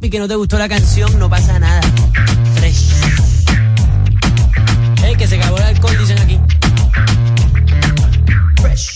[0.00, 1.80] papi, que no te gustó la canción, no pasa nada.
[2.54, 2.90] Fresh.
[5.04, 6.40] Ey, que se acabó el alcohol, dicen aquí.
[8.60, 8.94] Fresh.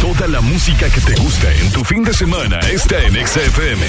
[0.00, 3.86] Toda la música que te gusta en tu fin de semana está en Exa FM.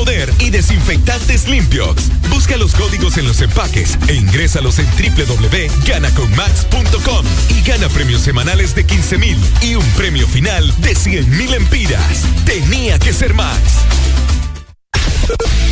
[0.00, 2.08] Poder y Desinfectantes Limpiox.
[2.30, 8.86] Busca los códigos en los empaques e ingrésalos en www.ganaconmax.com y gana premios semanales de
[8.86, 12.24] 15 mil y un premio final de 100 mil empiras.
[12.46, 13.60] Tenía que ser Max.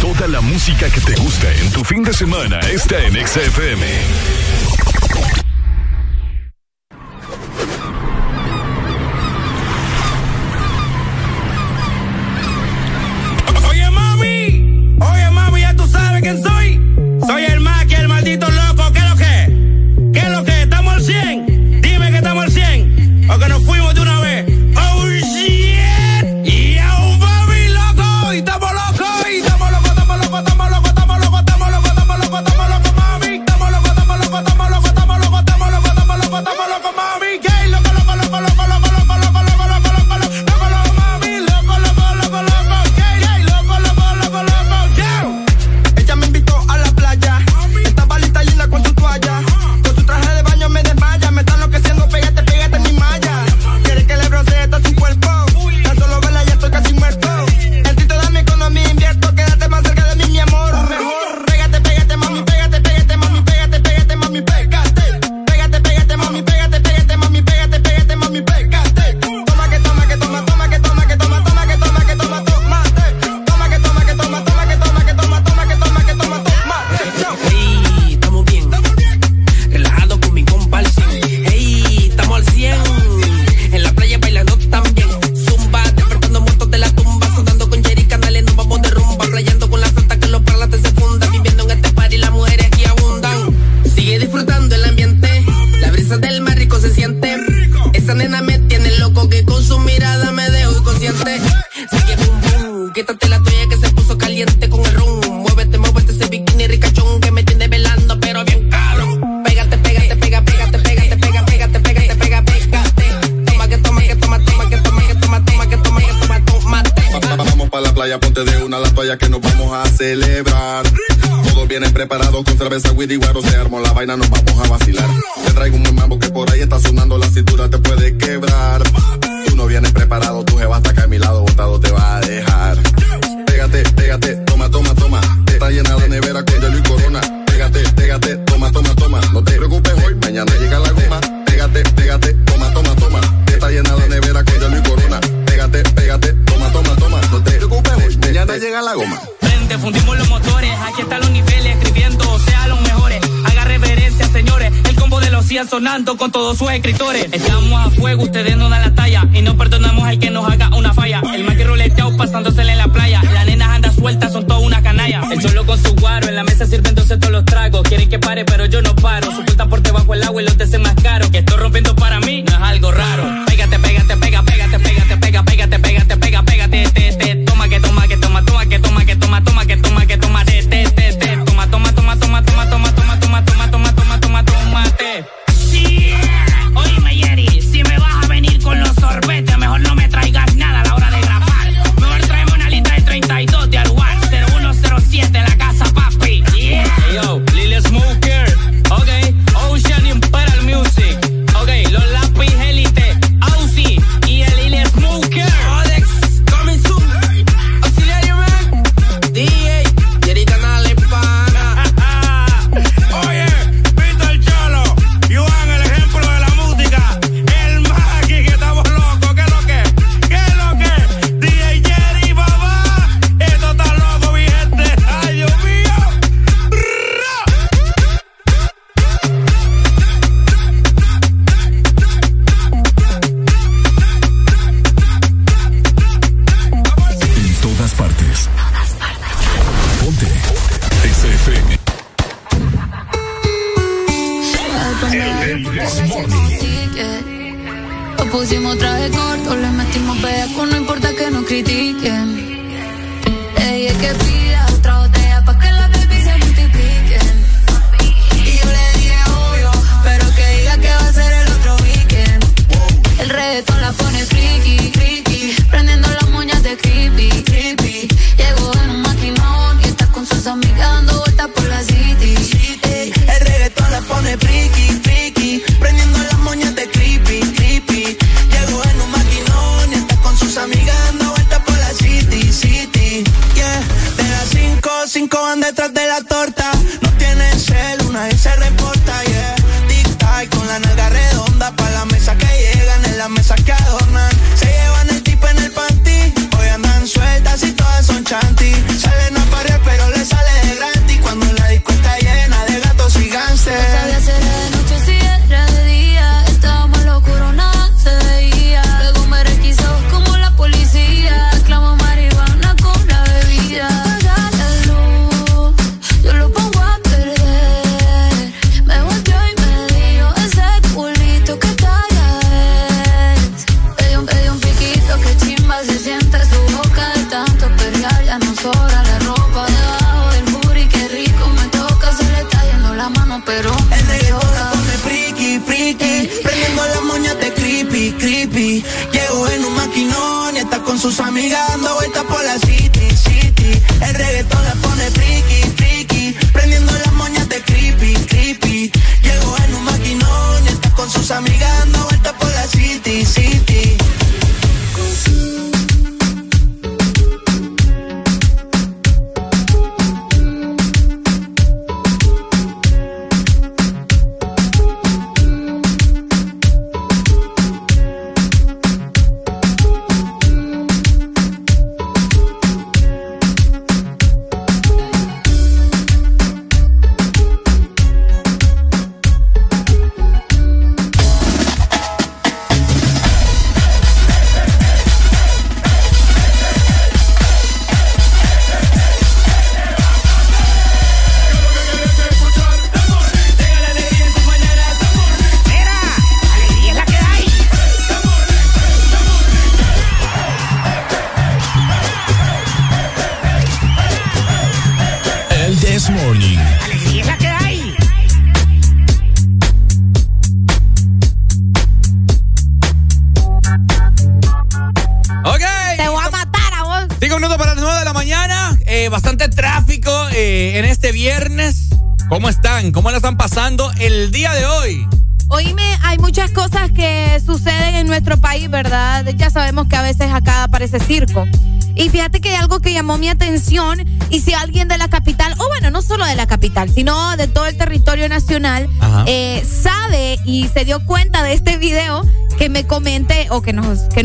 [0.03, 3.41] Toda la música que te gusta en tu fin de semana está en Exa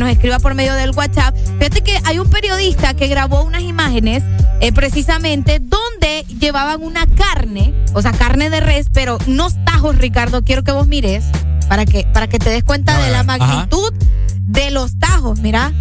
[0.03, 1.35] nos, escriba por medio del WhatsApp.
[1.57, 4.23] Fíjate que hay un periodista que grabó unas imágenes
[4.59, 10.43] eh, precisamente donde llevaban una carne, o sea, carne de res, pero unos tajos, Ricardo,
[10.43, 11.25] quiero que vos mires
[11.69, 13.93] para que, para que te des cuenta de la magnitud
[14.41, 15.71] de los tajos, mira.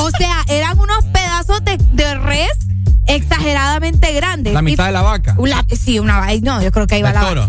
[0.00, 2.50] O sea, eran unos pedazos de, de res
[3.06, 4.52] exageradamente grandes.
[4.52, 5.36] La mitad de la vaca.
[5.70, 7.48] sí, una no, yo creo que ahí va la vaca.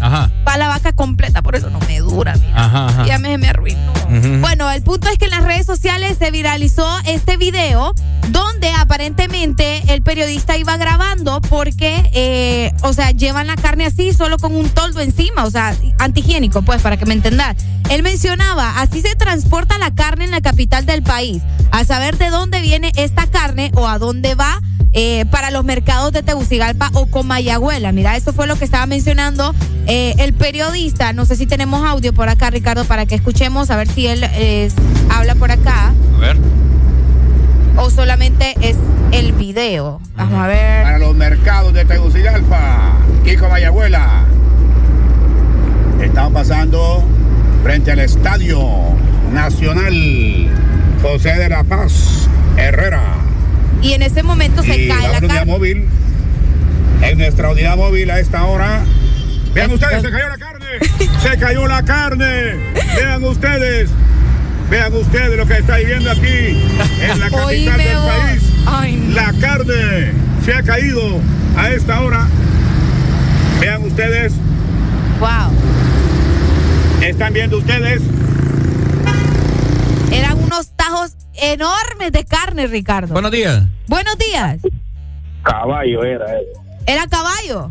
[0.00, 0.30] Ajá.
[0.46, 2.34] Va la vaca completa, por eso no me dura.
[2.54, 3.93] Ajá, Ya me, me arruinó.
[4.40, 7.94] Bueno, el punto es que en las redes sociales se viralizó este video
[8.28, 14.38] donde aparentemente el periodista iba grabando porque, eh, o sea, llevan la carne así, solo
[14.38, 17.56] con un toldo encima, o sea, antihigiénico, pues, para que me entendas.
[17.90, 21.42] Él mencionaba, así se transporta la carne en la capital del país.
[21.70, 24.60] A saber de dónde viene esta carne o a dónde va,
[24.96, 27.90] eh, para los mercados de Tegucigalpa o Comayagüela.
[27.90, 29.52] Mira, eso fue lo que estaba mencionando
[29.88, 31.12] eh, el periodista.
[31.12, 34.24] No sé si tenemos audio por acá, Ricardo, para que escuchemos, a ver si él
[34.34, 34.70] eh,
[35.10, 35.92] habla por acá.
[36.16, 36.36] A ver.
[37.76, 38.76] O solamente es
[39.10, 40.00] el video.
[40.16, 40.84] Vamos a ver.
[40.84, 42.92] Para los mercados de Tegucigalpa
[43.24, 44.24] y Comayagüela.
[46.00, 47.02] Estamos pasando
[47.64, 48.60] frente al Estadio
[49.32, 50.48] Nacional
[51.02, 53.13] José de la Paz Herrera
[53.82, 55.44] y en ese momento se cae la, carne.
[55.44, 55.88] móvil,
[57.02, 58.84] en nuestra unidad móvil a esta hora.
[59.52, 60.66] Vean ustedes, se cayó la carne.
[61.22, 62.72] se cayó la carne.
[62.96, 63.90] Vean ustedes.
[64.70, 66.58] Vean ustedes lo que está viviendo aquí
[67.02, 69.14] en la capital del país.
[69.14, 70.12] La carne
[70.44, 71.20] se ha caído
[71.56, 72.26] a esta hora.
[73.60, 74.32] Vean ustedes.
[75.20, 75.52] Wow.
[77.02, 78.02] Están viendo ustedes.
[80.10, 83.12] Eran unos tajos enormes de carne, Ricardo.
[83.12, 83.64] Buenos días.
[83.88, 84.60] Buenos días.
[85.42, 86.26] Caballo era
[86.86, 87.70] ¿Era caballo?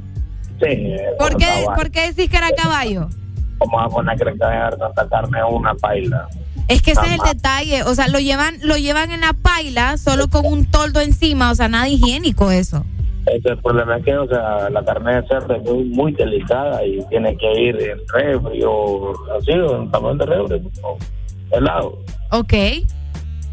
[0.62, 0.96] Sí.
[1.18, 3.10] ¿Por qué, ¿Por qué decís que era caballo?
[3.58, 6.28] ¿Cómo va a poner que dejar tanta carne a una paila?
[6.68, 9.98] Es que ese es el detalle, o sea, lo llevan, lo llevan en la paila
[9.98, 12.86] solo con un toldo encima, o sea, nada higiénico eso.
[13.26, 17.06] el problema es que, o sea, la carne de cerdo es muy, muy delicada y
[17.10, 20.62] tiene que ir en refri o así, en tamaño de refri,
[21.52, 22.00] helado.
[22.32, 22.54] Ok.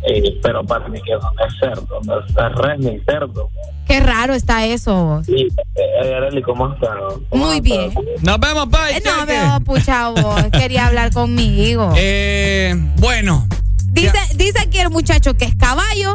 [0.02, 3.50] Eh, pero para mí que no es cerdo, no es res ni cerdo.
[3.86, 5.22] Qué raro está eso.
[5.26, 6.96] Sí, eh, ¿cómo está?
[7.32, 7.92] Muy bien.
[8.22, 8.96] Nos vemos, bye.
[8.96, 10.42] Eh, no veo, pucha vos.
[10.52, 11.92] Quería hablar conmigo.
[11.96, 13.46] Eh, bueno.
[13.86, 16.14] Dice, dice aquí el muchacho que es caballo.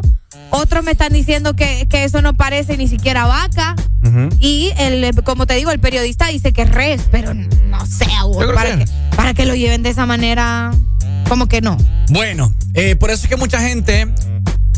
[0.52, 3.76] Otros me están diciendo que, que eso no parece ni siquiera vaca.
[4.40, 8.06] Y el, como te digo, el periodista dice que es res, pero no sé,
[8.54, 10.72] para que, para que lo lleven de esa manera.
[11.28, 11.76] ¿Cómo que no?
[12.10, 14.08] Bueno, eh, por eso es que mucha gente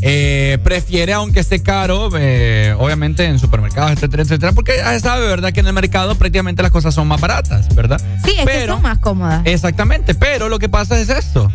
[0.02, 5.52] eh, prefiere, aunque esté caro, eh, obviamente en supermercados, etcétera, etcétera, porque ya sabe, ¿verdad?
[5.52, 8.00] Que en el mercado prácticamente las cosas son más baratas, ¿verdad?
[8.24, 9.42] Sí, es que son más cómodas.
[9.46, 11.52] Exactamente, pero lo que pasa es esto.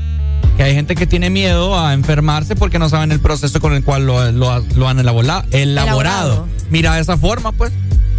[0.57, 3.85] Que hay gente que tiene miedo a enfermarse porque no saben el proceso con el
[3.85, 4.19] cual lo,
[4.89, 6.47] han elaborado, elaborado.
[6.71, 7.73] Mira, de esa forma, pues.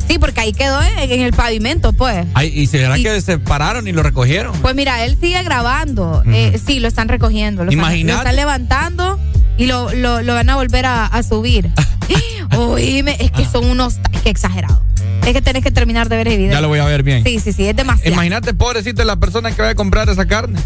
[0.07, 2.25] Sí, porque ahí quedó en, el pavimento, pues.
[2.43, 4.53] ¿Y será que se pararon y lo recogieron?
[4.61, 6.23] Pues mira, él sigue grabando.
[6.27, 7.63] Eh, sí, lo están recogiendo.
[7.63, 9.19] Lo Están, lo están levantando
[9.57, 9.85] y lo,
[10.25, 11.69] van a volver a, subir.
[12.57, 13.99] Oíme, es que son unos.
[14.11, 14.81] Es que exagerado.
[15.25, 16.51] Es que tenés que terminar de ver el video.
[16.51, 17.23] Ya lo voy a ver bien.
[17.23, 18.11] Sí, sí, sí, es demasiado.
[18.11, 20.59] Imagínate, pobrecito, la persona que vaya a comprar esa carne.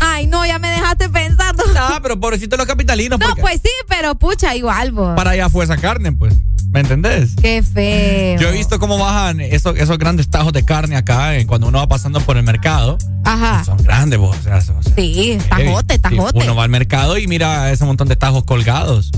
[0.00, 1.64] Ay, no, ya me dejaste pensando.
[1.74, 3.18] No, pero pobrecito los capitalinos.
[3.18, 5.14] No, pues sí, pero pucha, igual, vos.
[5.16, 6.34] Para allá fue esa carne, pues.
[6.70, 7.34] ¿Me entendés?
[7.40, 8.38] Qué feo.
[8.38, 11.78] Yo he visto cómo bajan esos, esos grandes tajos de carne acá eh, cuando uno
[11.78, 12.98] va pasando por el mercado.
[13.24, 13.64] Ajá.
[13.64, 14.36] Son grandes, vos.
[14.36, 14.60] O sea,
[14.94, 16.38] sí, tajote, tajote.
[16.38, 19.10] Uno va al mercado y mira ese montón de tajos colgados.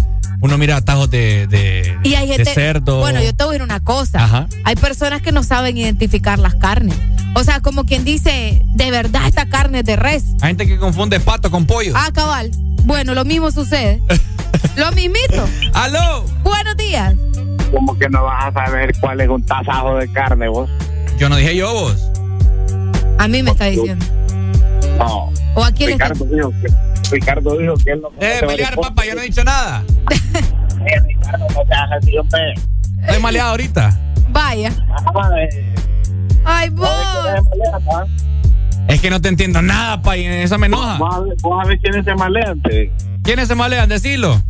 [0.43, 3.01] Uno mira tajos de, de, y hay gente, cerdo.
[3.01, 4.25] Bueno, yo te voy a decir una cosa.
[4.25, 4.49] Ajá.
[4.65, 6.97] Hay personas que no saben identificar las carnes.
[7.35, 10.25] O sea, como quien dice, de verdad esta carne es de res.
[10.41, 11.93] Hay gente que confunde pato con pollo.
[11.95, 12.51] Ah, cabal.
[12.85, 14.01] Bueno, lo mismo sucede.
[14.77, 15.47] lo mismito.
[15.75, 16.25] ¡Aló!
[16.43, 17.15] Buenos días.
[17.71, 20.71] ¿Cómo que no vas a saber cuál es un tasajo de carne vos?
[21.19, 22.11] Yo no dije yo vos.
[23.19, 24.07] A mí me está diciendo.
[25.01, 25.33] No.
[25.55, 29.15] ¿O a quién Ricardo dijo que Ricardo dijo que él no Debe pelear, papá, yo
[29.15, 29.83] no he dicho nada.
[30.87, 32.55] eh, Ricardo, no te hagas así, hombre.
[33.01, 33.99] Estoy maleado ahorita.
[34.29, 34.73] Vaya.
[36.45, 36.89] Ay, vos.
[38.89, 40.99] Es que no te entiendo nada, pa, y eso me enoja.
[40.99, 42.63] Vamos a ver, quiénes se malean.
[43.23, 43.89] ¿Quiénes se malean?
[43.89, 44.41] Decilo.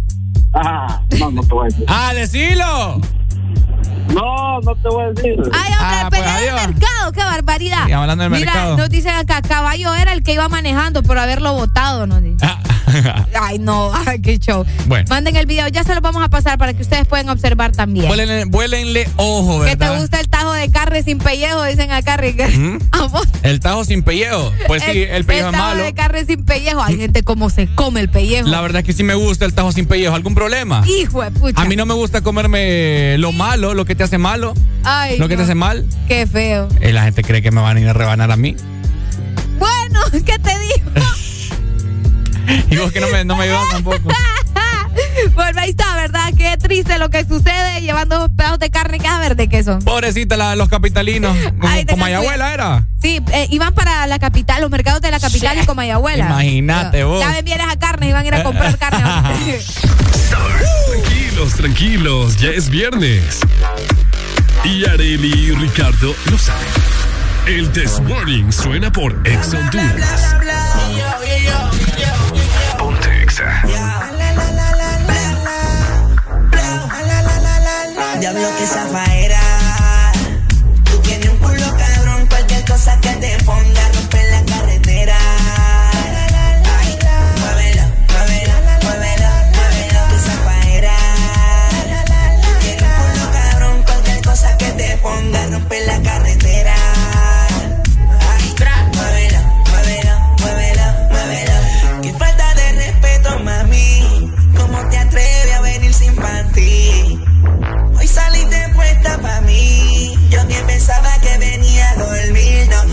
[0.53, 1.85] Ah, no, no te voy a decir.
[1.89, 3.01] ¡Ah, decilo!
[4.15, 5.37] No, no te voy a decir.
[5.53, 7.87] Ay, hombre, Ah, pues, del mercado, qué barbaridad.
[7.87, 8.77] Sí, hablando del Mira, mercado.
[8.77, 12.49] nos dicen acá, caballo era el que iba manejando por haberlo votado, nos dicen.
[13.41, 14.65] Ay, no, qué show.
[14.87, 15.07] Bueno.
[15.09, 18.07] Manden el video, ya se lo vamos a pasar para que ustedes puedan observar también.
[18.09, 20.01] Vuélenle, vuélenle ojo, Que te ¿verdad?
[20.01, 22.57] gusta el tajo de carne sin pellejo, dicen acá, Ricardo.
[22.59, 22.79] ¿Mm?
[23.43, 24.53] El tajo sin pellejo.
[24.67, 25.83] Pues sí, el pellejo es tajo malo.
[25.83, 26.83] de carne sin pellejo.
[26.83, 28.49] Hay gente como se come el pellejo.
[28.49, 30.15] La verdad es que sí me gusta el tajo sin pellejo.
[30.15, 30.83] ¿Algún problema?
[30.87, 31.61] Hijo de pucha.
[31.61, 34.55] A mí no me gusta comerme lo malo, lo que te hace malo,
[34.85, 35.87] Ay, lo que te hace mal.
[36.09, 36.69] Qué feo.
[36.81, 38.57] Y la gente cree que me van a ir a rebanar a mí.
[39.59, 40.91] Bueno, ¿qué te digo?
[42.71, 44.09] Y vos que no me, no me ayudas tampoco.
[45.35, 46.33] bueno, ahí está, ¿verdad?
[46.37, 49.81] Qué triste lo que sucede llevando dos pedazos de carne que es verde que son.
[49.81, 51.37] Pobrecita la, los capitalinos.
[51.61, 52.87] Como, Ay, como tengan abuela era.
[53.01, 56.27] Sí, eh, iban para la capital, los mercados de la capital y como abuela.
[56.27, 57.21] Imagínate vos.
[57.21, 59.03] Ya ven bien esa carne, iban a ir a comprar carne.
[60.29, 63.41] Tranquilos, tranquilos, ya es viernes.
[64.65, 66.67] Y Areli y Ricardo lo saben.
[67.47, 70.37] El This Morning suena por Ex Honduras.
[78.21, 79.41] Diablo que zafaera.
[80.85, 85.17] Tú tienes un culo cabrón, cualquier cosa que te ponga rompe la carretera.
[86.79, 86.99] Ay,
[87.41, 87.83] muévelo,
[88.13, 90.97] muévelo, muévelo, muévelo, tu zafaera.
[92.43, 96.50] Tú tienes un culo cabrón, cualquier cosa que te ponga rompe la carretera.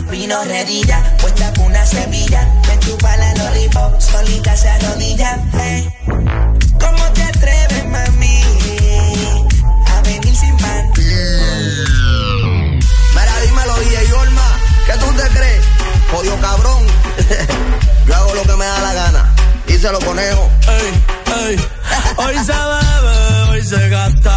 [0.10, 2.48] Vino redilla, puesta con una semilla.
[2.68, 5.40] Me chupa la lollipop, solita se arrodilla.
[5.53, 5.90] Hey.
[6.80, 8.42] ¿Cómo te atreves, mami?
[9.88, 11.02] A venir sin panty.
[13.16, 15.66] Mira, dímelo, DJ Olma, ¿qué tú te crees?
[16.11, 16.88] Jodido cabrón.
[18.08, 19.36] Yo hago lo que me da la gana.
[19.68, 20.50] Y se lo conejo.
[20.68, 21.03] Ey,
[21.50, 21.68] ey.
[22.18, 24.36] Hoy se bebe, hoy se gasta,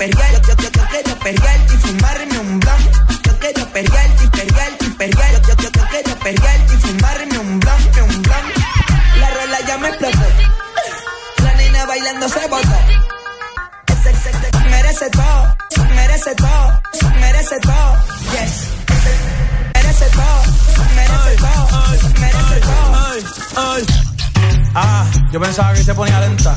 [0.00, 0.48] y perrearte.
[0.48, 2.90] Yo, yo, yo quiero perrearte y fumarme un blon.
[3.22, 5.48] Yo quiero perrearte y perrearte y perrearte.
[5.48, 8.22] Yo, yo, yo quiero perrearte y fumarme un blon, un.
[9.20, 10.18] La rola ya me explotó.
[11.44, 12.78] La nena bailando se botó.
[14.70, 15.56] Merece todo,
[15.94, 16.82] merece todo,
[17.20, 17.96] merece todo.
[18.32, 18.68] Yes.
[19.74, 20.42] Merece todo,
[20.96, 21.82] merece todo,
[22.20, 23.06] merece todo.
[23.06, 23.24] Ay,
[23.56, 23.86] ay.
[24.74, 26.56] Ah, yo pensaba que se ponía lenta.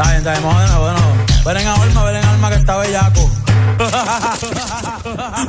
[0.00, 1.14] Está bien, está bien, de nuevo.
[1.44, 3.30] Ven en alma, ven en alma que está bellaco.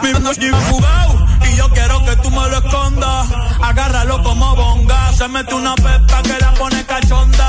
[0.04, 3.28] Mi sigue jugado y yo quiero que tú me lo escondas.
[3.62, 5.14] Agárralo como bonga.
[5.14, 7.48] Se mete una pepa que la pone cachonda.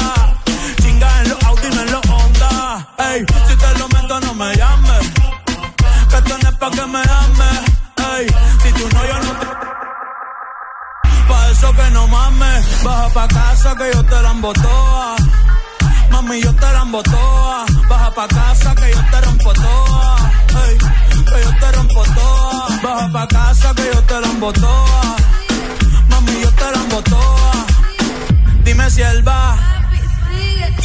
[0.81, 2.87] Chinga en los Audi, no en los Honda.
[2.99, 5.11] Ey, si te lo meto, no me llames.
[6.09, 7.63] Que es pa' que me ames.
[8.17, 8.27] Ey,
[8.63, 9.47] si tú no, yo no te.
[11.27, 15.17] Pa' eso que no mames, baja pa' casa que yo te la embotoa.
[16.13, 17.67] Mami, yo te la embotoa.
[17.89, 20.17] Baja pa' casa que yo te rompo toa.
[20.67, 22.69] Ey, que yo te rompo toa.
[22.83, 25.17] Baja pa' casa que yo te la embotoa.
[26.11, 27.53] Mami, yo te la embotoa.
[28.93, 29.57] sierva.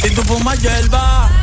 [0.00, 1.28] Si tú fumas hierba.
[1.28, 1.37] Yeah,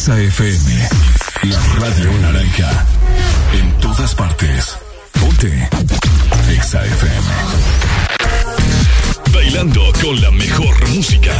[0.00, 0.88] Exa FM,
[1.42, 2.86] la radio naranja.
[3.52, 4.78] En todas partes.
[5.12, 5.68] Ponte.
[6.50, 7.26] Exa FM.
[9.30, 11.34] Bailando con la mejor música.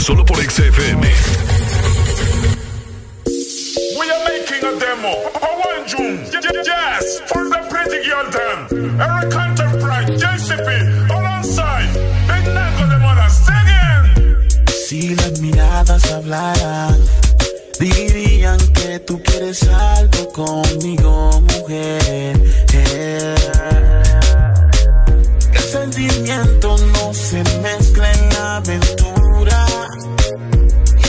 [0.00, 1.08] Solo por Exa FM.
[3.96, 5.14] We are making a demo.
[5.40, 6.18] Hawaii June.
[6.64, 9.00] Yes, for the pretty girl them.
[9.00, 10.68] Eric Enterprise, JCP,
[11.12, 11.92] alongside.
[12.26, 14.66] Big Nago de Moda, singing.
[14.88, 16.98] Si las miradas hablaran,
[17.78, 22.40] dirían que tú quieres algo conmigo, mujer.
[25.52, 29.66] El sentimiento no se mezcla en la aventura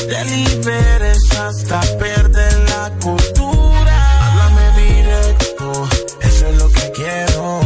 [0.09, 3.95] te liberes hasta perder la cultura.
[4.25, 5.87] Háblame directo,
[6.21, 7.59] eso es lo que quiero.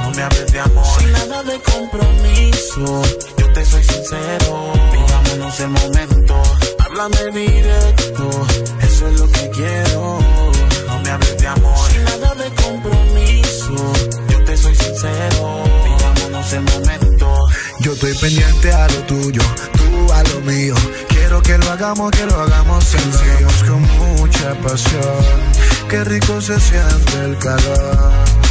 [0.00, 3.02] No me hables de amor, sin nada de compromiso.
[3.38, 6.25] Yo te soy sincero, vivámonos el momento.
[6.98, 8.46] Háblame directo,
[8.80, 10.18] eso es lo que quiero.
[10.86, 13.92] No me hables de amor, sin nada de compromiso.
[14.30, 17.36] Yo te soy sincero, vivámonos el momento.
[17.80, 19.42] Yo estoy pendiente a lo tuyo,
[19.74, 20.74] tú a lo mío.
[21.08, 25.24] Quiero que lo hagamos, que lo hagamos sencillos con mucha pasión.
[25.90, 28.45] Qué rico se siente el calor.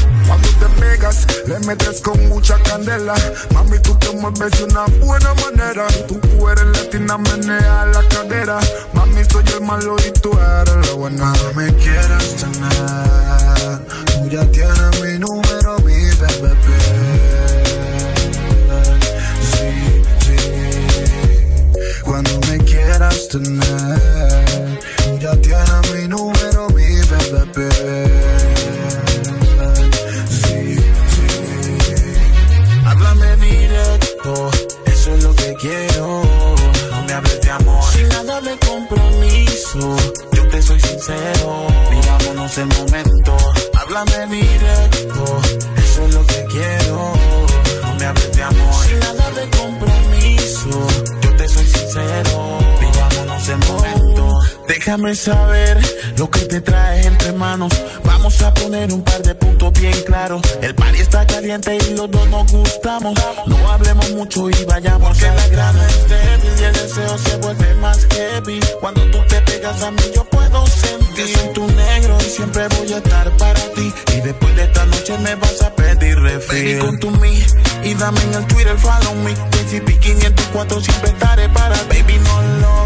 [1.46, 3.14] Le metes con mucha candela.
[3.54, 5.86] Mami, tú te mueves de una buena manera.
[6.08, 8.60] Tú eres latina, menea la cadera.
[8.94, 11.32] Mami, soy el malo y tú eres la buena.
[11.32, 13.80] No me quieras tener,
[14.16, 16.56] tú ya tienes mi número, mi bebé.
[19.52, 20.38] Sí, sí.
[22.04, 24.02] Cuando me quieras tener,
[39.78, 43.36] Yo te soy sincero, vivámonos el momento.
[43.74, 44.95] Háblame directo,
[54.86, 55.80] Déjame saber
[56.16, 57.74] lo que te traes entre manos.
[58.04, 60.44] Vamos a poner un par de puntos bien claros.
[60.62, 63.20] El party está caliente y los dos nos gustamos.
[63.48, 65.10] No hablemos mucho y vayamos.
[65.10, 68.60] Porque la grana es débil y el deseo se vuelve más heavy.
[68.80, 71.16] Cuando tú te pegas a mí, yo puedo sentir.
[71.16, 73.92] Que soy tu negro y siempre voy a estar para ti.
[74.16, 76.78] Y después de esta noche me vas a pedir refil.
[76.78, 77.32] Con tu me
[77.86, 79.32] y dame en el Twitter, follow me.
[79.32, 82.85] JCP 504 siempre estaré para baby, no love.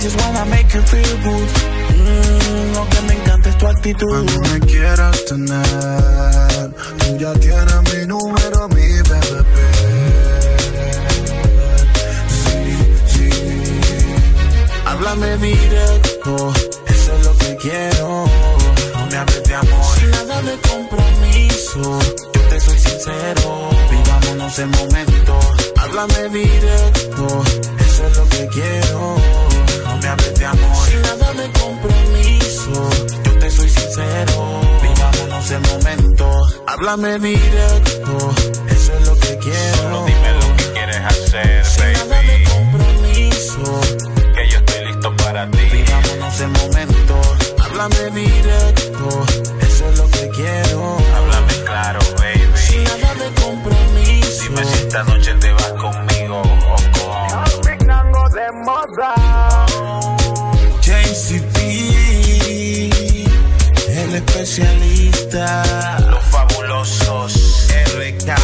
[0.00, 1.48] Just wanna make you feel good.
[1.94, 4.08] Mm, lo que me encanta es tu actitud.
[4.08, 9.44] Cuando me quieras tener, tú ya tienes mi número, mi bebé.
[12.42, 12.76] Sí,
[13.14, 13.28] sí.
[14.86, 16.52] Háblame directo,
[16.86, 18.26] eso es lo que quiero.
[18.94, 21.98] No me hables de amor, sin nada de compromiso.
[22.34, 25.38] Yo te soy sincero, vivámonos el momento.
[25.76, 27.42] Háblame directo,
[27.78, 29.51] eso es lo que quiero.
[30.02, 32.90] No me hables de amor, sin nada de compromiso.
[33.24, 36.30] Yo te soy sincero, vivámonos el momento.
[36.66, 38.34] Háblame directo,
[38.68, 39.76] eso es lo que quiero.
[39.76, 42.44] Solo dime lo que quieres hacer, Sin nada de baby.
[42.46, 43.80] compromiso.
[44.34, 45.58] Que yo estoy listo para ti.
[45.70, 47.20] Vivámonos el momento.
[47.64, 49.24] Háblame directo,
[49.60, 50.96] eso es lo que quiero.
[51.16, 52.42] Háblame claro, baby.
[52.56, 54.42] Sin nada de compromiso.
[54.42, 57.01] Dime si esta noche te vas conmigo o con.
[58.32, 59.14] De moda.
[60.80, 61.56] JCP,
[63.88, 65.62] el especialista.
[66.10, 67.68] Los fabulosos.
[67.96, 68.34] RK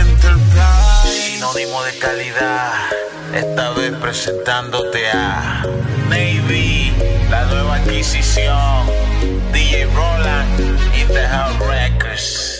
[0.00, 1.32] Enterprise.
[1.32, 2.72] Sinónimo de calidad.
[3.34, 5.62] Esta vez presentándote a
[6.08, 6.92] Navy,
[7.30, 8.86] la nueva adquisición.
[9.52, 12.57] DJ Roland y The House Records.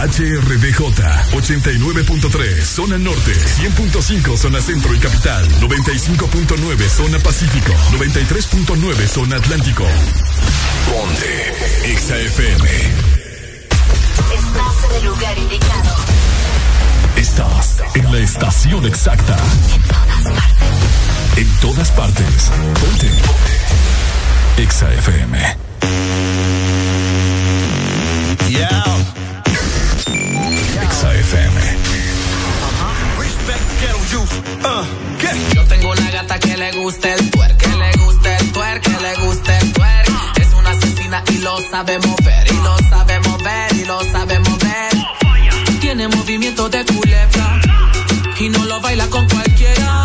[0.00, 0.80] HRDJ
[1.32, 9.84] 89.3 zona norte, 100.5 zona centro y capital, 95.9 zona pacífico, 93.9 zona atlántico.
[10.86, 11.54] Ponte
[11.98, 12.66] XAFM.
[14.32, 15.96] Estás en el lugar indicado.
[17.16, 19.36] Estás en la estación exacta.
[19.76, 21.36] En todas partes.
[21.36, 22.50] En todas partes.
[22.80, 23.08] Ponte.
[23.26, 24.66] Ponte.
[24.66, 25.56] XAFM.
[28.48, 29.19] Yeah.
[35.54, 39.00] Yo tengo una gata que le gusta el twerk, que le gusta el twerk, que
[39.00, 40.38] le gusta el twerk.
[40.40, 44.92] Es una asesina y lo sabe mover, y lo sabe mover, y lo sabe mover.
[45.80, 47.60] Tiene movimiento de culebra
[48.38, 50.04] y no lo baila con cualquiera.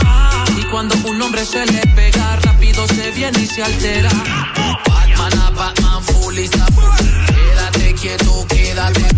[0.58, 4.10] Y cuando un hombre se le pega, rápido se viene y se altera.
[4.88, 6.36] Batman a Batman, full.
[6.36, 9.15] Quédate quieto, quédate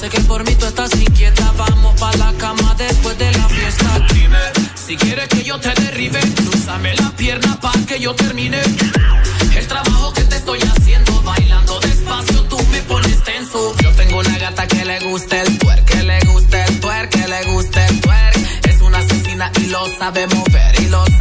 [0.00, 1.52] sé que por mí tú estás inquieta.
[1.58, 4.06] Vamos pa' la cama después de la fiesta.
[4.74, 6.20] Si quieres que yo te derribe.
[6.36, 8.60] Cruzame la pierna pa' que yo termine.
[9.58, 11.12] El trabajo que te estoy haciendo.
[11.22, 13.76] Bailando despacio, tú me pones tenso.
[13.82, 15.84] Yo tengo una gata que le gusta el twerk.
[15.84, 18.36] Que le gusta el twerk, que le gusta el twerk.
[18.70, 20.80] Es una asesina y lo sabe mover.
[20.80, 21.19] Y lo sabe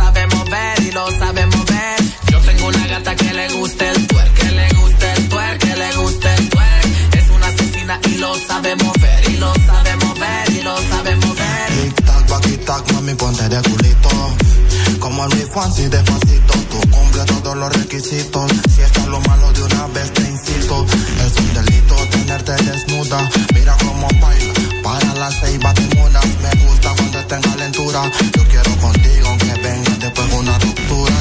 [15.60, 18.50] fancy despacito, tú cumple todos los requisitos.
[18.74, 20.86] Si está lo malo de una vez te incito.
[21.26, 23.30] Es un delito tenerte desnuda.
[23.54, 26.26] Mira cómo baila, para la ceiba te mudas.
[26.44, 28.12] Me gusta cuando está en calentura.
[28.38, 31.16] Yo quiero contigo, aunque venga después una ruptura.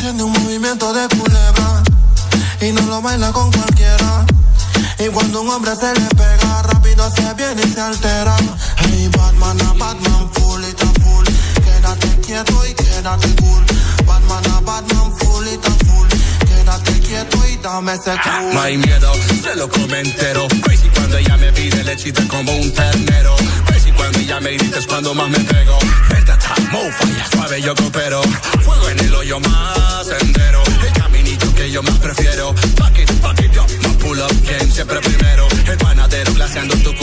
[0.00, 1.82] Tiene un movimiento de culebra.
[2.60, 4.26] Y no lo baila con cualquiera.
[4.98, 8.36] Y cuando un hombre se le pega, rápido se viene y se altera.
[13.06, 13.62] Quédate cool.
[14.08, 15.46] A Batman, full
[15.86, 16.08] full.
[16.46, 18.54] Quédate quieto y dame ese cool.
[18.54, 19.12] No hay miedo,
[19.42, 20.48] se lo come entero.
[20.62, 23.36] Crazy cuando ella me pide lechita como un ternero.
[23.66, 25.78] Crazy cuando ella me grita es cuando más me pego.
[26.08, 26.38] Verdad,
[26.72, 28.22] mo falla, suave yo coopero.
[28.64, 30.62] Fuego en el hoyo más sendero.
[30.84, 32.54] El caminito que yo más prefiero.
[32.78, 35.46] Back it, back it up, my pull up game siempre primero.
[35.66, 36.95] El panadero glaseando tu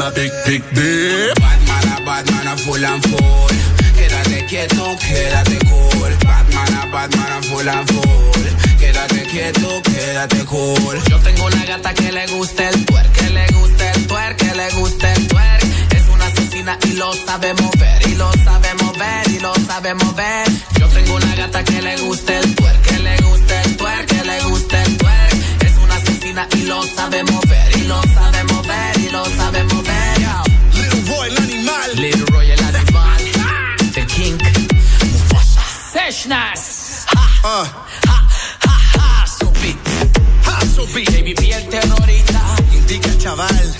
[0.00, 1.34] my big, big dick.
[1.36, 3.52] Batman a Batman a full and full.
[3.96, 6.12] Quédate quieto, quédate cool.
[6.24, 8.46] Batman a Batman a full and full.
[8.80, 10.96] Quédate quieto, quédate cool.
[11.10, 14.54] Yo tengo una gata que le gusta el twerk, que le gusta el twerk, que
[14.54, 15.62] le gusta el twerk.
[15.96, 20.46] Es una asesina y lo sabe mover, y lo sabe mover, y lo sabe mover.
[20.78, 24.24] Yo tengo una gata que le gusta el twerk, que le gusta el twerk, que
[24.24, 25.34] le gusta el twerk.
[25.66, 29.69] Es una asesina y lo sabe mover, y lo sabe mover, y lo sabe mover.
[36.20, 37.06] Seshnas.
[37.14, 37.86] Ha, ha.
[40.94, 42.40] Baby P el terrorista.
[42.74, 43.79] Indica chaval.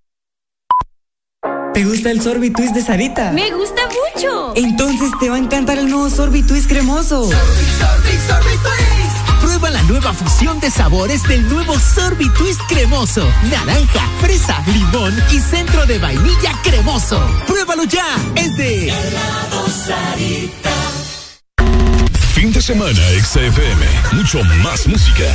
[1.73, 3.31] ¿Te gusta el sorbitwist de Sarita?
[3.31, 4.53] Me gusta mucho.
[4.55, 7.29] Entonces te va a encantar el nuevo sorbitwist cremoso.
[9.39, 13.25] Prueba la nueva fusión de sabores del nuevo Sorbitwist cremoso.
[13.49, 17.19] Naranja, fresa, limón y centro de vainilla cremoso.
[17.47, 18.05] Pruébalo ya.
[18.35, 18.93] Es de
[22.33, 23.85] Fin de semana, XFM.
[24.13, 25.31] Mucho más música.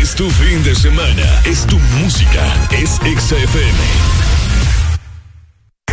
[0.00, 1.42] Es tu fin de semana.
[1.44, 2.54] Es tu música.
[2.70, 4.17] Es XFM.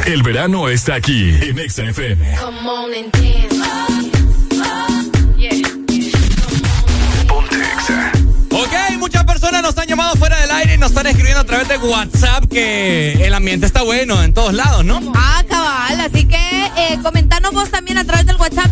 [0.05, 2.37] El verano está aquí en XFM.
[2.37, 3.55] Come on and dance.
[8.51, 11.67] Ok, muchas personas nos han llamado fuera del aire y nos están escribiendo a través
[11.67, 15.01] de WhatsApp que el ambiente está bueno en todos lados, ¿no?
[15.15, 18.71] Ah, cabal, así que eh, comentanos vos también a través del WhatsApp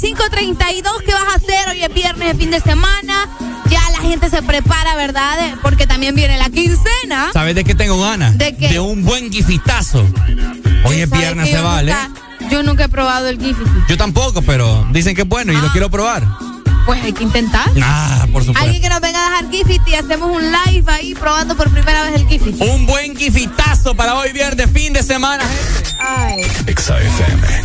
[0.00, 3.28] 3390-3532 qué vas a hacer hoy es viernes, es fin de semana.
[3.70, 5.36] Ya la gente se prepara, ¿verdad?
[5.62, 7.30] Porque también viene la quincena.
[7.32, 8.36] ¿Sabes de qué tengo ganas?
[8.38, 8.68] ¿De qué?
[8.68, 10.00] De un buen gifitazo.
[10.84, 11.92] Hoy es ¿Sabes viernes, se vale.
[11.92, 13.64] nunca- yo nunca he probado el Giphy.
[13.88, 15.60] Yo tampoco, pero dicen que es bueno y Ah.
[15.62, 16.22] lo quiero probar.
[16.84, 17.68] Pues hay que intentar.
[17.82, 18.62] Ah, por supuesto.
[18.64, 22.02] Alguien que nos venga a dejar Giphy y hacemos un live ahí probando por primera
[22.02, 22.54] vez el Giphy.
[22.60, 25.96] Un buen gifitazo para hoy viernes, fin de semana, gente.
[25.98, 26.44] Ay.
[26.72, 27.62] XFM.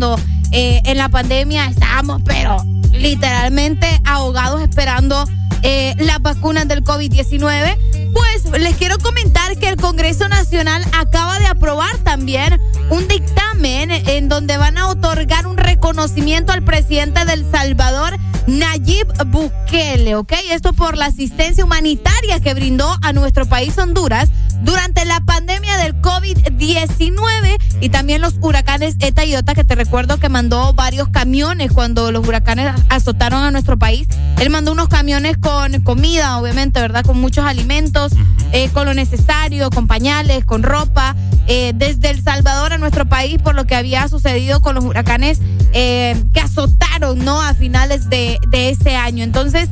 [0.00, 0.18] Cuando
[0.52, 2.56] eh, en la pandemia estábamos, pero
[2.90, 5.26] literalmente ahogados esperando
[5.62, 7.76] eh, las vacunas del COVID-19.
[8.14, 14.30] Pues les quiero comentar que el Congreso Nacional acaba de aprobar también un dictamen en
[14.30, 20.32] donde van a otorgar un reconocimiento al presidente del Salvador, Nayib Bukele, ¿ok?
[20.50, 24.30] Esto por la asistencia humanitaria que brindó a nuestro país Honduras
[24.62, 27.39] durante la pandemia del COVID-19
[27.80, 32.12] y también los huracanes Eta y Ota, que te recuerdo que mandó varios camiones cuando
[32.12, 34.06] los huracanes azotaron a nuestro país.
[34.38, 37.04] Él mandó unos camiones con comida, obviamente, ¿verdad?
[37.04, 38.12] Con muchos alimentos,
[38.52, 43.38] eh, con lo necesario, con pañales, con ropa, eh, desde El Salvador a nuestro país
[43.42, 45.40] por lo que había sucedido con los huracanes
[45.72, 47.40] eh, que azotaron, ¿no?
[47.40, 49.24] A finales de, de ese año.
[49.24, 49.68] Entonces,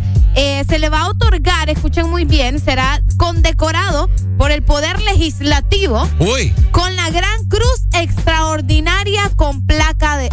[0.68, 6.54] se le va a otorgar, escuchen muy bien, será condecorado por el Poder Legislativo Uy.
[6.70, 7.47] con la Gran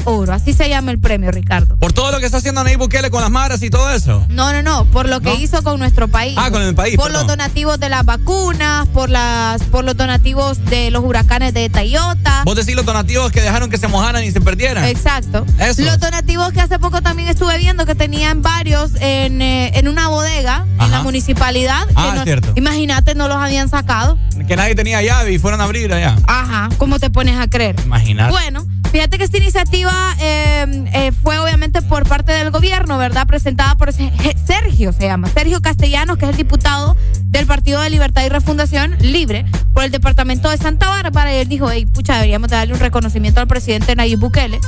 [0.06, 0.34] oro.
[0.34, 1.76] Así se llama el premio, Ricardo.
[1.78, 4.26] Por todo lo que está haciendo Nayib Bukele con las maras y todo eso.
[4.30, 6.36] No, no, no, por lo que hizo con nuestro país.
[6.38, 6.96] Ah, con el país.
[6.96, 7.22] Por perdón.
[7.22, 12.44] los donativos de las vacunas, por las, por los donativos de los huracanes de Tayota.
[12.46, 14.86] Vos decís los donativos que dejaron que se mojaran y se perdieran.
[14.86, 15.46] Exacto.
[15.60, 15.82] Eso.
[15.84, 20.08] Los donativos que hace poco también estuve viendo que tenían varios en, eh, en una
[20.08, 21.88] bodega en la municipalidad.
[21.88, 22.52] que Ah, no- cierto.
[22.56, 24.18] Imagínate, no los habían sacado.
[24.48, 26.16] Que nadie tenía llave y fueron a abrir allá.
[26.28, 27.76] Ajá, ¿cómo te pones a creer?
[27.86, 28.32] Imagínate.
[28.32, 28.65] Bueno,
[28.96, 33.28] fíjate que esta iniciativa eh, eh, fue obviamente por parte del gobierno, ¿verdad?
[33.28, 38.24] Presentada por Sergio, se llama, Sergio Castellanos, que es el diputado del Partido de Libertad
[38.24, 41.36] y Refundación Libre por el departamento de Santa Bárbara.
[41.36, 44.62] Y él dijo, hey, pucha, deberíamos darle un reconocimiento al presidente Nayib Bukele.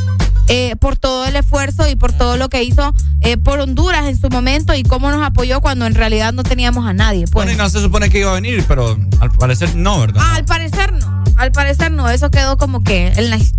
[0.50, 4.20] eh, por todo el esfuerzo y por todo lo que hizo eh, por Honduras en
[4.20, 7.22] su momento y cómo nos apoyó cuando en realidad no teníamos a nadie.
[7.22, 7.32] Pues.
[7.32, 10.22] Bueno, y no se supone que iba a venir, pero al parecer no, ¿verdad?
[10.24, 11.24] Ah, al parecer no.
[11.38, 12.10] Al parecer no.
[12.10, 13.57] Eso quedó como que en la historia.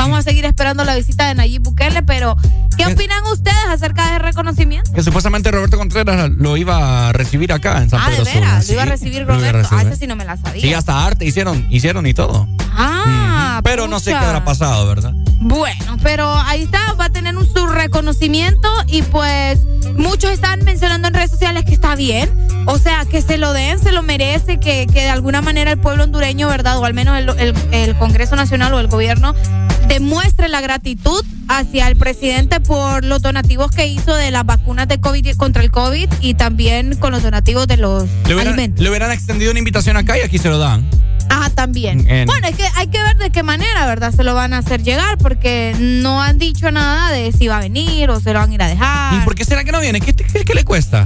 [0.00, 2.34] Vamos a seguir esperando la visita de Nayib Bukele, pero
[2.78, 4.90] ¿qué opinan ustedes acerca de ese reconocimiento?
[4.94, 8.46] Que supuestamente Roberto Contreras lo iba a recibir acá en San Ah, Pedro de Sula.
[8.46, 9.58] veras, Sí, lo iba a recibir iba a Roberto.
[9.58, 9.86] Ah, recibir.
[9.92, 10.62] ese sí no me la sabía.
[10.62, 12.48] Sí, hasta arte hicieron, hicieron y todo.
[12.72, 15.12] Ah, Pero no sé qué habrá pasado, ¿verdad?
[15.42, 19.60] Bueno, pero ahí está, va a tener un su reconocimiento y pues
[19.98, 22.30] muchos están mencionando en redes sociales que está bien,
[22.66, 25.78] o sea, que se lo den, se lo merece, que, que de alguna manera el
[25.78, 26.78] pueblo hondureño, ¿verdad?
[26.78, 29.34] O al menos el, el- el Congreso Nacional o el gobierno
[29.90, 35.00] demuestre la gratitud hacia el presidente por los donativos que hizo de las vacunas de
[35.00, 38.80] COVID contra el COVID y también con los donativos de los Le hubieran, alimentos.
[38.82, 40.88] le hubieran extendido una invitación acá y aquí se lo dan.
[41.28, 42.08] Ah, también.
[42.08, 44.12] En- Bueno, es que hay que ver de qué manera, ¿verdad?
[44.14, 47.60] Se lo van a hacer llegar porque no han dicho nada de si va a
[47.60, 49.14] venir o se lo van a ir a dejar.
[49.14, 50.00] ¿Y por qué será que no viene?
[50.00, 51.04] ¿Qué, qué- qué le cuesta?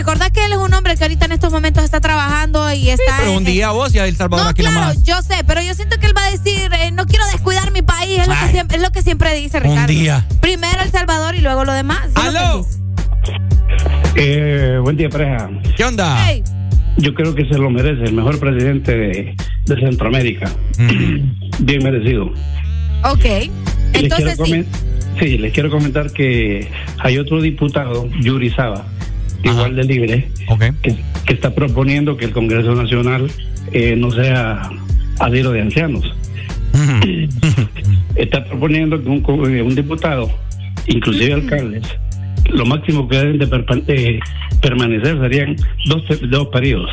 [0.00, 3.16] Recordad que él es un hombre que ahorita en estos momentos está trabajando y está.
[3.18, 5.02] Pero en- un día vos y a El Salvador No, aquí claro, nomás.
[5.02, 7.82] yo sé, pero yo siento que él va a decir, eh, no quiero descuidar mi
[7.82, 9.82] país, es lo, que siempre, es lo que siempre dice Ricardo.
[9.82, 10.26] Un día.
[10.40, 12.08] Primero El Salvador y luego lo demás.
[12.14, 12.64] ¡Aló!
[14.16, 15.50] Eh, buen día, pareja.
[15.76, 16.24] ¿Qué onda?
[16.26, 16.42] Hey,
[16.96, 20.50] Yo creo que se lo merece, el mejor presidente de, de Centroamérica.
[21.58, 22.32] Bien merecido.
[23.04, 23.24] ok.
[23.24, 23.50] Les
[24.04, 24.68] Entonces quiero sí.
[25.20, 26.70] sí, les quiero comentar que
[27.00, 28.86] hay otro diputado, Yuri Saba,
[29.42, 30.30] igual de libre,
[30.82, 30.96] que,
[31.26, 33.30] que está proponiendo que el Congreso Nacional
[33.72, 34.70] eh, no sea
[35.18, 36.14] asilo de ancianos.
[38.16, 40.30] está proponiendo que un, eh, un diputado,
[40.86, 41.84] inclusive alcaldes,
[42.50, 44.20] lo máximo que deben de
[44.60, 46.90] permanecer serían dos, dos periodos.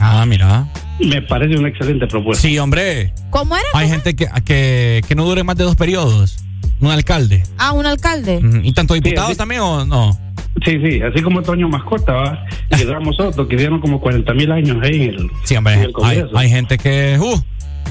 [0.00, 0.66] Ah, mira.
[0.98, 2.46] Me parece una excelente propuesta.
[2.46, 3.12] Sí, hombre.
[3.30, 3.66] ¿Cómo era?
[3.74, 6.44] Hay gente que, que, que no dure más de dos periodos.
[6.80, 7.42] Un alcalde.
[7.58, 8.40] Ah, un alcalde.
[8.62, 9.36] ¿Y tanto diputados sí.
[9.36, 10.18] también o no?
[10.64, 12.44] Sí, sí, así como Toño Mascota, ¿va?
[12.78, 15.74] y Ramos Soto, que dieron como 40 mil años ahí en el, Sí, hombre.
[15.74, 15.92] en el
[16.34, 17.18] Hay, gente que.
[17.20, 17.40] Uh,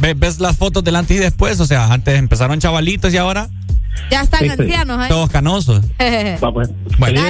[0.01, 1.59] ves, ves las fotos del antes y después.
[1.59, 3.49] O sea, antes empezaron chavalitos y ahora
[4.11, 5.09] Ya están Este, ancianos ahí.
[5.09, 5.81] todos canosos.
[6.43, 6.69] Va, pues.
[6.97, 7.21] Bueno,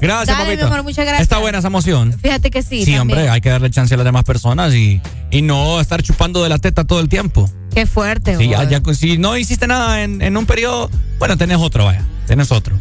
[0.00, 0.56] gracias, Dale, papito.
[0.56, 1.22] mi amor, muchas gracias.
[1.22, 2.12] Está buena esa moción.
[2.18, 2.84] Fíjate que sí.
[2.84, 3.00] Sí, también.
[3.18, 5.00] hombre, hay que darle chance a las demás personas y,
[5.30, 7.50] y no estar chupando de la teta todo el tiempo.
[7.74, 8.36] Qué fuerte.
[8.38, 12.02] Sí, ya, ya- si no hiciste nada en, en un periodo, bueno, tenés otro, vaya,
[12.26, 12.76] tenés otro.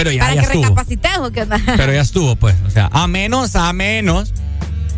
[0.00, 0.62] Pero ya, Para ya que estuvo.
[0.62, 1.60] recapacites o qué onda.
[1.76, 2.54] Pero ya estuvo, pues.
[2.66, 4.32] O sea, a menos, a menos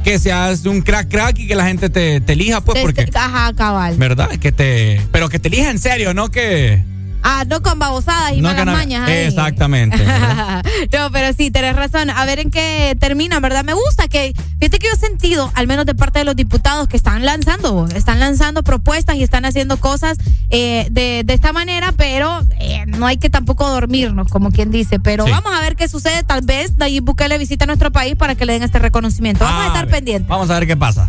[0.04, 3.10] que seas un crack crack y que la gente te, te elija, pues, Desde- porque.
[3.18, 3.96] Ajá, cabal.
[3.96, 4.28] ¿Verdad?
[4.38, 5.00] Que te.
[5.10, 6.84] Pero que te elija en serio, no que.
[7.22, 9.08] Ah, no con babosadas y malas mañas.
[9.08, 9.96] Exactamente.
[10.92, 12.10] no, pero sí, tenés razón.
[12.10, 13.64] A ver en qué termina, ¿verdad?
[13.64, 16.88] Me gusta que, fíjate que yo he sentido, al menos de parte de los diputados,
[16.88, 20.18] que están lanzando, están lanzando propuestas y están haciendo cosas
[20.50, 24.98] eh, de, de, esta manera, pero eh, no hay que tampoco dormirnos, como quien dice.
[24.98, 26.22] Pero vamos a ver qué sucede.
[26.24, 29.44] Tal vez Nayib Bukele visita nuestro país para que le den este reconocimiento.
[29.44, 30.28] Vamos a, estar pendientes.
[30.28, 31.08] Vamos a ver qué pasa.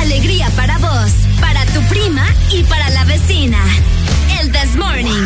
[0.00, 3.58] Alegría para vos, para tu prima y para la vecina.
[4.40, 5.25] El This Morning.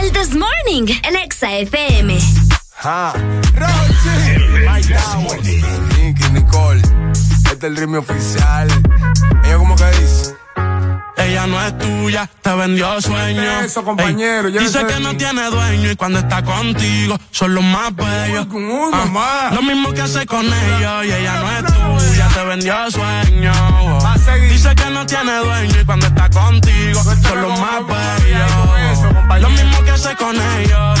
[0.00, 2.18] El This Morning, el Exa FM.
[2.76, 3.14] Ja.
[5.96, 6.82] Nicky, Nicole.
[7.50, 8.68] Este es el ritmo oficial.
[9.44, 10.34] Ella como que dice.
[11.16, 13.60] Ella no es tuya, te vendió sueño.
[13.60, 14.50] Eso, compañero.
[14.50, 18.46] dice que no tiene dueño y cuando está contigo son los más bellos.
[18.92, 23.52] Ah, lo mismo que hace con ellos y ella no es tuya, te vendió sueño.
[24.64, 29.42] Dice que no tiene dueño y cuando está contigo son los más bellos.
[29.42, 31.00] Lo mismo que hace con ellos.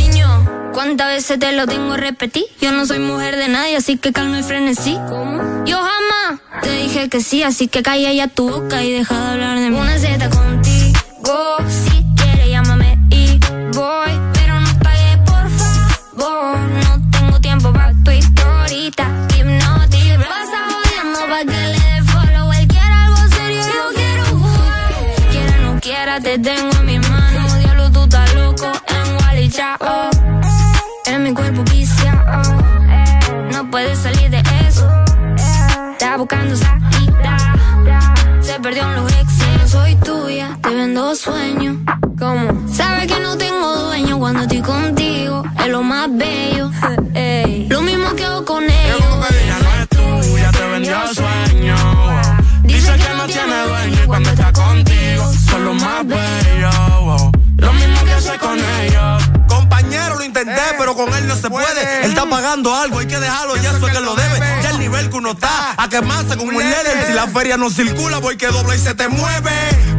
[0.73, 2.45] ¿Cuántas veces te lo tengo repetir?
[2.59, 4.97] Yo no soy mujer de nadie, así que calma y frenesí.
[5.09, 5.65] ¿Cómo?
[5.65, 9.31] Yo jamás te dije que sí, así que calla ya tu boca y deja de
[9.31, 9.77] hablar de mí.
[9.77, 13.39] Una Z contigo, si quieres llámame y
[13.73, 14.11] voy.
[14.33, 16.57] Pero no pagues, por favor.
[16.57, 19.07] No tengo tiempo para tu historita.
[19.37, 22.51] Hipnotic, vas jodiendo pa' que le dé follow.
[22.53, 24.93] Él quiere algo serio, yo quiero jugar.
[25.31, 27.55] Quiera no quiera, te tengo en mi mano.
[27.59, 30.30] Diablo, tú estás loco en Wally Chao.
[31.11, 32.41] En mi cuerpo viciado.
[33.51, 34.89] No puedes salir de eso.
[35.91, 37.37] Está buscando salida.
[38.39, 39.71] Se perdió en los exes.
[39.71, 41.75] Soy tuya, te vendo sueños.
[42.17, 42.65] ¿Cómo?
[42.71, 45.43] Sabes que no tengo dueño cuando estoy contigo.
[45.59, 46.71] Es lo más bello.
[47.13, 47.67] Ey.
[47.67, 49.01] Lo mismo que hago con ellos.
[49.43, 51.75] Ella no es tuya, te vendió sueño.
[52.63, 57.31] Dice que no tiene dueño y cuando está contigo son los más bellos.
[57.57, 59.31] Lo mismo que hace con ellos.
[59.91, 62.05] Compañero, lo intenté, pero con él no se puede.
[62.05, 64.39] Él está pagando algo, hay que dejarlo, y eso es que lo debe.
[64.63, 67.07] Ya el nivel que uno está, a quemarse como un líder.
[67.07, 69.51] Si la feria no circula, voy que dobla y se te mueve.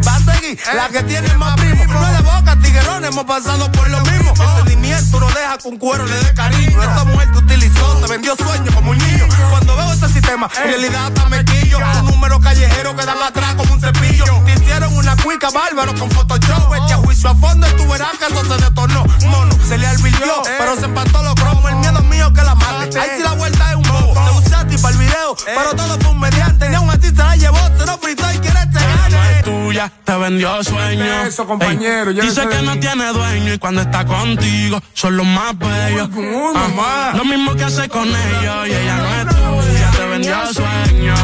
[0.06, 1.84] Va a seguir la que tiene más primo.
[1.84, 4.32] No es de boca, tiguerón, hemos pasado por lo mismo.
[4.32, 6.82] El sentimiento no deja con cuero le dé cariño.
[6.82, 9.28] Esa mujer te utilizó, te vendió sueños como un niño.
[9.50, 11.78] Cuando veo ese sistema, en realidad hasta me quillo.
[12.00, 14.24] Un número callejero que dan atrás como un cepillo.
[14.46, 16.74] Te hicieron una cuica bárbaro con Photoshop.
[16.86, 19.04] Echa juicio a fondo y tú verás que eso se detonó.
[19.26, 21.70] Mono, se alvirtió, pero se empató los cromos.
[21.70, 22.98] El miedo mío que la mate.
[22.98, 24.12] Ahí sí la vuelta es un bobo.
[24.12, 26.68] Te usé a ti para el video, pero todo fue un mediante.
[26.68, 29.38] Ni aún así se la llevó, se lo fritó y quiere te gane.
[29.38, 31.22] es tuya, te vendió sueño.
[31.26, 36.08] Eso, compañero, Dice que no tiene dueño y cuando está contigo son los más bellos.
[37.14, 41.14] Lo mismo que hace con ellos y ella no es tuya, te vendió sueño.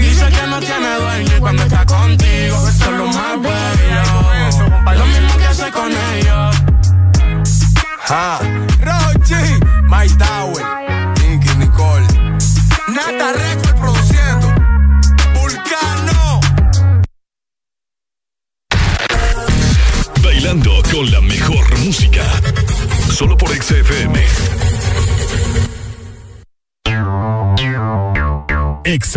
[0.00, 4.98] Dice que no tiene dueño y cuando está contigo son los más bellos.
[4.98, 6.45] Lo mismo que hace con ellos.
[8.08, 8.38] Ja.
[8.84, 10.64] Rochi, My Tower,
[11.18, 12.06] Nicky Nicole.
[12.94, 14.46] Nata Record produciendo.
[15.34, 16.40] Vulcano.
[20.22, 22.22] Bailando con la mejor música.
[23.10, 24.24] Solo por XFM.
[28.84, 29.16] Ex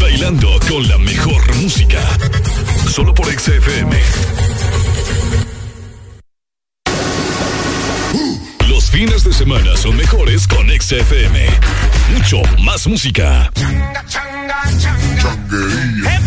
[0.00, 2.00] Bailando con la mejor música.
[2.88, 3.96] Solo por XFM.
[8.68, 11.46] Los fines de semana son mejores con XFM.
[12.14, 13.50] Mucho más música.
[13.54, 14.62] Changa, changa,
[15.20, 16.18] changa.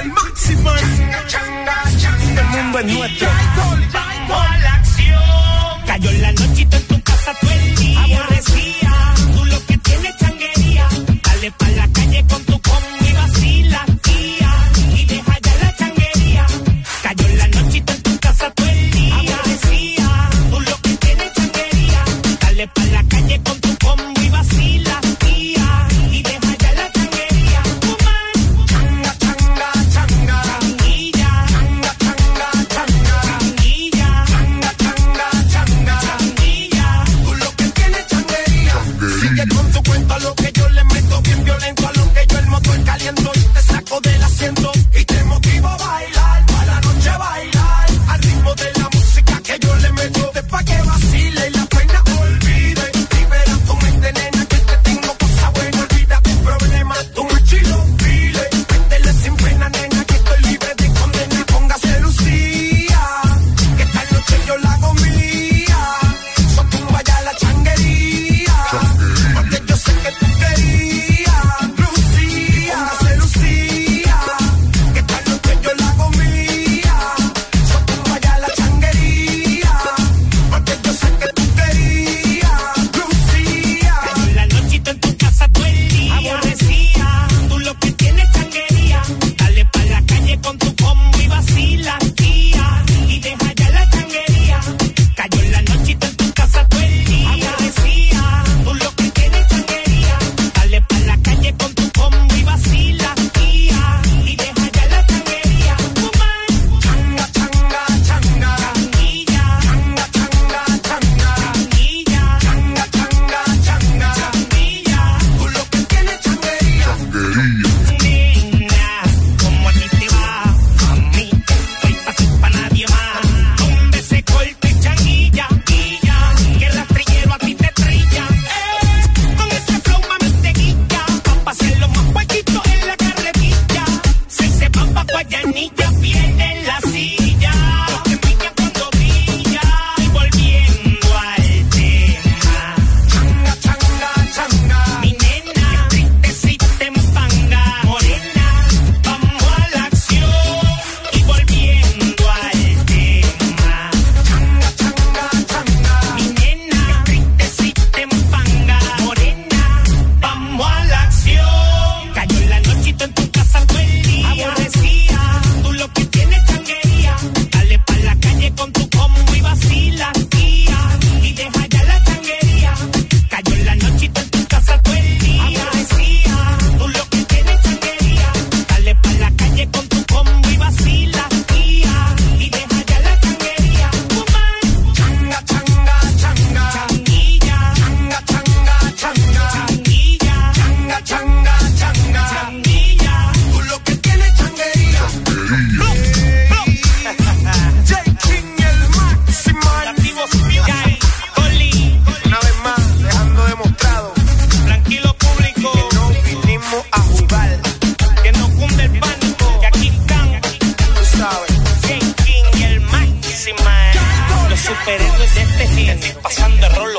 [0.00, 0.70] el máximo.
[2.38, 3.28] El mundo es nuestro.
[4.62, 5.86] la acción.
[5.86, 8.04] Cayó la noche en tu casa todo el día.
[8.04, 9.09] Aborrecía
[11.58, 14.50] Pa' la calle con tu combo y vacila, tía.
[14.96, 16.46] Y deja ya la changuería.
[17.02, 19.40] Cayó la noche y en tu casa todo el día.
[20.50, 22.04] Tú lo que tienes changuería.
[22.40, 23.59] Dale pa' la calle con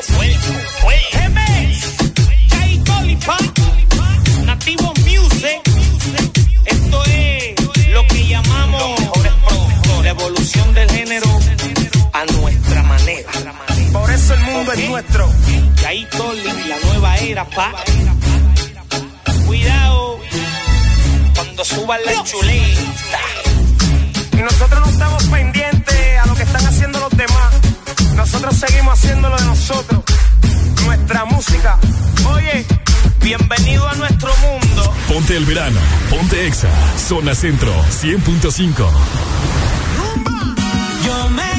[0.01, 1.31] prendido fuego.
[4.45, 5.61] Nativo Music.
[6.65, 9.33] Esto es lo que llamamos los mejores.
[10.03, 11.39] La evolución del género
[12.13, 13.31] a nuestra manera.
[13.93, 15.29] Por eso el mundo es nuestro.
[15.81, 17.71] Yaito y la nueva era, pa.
[19.45, 20.19] Cuidado
[21.35, 23.19] cuando suban la chuleta.
[24.33, 27.60] Y nosotros no estamos pendientes a lo que están haciendo los demás
[28.15, 30.01] nosotros seguimos haciendo lo de nosotros.
[30.85, 31.77] Nuestra música.
[32.33, 32.65] Oye,
[33.21, 34.93] bienvenido a nuestro mundo.
[35.07, 35.79] Ponte el verano.
[36.09, 36.69] Ponte Exa.
[36.97, 38.87] Zona Centro 100.5.
[41.05, 41.50] Yo me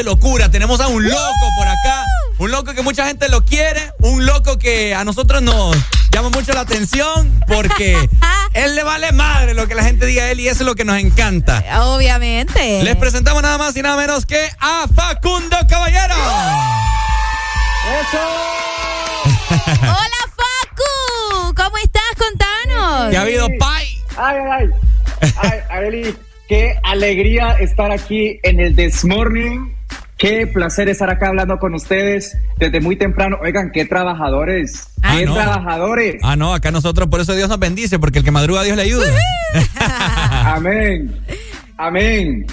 [0.00, 0.50] de locura.
[0.50, 2.06] Tenemos a un loco por acá.
[2.38, 3.92] Un loco que mucha gente lo quiere.
[3.98, 5.76] Un loco que a nosotros nos
[6.10, 8.08] llama mucho la atención porque
[8.54, 10.74] él le vale madre lo que la gente diga a él y eso es lo
[10.74, 11.62] que nos encanta.
[11.82, 12.82] Obviamente.
[12.82, 16.14] Les presentamos nada más y nada menos que a Facundo Caballero.
[19.82, 22.02] Hola Facu, ¿cómo estás?
[22.16, 23.10] Contanos.
[23.10, 23.86] ¿Qué ha habido, Pai?
[24.16, 24.70] Ay, ay,
[25.20, 25.62] ay.
[25.70, 26.16] Ay,
[26.48, 29.79] qué alegría estar aquí en el This Morning
[30.20, 33.38] Qué placer estar acá hablando con ustedes desde muy temprano.
[33.40, 34.92] Oigan, qué trabajadores.
[35.02, 36.16] Ah, qué trabajadores.
[36.22, 38.82] Ah, no, acá nosotros, por eso Dios nos bendice, porque el que madruga Dios le
[38.82, 39.06] ayuda.
[40.44, 41.10] Amén.
[41.78, 42.44] Amén.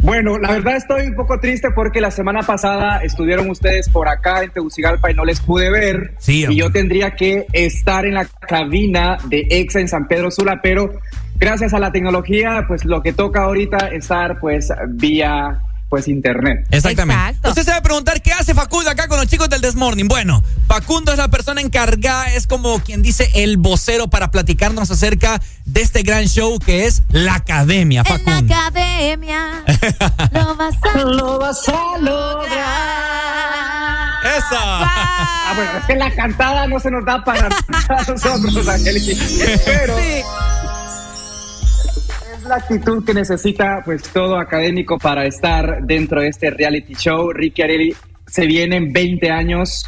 [0.00, 4.42] Bueno, la verdad estoy un poco triste porque la semana pasada estuvieron ustedes por acá
[4.42, 6.14] en Tegucigalpa y no les pude ver.
[6.18, 10.58] Sí, y yo tendría que estar en la cabina de EXA en San Pedro Sula,
[10.60, 10.92] pero
[11.36, 15.60] gracias a la tecnología, pues lo que toca ahorita es estar pues vía
[15.92, 16.66] pues internet.
[16.70, 17.46] Exactamente.
[17.46, 20.08] Usted se va a preguntar qué hace Facundo acá con los chicos del Desmorning.
[20.08, 25.38] Bueno, Facundo es la persona encargada, es como quien dice el vocero para platicarnos acerca
[25.66, 28.04] de este gran show que es la Academia.
[28.04, 28.38] Facundo.
[28.38, 29.64] En la Academia
[30.32, 32.62] lo vas a, lo vas a lograr.
[34.24, 34.60] Esa.
[34.62, 37.50] Ah, bueno, es que la cantada no se nos da para
[38.08, 39.22] nosotros, Angélica.
[39.66, 39.96] Pero
[42.46, 47.32] la actitud que necesita pues todo académico para estar dentro de este reality show.
[47.32, 47.94] Ricky Arelli
[48.26, 49.84] se vienen 20 años,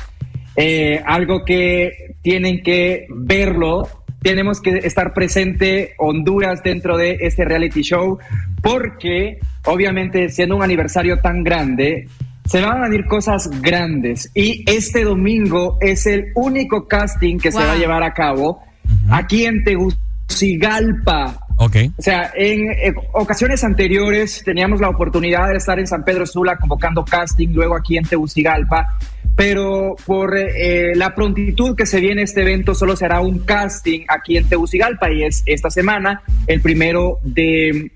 [0.57, 3.89] eh, algo que tienen que verlo.
[4.21, 8.19] Tenemos que estar presente Honduras dentro de este reality show
[8.63, 12.09] porque obviamente siendo un aniversario tan grande,
[12.47, 17.59] se van a venir cosas grandes y este domingo es el único casting que se
[17.59, 18.63] va a llevar a cabo
[19.11, 21.77] aquí en Tegucigalpa Ok.
[21.97, 26.57] O sea, en, en ocasiones anteriores teníamos la oportunidad de estar en San Pedro Sula
[26.57, 28.99] convocando casting, luego aquí en Tegucigalpa,
[29.37, 34.37] pero por eh, la prontitud que se viene este evento solo será un casting aquí
[34.37, 37.91] en Tegucigalpa y es esta semana, el primero de,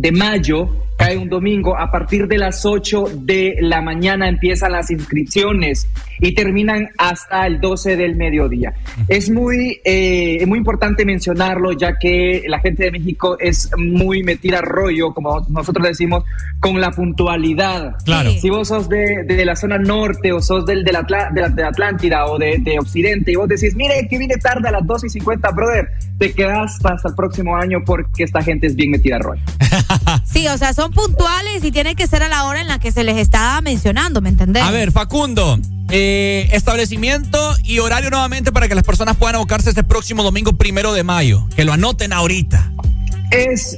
[0.00, 4.90] de mayo, cae un domingo, a partir de las 8 de la mañana empiezan las
[4.90, 5.88] inscripciones
[6.20, 8.74] y terminan hasta el 12 del mediodía.
[9.08, 14.60] Es muy, eh, muy importante mencionarlo ya que la gente de México es muy metida
[14.60, 16.24] rollo, como nosotros decimos,
[16.60, 17.96] con la puntualidad.
[18.04, 18.30] Claro.
[18.32, 22.26] Si vos sos de, de la zona norte o sos del, de, la, de Atlántida
[22.26, 25.10] o de, de Occidente y vos decís, mire que vine tarde a las 12 y
[25.10, 25.88] 50, brother,
[26.18, 29.42] te quedas hasta el próximo año porque esta gente es bien metida rollo.
[30.24, 32.92] Sí, o sea, son puntuales y tiene que ser a la hora en la que
[32.92, 34.62] se les está mencionando, ¿me entendés?
[34.62, 35.58] A ver, Facundo,
[35.90, 40.92] eh, establecimiento y horario nuevamente para que las personas puedan abocarse este próximo domingo primero
[40.92, 41.46] de mayo.
[41.56, 42.72] Que lo anoten ahorita.
[43.30, 43.76] Es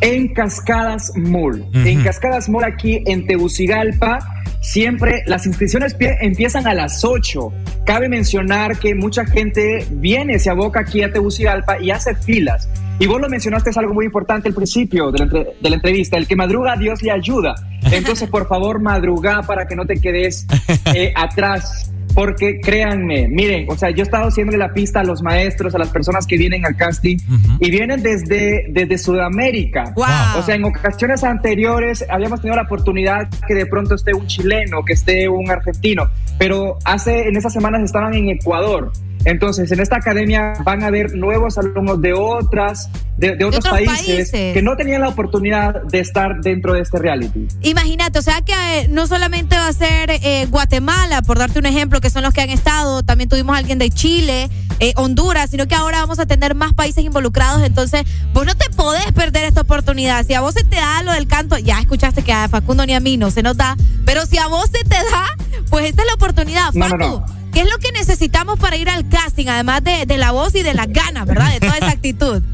[0.00, 1.64] en Cascadas Mall.
[1.74, 4.18] En Cascadas Mall aquí en Tegucigalpa.
[4.60, 7.52] Siempre las inscripciones pie- empiezan a las 8.
[7.84, 12.68] Cabe mencionar que mucha gente viene, se aboca aquí a Tegucigalpa y hace filas.
[12.98, 15.76] Y vos lo mencionaste, es algo muy importante al principio de la, entre- de la
[15.76, 16.16] entrevista.
[16.16, 17.54] El que madruga, Dios le ayuda.
[17.90, 20.46] Entonces, por favor, madruga para que no te quedes
[20.94, 21.90] eh, atrás.
[22.14, 25.78] Porque créanme, miren, o sea, yo he estado haciéndole la pista a los maestros, a
[25.78, 27.16] las personas que vienen al casting
[27.58, 29.92] y vienen desde, desde Sudamérica.
[30.38, 34.84] O sea, en ocasiones anteriores habíamos tenido la oportunidad que de pronto esté un chileno,
[34.84, 36.08] que esté un argentino,
[36.38, 38.92] pero hace, en esas semanas estaban en Ecuador.
[39.24, 43.74] Entonces, en esta academia van a haber nuevos alumnos de otras, de, de otros, otros
[43.74, 44.54] países, países.
[44.54, 47.48] que no tenían la oportunidad de estar dentro de este reality.
[47.62, 51.66] Imagínate, o sea que eh, no solamente va a ser eh, Guatemala, por darte un
[51.66, 55.50] ejemplo, que son los que han estado, también tuvimos a alguien de Chile, eh, Honduras,
[55.50, 59.44] sino que ahora vamos a tener más países involucrados, entonces vos no te podés perder
[59.44, 60.26] esta oportunidad.
[60.26, 62.94] Si a vos se te da lo del canto, ya escuchaste que a Facundo ni
[62.94, 65.26] a mí no se nos da, pero si a vos se te da,
[65.70, 66.72] pues esta es la oportunidad.
[66.72, 67.43] No, no, Facu, no.
[67.54, 70.62] ¿Qué es lo que necesitamos para ir al casting, además de, de la voz y
[70.62, 71.52] de las ganas, verdad?
[71.52, 72.42] De toda esa actitud.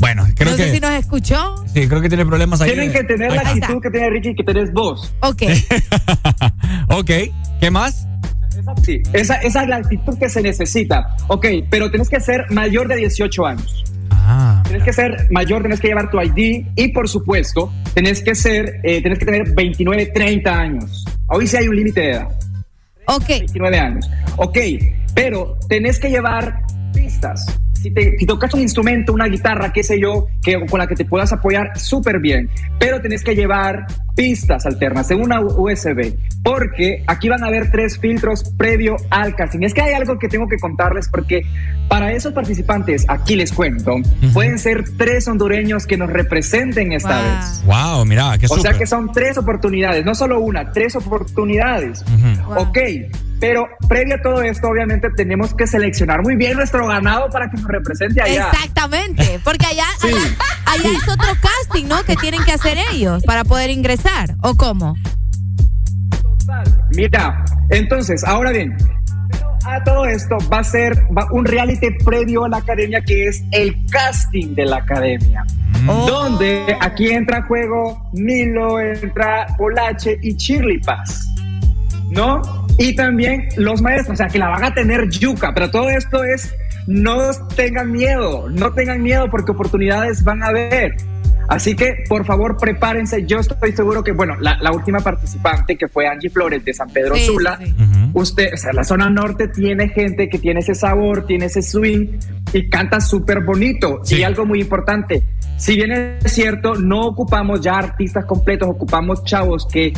[0.00, 0.64] Bueno, creo no que.
[0.64, 1.64] sé si nos escuchó.
[1.72, 2.72] Sí, creo que tiene problemas ahí.
[2.72, 3.66] Tienen que tener Ahí la está.
[3.66, 5.14] actitud que tiene Ricky y que tenés vos.
[5.20, 5.42] Ok.
[6.88, 7.10] Ok,
[7.60, 8.06] ¿qué más?
[8.82, 11.16] Sí, esa, esa es la actitud que se necesita.
[11.28, 13.84] Ok, pero tenés que ser mayor de 18 años.
[14.26, 14.62] Ah.
[14.66, 18.80] Tenés que ser mayor, tenés que llevar tu ID y por supuesto, tenés que ser,
[18.82, 21.04] eh, tenés que tener 29, 30 años.
[21.28, 22.28] Hoy sí hay un límite de edad.
[23.06, 23.28] Ok.
[23.28, 24.10] 29 años.
[24.36, 24.58] Ok,
[25.14, 26.62] pero tenés que llevar
[26.94, 27.46] pistas.
[27.84, 30.94] Si, te, si tocas un instrumento, una guitarra, qué sé yo, que, con la que
[30.94, 32.48] te puedas apoyar súper bien,
[32.78, 37.98] pero tenés que llevar pistas alternas en una USB, porque aquí van a haber tres
[37.98, 39.64] filtros previo al casting.
[39.64, 41.42] Es que hay algo que tengo que contarles, porque
[41.86, 43.96] para esos participantes, aquí les cuento,
[44.32, 47.62] pueden ser tres hondureños que nos representen esta vez.
[47.66, 48.78] Wow, mira, qué O sea súper.
[48.78, 52.02] que son tres oportunidades, no solo una, tres oportunidades.
[52.56, 52.78] Ok,
[53.48, 57.56] pero previo a todo esto, obviamente tenemos que seleccionar muy bien nuestro ganado para que
[57.56, 58.48] nos represente allá.
[58.50, 60.16] Exactamente, porque allá, allá,
[60.66, 62.02] allá es otro casting, ¿no?
[62.04, 64.94] Que tienen que hacer ellos para poder ingresar, ¿o cómo?
[66.96, 68.76] Mira, entonces, ahora bien,
[69.64, 73.42] a todo esto va a ser va- un reality previo a la academia que es
[73.52, 75.44] el casting de la academia.
[75.86, 81.26] Donde aquí entra en juego Milo, entra Polache y Shirley Paz.
[82.10, 82.42] ¿No?
[82.78, 86.24] Y también los maestros, o sea, que la van a tener yuca, pero todo esto
[86.24, 86.54] es,
[86.86, 90.96] no tengan miedo, no tengan miedo porque oportunidades van a haber.
[91.48, 93.26] Así que, por favor, prepárense.
[93.26, 96.88] Yo estoy seguro que, bueno, la, la última participante, que fue Angie Flores de San
[96.88, 97.58] Pedro Sí, Sula,
[98.14, 102.18] usted, o sea, la zona norte tiene gente que tiene ese sabor, tiene ese swing
[102.52, 104.00] y canta súper bonito.
[104.08, 105.22] Y algo muy importante,
[105.56, 109.92] si bien es cierto, no ocupamos ya artistas completos, ocupamos chavos que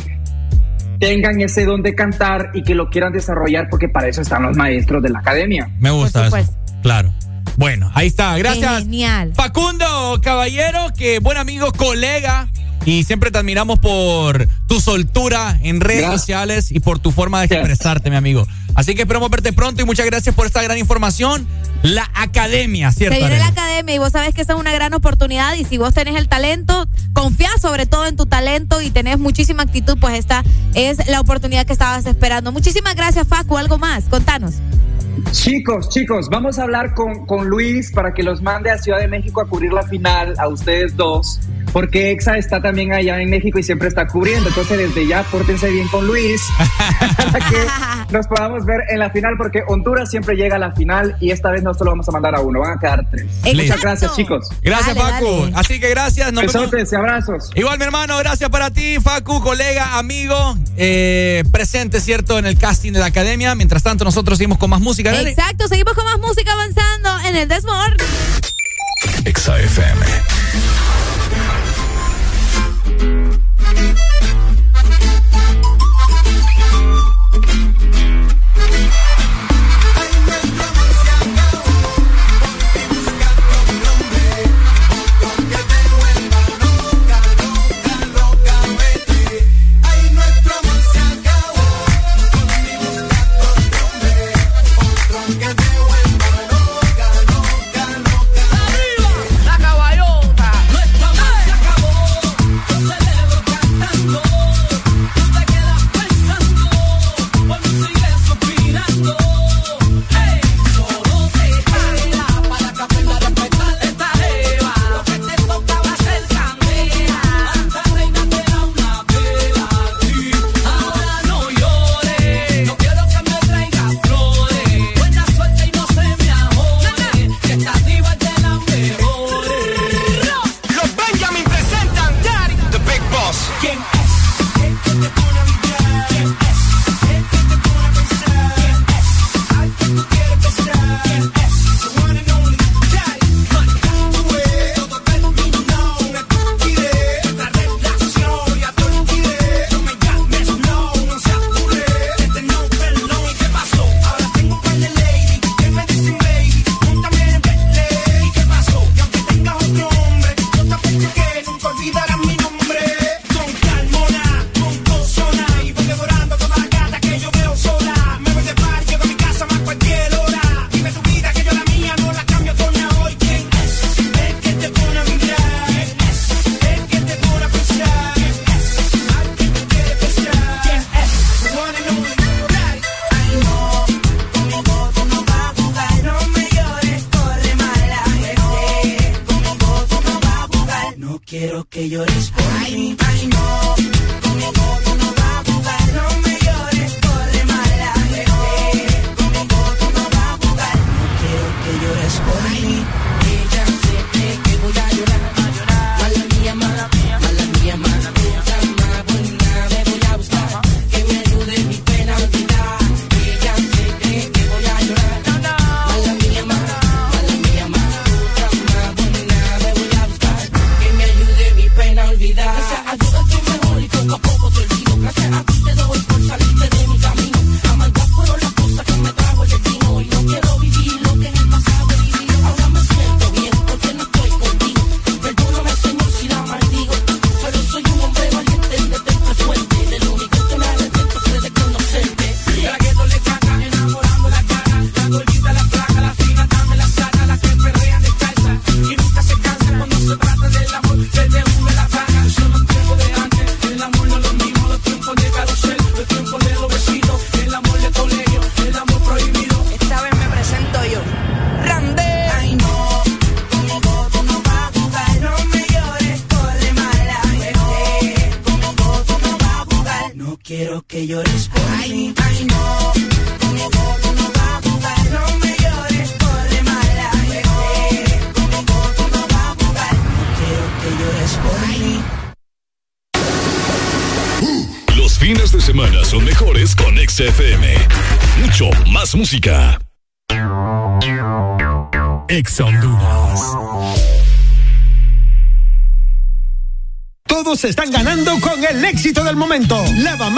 [0.99, 4.55] tengan ese don de cantar y que lo quieran desarrollar porque para eso están los
[4.55, 5.69] maestros de la academia.
[5.79, 6.37] Me gusta eso.
[6.81, 7.11] Claro.
[7.57, 8.37] Bueno, ahí está.
[8.37, 8.83] Gracias.
[8.83, 9.33] Genial.
[9.35, 12.47] Facundo Caballero, que buen amigo, colega.
[12.85, 17.47] Y siempre te admiramos por tu soltura en redes sociales y por tu forma de
[17.47, 18.47] expresarte, mi amigo.
[18.77, 21.47] Así que esperamos verte pronto y muchas gracias por esta gran información.
[21.81, 23.15] La academia, ¿cierto?
[23.15, 25.79] Se viene la academia y vos sabés que esa es una gran oportunidad y si
[25.79, 30.13] vos tenés el talento, confía sobre todo en tu talento y tenés muchísima actitud, pues
[30.19, 30.43] esta
[30.75, 32.51] es la oportunidad que estabas esperando.
[32.51, 33.57] Muchísimas gracias, Facu.
[33.57, 34.03] ¿Algo más?
[34.03, 34.53] Contanos.
[35.31, 39.07] Chicos, chicos, vamos a hablar con, con Luis para que los mande a Ciudad de
[39.07, 41.39] México a cubrir la final, a ustedes dos,
[41.73, 44.49] porque Exa está también allá en México y siempre está cubriendo.
[44.49, 46.41] Entonces, desde ya, pórtense bien con Luis
[47.17, 47.57] para que
[48.11, 51.49] nos podamos ver en la final, porque Honduras siempre llega a la final y esta
[51.49, 53.25] vez no solo vamos a mandar a uno, van a quedar tres.
[53.43, 54.49] Muchas gracias, chicos.
[54.61, 55.49] Gracias, Facu.
[55.55, 56.31] Así que gracias.
[56.31, 57.49] Nos Besotes abrazos.
[57.55, 62.91] Igual, mi hermano, gracias para ti, Facu, colega, amigo, eh, presente, ¿cierto?, en el casting
[62.91, 63.55] de la academia.
[63.55, 65.19] Mientras tanto, nosotros seguimos con más música.
[65.19, 67.97] Exacto, seguimos con más música avanzando en el Desmord.
[69.25, 70.05] XAFM.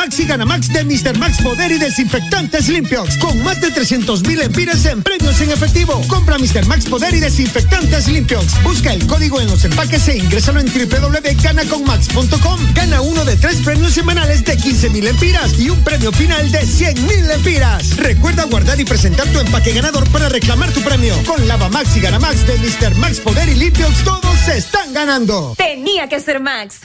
[0.09, 1.19] Max y Gana Max de Mr.
[1.19, 3.15] Max Poder y Desinfectantes Limpios.
[3.17, 6.01] Con más de 300 mil empiras en premios en efectivo.
[6.07, 6.65] Compra Mr.
[6.65, 8.45] Max Poder y Desinfectantes Limpios.
[8.63, 12.73] Busca el código en los empaques e ingrésalo en www.ganaconmax.com.
[12.73, 16.65] Gana uno de tres premios semanales de 15 mil empiras y un premio final de
[16.65, 17.95] 100 mil empiras.
[17.97, 21.13] Recuerda guardar y presentar tu empaque ganador para reclamar tu premio.
[21.27, 22.95] Con Lava Max y Gana Max de Mr.
[22.95, 25.53] Max Poder y Limpios, todos se están ganando.
[25.55, 26.79] Tenía que ser Max.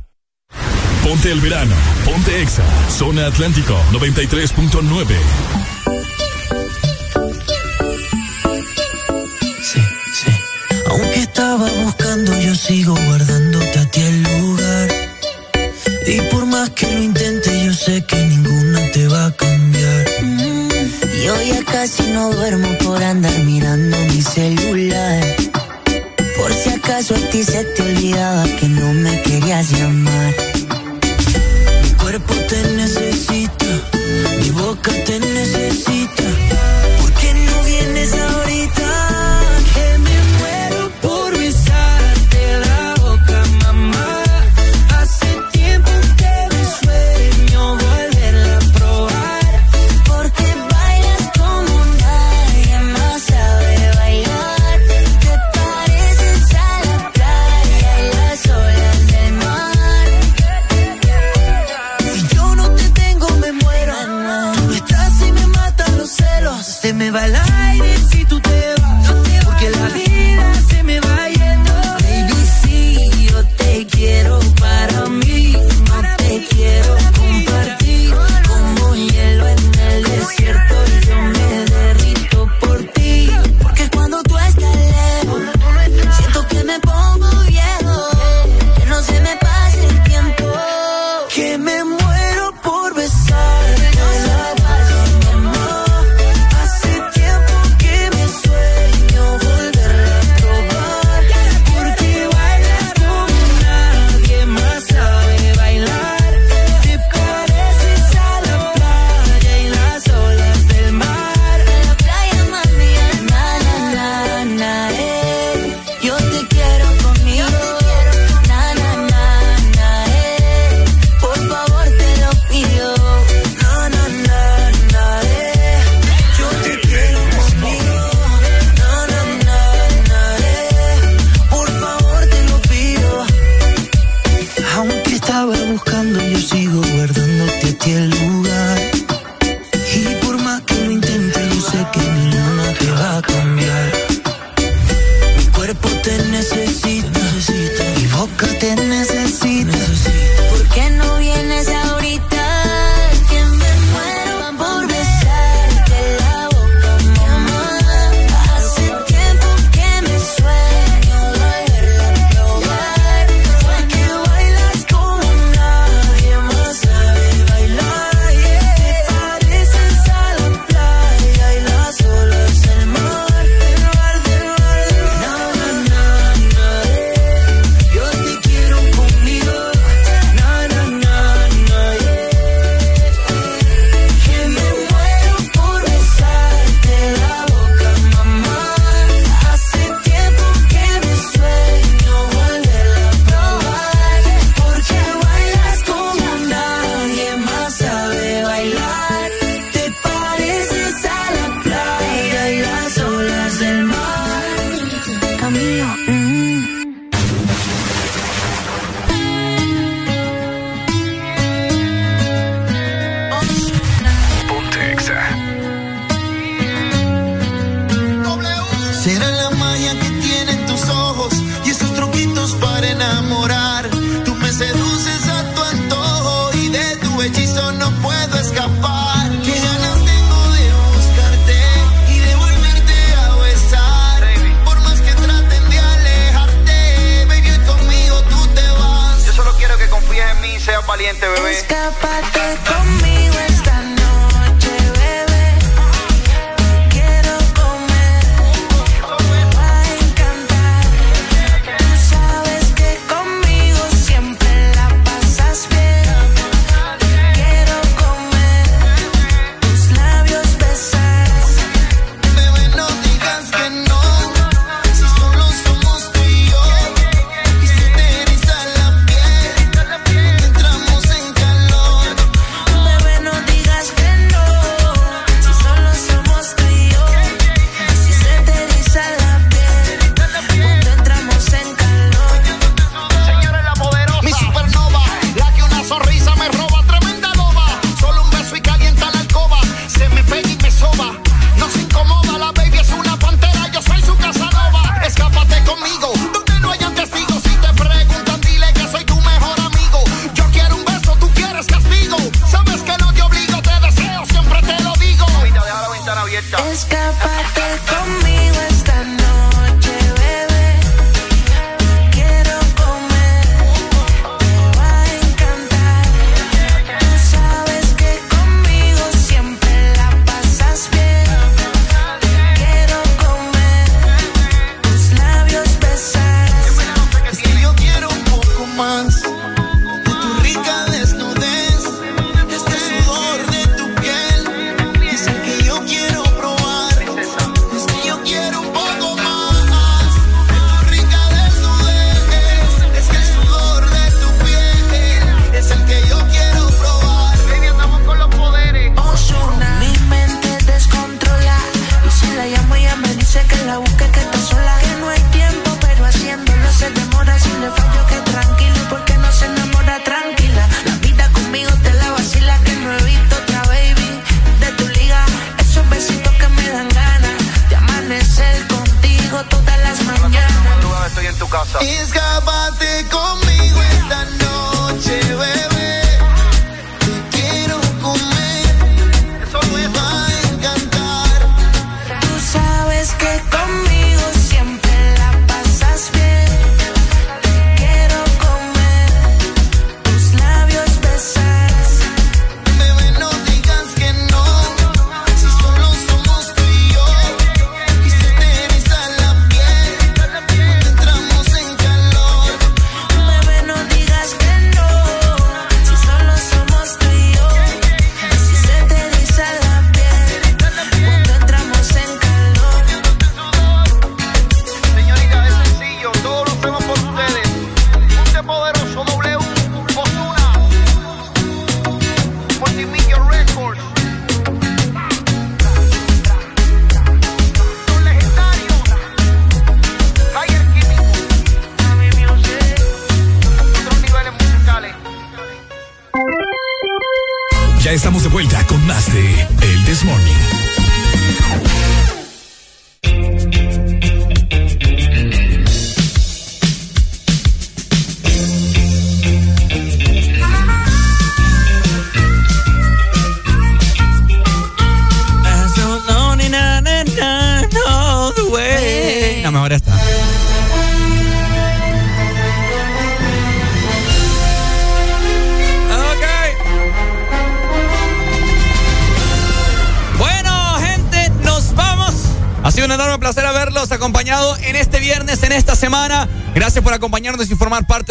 [1.15, 1.77] Ponte el verano.
[2.05, 2.65] Ponte Exa.
[2.91, 5.15] Zona Atlántico 93.9.
[9.63, 9.81] Sí,
[10.13, 10.33] sí.
[10.89, 14.89] Aunque estaba buscando, yo sigo guardándote a ti el lugar.
[16.05, 20.07] Y por más que lo intente, yo sé que ninguna te va a cambiar.
[20.21, 20.69] Mm.
[21.23, 25.23] Y hoy ya casi no duermo por andar mirando mi celular.
[26.37, 30.44] Por si acaso a ti se te olvidaba que no me querías llamar.
[35.21, 36.04] te necesito.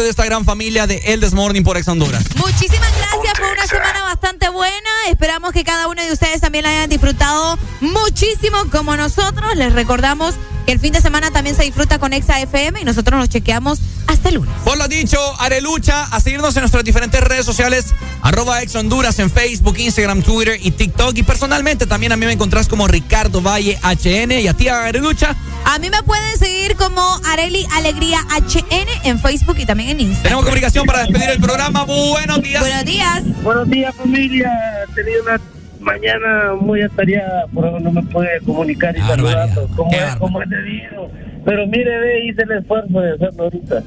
[0.04, 2.22] De esta gran familia de El Morning por Ex Honduras.
[2.36, 4.90] Muchísimas gracias por una semana bastante buena.
[5.08, 9.56] Esperamos que cada uno de ustedes también la hayan disfrutado muchísimo como nosotros.
[9.56, 10.34] Les recordamos
[10.66, 13.80] que el fin de semana también se disfruta con Exa FM y nosotros nos chequeamos
[14.06, 14.54] hasta el lunes.
[14.64, 19.30] Por lo dicho, Arelucha, a seguirnos en nuestras diferentes redes sociales, arroba ex Honduras en
[19.30, 21.16] Facebook, Instagram, Twitter y TikTok.
[21.16, 25.34] Y personalmente también a mí me encontrás como Ricardo Valle HN y a ti, Arelucha.
[25.74, 30.22] A mí me pueden seguir como Areli Alegría HN en Facebook y también en Instagram.
[30.22, 31.82] Tenemos comunicación para despedir el programa.
[31.82, 32.60] Buenos días.
[32.60, 33.42] Buenos días.
[33.42, 34.52] Buenos días, familia.
[34.84, 35.40] He tenido una
[35.80, 40.48] mañana muy atareada, por eso no me puede comunicar y saludando como es, como es
[40.48, 41.10] debido.
[41.44, 43.82] Pero mire, ve, hice el esfuerzo de hacerlo ahorita.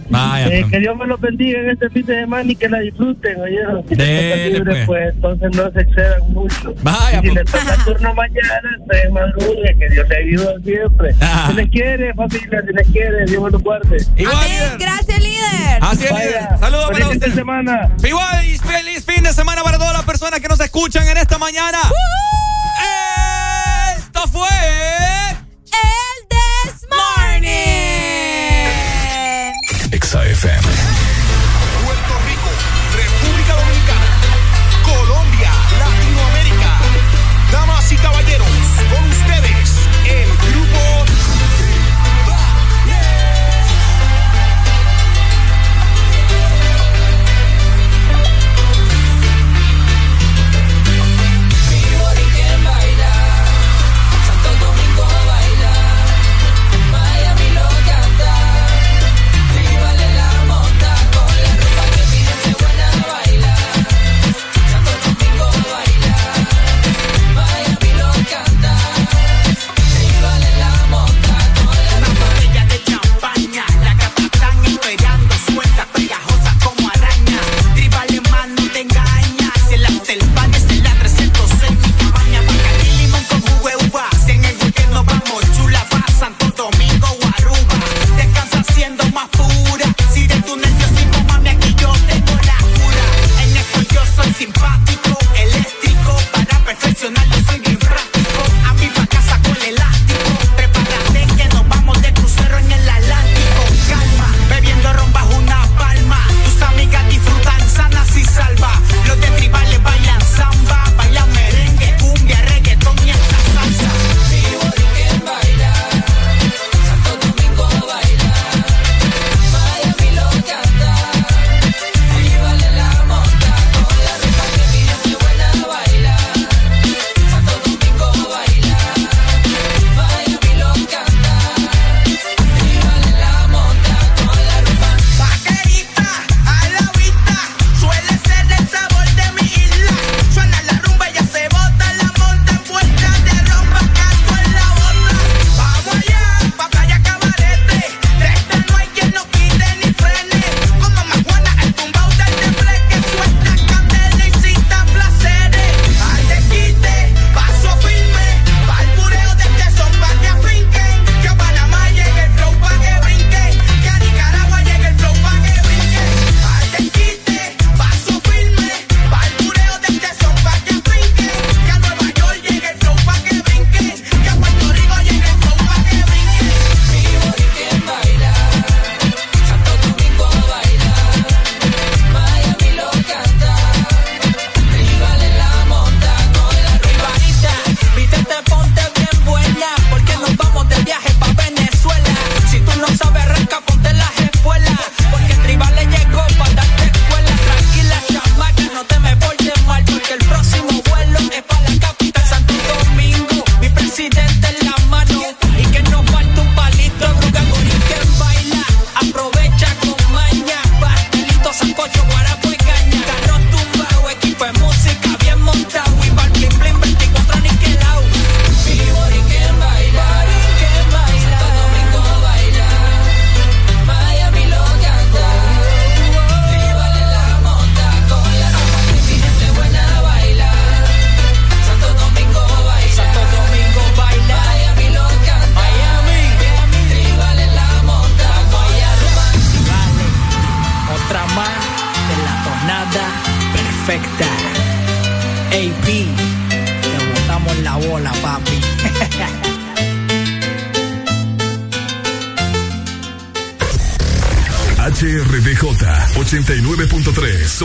[0.50, 3.42] Eh, que Dios me lo bendiga en este fin de semana y que la disfruten,
[3.42, 3.88] oyeron.
[3.88, 5.16] Si libre, pues.
[5.16, 6.76] entonces no se excedan mucho.
[6.84, 11.16] Vaya, y si les toca turno mañana, se madrugue, que Dios le ayuda siempre.
[11.48, 13.98] Si les quiere, familia, si les quiere, Dios me lo guarde.
[14.18, 15.80] Igual, Gracias, líder.
[15.82, 16.60] Así es, líder.
[16.60, 17.34] Saludos para usted.
[17.34, 17.96] semana.
[18.04, 21.80] Igual, feliz fin de semana para todas las personas que nos escuchan en esta mañana.
[21.82, 21.96] Esto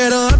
[0.00, 0.39] Yo quiero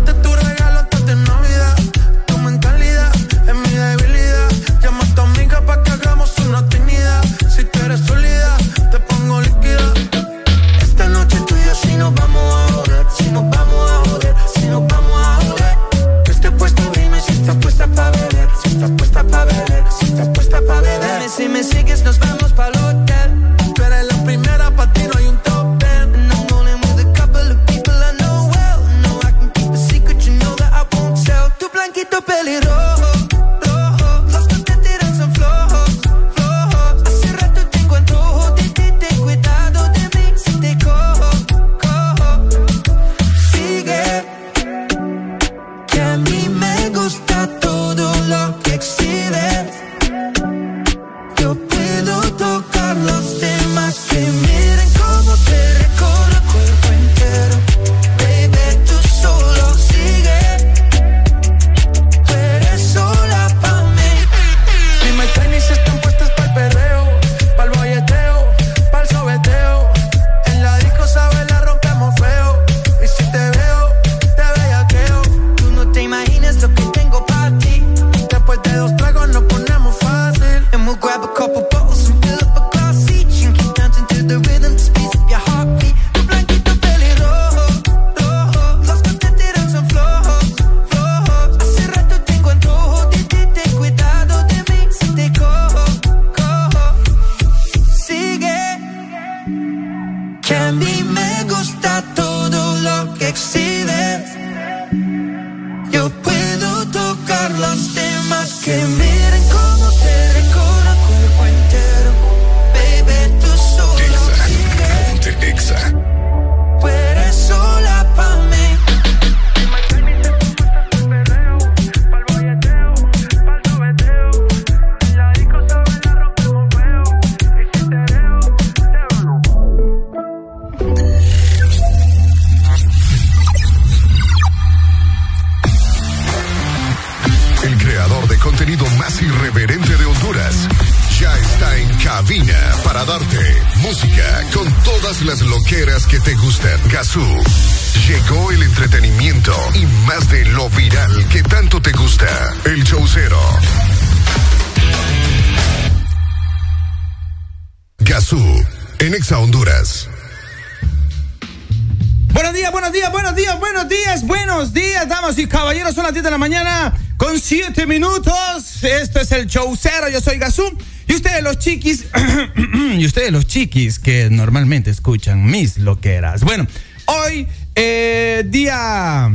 [171.71, 172.07] chiquis,
[172.99, 176.43] y ustedes los chiquis que normalmente escuchan mis loqueras.
[176.43, 176.67] Bueno,
[177.07, 179.31] hoy, eh, día.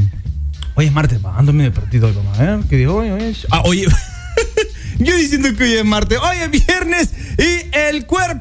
[0.75, 2.59] Hoy es martes, va, ando medio partido hoy, vamos a ver.
[2.69, 3.09] ¿Qué digo hoy?
[3.09, 3.85] Hoy es- Ah, oye.
[4.99, 6.17] Yo diciendo que hoy es martes.
[6.21, 8.34] Hoy es viernes y el cuerpo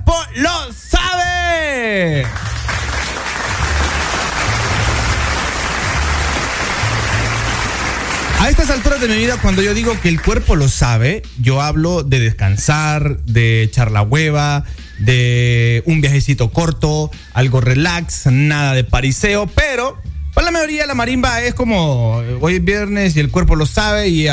[9.08, 13.18] de mi vida, cuando yo digo que el cuerpo lo sabe, yo hablo de descansar,
[13.24, 14.64] de echar la hueva,
[14.98, 20.00] de un viajecito corto, algo relax, nada de pariseo, pero
[20.32, 24.08] para la mayoría la marimba es como hoy es viernes y el cuerpo lo sabe
[24.08, 24.26] y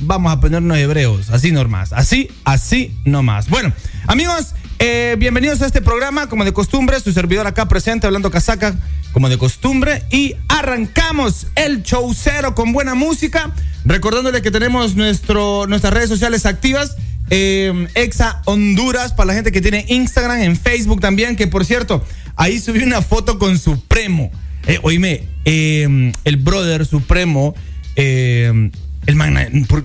[0.00, 3.48] vamos a ponernos hebreos, así nomás, así, así nomás.
[3.48, 3.72] Bueno,
[4.06, 8.74] amigos, eh, bienvenidos a este programa, como de costumbre, su servidor acá presente hablando casaca,
[9.14, 15.66] como de costumbre, y arrancamos el show cero con buena música, recordándole que tenemos nuestro,
[15.68, 16.96] nuestras redes sociales activas.
[17.30, 22.04] eh, Exa Honduras para la gente que tiene Instagram, en Facebook también, que por cierto,
[22.36, 24.30] ahí subí una foto con Supremo.
[24.66, 27.54] Eh, oíme, eh, el brother Supremo,
[27.96, 28.70] eh,
[29.06, 29.84] el man, por-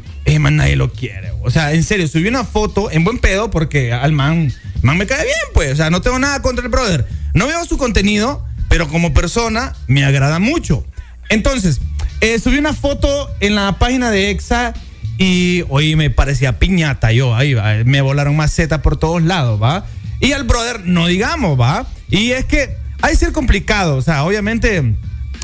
[0.52, 1.32] nadie lo quiere.
[1.44, 4.52] O sea, en serio, subí una foto en buen pedo porque al man,
[4.82, 5.74] man me cae bien, pues.
[5.74, 7.08] O sea, no tengo nada contra el brother.
[7.34, 10.86] No veo su contenido, pero como persona me agrada mucho.
[11.28, 11.82] Entonces,
[12.22, 14.74] eh, subí una foto en la página de EXA
[15.18, 19.86] y hoy me parecía piñata yo, ahí me volaron maceta por todos lados, ¿va?
[20.22, 21.86] Y al brother, no digamos, ¿va?
[22.10, 24.96] Y es que hay que ser complicado, o sea, obviamente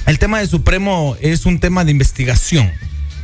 [0.06, 2.72] el tema de Supremo es un tema de investigación.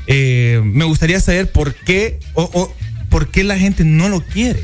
[0.07, 2.73] Eh, me gustaría saber por qué o,
[3.09, 4.63] por qué la gente no lo quiere.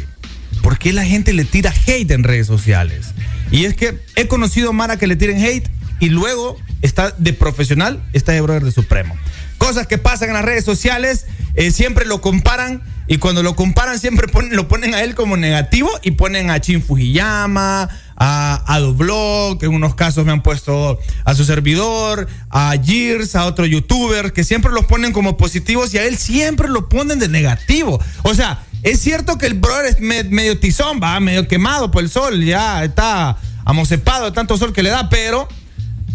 [0.61, 3.13] ¿Por qué la gente le tira hate en redes sociales?
[3.51, 5.69] Y es que he conocido a Mara que le tiren hate
[5.99, 9.15] y luego está de profesional, está de brother de Supremo.
[9.57, 13.99] Cosas que pasan en las redes sociales, eh, siempre lo comparan y cuando lo comparan
[13.99, 19.65] siempre lo ponen a él como negativo y ponen a Chin Fujiyama, a Adoblog, que
[19.65, 24.43] en unos casos me han puesto a su servidor, a Gears, a otro youtuber, que
[24.43, 27.99] siempre los ponen como positivos y a él siempre lo ponen de negativo.
[28.23, 32.09] O sea, es cierto que el brother es medio tizón, va, medio quemado por el
[32.09, 35.47] sol, ya está amocepado de tanto sol que le da, pero,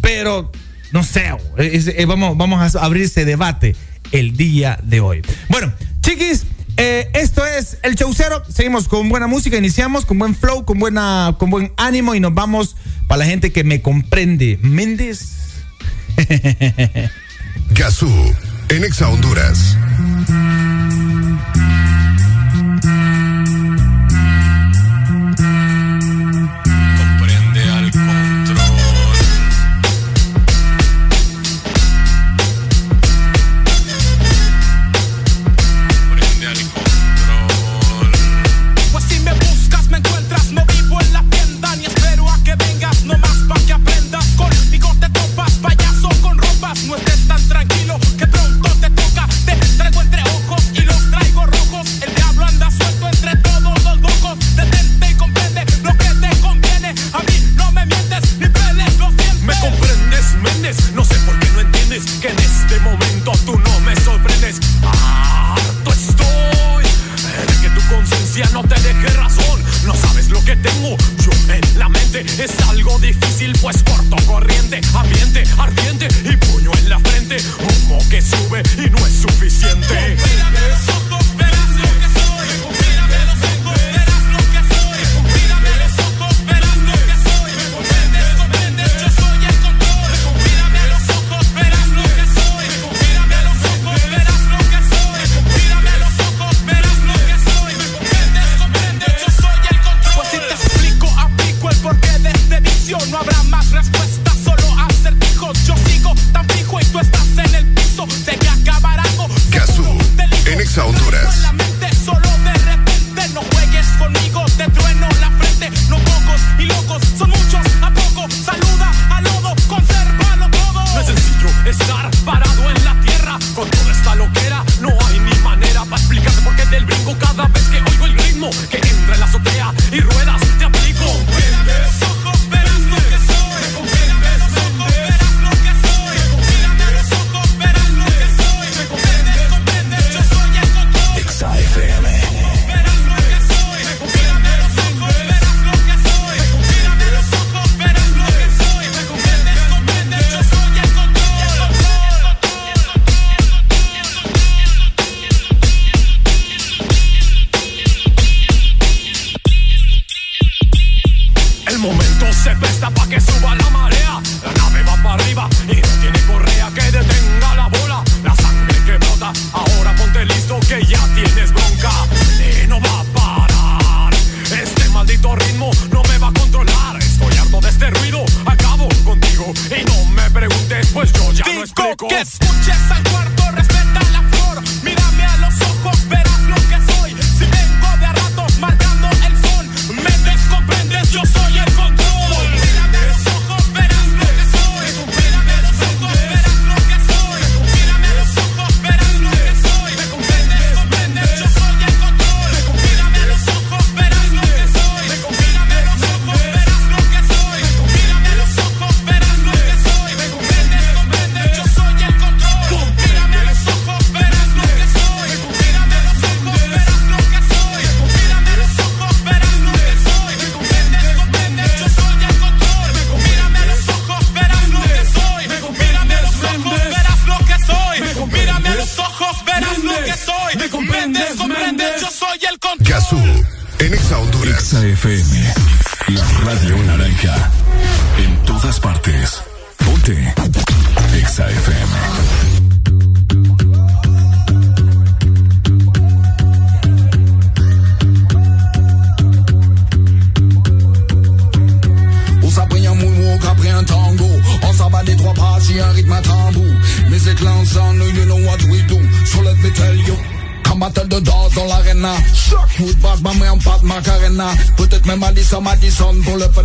[0.00, 0.50] pero,
[0.90, 1.30] no sé,
[2.06, 3.76] vamos, vamos a abrir ese debate
[4.10, 5.22] el día de hoy.
[5.48, 6.44] Bueno, chiquis.
[6.78, 8.42] Eh, esto es el Chaucero.
[8.48, 9.58] Seguimos con buena música.
[9.58, 12.76] Iniciamos con buen flow, con, buena, con buen ánimo y nos vamos
[13.06, 14.58] para la gente que me comprende.
[14.62, 15.36] Méndez.
[17.70, 18.10] Gazú,
[18.68, 19.76] en Exa Honduras.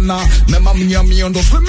[0.08, 1.67] Pour le fena Même à Miami on danse le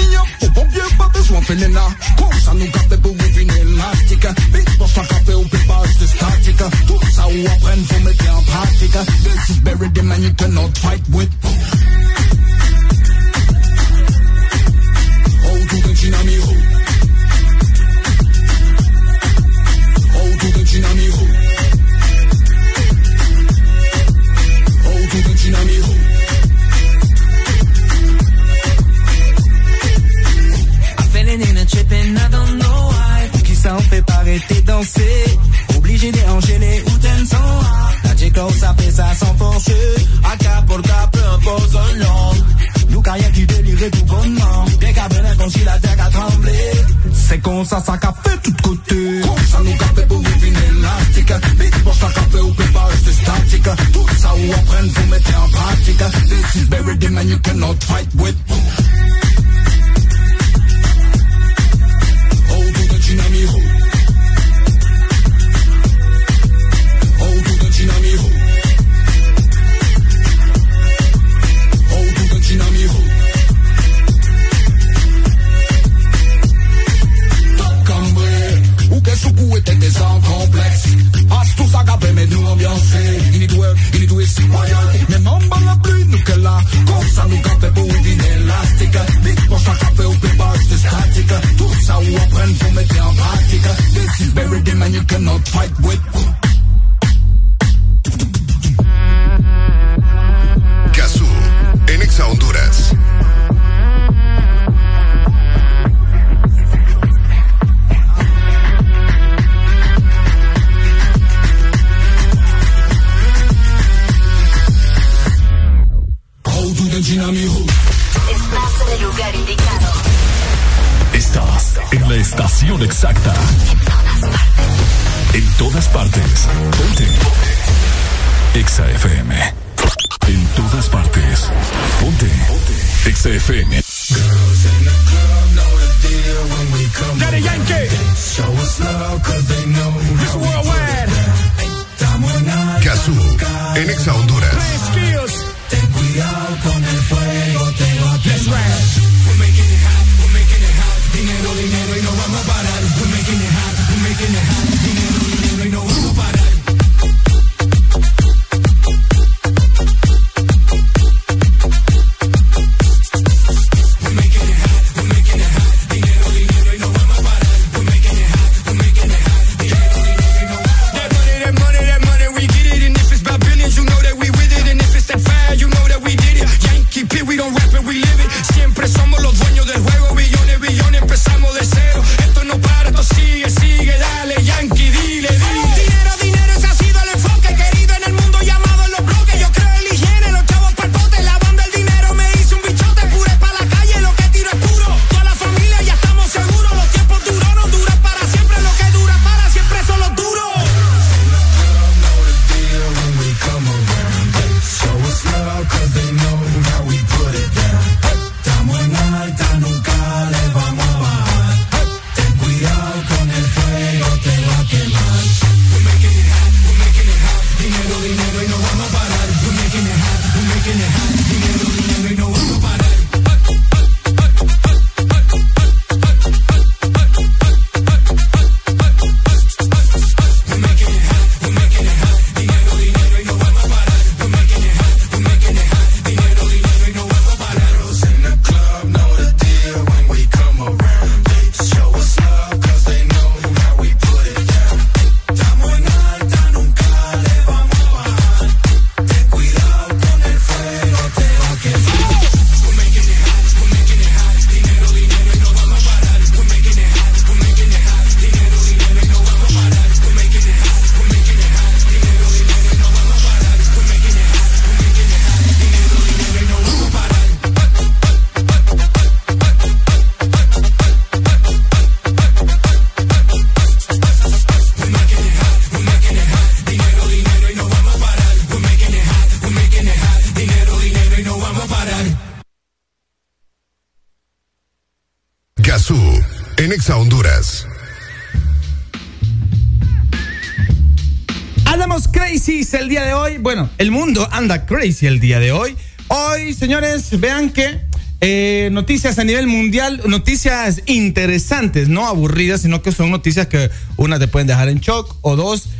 [294.39, 295.77] anda crazy el día de hoy.
[296.07, 297.81] Hoy, señores, vean que
[298.21, 304.21] eh, noticias a nivel mundial, noticias interesantes, no aburridas, sino que son noticias que una
[304.21, 305.71] te pueden dejar en shock o dos,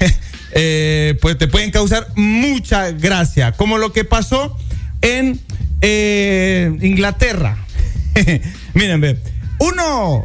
[0.52, 4.56] eh, pues te pueden causar mucha gracia, como lo que pasó
[5.02, 5.38] en
[5.82, 7.58] eh, Inglaterra.
[8.72, 9.18] Miren, ve,
[9.58, 10.24] uno,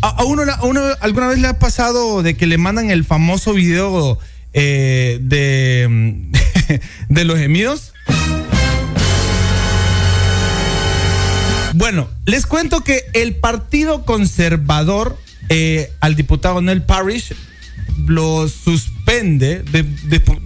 [0.00, 3.52] a, uno, a uno alguna vez le ha pasado de que le mandan el famoso
[3.52, 4.16] video
[4.52, 6.03] de,
[7.14, 7.92] de los gemidos.
[11.74, 15.18] Bueno, les cuento que el Partido Conservador
[15.48, 17.34] eh, al diputado Neil Parrish
[18.06, 19.64] lo suspende,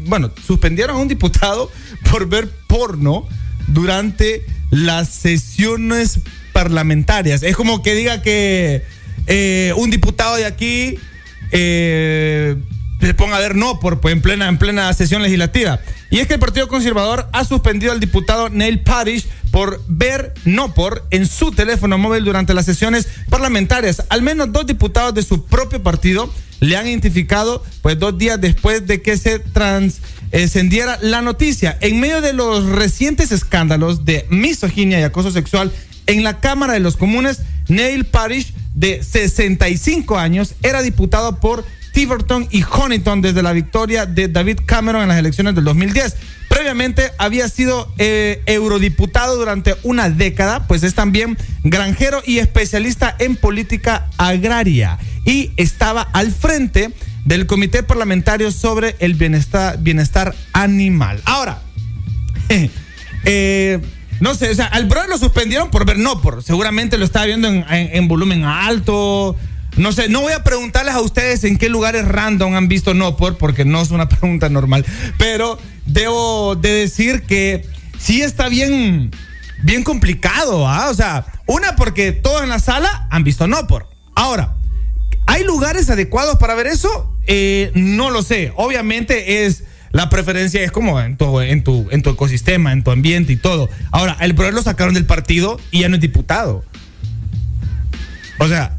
[0.07, 1.71] bueno, suspendieron a un diputado
[2.11, 3.27] por ver porno
[3.67, 6.21] durante las sesiones
[6.53, 7.43] parlamentarias.
[7.43, 8.83] Es como que diga que
[9.27, 10.97] eh, un diputado de aquí
[11.53, 12.57] eh,
[13.01, 15.81] se ponga a ver no por pues, en plena en plena sesión legislativa.
[16.11, 20.73] Y es que el Partido Conservador ha suspendido al diputado Neil Parish por ver no
[20.75, 24.03] por en su teléfono móvil durante las sesiones parlamentarias.
[24.09, 28.87] Al menos dos diputados de su propio partido le han identificado pues dos días después
[28.87, 31.77] de que se trascendiera la noticia.
[31.81, 35.73] En medio de los recientes escándalos de misoginia y acoso sexual
[36.07, 41.65] en la Cámara de los Comunes, Neil Parish, de 65 años, era diputado por
[41.99, 46.15] Tiverton y Huntington desde la victoria de David Cameron en las elecciones del 2010.
[46.49, 53.35] Previamente había sido eh, eurodiputado durante una década, pues es también granjero y especialista en
[53.35, 56.93] política agraria y estaba al frente
[57.25, 61.21] del Comité Parlamentario sobre el Bienestar, bienestar Animal.
[61.25, 61.63] Ahora,
[63.25, 63.81] eh,
[64.21, 67.27] no sé, o sea, al brother lo suspendieron por ver no por, seguramente lo estaba
[67.27, 69.37] viendo en volumen alto
[69.77, 73.17] no sé, no voy a preguntarles a ustedes en qué lugares random han visto no
[73.17, 74.85] por, porque no es una pregunta normal.
[75.19, 77.65] Pero debo de decir que
[77.99, 79.11] sí está bien,
[79.63, 80.89] bien complicado, ¿ah?
[80.91, 83.89] O sea, una porque todos en la sala han visto no por.
[84.15, 84.57] Ahora,
[85.27, 87.17] ¿hay lugares adecuados para ver eso?
[87.27, 88.53] Eh, no lo sé.
[88.57, 89.65] Obviamente es.
[89.91, 93.37] La preferencia es como en tu, en tu, en tu ecosistema, en tu ambiente y
[93.37, 93.71] todo.
[93.91, 96.63] Ahora, el brother lo sacaron del partido y ya no es diputado.
[98.39, 98.77] O sea,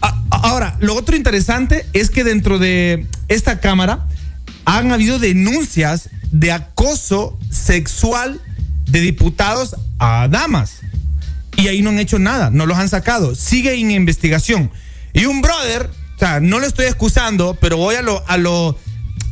[0.00, 4.06] ahora, lo otro interesante es que dentro de esta Cámara
[4.64, 8.40] han habido denuncias de acoso sexual
[8.86, 10.80] de diputados a damas.
[11.56, 13.34] Y ahí no han hecho nada, no los han sacado.
[13.34, 14.70] Sigue en investigación.
[15.14, 18.78] Y un brother, o sea, no lo estoy excusando, pero voy a lo, a lo,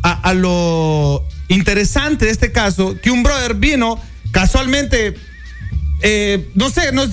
[0.02, 5.14] a, lo interesante de este caso, que un brother vino casualmente
[6.06, 7.06] eh, no sé, no,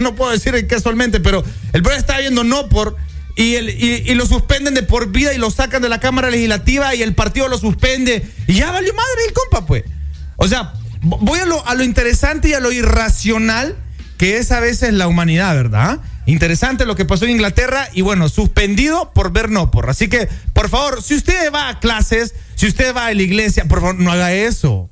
[0.00, 2.96] no, puedo decir casualmente, pero el brother está viendo no por
[3.36, 6.92] y, el, y, lo suspenden de por vida y lo sacan de la Cámara Legislativa
[6.94, 9.84] y el partido lo suspende y ya valió madre el compa, pues.
[10.36, 13.76] O sea, voy a lo, a lo interesante y a lo irracional
[14.18, 16.00] que es a veces la humanidad, ¿verdad?
[16.26, 19.88] Interesante lo que pasó en Inglaterra y bueno, suspendido por ver no por.
[19.88, 23.66] Así que, por favor, si usted va a clases, si usted va a la iglesia,
[23.66, 24.90] por favor, no haga eso.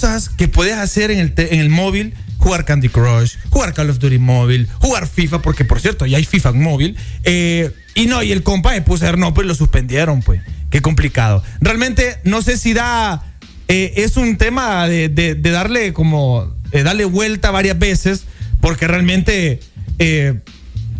[0.00, 3.98] Cosas que puedes hacer en el, en el móvil jugar Candy Crush, jugar Call of
[3.98, 6.96] Duty móvil, jugar FIFA, porque por cierto, ya hay FIFA móvil.
[7.24, 10.40] Eh, y no, y el compa me puso a no, pues lo suspendieron, pues.
[10.70, 11.42] Qué complicado.
[11.60, 13.34] Realmente no sé si da.
[13.68, 16.56] Eh, es un tema de, de, darle como.
[16.72, 18.24] darle vuelta varias veces,
[18.62, 19.60] porque realmente.
[19.98, 20.40] Eh,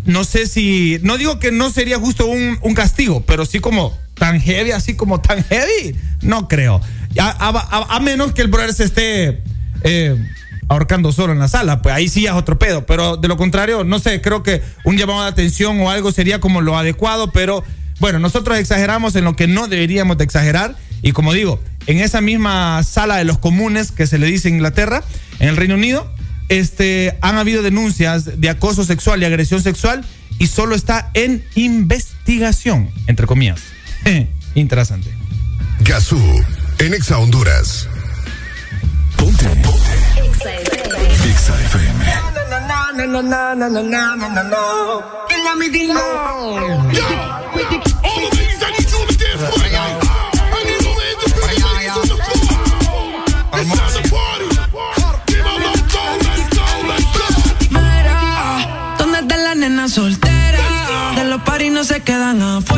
[0.04, 0.98] no sé si.
[1.02, 4.94] No digo que no sería justo un, un, castigo, pero sí como tan heavy, así
[4.94, 5.96] como tan heavy.
[6.20, 6.82] No creo.
[7.18, 9.42] A, menos que el brother se esté
[10.68, 13.82] ahorcando solo en la sala, pues ahí sí es otro pedo, pero de lo contrario,
[13.82, 17.64] no sé, creo que un llamado de atención o algo sería como lo adecuado, pero
[17.98, 22.20] bueno, nosotros exageramos en lo que no deberíamos de exagerar y como digo, en esa
[22.20, 25.02] misma sala de los comunes que se le dice en Inglaterra,
[25.40, 26.10] en el Reino Unido,
[26.48, 30.04] este, han habido denuncias de acoso sexual y agresión sexual
[30.38, 33.60] y solo está en investigación, entre comillas.
[34.54, 35.10] Interesante.
[35.80, 36.20] Gazú,
[36.80, 37.86] en Exa Honduras.
[39.16, 39.44] Ponte.
[41.30, 42.04] Exa FM.
[58.98, 61.14] ¿dónde está la nena soltera?
[61.16, 62.69] De los paris no se quedan afuera.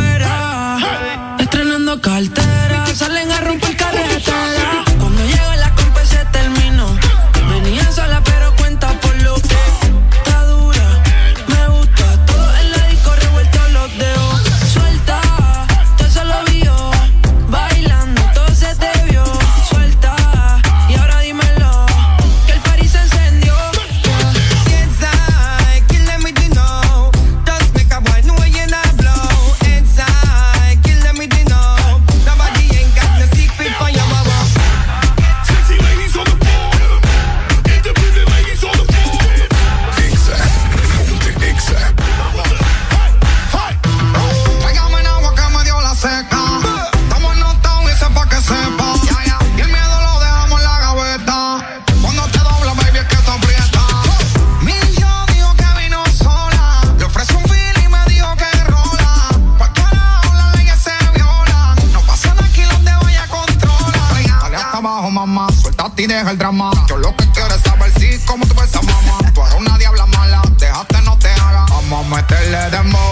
[66.28, 66.70] El drama.
[66.88, 69.18] Yo lo que quiero es saber si, cómo tú ves a mamá.
[69.34, 71.66] Tú eres una diabla mala, déjate no te haga.
[71.68, 73.11] Vamos a meterle dembow.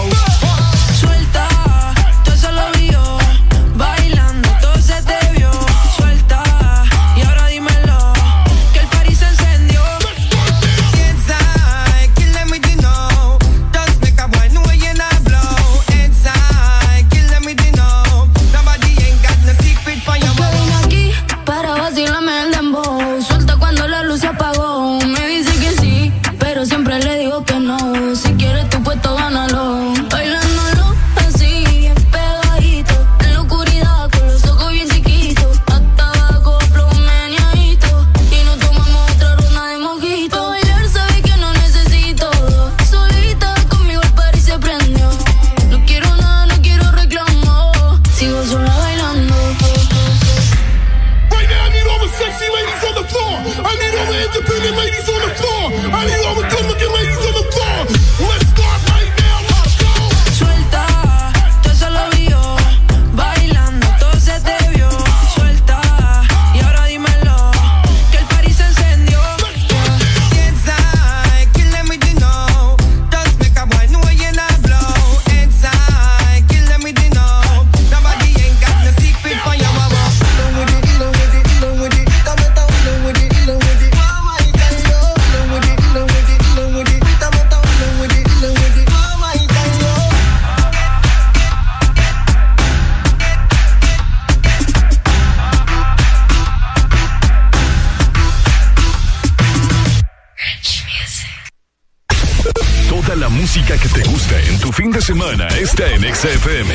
[104.91, 106.73] fin de semana está en XFM.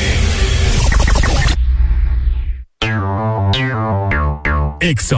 [4.81, 5.15] Ex.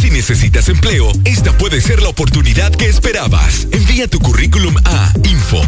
[0.00, 1.12] Si necesitas empleo,
[1.68, 3.66] puede ser la oportunidad que esperabas.
[3.72, 5.66] Envía tu currículum a info.as.hn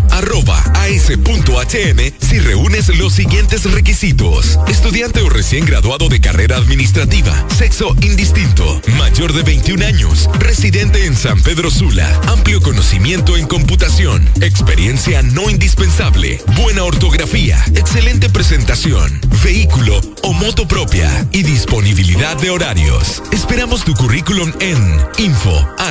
[2.20, 4.60] si reúnes los siguientes requisitos.
[4.68, 11.16] Estudiante o recién graduado de carrera administrativa, sexo indistinto, mayor de 21 años, residente en
[11.16, 20.00] San Pedro Sula, amplio conocimiento en computación, experiencia no indispensable, buena ortografía, excelente presentación, vehículo
[20.22, 21.26] o moto propia.
[21.32, 23.20] Y disponibilidad de horarios.
[23.32, 24.78] Esperamos tu currículum en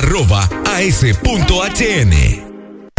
[0.02, 2.47] info.as.hn.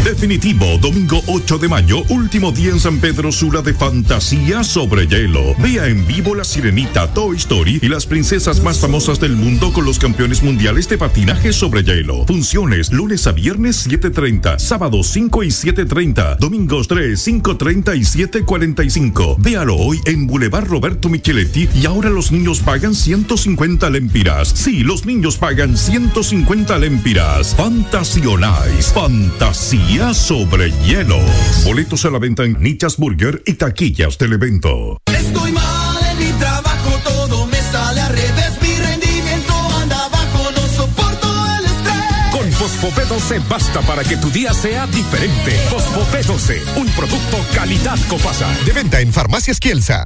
[0.04, 5.54] Definitivo, domingo 8 de mayo, último día en San Pedro Sula de fantasía sobre hielo.
[5.60, 9.84] Vea en vivo la sirenita Toy Story y las princesas más famosas del mundo con
[9.84, 12.26] los campeones mundiales de patinaje sobre hielo.
[12.26, 19.36] Funciones lunes a viernes 7.30, sábados 5 y 7.30, domingos 3, 5.30 y 7.45.
[19.38, 24.48] Véalo hoy en Boulevard Roberto Micheletti y ahora los niños pagan 150 lempiras.
[24.56, 27.54] Sí, los niños pagan 150 lempiras.
[27.56, 31.20] Fantasionais, fantasía sobre hielo.
[31.66, 34.98] Boletos a la venta en Nichas Burger y taquillas del evento.
[35.06, 38.52] Estoy mal en mi trabajo, todo me sale al revés.
[38.62, 41.28] Mi rendimiento anda bajo, no soporto
[41.58, 42.32] el estrés.
[42.32, 45.52] Con Fosfopé 12 basta para que tu día sea diferente.
[45.70, 48.48] Fosfopé 12, un producto calidad Copasa.
[48.66, 50.06] De venta en Farmacias Kielsa.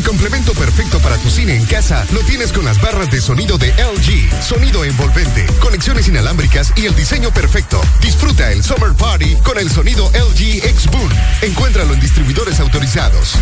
[0.00, 3.58] El complemento perfecto para tu cine en casa lo tienes con las barras de sonido
[3.58, 4.42] de LG.
[4.42, 7.82] Sonido envolvente, conexiones inalámbricas y el diseño perfecto.
[8.00, 11.10] Disfruta el Summer Party con el sonido LG X Boom.
[11.42, 13.34] Encuéntralo en distribuidores autorizados.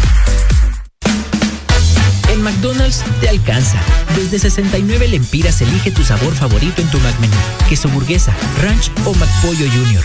[2.28, 3.80] En McDonald's te alcanza.
[4.16, 7.36] Desde 69 lempiras elige tu sabor favorito en tu McMenú.
[7.68, 10.04] Queso burguesa, ranch o McPollo Junior.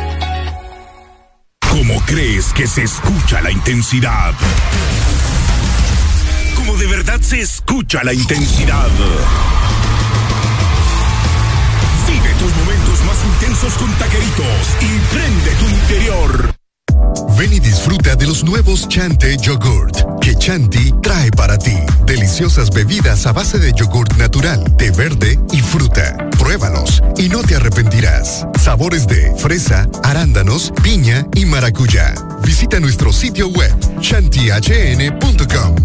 [1.71, 4.33] ¿Cómo crees que se escucha la intensidad?
[6.55, 8.89] ¿Cómo de verdad se escucha la intensidad?
[12.07, 16.60] Vive tus momentos más intensos con taqueritos y prende tu interior.
[17.37, 21.75] Ven y disfruta de los nuevos Chante Yogurt que Chanti trae para ti.
[22.05, 26.15] Deliciosas bebidas a base de yogurt natural, té verde y fruta.
[26.37, 28.45] Pruébalos y no te arrepentirás.
[28.59, 32.13] Sabores de fresa, arándanos, piña y maracuyá.
[32.43, 35.75] Visita nuestro sitio web chantihn.com.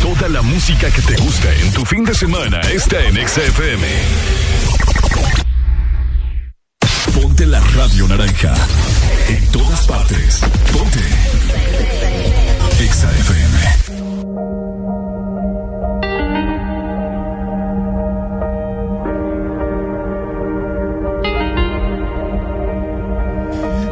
[0.00, 3.84] Toda la música que te gusta en tu fin de semana está en XFM.
[7.36, 8.54] Ponte la radio naranja.
[9.26, 10.40] En todas partes.
[10.72, 11.00] Ponte.
[12.78, 13.58] XFM.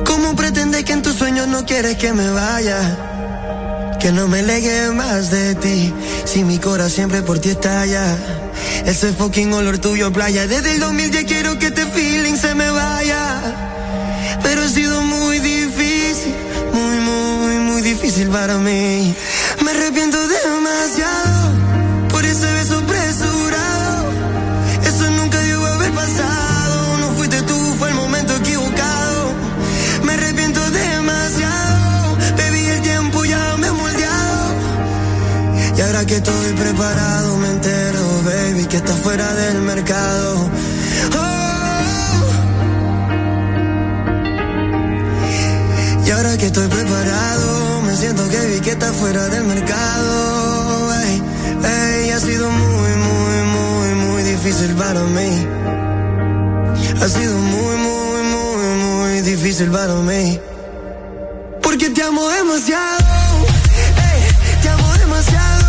[0.05, 3.12] ¿Cómo pretendes que en tus sueños no quieres que me vaya?
[4.03, 8.19] Que no me legue más de ti, si mi corazón siempre por ti estalla.
[8.85, 13.41] Ese fucking olor tuyo playa, desde el 2010 quiero que este feeling se me vaya.
[14.43, 16.35] Pero ha sido muy difícil,
[16.75, 19.15] muy, muy, muy difícil para mí.
[19.65, 21.62] Me arrepiento demasiado
[36.13, 40.51] que estoy preparado, me entero, baby, que estás fuera del mercado.
[41.17, 42.33] Oh.
[46.07, 50.93] Y ahora que estoy preparado, me siento que vi que estás fuera del mercado.
[51.01, 55.47] Ey, ha sido muy, muy, muy, muy difícil para mí.
[57.01, 60.39] Ha sido muy, muy, muy, muy difícil para mí.
[61.63, 63.47] Porque te amo demasiado.
[64.63, 65.62] te amo demasiado.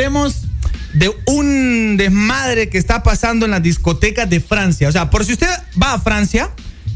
[0.00, 0.44] Hablemos
[0.94, 4.88] de un desmadre que está pasando en las discotecas de Francia.
[4.88, 5.50] O sea, por si usted
[5.80, 6.50] va a Francia,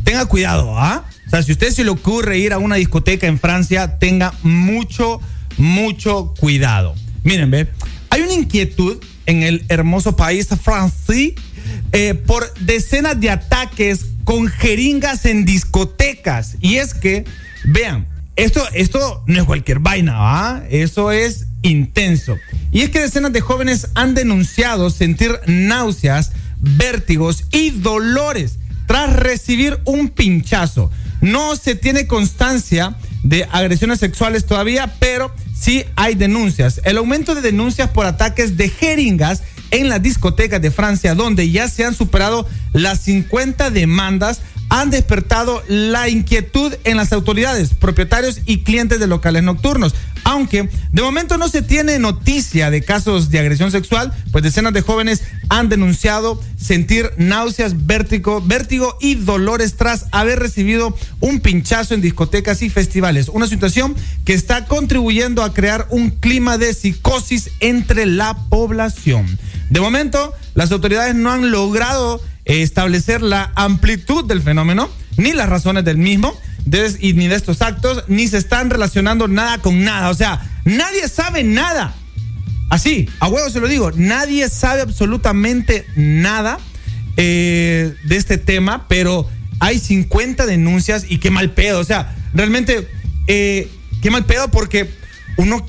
[0.05, 1.05] tenga cuidado, ¿ah?
[1.27, 5.21] O sea, si usted se le ocurre ir a una discoteca en Francia, tenga mucho,
[5.59, 6.95] mucho cuidado.
[7.25, 7.69] Miren, ve,
[8.09, 11.35] hay una inquietud en el hermoso país francés
[11.93, 16.57] eh, por decenas de ataques con jeringas en discotecas.
[16.63, 17.27] Y es que,
[17.65, 18.07] vean,
[18.37, 20.65] esto, esto no es cualquier vaina, ¿va?
[20.71, 22.39] Eso es intenso.
[22.75, 28.59] Y es que decenas de jóvenes han denunciado sentir náuseas, vértigos y dolores
[28.89, 30.91] tras recibir un pinchazo.
[31.21, 36.81] No se tiene constancia de agresiones sexuales todavía, pero sí hay denuncias.
[36.83, 41.69] El aumento de denuncias por ataques de jeringas en las discotecas de Francia, donde ya
[41.69, 44.41] se han superado las 50 demandas,
[44.75, 49.95] han despertado la inquietud en las autoridades, propietarios y clientes de locales nocturnos.
[50.25, 54.81] Aunque de momento no se tiene noticia de casos de agresión sexual, pues decenas de
[54.81, 62.01] jóvenes han denunciado sentir náuseas, vértigo, vértigo y dolores tras haber recibido un pinchazo en
[62.01, 63.29] discotecas y festivales.
[63.29, 69.39] Una situación que está contribuyendo a crear un clima de psicosis entre la población.
[69.71, 75.85] De momento, las autoridades no han logrado establecer la amplitud del fenómeno, ni las razones
[75.85, 76.39] del mismo,
[77.01, 80.11] y ni de estos actos, ni se están relacionando nada con nada.
[80.11, 81.95] O sea, nadie sabe nada.
[82.71, 86.59] Así, a huevo se lo digo, nadie sabe absolutamente nada
[87.17, 89.29] eh, de este tema, pero
[89.61, 91.81] hay 50 denuncias y qué mal pedo.
[91.81, 92.89] O sea, realmente,
[93.27, 93.69] eh,
[94.03, 94.91] qué mal pedo porque
[95.37, 95.67] uno,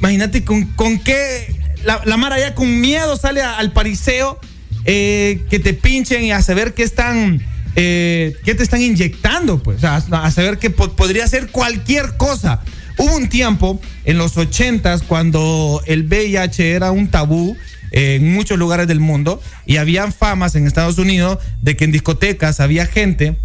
[0.00, 4.38] imagínate con, con qué, la, la Mara ya con miedo sale al pariseo,
[4.84, 7.42] eh, que te pinchen y a saber qué están,
[7.76, 12.60] eh, qué te están inyectando, pues, a, saber que po- podría ser cualquier cosa.
[12.96, 17.56] Hubo un tiempo en los ochentas cuando el VIH era un tabú
[17.92, 21.92] eh, en muchos lugares del mundo y habían famas en Estados Unidos de que en
[21.92, 23.36] discotecas había gente,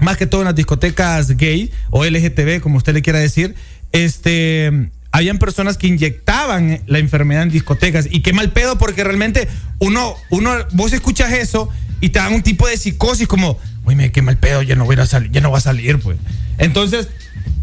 [0.00, 3.54] más que todo en las discotecas gay o LGTB, como usted le quiera decir,
[3.92, 9.48] este, habían personas que inyectaban la enfermedad en discotecas y qué mal pedo porque realmente
[9.78, 11.68] uno, uno, vos escuchas eso
[12.00, 14.84] y te dan un tipo de psicosis como, uy, me qué mal pedo, ya no
[14.84, 16.16] voy a salir, ya no va a salir, pues.
[16.58, 17.08] Entonces,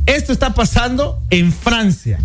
[0.06, 2.20] esto está pasando en Francia.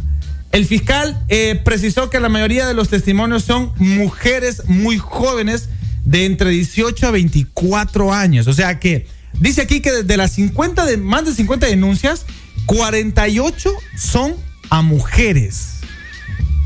[0.52, 5.68] El fiscal eh, precisó que la mayoría de los testimonios son mujeres muy jóvenes
[6.04, 8.46] de entre 18 a 24 años.
[8.48, 9.06] O sea que
[9.40, 12.26] dice aquí que de las 50 de más de 50 denuncias,
[12.66, 14.34] 48 son
[14.72, 15.80] a mujeres.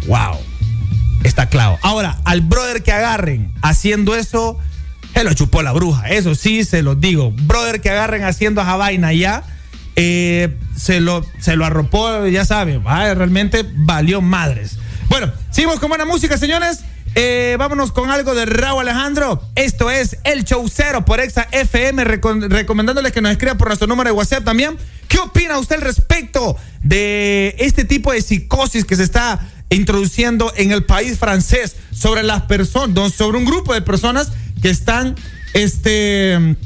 [0.06, 0.38] Wow.
[1.24, 1.76] Está claro.
[1.82, 4.56] Ahora, al brother que agarren haciendo eso,
[5.12, 6.08] se lo chupó la bruja.
[6.10, 7.32] Eso sí, se los digo.
[7.32, 9.42] Brother que agarren haciendo esa vaina ya,
[9.96, 14.78] eh, se, lo, se lo arropó, ya saben, realmente valió madres.
[15.08, 16.84] Bueno, seguimos con buena música, señores.
[17.18, 19.42] Eh, vámonos con algo de Raúl Alejandro.
[19.54, 20.68] Esto es El Show
[21.06, 24.76] por Exa FM, recom- recomendándoles que nos escriba por nuestro número de WhatsApp también.
[25.08, 30.72] ¿Qué opina usted al respecto de este tipo de psicosis que se está introduciendo en
[30.72, 35.14] el país francés sobre las personas, sobre un grupo de personas que están
[35.54, 36.56] este,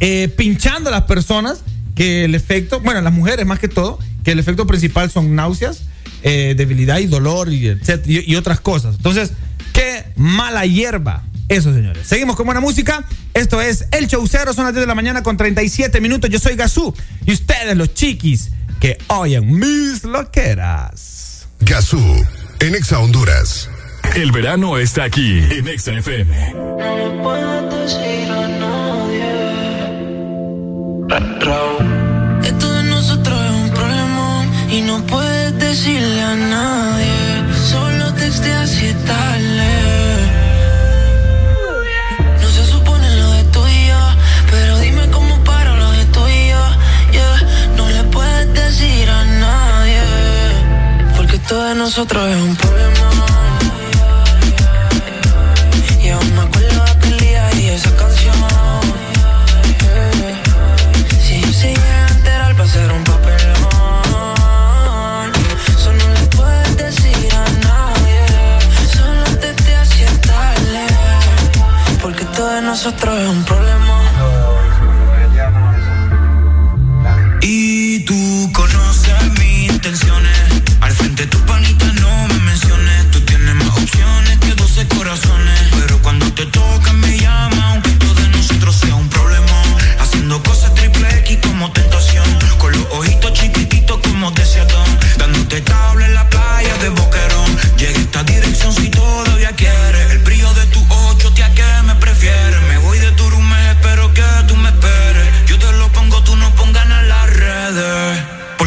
[0.00, 1.60] eh, pinchando a las personas?
[1.94, 5.82] Que el efecto, bueno, las mujeres más que todo, que el efecto principal son náuseas,
[6.24, 8.96] eh, debilidad y dolor y, y, y otras cosas.
[8.96, 9.30] Entonces,
[9.76, 11.22] qué mala hierba.
[11.48, 12.06] Eso, señores.
[12.06, 13.04] Seguimos con buena música.
[13.34, 14.52] Esto es El Show Cero.
[14.52, 16.30] Son las 10 de la mañana con 37 minutos.
[16.30, 16.94] Yo soy Gazú.
[17.24, 21.46] Y ustedes, los chiquis, que oyen mis loqueras.
[21.60, 22.02] Gazú,
[22.60, 23.68] en Exa Honduras.
[24.14, 26.54] El verano está aquí en Exa FM.
[26.54, 28.96] No puedes decir a nadie.
[32.42, 37.56] Esto de nosotros es un problemón y no puedes decirle a nadie.
[37.70, 39.04] Solo texteas si es
[51.46, 53.10] esto de nosotros es un problema.
[56.02, 58.34] Y aún me acuerdo de aquel día y esa canción.
[61.22, 63.62] Si yo a enterar va a un papelón.
[65.68, 68.22] Eso no le puedes decir a nadie.
[68.96, 70.86] Solo te te.
[72.02, 73.75] Porque todo de nosotros es un problema.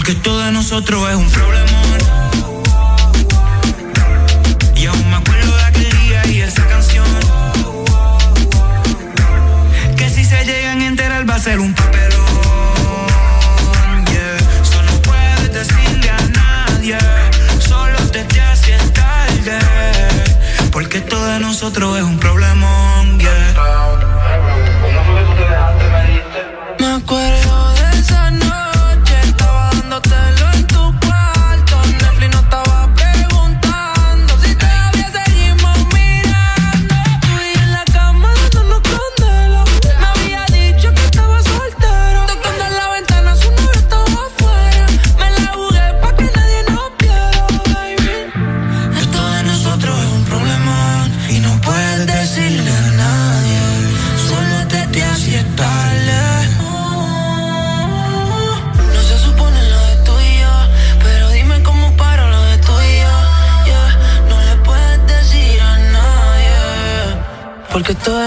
[0.10, 1.82] Porque esto de nosotros es un problema.
[4.76, 7.06] Y aún me acuerdo de aquel día y esa canción.
[9.96, 12.10] Que si se llegan a enterar va a ser un papelón.
[14.64, 16.98] Eso puedes decirle a nadie.
[17.60, 19.60] Solo te te haces tarde.
[20.72, 22.49] Porque esto de nosotros es un problemón.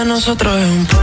[0.05, 1.02] Nosotros es un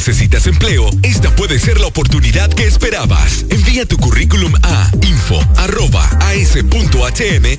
[0.00, 3.44] necesitas empleo, esta puede ser la oportunidad que esperabas.
[3.50, 5.60] Envía tu currículum a info.as.hn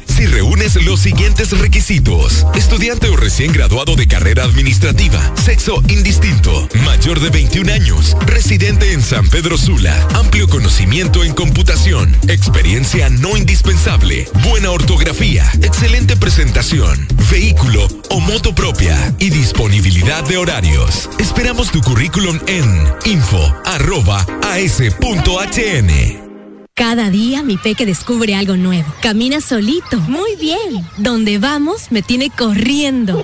[0.08, 2.48] si reúnes los siguientes requisitos.
[2.56, 9.04] Estudiante o recién graduado de carrera administrativa, sexo indistinto, mayor de 21 años, residente en
[9.04, 17.88] San Pedro Sula, amplio conocimiento en computación, experiencia no indispensable, buena ortografía, excelente presentación, vehículo
[18.10, 21.08] o moto propia y disponibilidad de horarios.
[21.20, 22.66] Esperamos tu currículum en
[23.06, 23.52] info.as.hn.
[26.74, 28.92] Cada día mi peque descubre algo nuevo.
[29.02, 30.84] Camina solito, muy bien.
[30.98, 33.24] Donde vamos me tiene corriendo.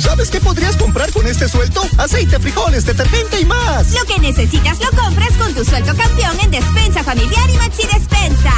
[0.00, 1.82] ¿Sabes qué podrías comprar con este suelto?
[1.98, 3.92] Aceite, frijoles, detergente y más.
[3.92, 8.52] Lo que necesitas lo compras con tu suelto campeón en Despensa Familiar y Maxi Despensa.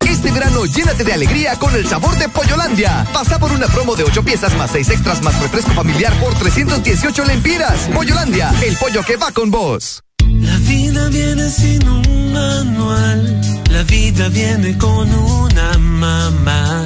[0.00, 3.06] Este verano llénate de alegría con el sabor de Pollolandia.
[3.12, 7.24] Pasa por una promo de 8 piezas más 6 extras más refresco familiar por 318
[7.24, 7.88] lempiras.
[7.94, 10.02] Pollolandia, el pollo que va con vos.
[10.22, 16.84] La vida viene sin un manual, la vida viene con una mamá.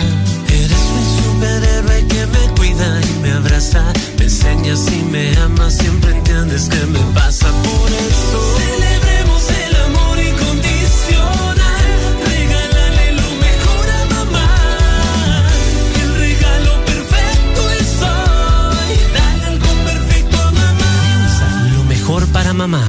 [0.48, 2.47] Eres mi superhéroe que me
[2.80, 8.58] y me abraza, me enseñas y me amas, siempre entiendes que me pasa por eso.
[8.58, 11.86] Celebremos el amor incondicional,
[12.24, 14.48] regálale lo mejor a mamá.
[16.02, 21.70] El regalo perfecto es hoy, dale algo perfecto a mamá.
[21.76, 22.88] Lo mejor para mamá.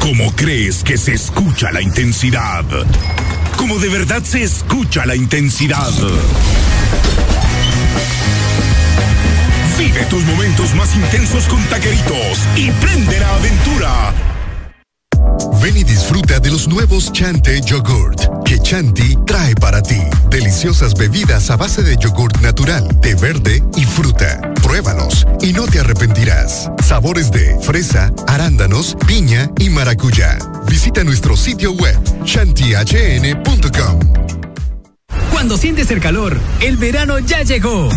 [0.00, 2.64] ¿Cómo crees que se escucha la intensidad?
[3.56, 5.90] ¿Cómo de verdad se escucha la intensidad?
[9.78, 14.14] Vive tus momentos más intensos con taqueritos y prende la aventura.
[15.62, 20.00] Ven y disfruta de los nuevos Chante Yogurt que Chanti trae para ti.
[20.28, 24.40] Deliciosas bebidas a base de yogurt natural, té verde y fruta.
[24.70, 26.70] Pruébalos y no te arrepentirás.
[26.80, 30.38] Sabores de fresa, arándanos, piña y maracuyá.
[30.68, 33.98] Visita nuestro sitio web chantihn.com.
[35.32, 37.88] Cuando sientes el calor, el verano ya llegó.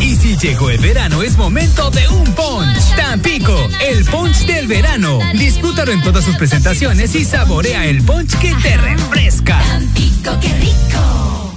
[0.00, 2.96] Y si llegó el verano, es momento de un punch.
[2.96, 3.56] Tampico,
[3.88, 5.20] el punch del verano.
[5.34, 9.60] Disfrútalo en todas sus presentaciones y saborea el punch que te refresca.
[9.60, 11.55] Tampico, qué rico.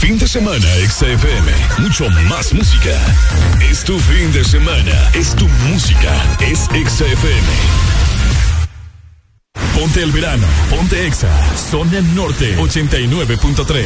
[0.00, 1.50] Fin de semana, XFM.
[1.78, 2.90] Mucho más música.
[3.70, 5.10] Es tu fin de semana.
[5.14, 6.12] Es tu música.
[6.40, 7.48] Es XFM.
[9.74, 10.46] Ponte el verano.
[10.70, 11.28] Ponte Exa.
[11.56, 13.84] Zona Norte 89.3.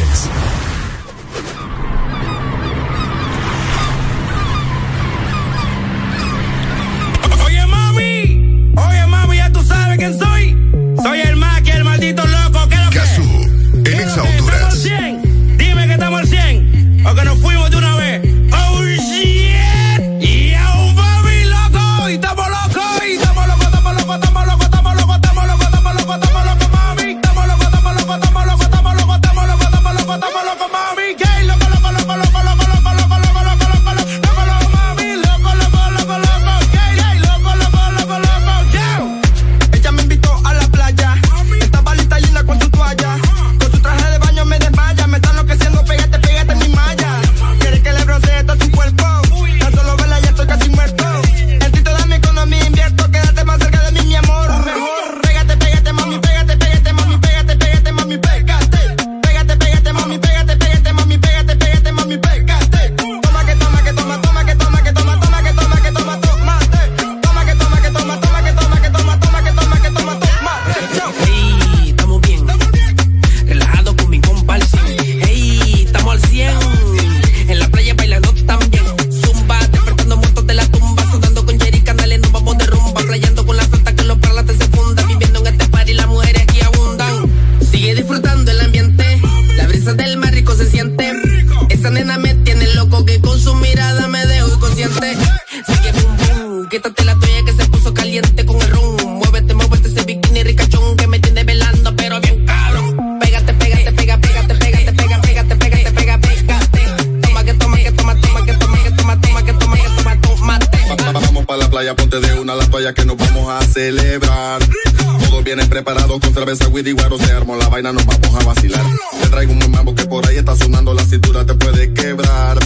[116.41, 118.83] cabeza, Witty Guaro se armó la vaina, nos vamos a vacilar.
[119.23, 122.59] Te traigo un mambo que por ahí está sonando, la cintura te puede quebrar.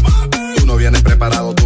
[0.57, 1.64] Tú no vienes preparado, tu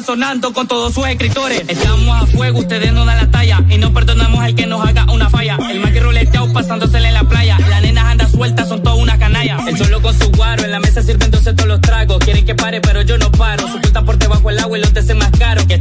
[0.00, 1.62] los 100 sonando con todos sus escritores.
[1.68, 5.06] Estamos a fuego, ustedes no dan la talla y no perdonamos al que nos haga
[5.12, 5.58] una falla.
[5.70, 9.18] El más que roleteado pasándosele en la playa, las nenas andan sueltas, son todas una
[9.18, 9.58] canalla.
[9.66, 12.18] El solo con su guaro, en la mesa sirviéndose todos los tragos.
[12.18, 13.66] Quieren que pare, pero yo no paro.
[13.68, 15.64] Su por debajo el agua y los deseos más caros.
[15.66, 15.78] Que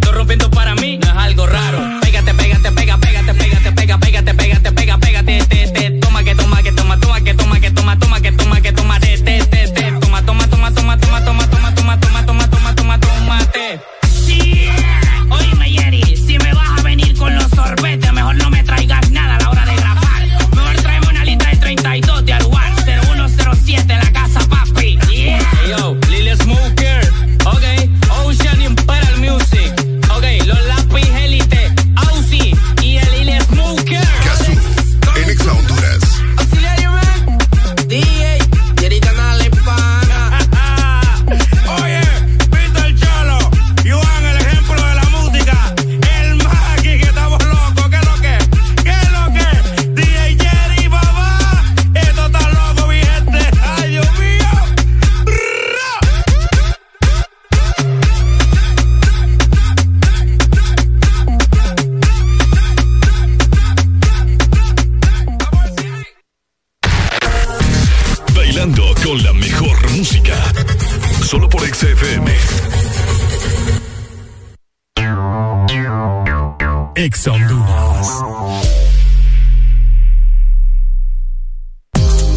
[76.99, 77.29] Ex.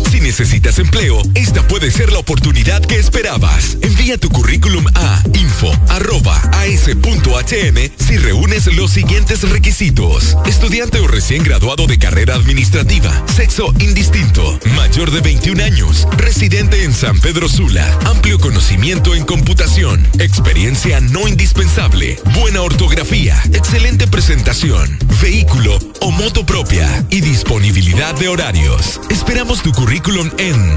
[0.09, 1.21] Si necesitas empleo,
[1.82, 3.76] puede ser la oportunidad que esperabas.
[3.82, 5.82] Envía tu currículum a info.as.hn
[7.97, 10.36] si reúnes los siguientes requisitos.
[10.47, 16.94] Estudiante o recién graduado de carrera administrativa, sexo indistinto, mayor de 21 años, residente en
[16.94, 25.76] San Pedro Sula, amplio conocimiento en computación, experiencia no indispensable, buena ortografía, excelente presentación, vehículo
[26.00, 27.04] o moto propia.
[27.10, 29.00] Y disponibilidad de horarios.
[29.10, 30.76] Esperamos tu currículum en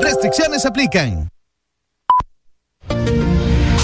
[0.00, 1.28] Restricciones aplican.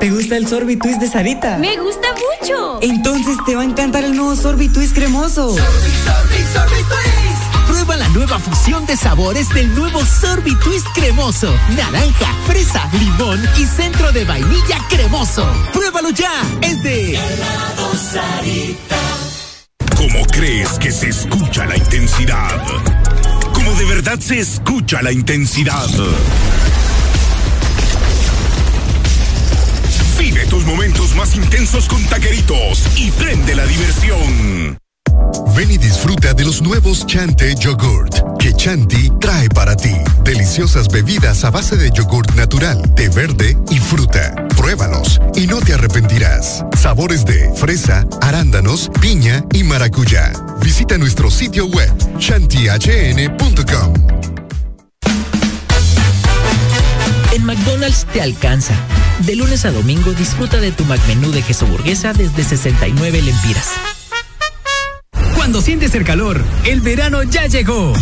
[0.00, 1.58] ¿Te gusta el Sorbitwist de Sarita?
[1.58, 2.06] Me gusta
[2.40, 2.78] mucho.
[2.82, 5.56] Entonces te va a encantar el nuevo Sorbitwist cremoso.
[7.66, 11.52] Prueba la nueva fusión de sabores del nuevo Sorbitwist cremoso.
[11.76, 15.44] Naranja, fresa, limón y centro de vainilla cremoso.
[15.72, 16.30] Pruébalo ya.
[16.62, 17.18] Es de
[19.96, 22.62] ¿Cómo crees que se escucha la intensidad?
[23.52, 25.88] ¿Cómo de verdad se escucha la intensidad?
[30.68, 34.78] Momentos más intensos con taqueritos y prende la diversión.
[35.56, 39.94] Ven y disfruta de los nuevos Chante Yogurt que Chanti trae para ti.
[40.22, 44.34] Deliciosas bebidas a base de yogurt natural, de verde y fruta.
[44.56, 46.64] Pruébalos y no te arrepentirás.
[46.78, 50.32] Sabores de fresa, arándanos, piña y maracuyá.
[50.62, 53.94] Visita nuestro sitio web chantihn.com.
[57.32, 58.74] En McDonald's te alcanza.
[59.20, 63.72] De lunes a domingo disfruta de tu McMenú de queso burguesa desde 69 lempiras.
[65.34, 67.92] Cuando sientes el calor, el verano ya llegó.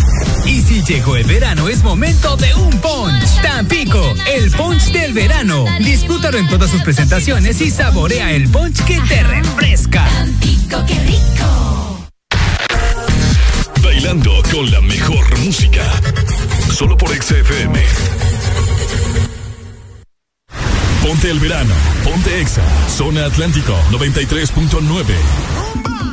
[0.45, 3.43] Y si llegó el verano, es momento de un punch.
[3.43, 5.65] Tampico, el punch del verano.
[5.79, 10.05] Disfrútalo en todas sus presentaciones y saborea el punch que te refresca.
[10.05, 12.09] Tampico, qué rico.
[13.83, 15.83] Bailando con la mejor música.
[16.73, 18.26] Solo por XFM.
[21.07, 21.73] Ponte el verano.
[22.03, 22.65] Ponte Exa.
[22.89, 26.06] Zona Atlántico 93.9.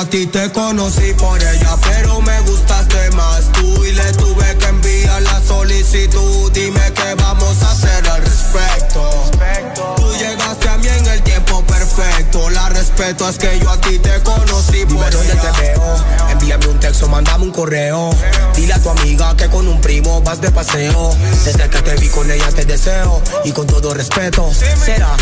[0.00, 3.84] a ti te conocí por ella, pero me gustaste más tú.
[3.84, 6.50] Y le tuve que enviar la solicitud.
[6.52, 9.30] Dime qué vamos a hacer al respecto.
[9.96, 12.48] Tú llegaste a mí en el tiempo perfecto.
[12.48, 15.96] La respeto es que yo a ti te conocí por Dime dónde te veo.
[16.30, 18.10] Envíame un texto, mandame un correo.
[18.54, 21.14] Dile a tu amiga que con un primo vas de paseo.
[21.44, 23.20] Desde que te vi con ella te deseo.
[23.44, 24.50] Y con todo respeto,
[24.82, 25.14] será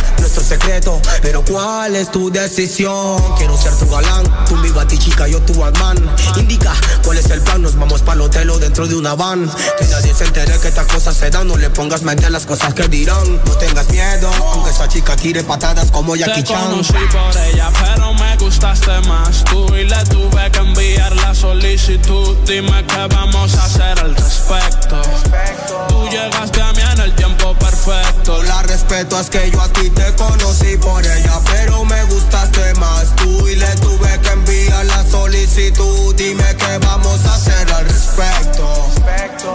[0.69, 1.01] secreto.
[1.23, 3.21] Pero ¿cuál es tu decisión?
[3.37, 4.25] Quiero ser tu galán.
[4.47, 5.97] Tú mi ti chica, yo tu Batman.
[6.37, 6.73] Indica
[7.05, 7.63] cuál es el plan.
[7.63, 9.51] Nos vamos para el hotel o dentro de una van.
[9.79, 11.49] Que nadie se entere que estas cosas se dan.
[11.49, 13.41] No le pongas mente a las cosas que dirán.
[13.45, 16.71] No tengas miedo, aunque esa chica tire patadas como Jackie Te Chan.
[16.71, 19.75] conocí por ella, pero me gustaste más tú.
[19.75, 22.37] Y le tuve que enviar la solicitud.
[22.47, 25.01] Dime qué vamos a hacer al respecto.
[26.09, 28.43] Tú llegaste a mí en el tiempo perfecto.
[28.45, 33.15] La respeto es que yo a ti te conocí por ella, pero me gustaste más
[33.17, 36.15] tú y le tuve que enviar la solicitud.
[36.15, 38.89] Dime qué vamos a hacer al respecto.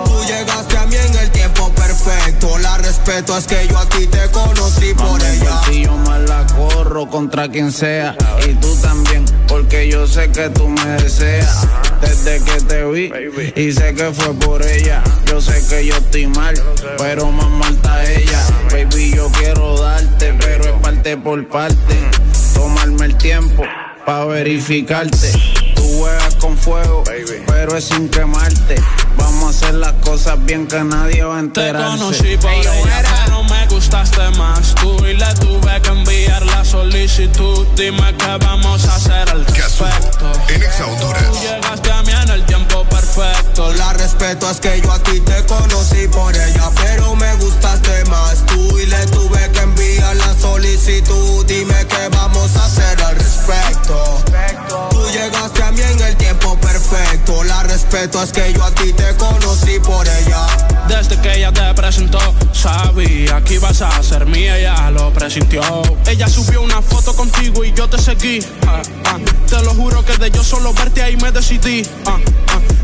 [0.05, 2.59] Tú llegaste a mí en el tiempo perfecto.
[2.59, 5.59] La respeto es que yo a ti te conocí por ella.
[5.71, 8.15] Y yo me la corro contra quien sea.
[8.47, 11.65] Y tú también, porque yo sé que tú me deseas.
[12.03, 13.11] Desde que te vi,
[13.55, 15.03] y sé que fue por ella.
[15.25, 16.53] Yo sé que yo estoy mal,
[16.97, 18.41] pero más mal está ella.
[18.71, 21.95] Baby, yo quiero darte, pero es parte por parte.
[22.53, 23.63] Tomarme el tiempo
[24.05, 25.31] pa' verificarte.
[25.75, 27.03] Tú juegas con fuego,
[27.47, 28.75] pero es sin quemarte.
[29.17, 31.97] Vamos a hacer las cosas bien que nadie va a Te enterarse.
[31.99, 32.71] conocí por ella,
[33.25, 34.97] pero me gustaste más tú.
[35.05, 36.32] Y le tuve que enviar la
[36.73, 37.67] solicitud.
[37.75, 40.25] Dime qué vamos a hacer al respecto.
[40.49, 41.23] En Exa Honduras.
[41.31, 43.71] Tú llegaste a mí en el tiempo perfecto.
[43.73, 48.43] La respeto es que yo a ti te conocí por ella, pero me gustaste más
[48.47, 51.45] tú y le tuve que enviar la solicitud.
[51.45, 54.92] Dime qué vamos a hacer al respecto.
[55.13, 57.43] Llegaste a mí en el tiempo perfecto.
[57.43, 60.47] La respeto es que yo a ti te conocí por ella.
[60.87, 62.17] Desde que ella te presentó,
[62.51, 65.61] sabía que ibas a ser mía, ella lo presintió.
[66.07, 68.39] Ella subió una foto contigo y yo te seguí.
[68.65, 69.19] ah, ah.
[69.47, 71.83] Te lo juro que de yo solo verte ahí me decidí.
[72.07, 72.17] ah.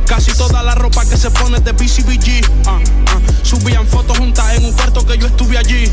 [0.06, 2.45] Casi toda la ropa que se pone de BCBG.
[3.42, 5.92] Subían fotos juntas en un cuarto que yo estuve allí.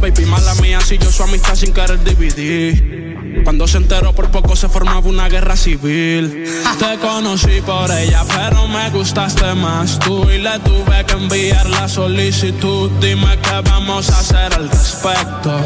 [0.00, 3.01] Baby, mala mía, si yo su amistad sin querer dividir.
[3.44, 6.44] Cuando se enteró por poco se formaba una guerra civil.
[6.78, 11.88] Te conocí por ella, pero me gustaste más tú y le tuve que enviar la
[11.88, 12.90] solicitud.
[13.00, 15.60] Dime qué vamos a hacer al respecto.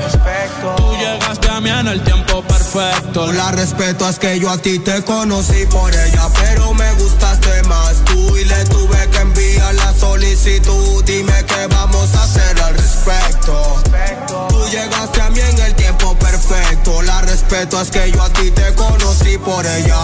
[0.76, 3.32] Tú llegaste a mí en el tiempo perfecto.
[3.32, 8.04] La respeto es que yo a ti te conocí por ella, pero me gustaste más
[8.04, 11.04] tú y le tuve que enviar la solicitud.
[11.04, 14.55] Dime qué vamos a hacer al respecto.
[14.66, 17.00] Tú llegaste a mí en el tiempo perfecto.
[17.02, 19.98] La respeto es que yo a ti te conocí por ella.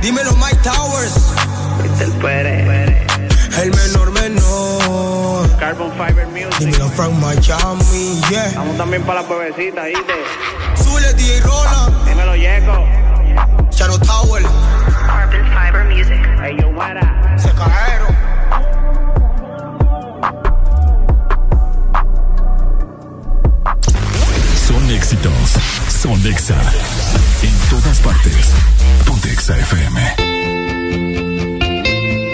[0.00, 1.14] Dímelo Mike Towers.
[3.60, 5.50] El menor menor.
[5.58, 6.58] Carbon Fiber Music.
[6.58, 8.52] Dímelo from Miami, yeah.
[8.54, 10.14] Vamos también para la bebecita, ¿viste?
[10.76, 12.04] Sule DJ Roland.
[12.06, 12.86] Dímelo, Yeco.
[13.72, 14.42] Shadow Tower.
[15.06, 16.24] Carbon Fiber Music.
[16.44, 17.36] Ey, yo, muera.
[17.36, 18.03] Se cajeron.
[25.04, 25.58] éxitos.
[25.88, 26.56] Son Exa.
[27.42, 28.54] En todas partes.
[29.04, 31.23] Ponte Exa FM.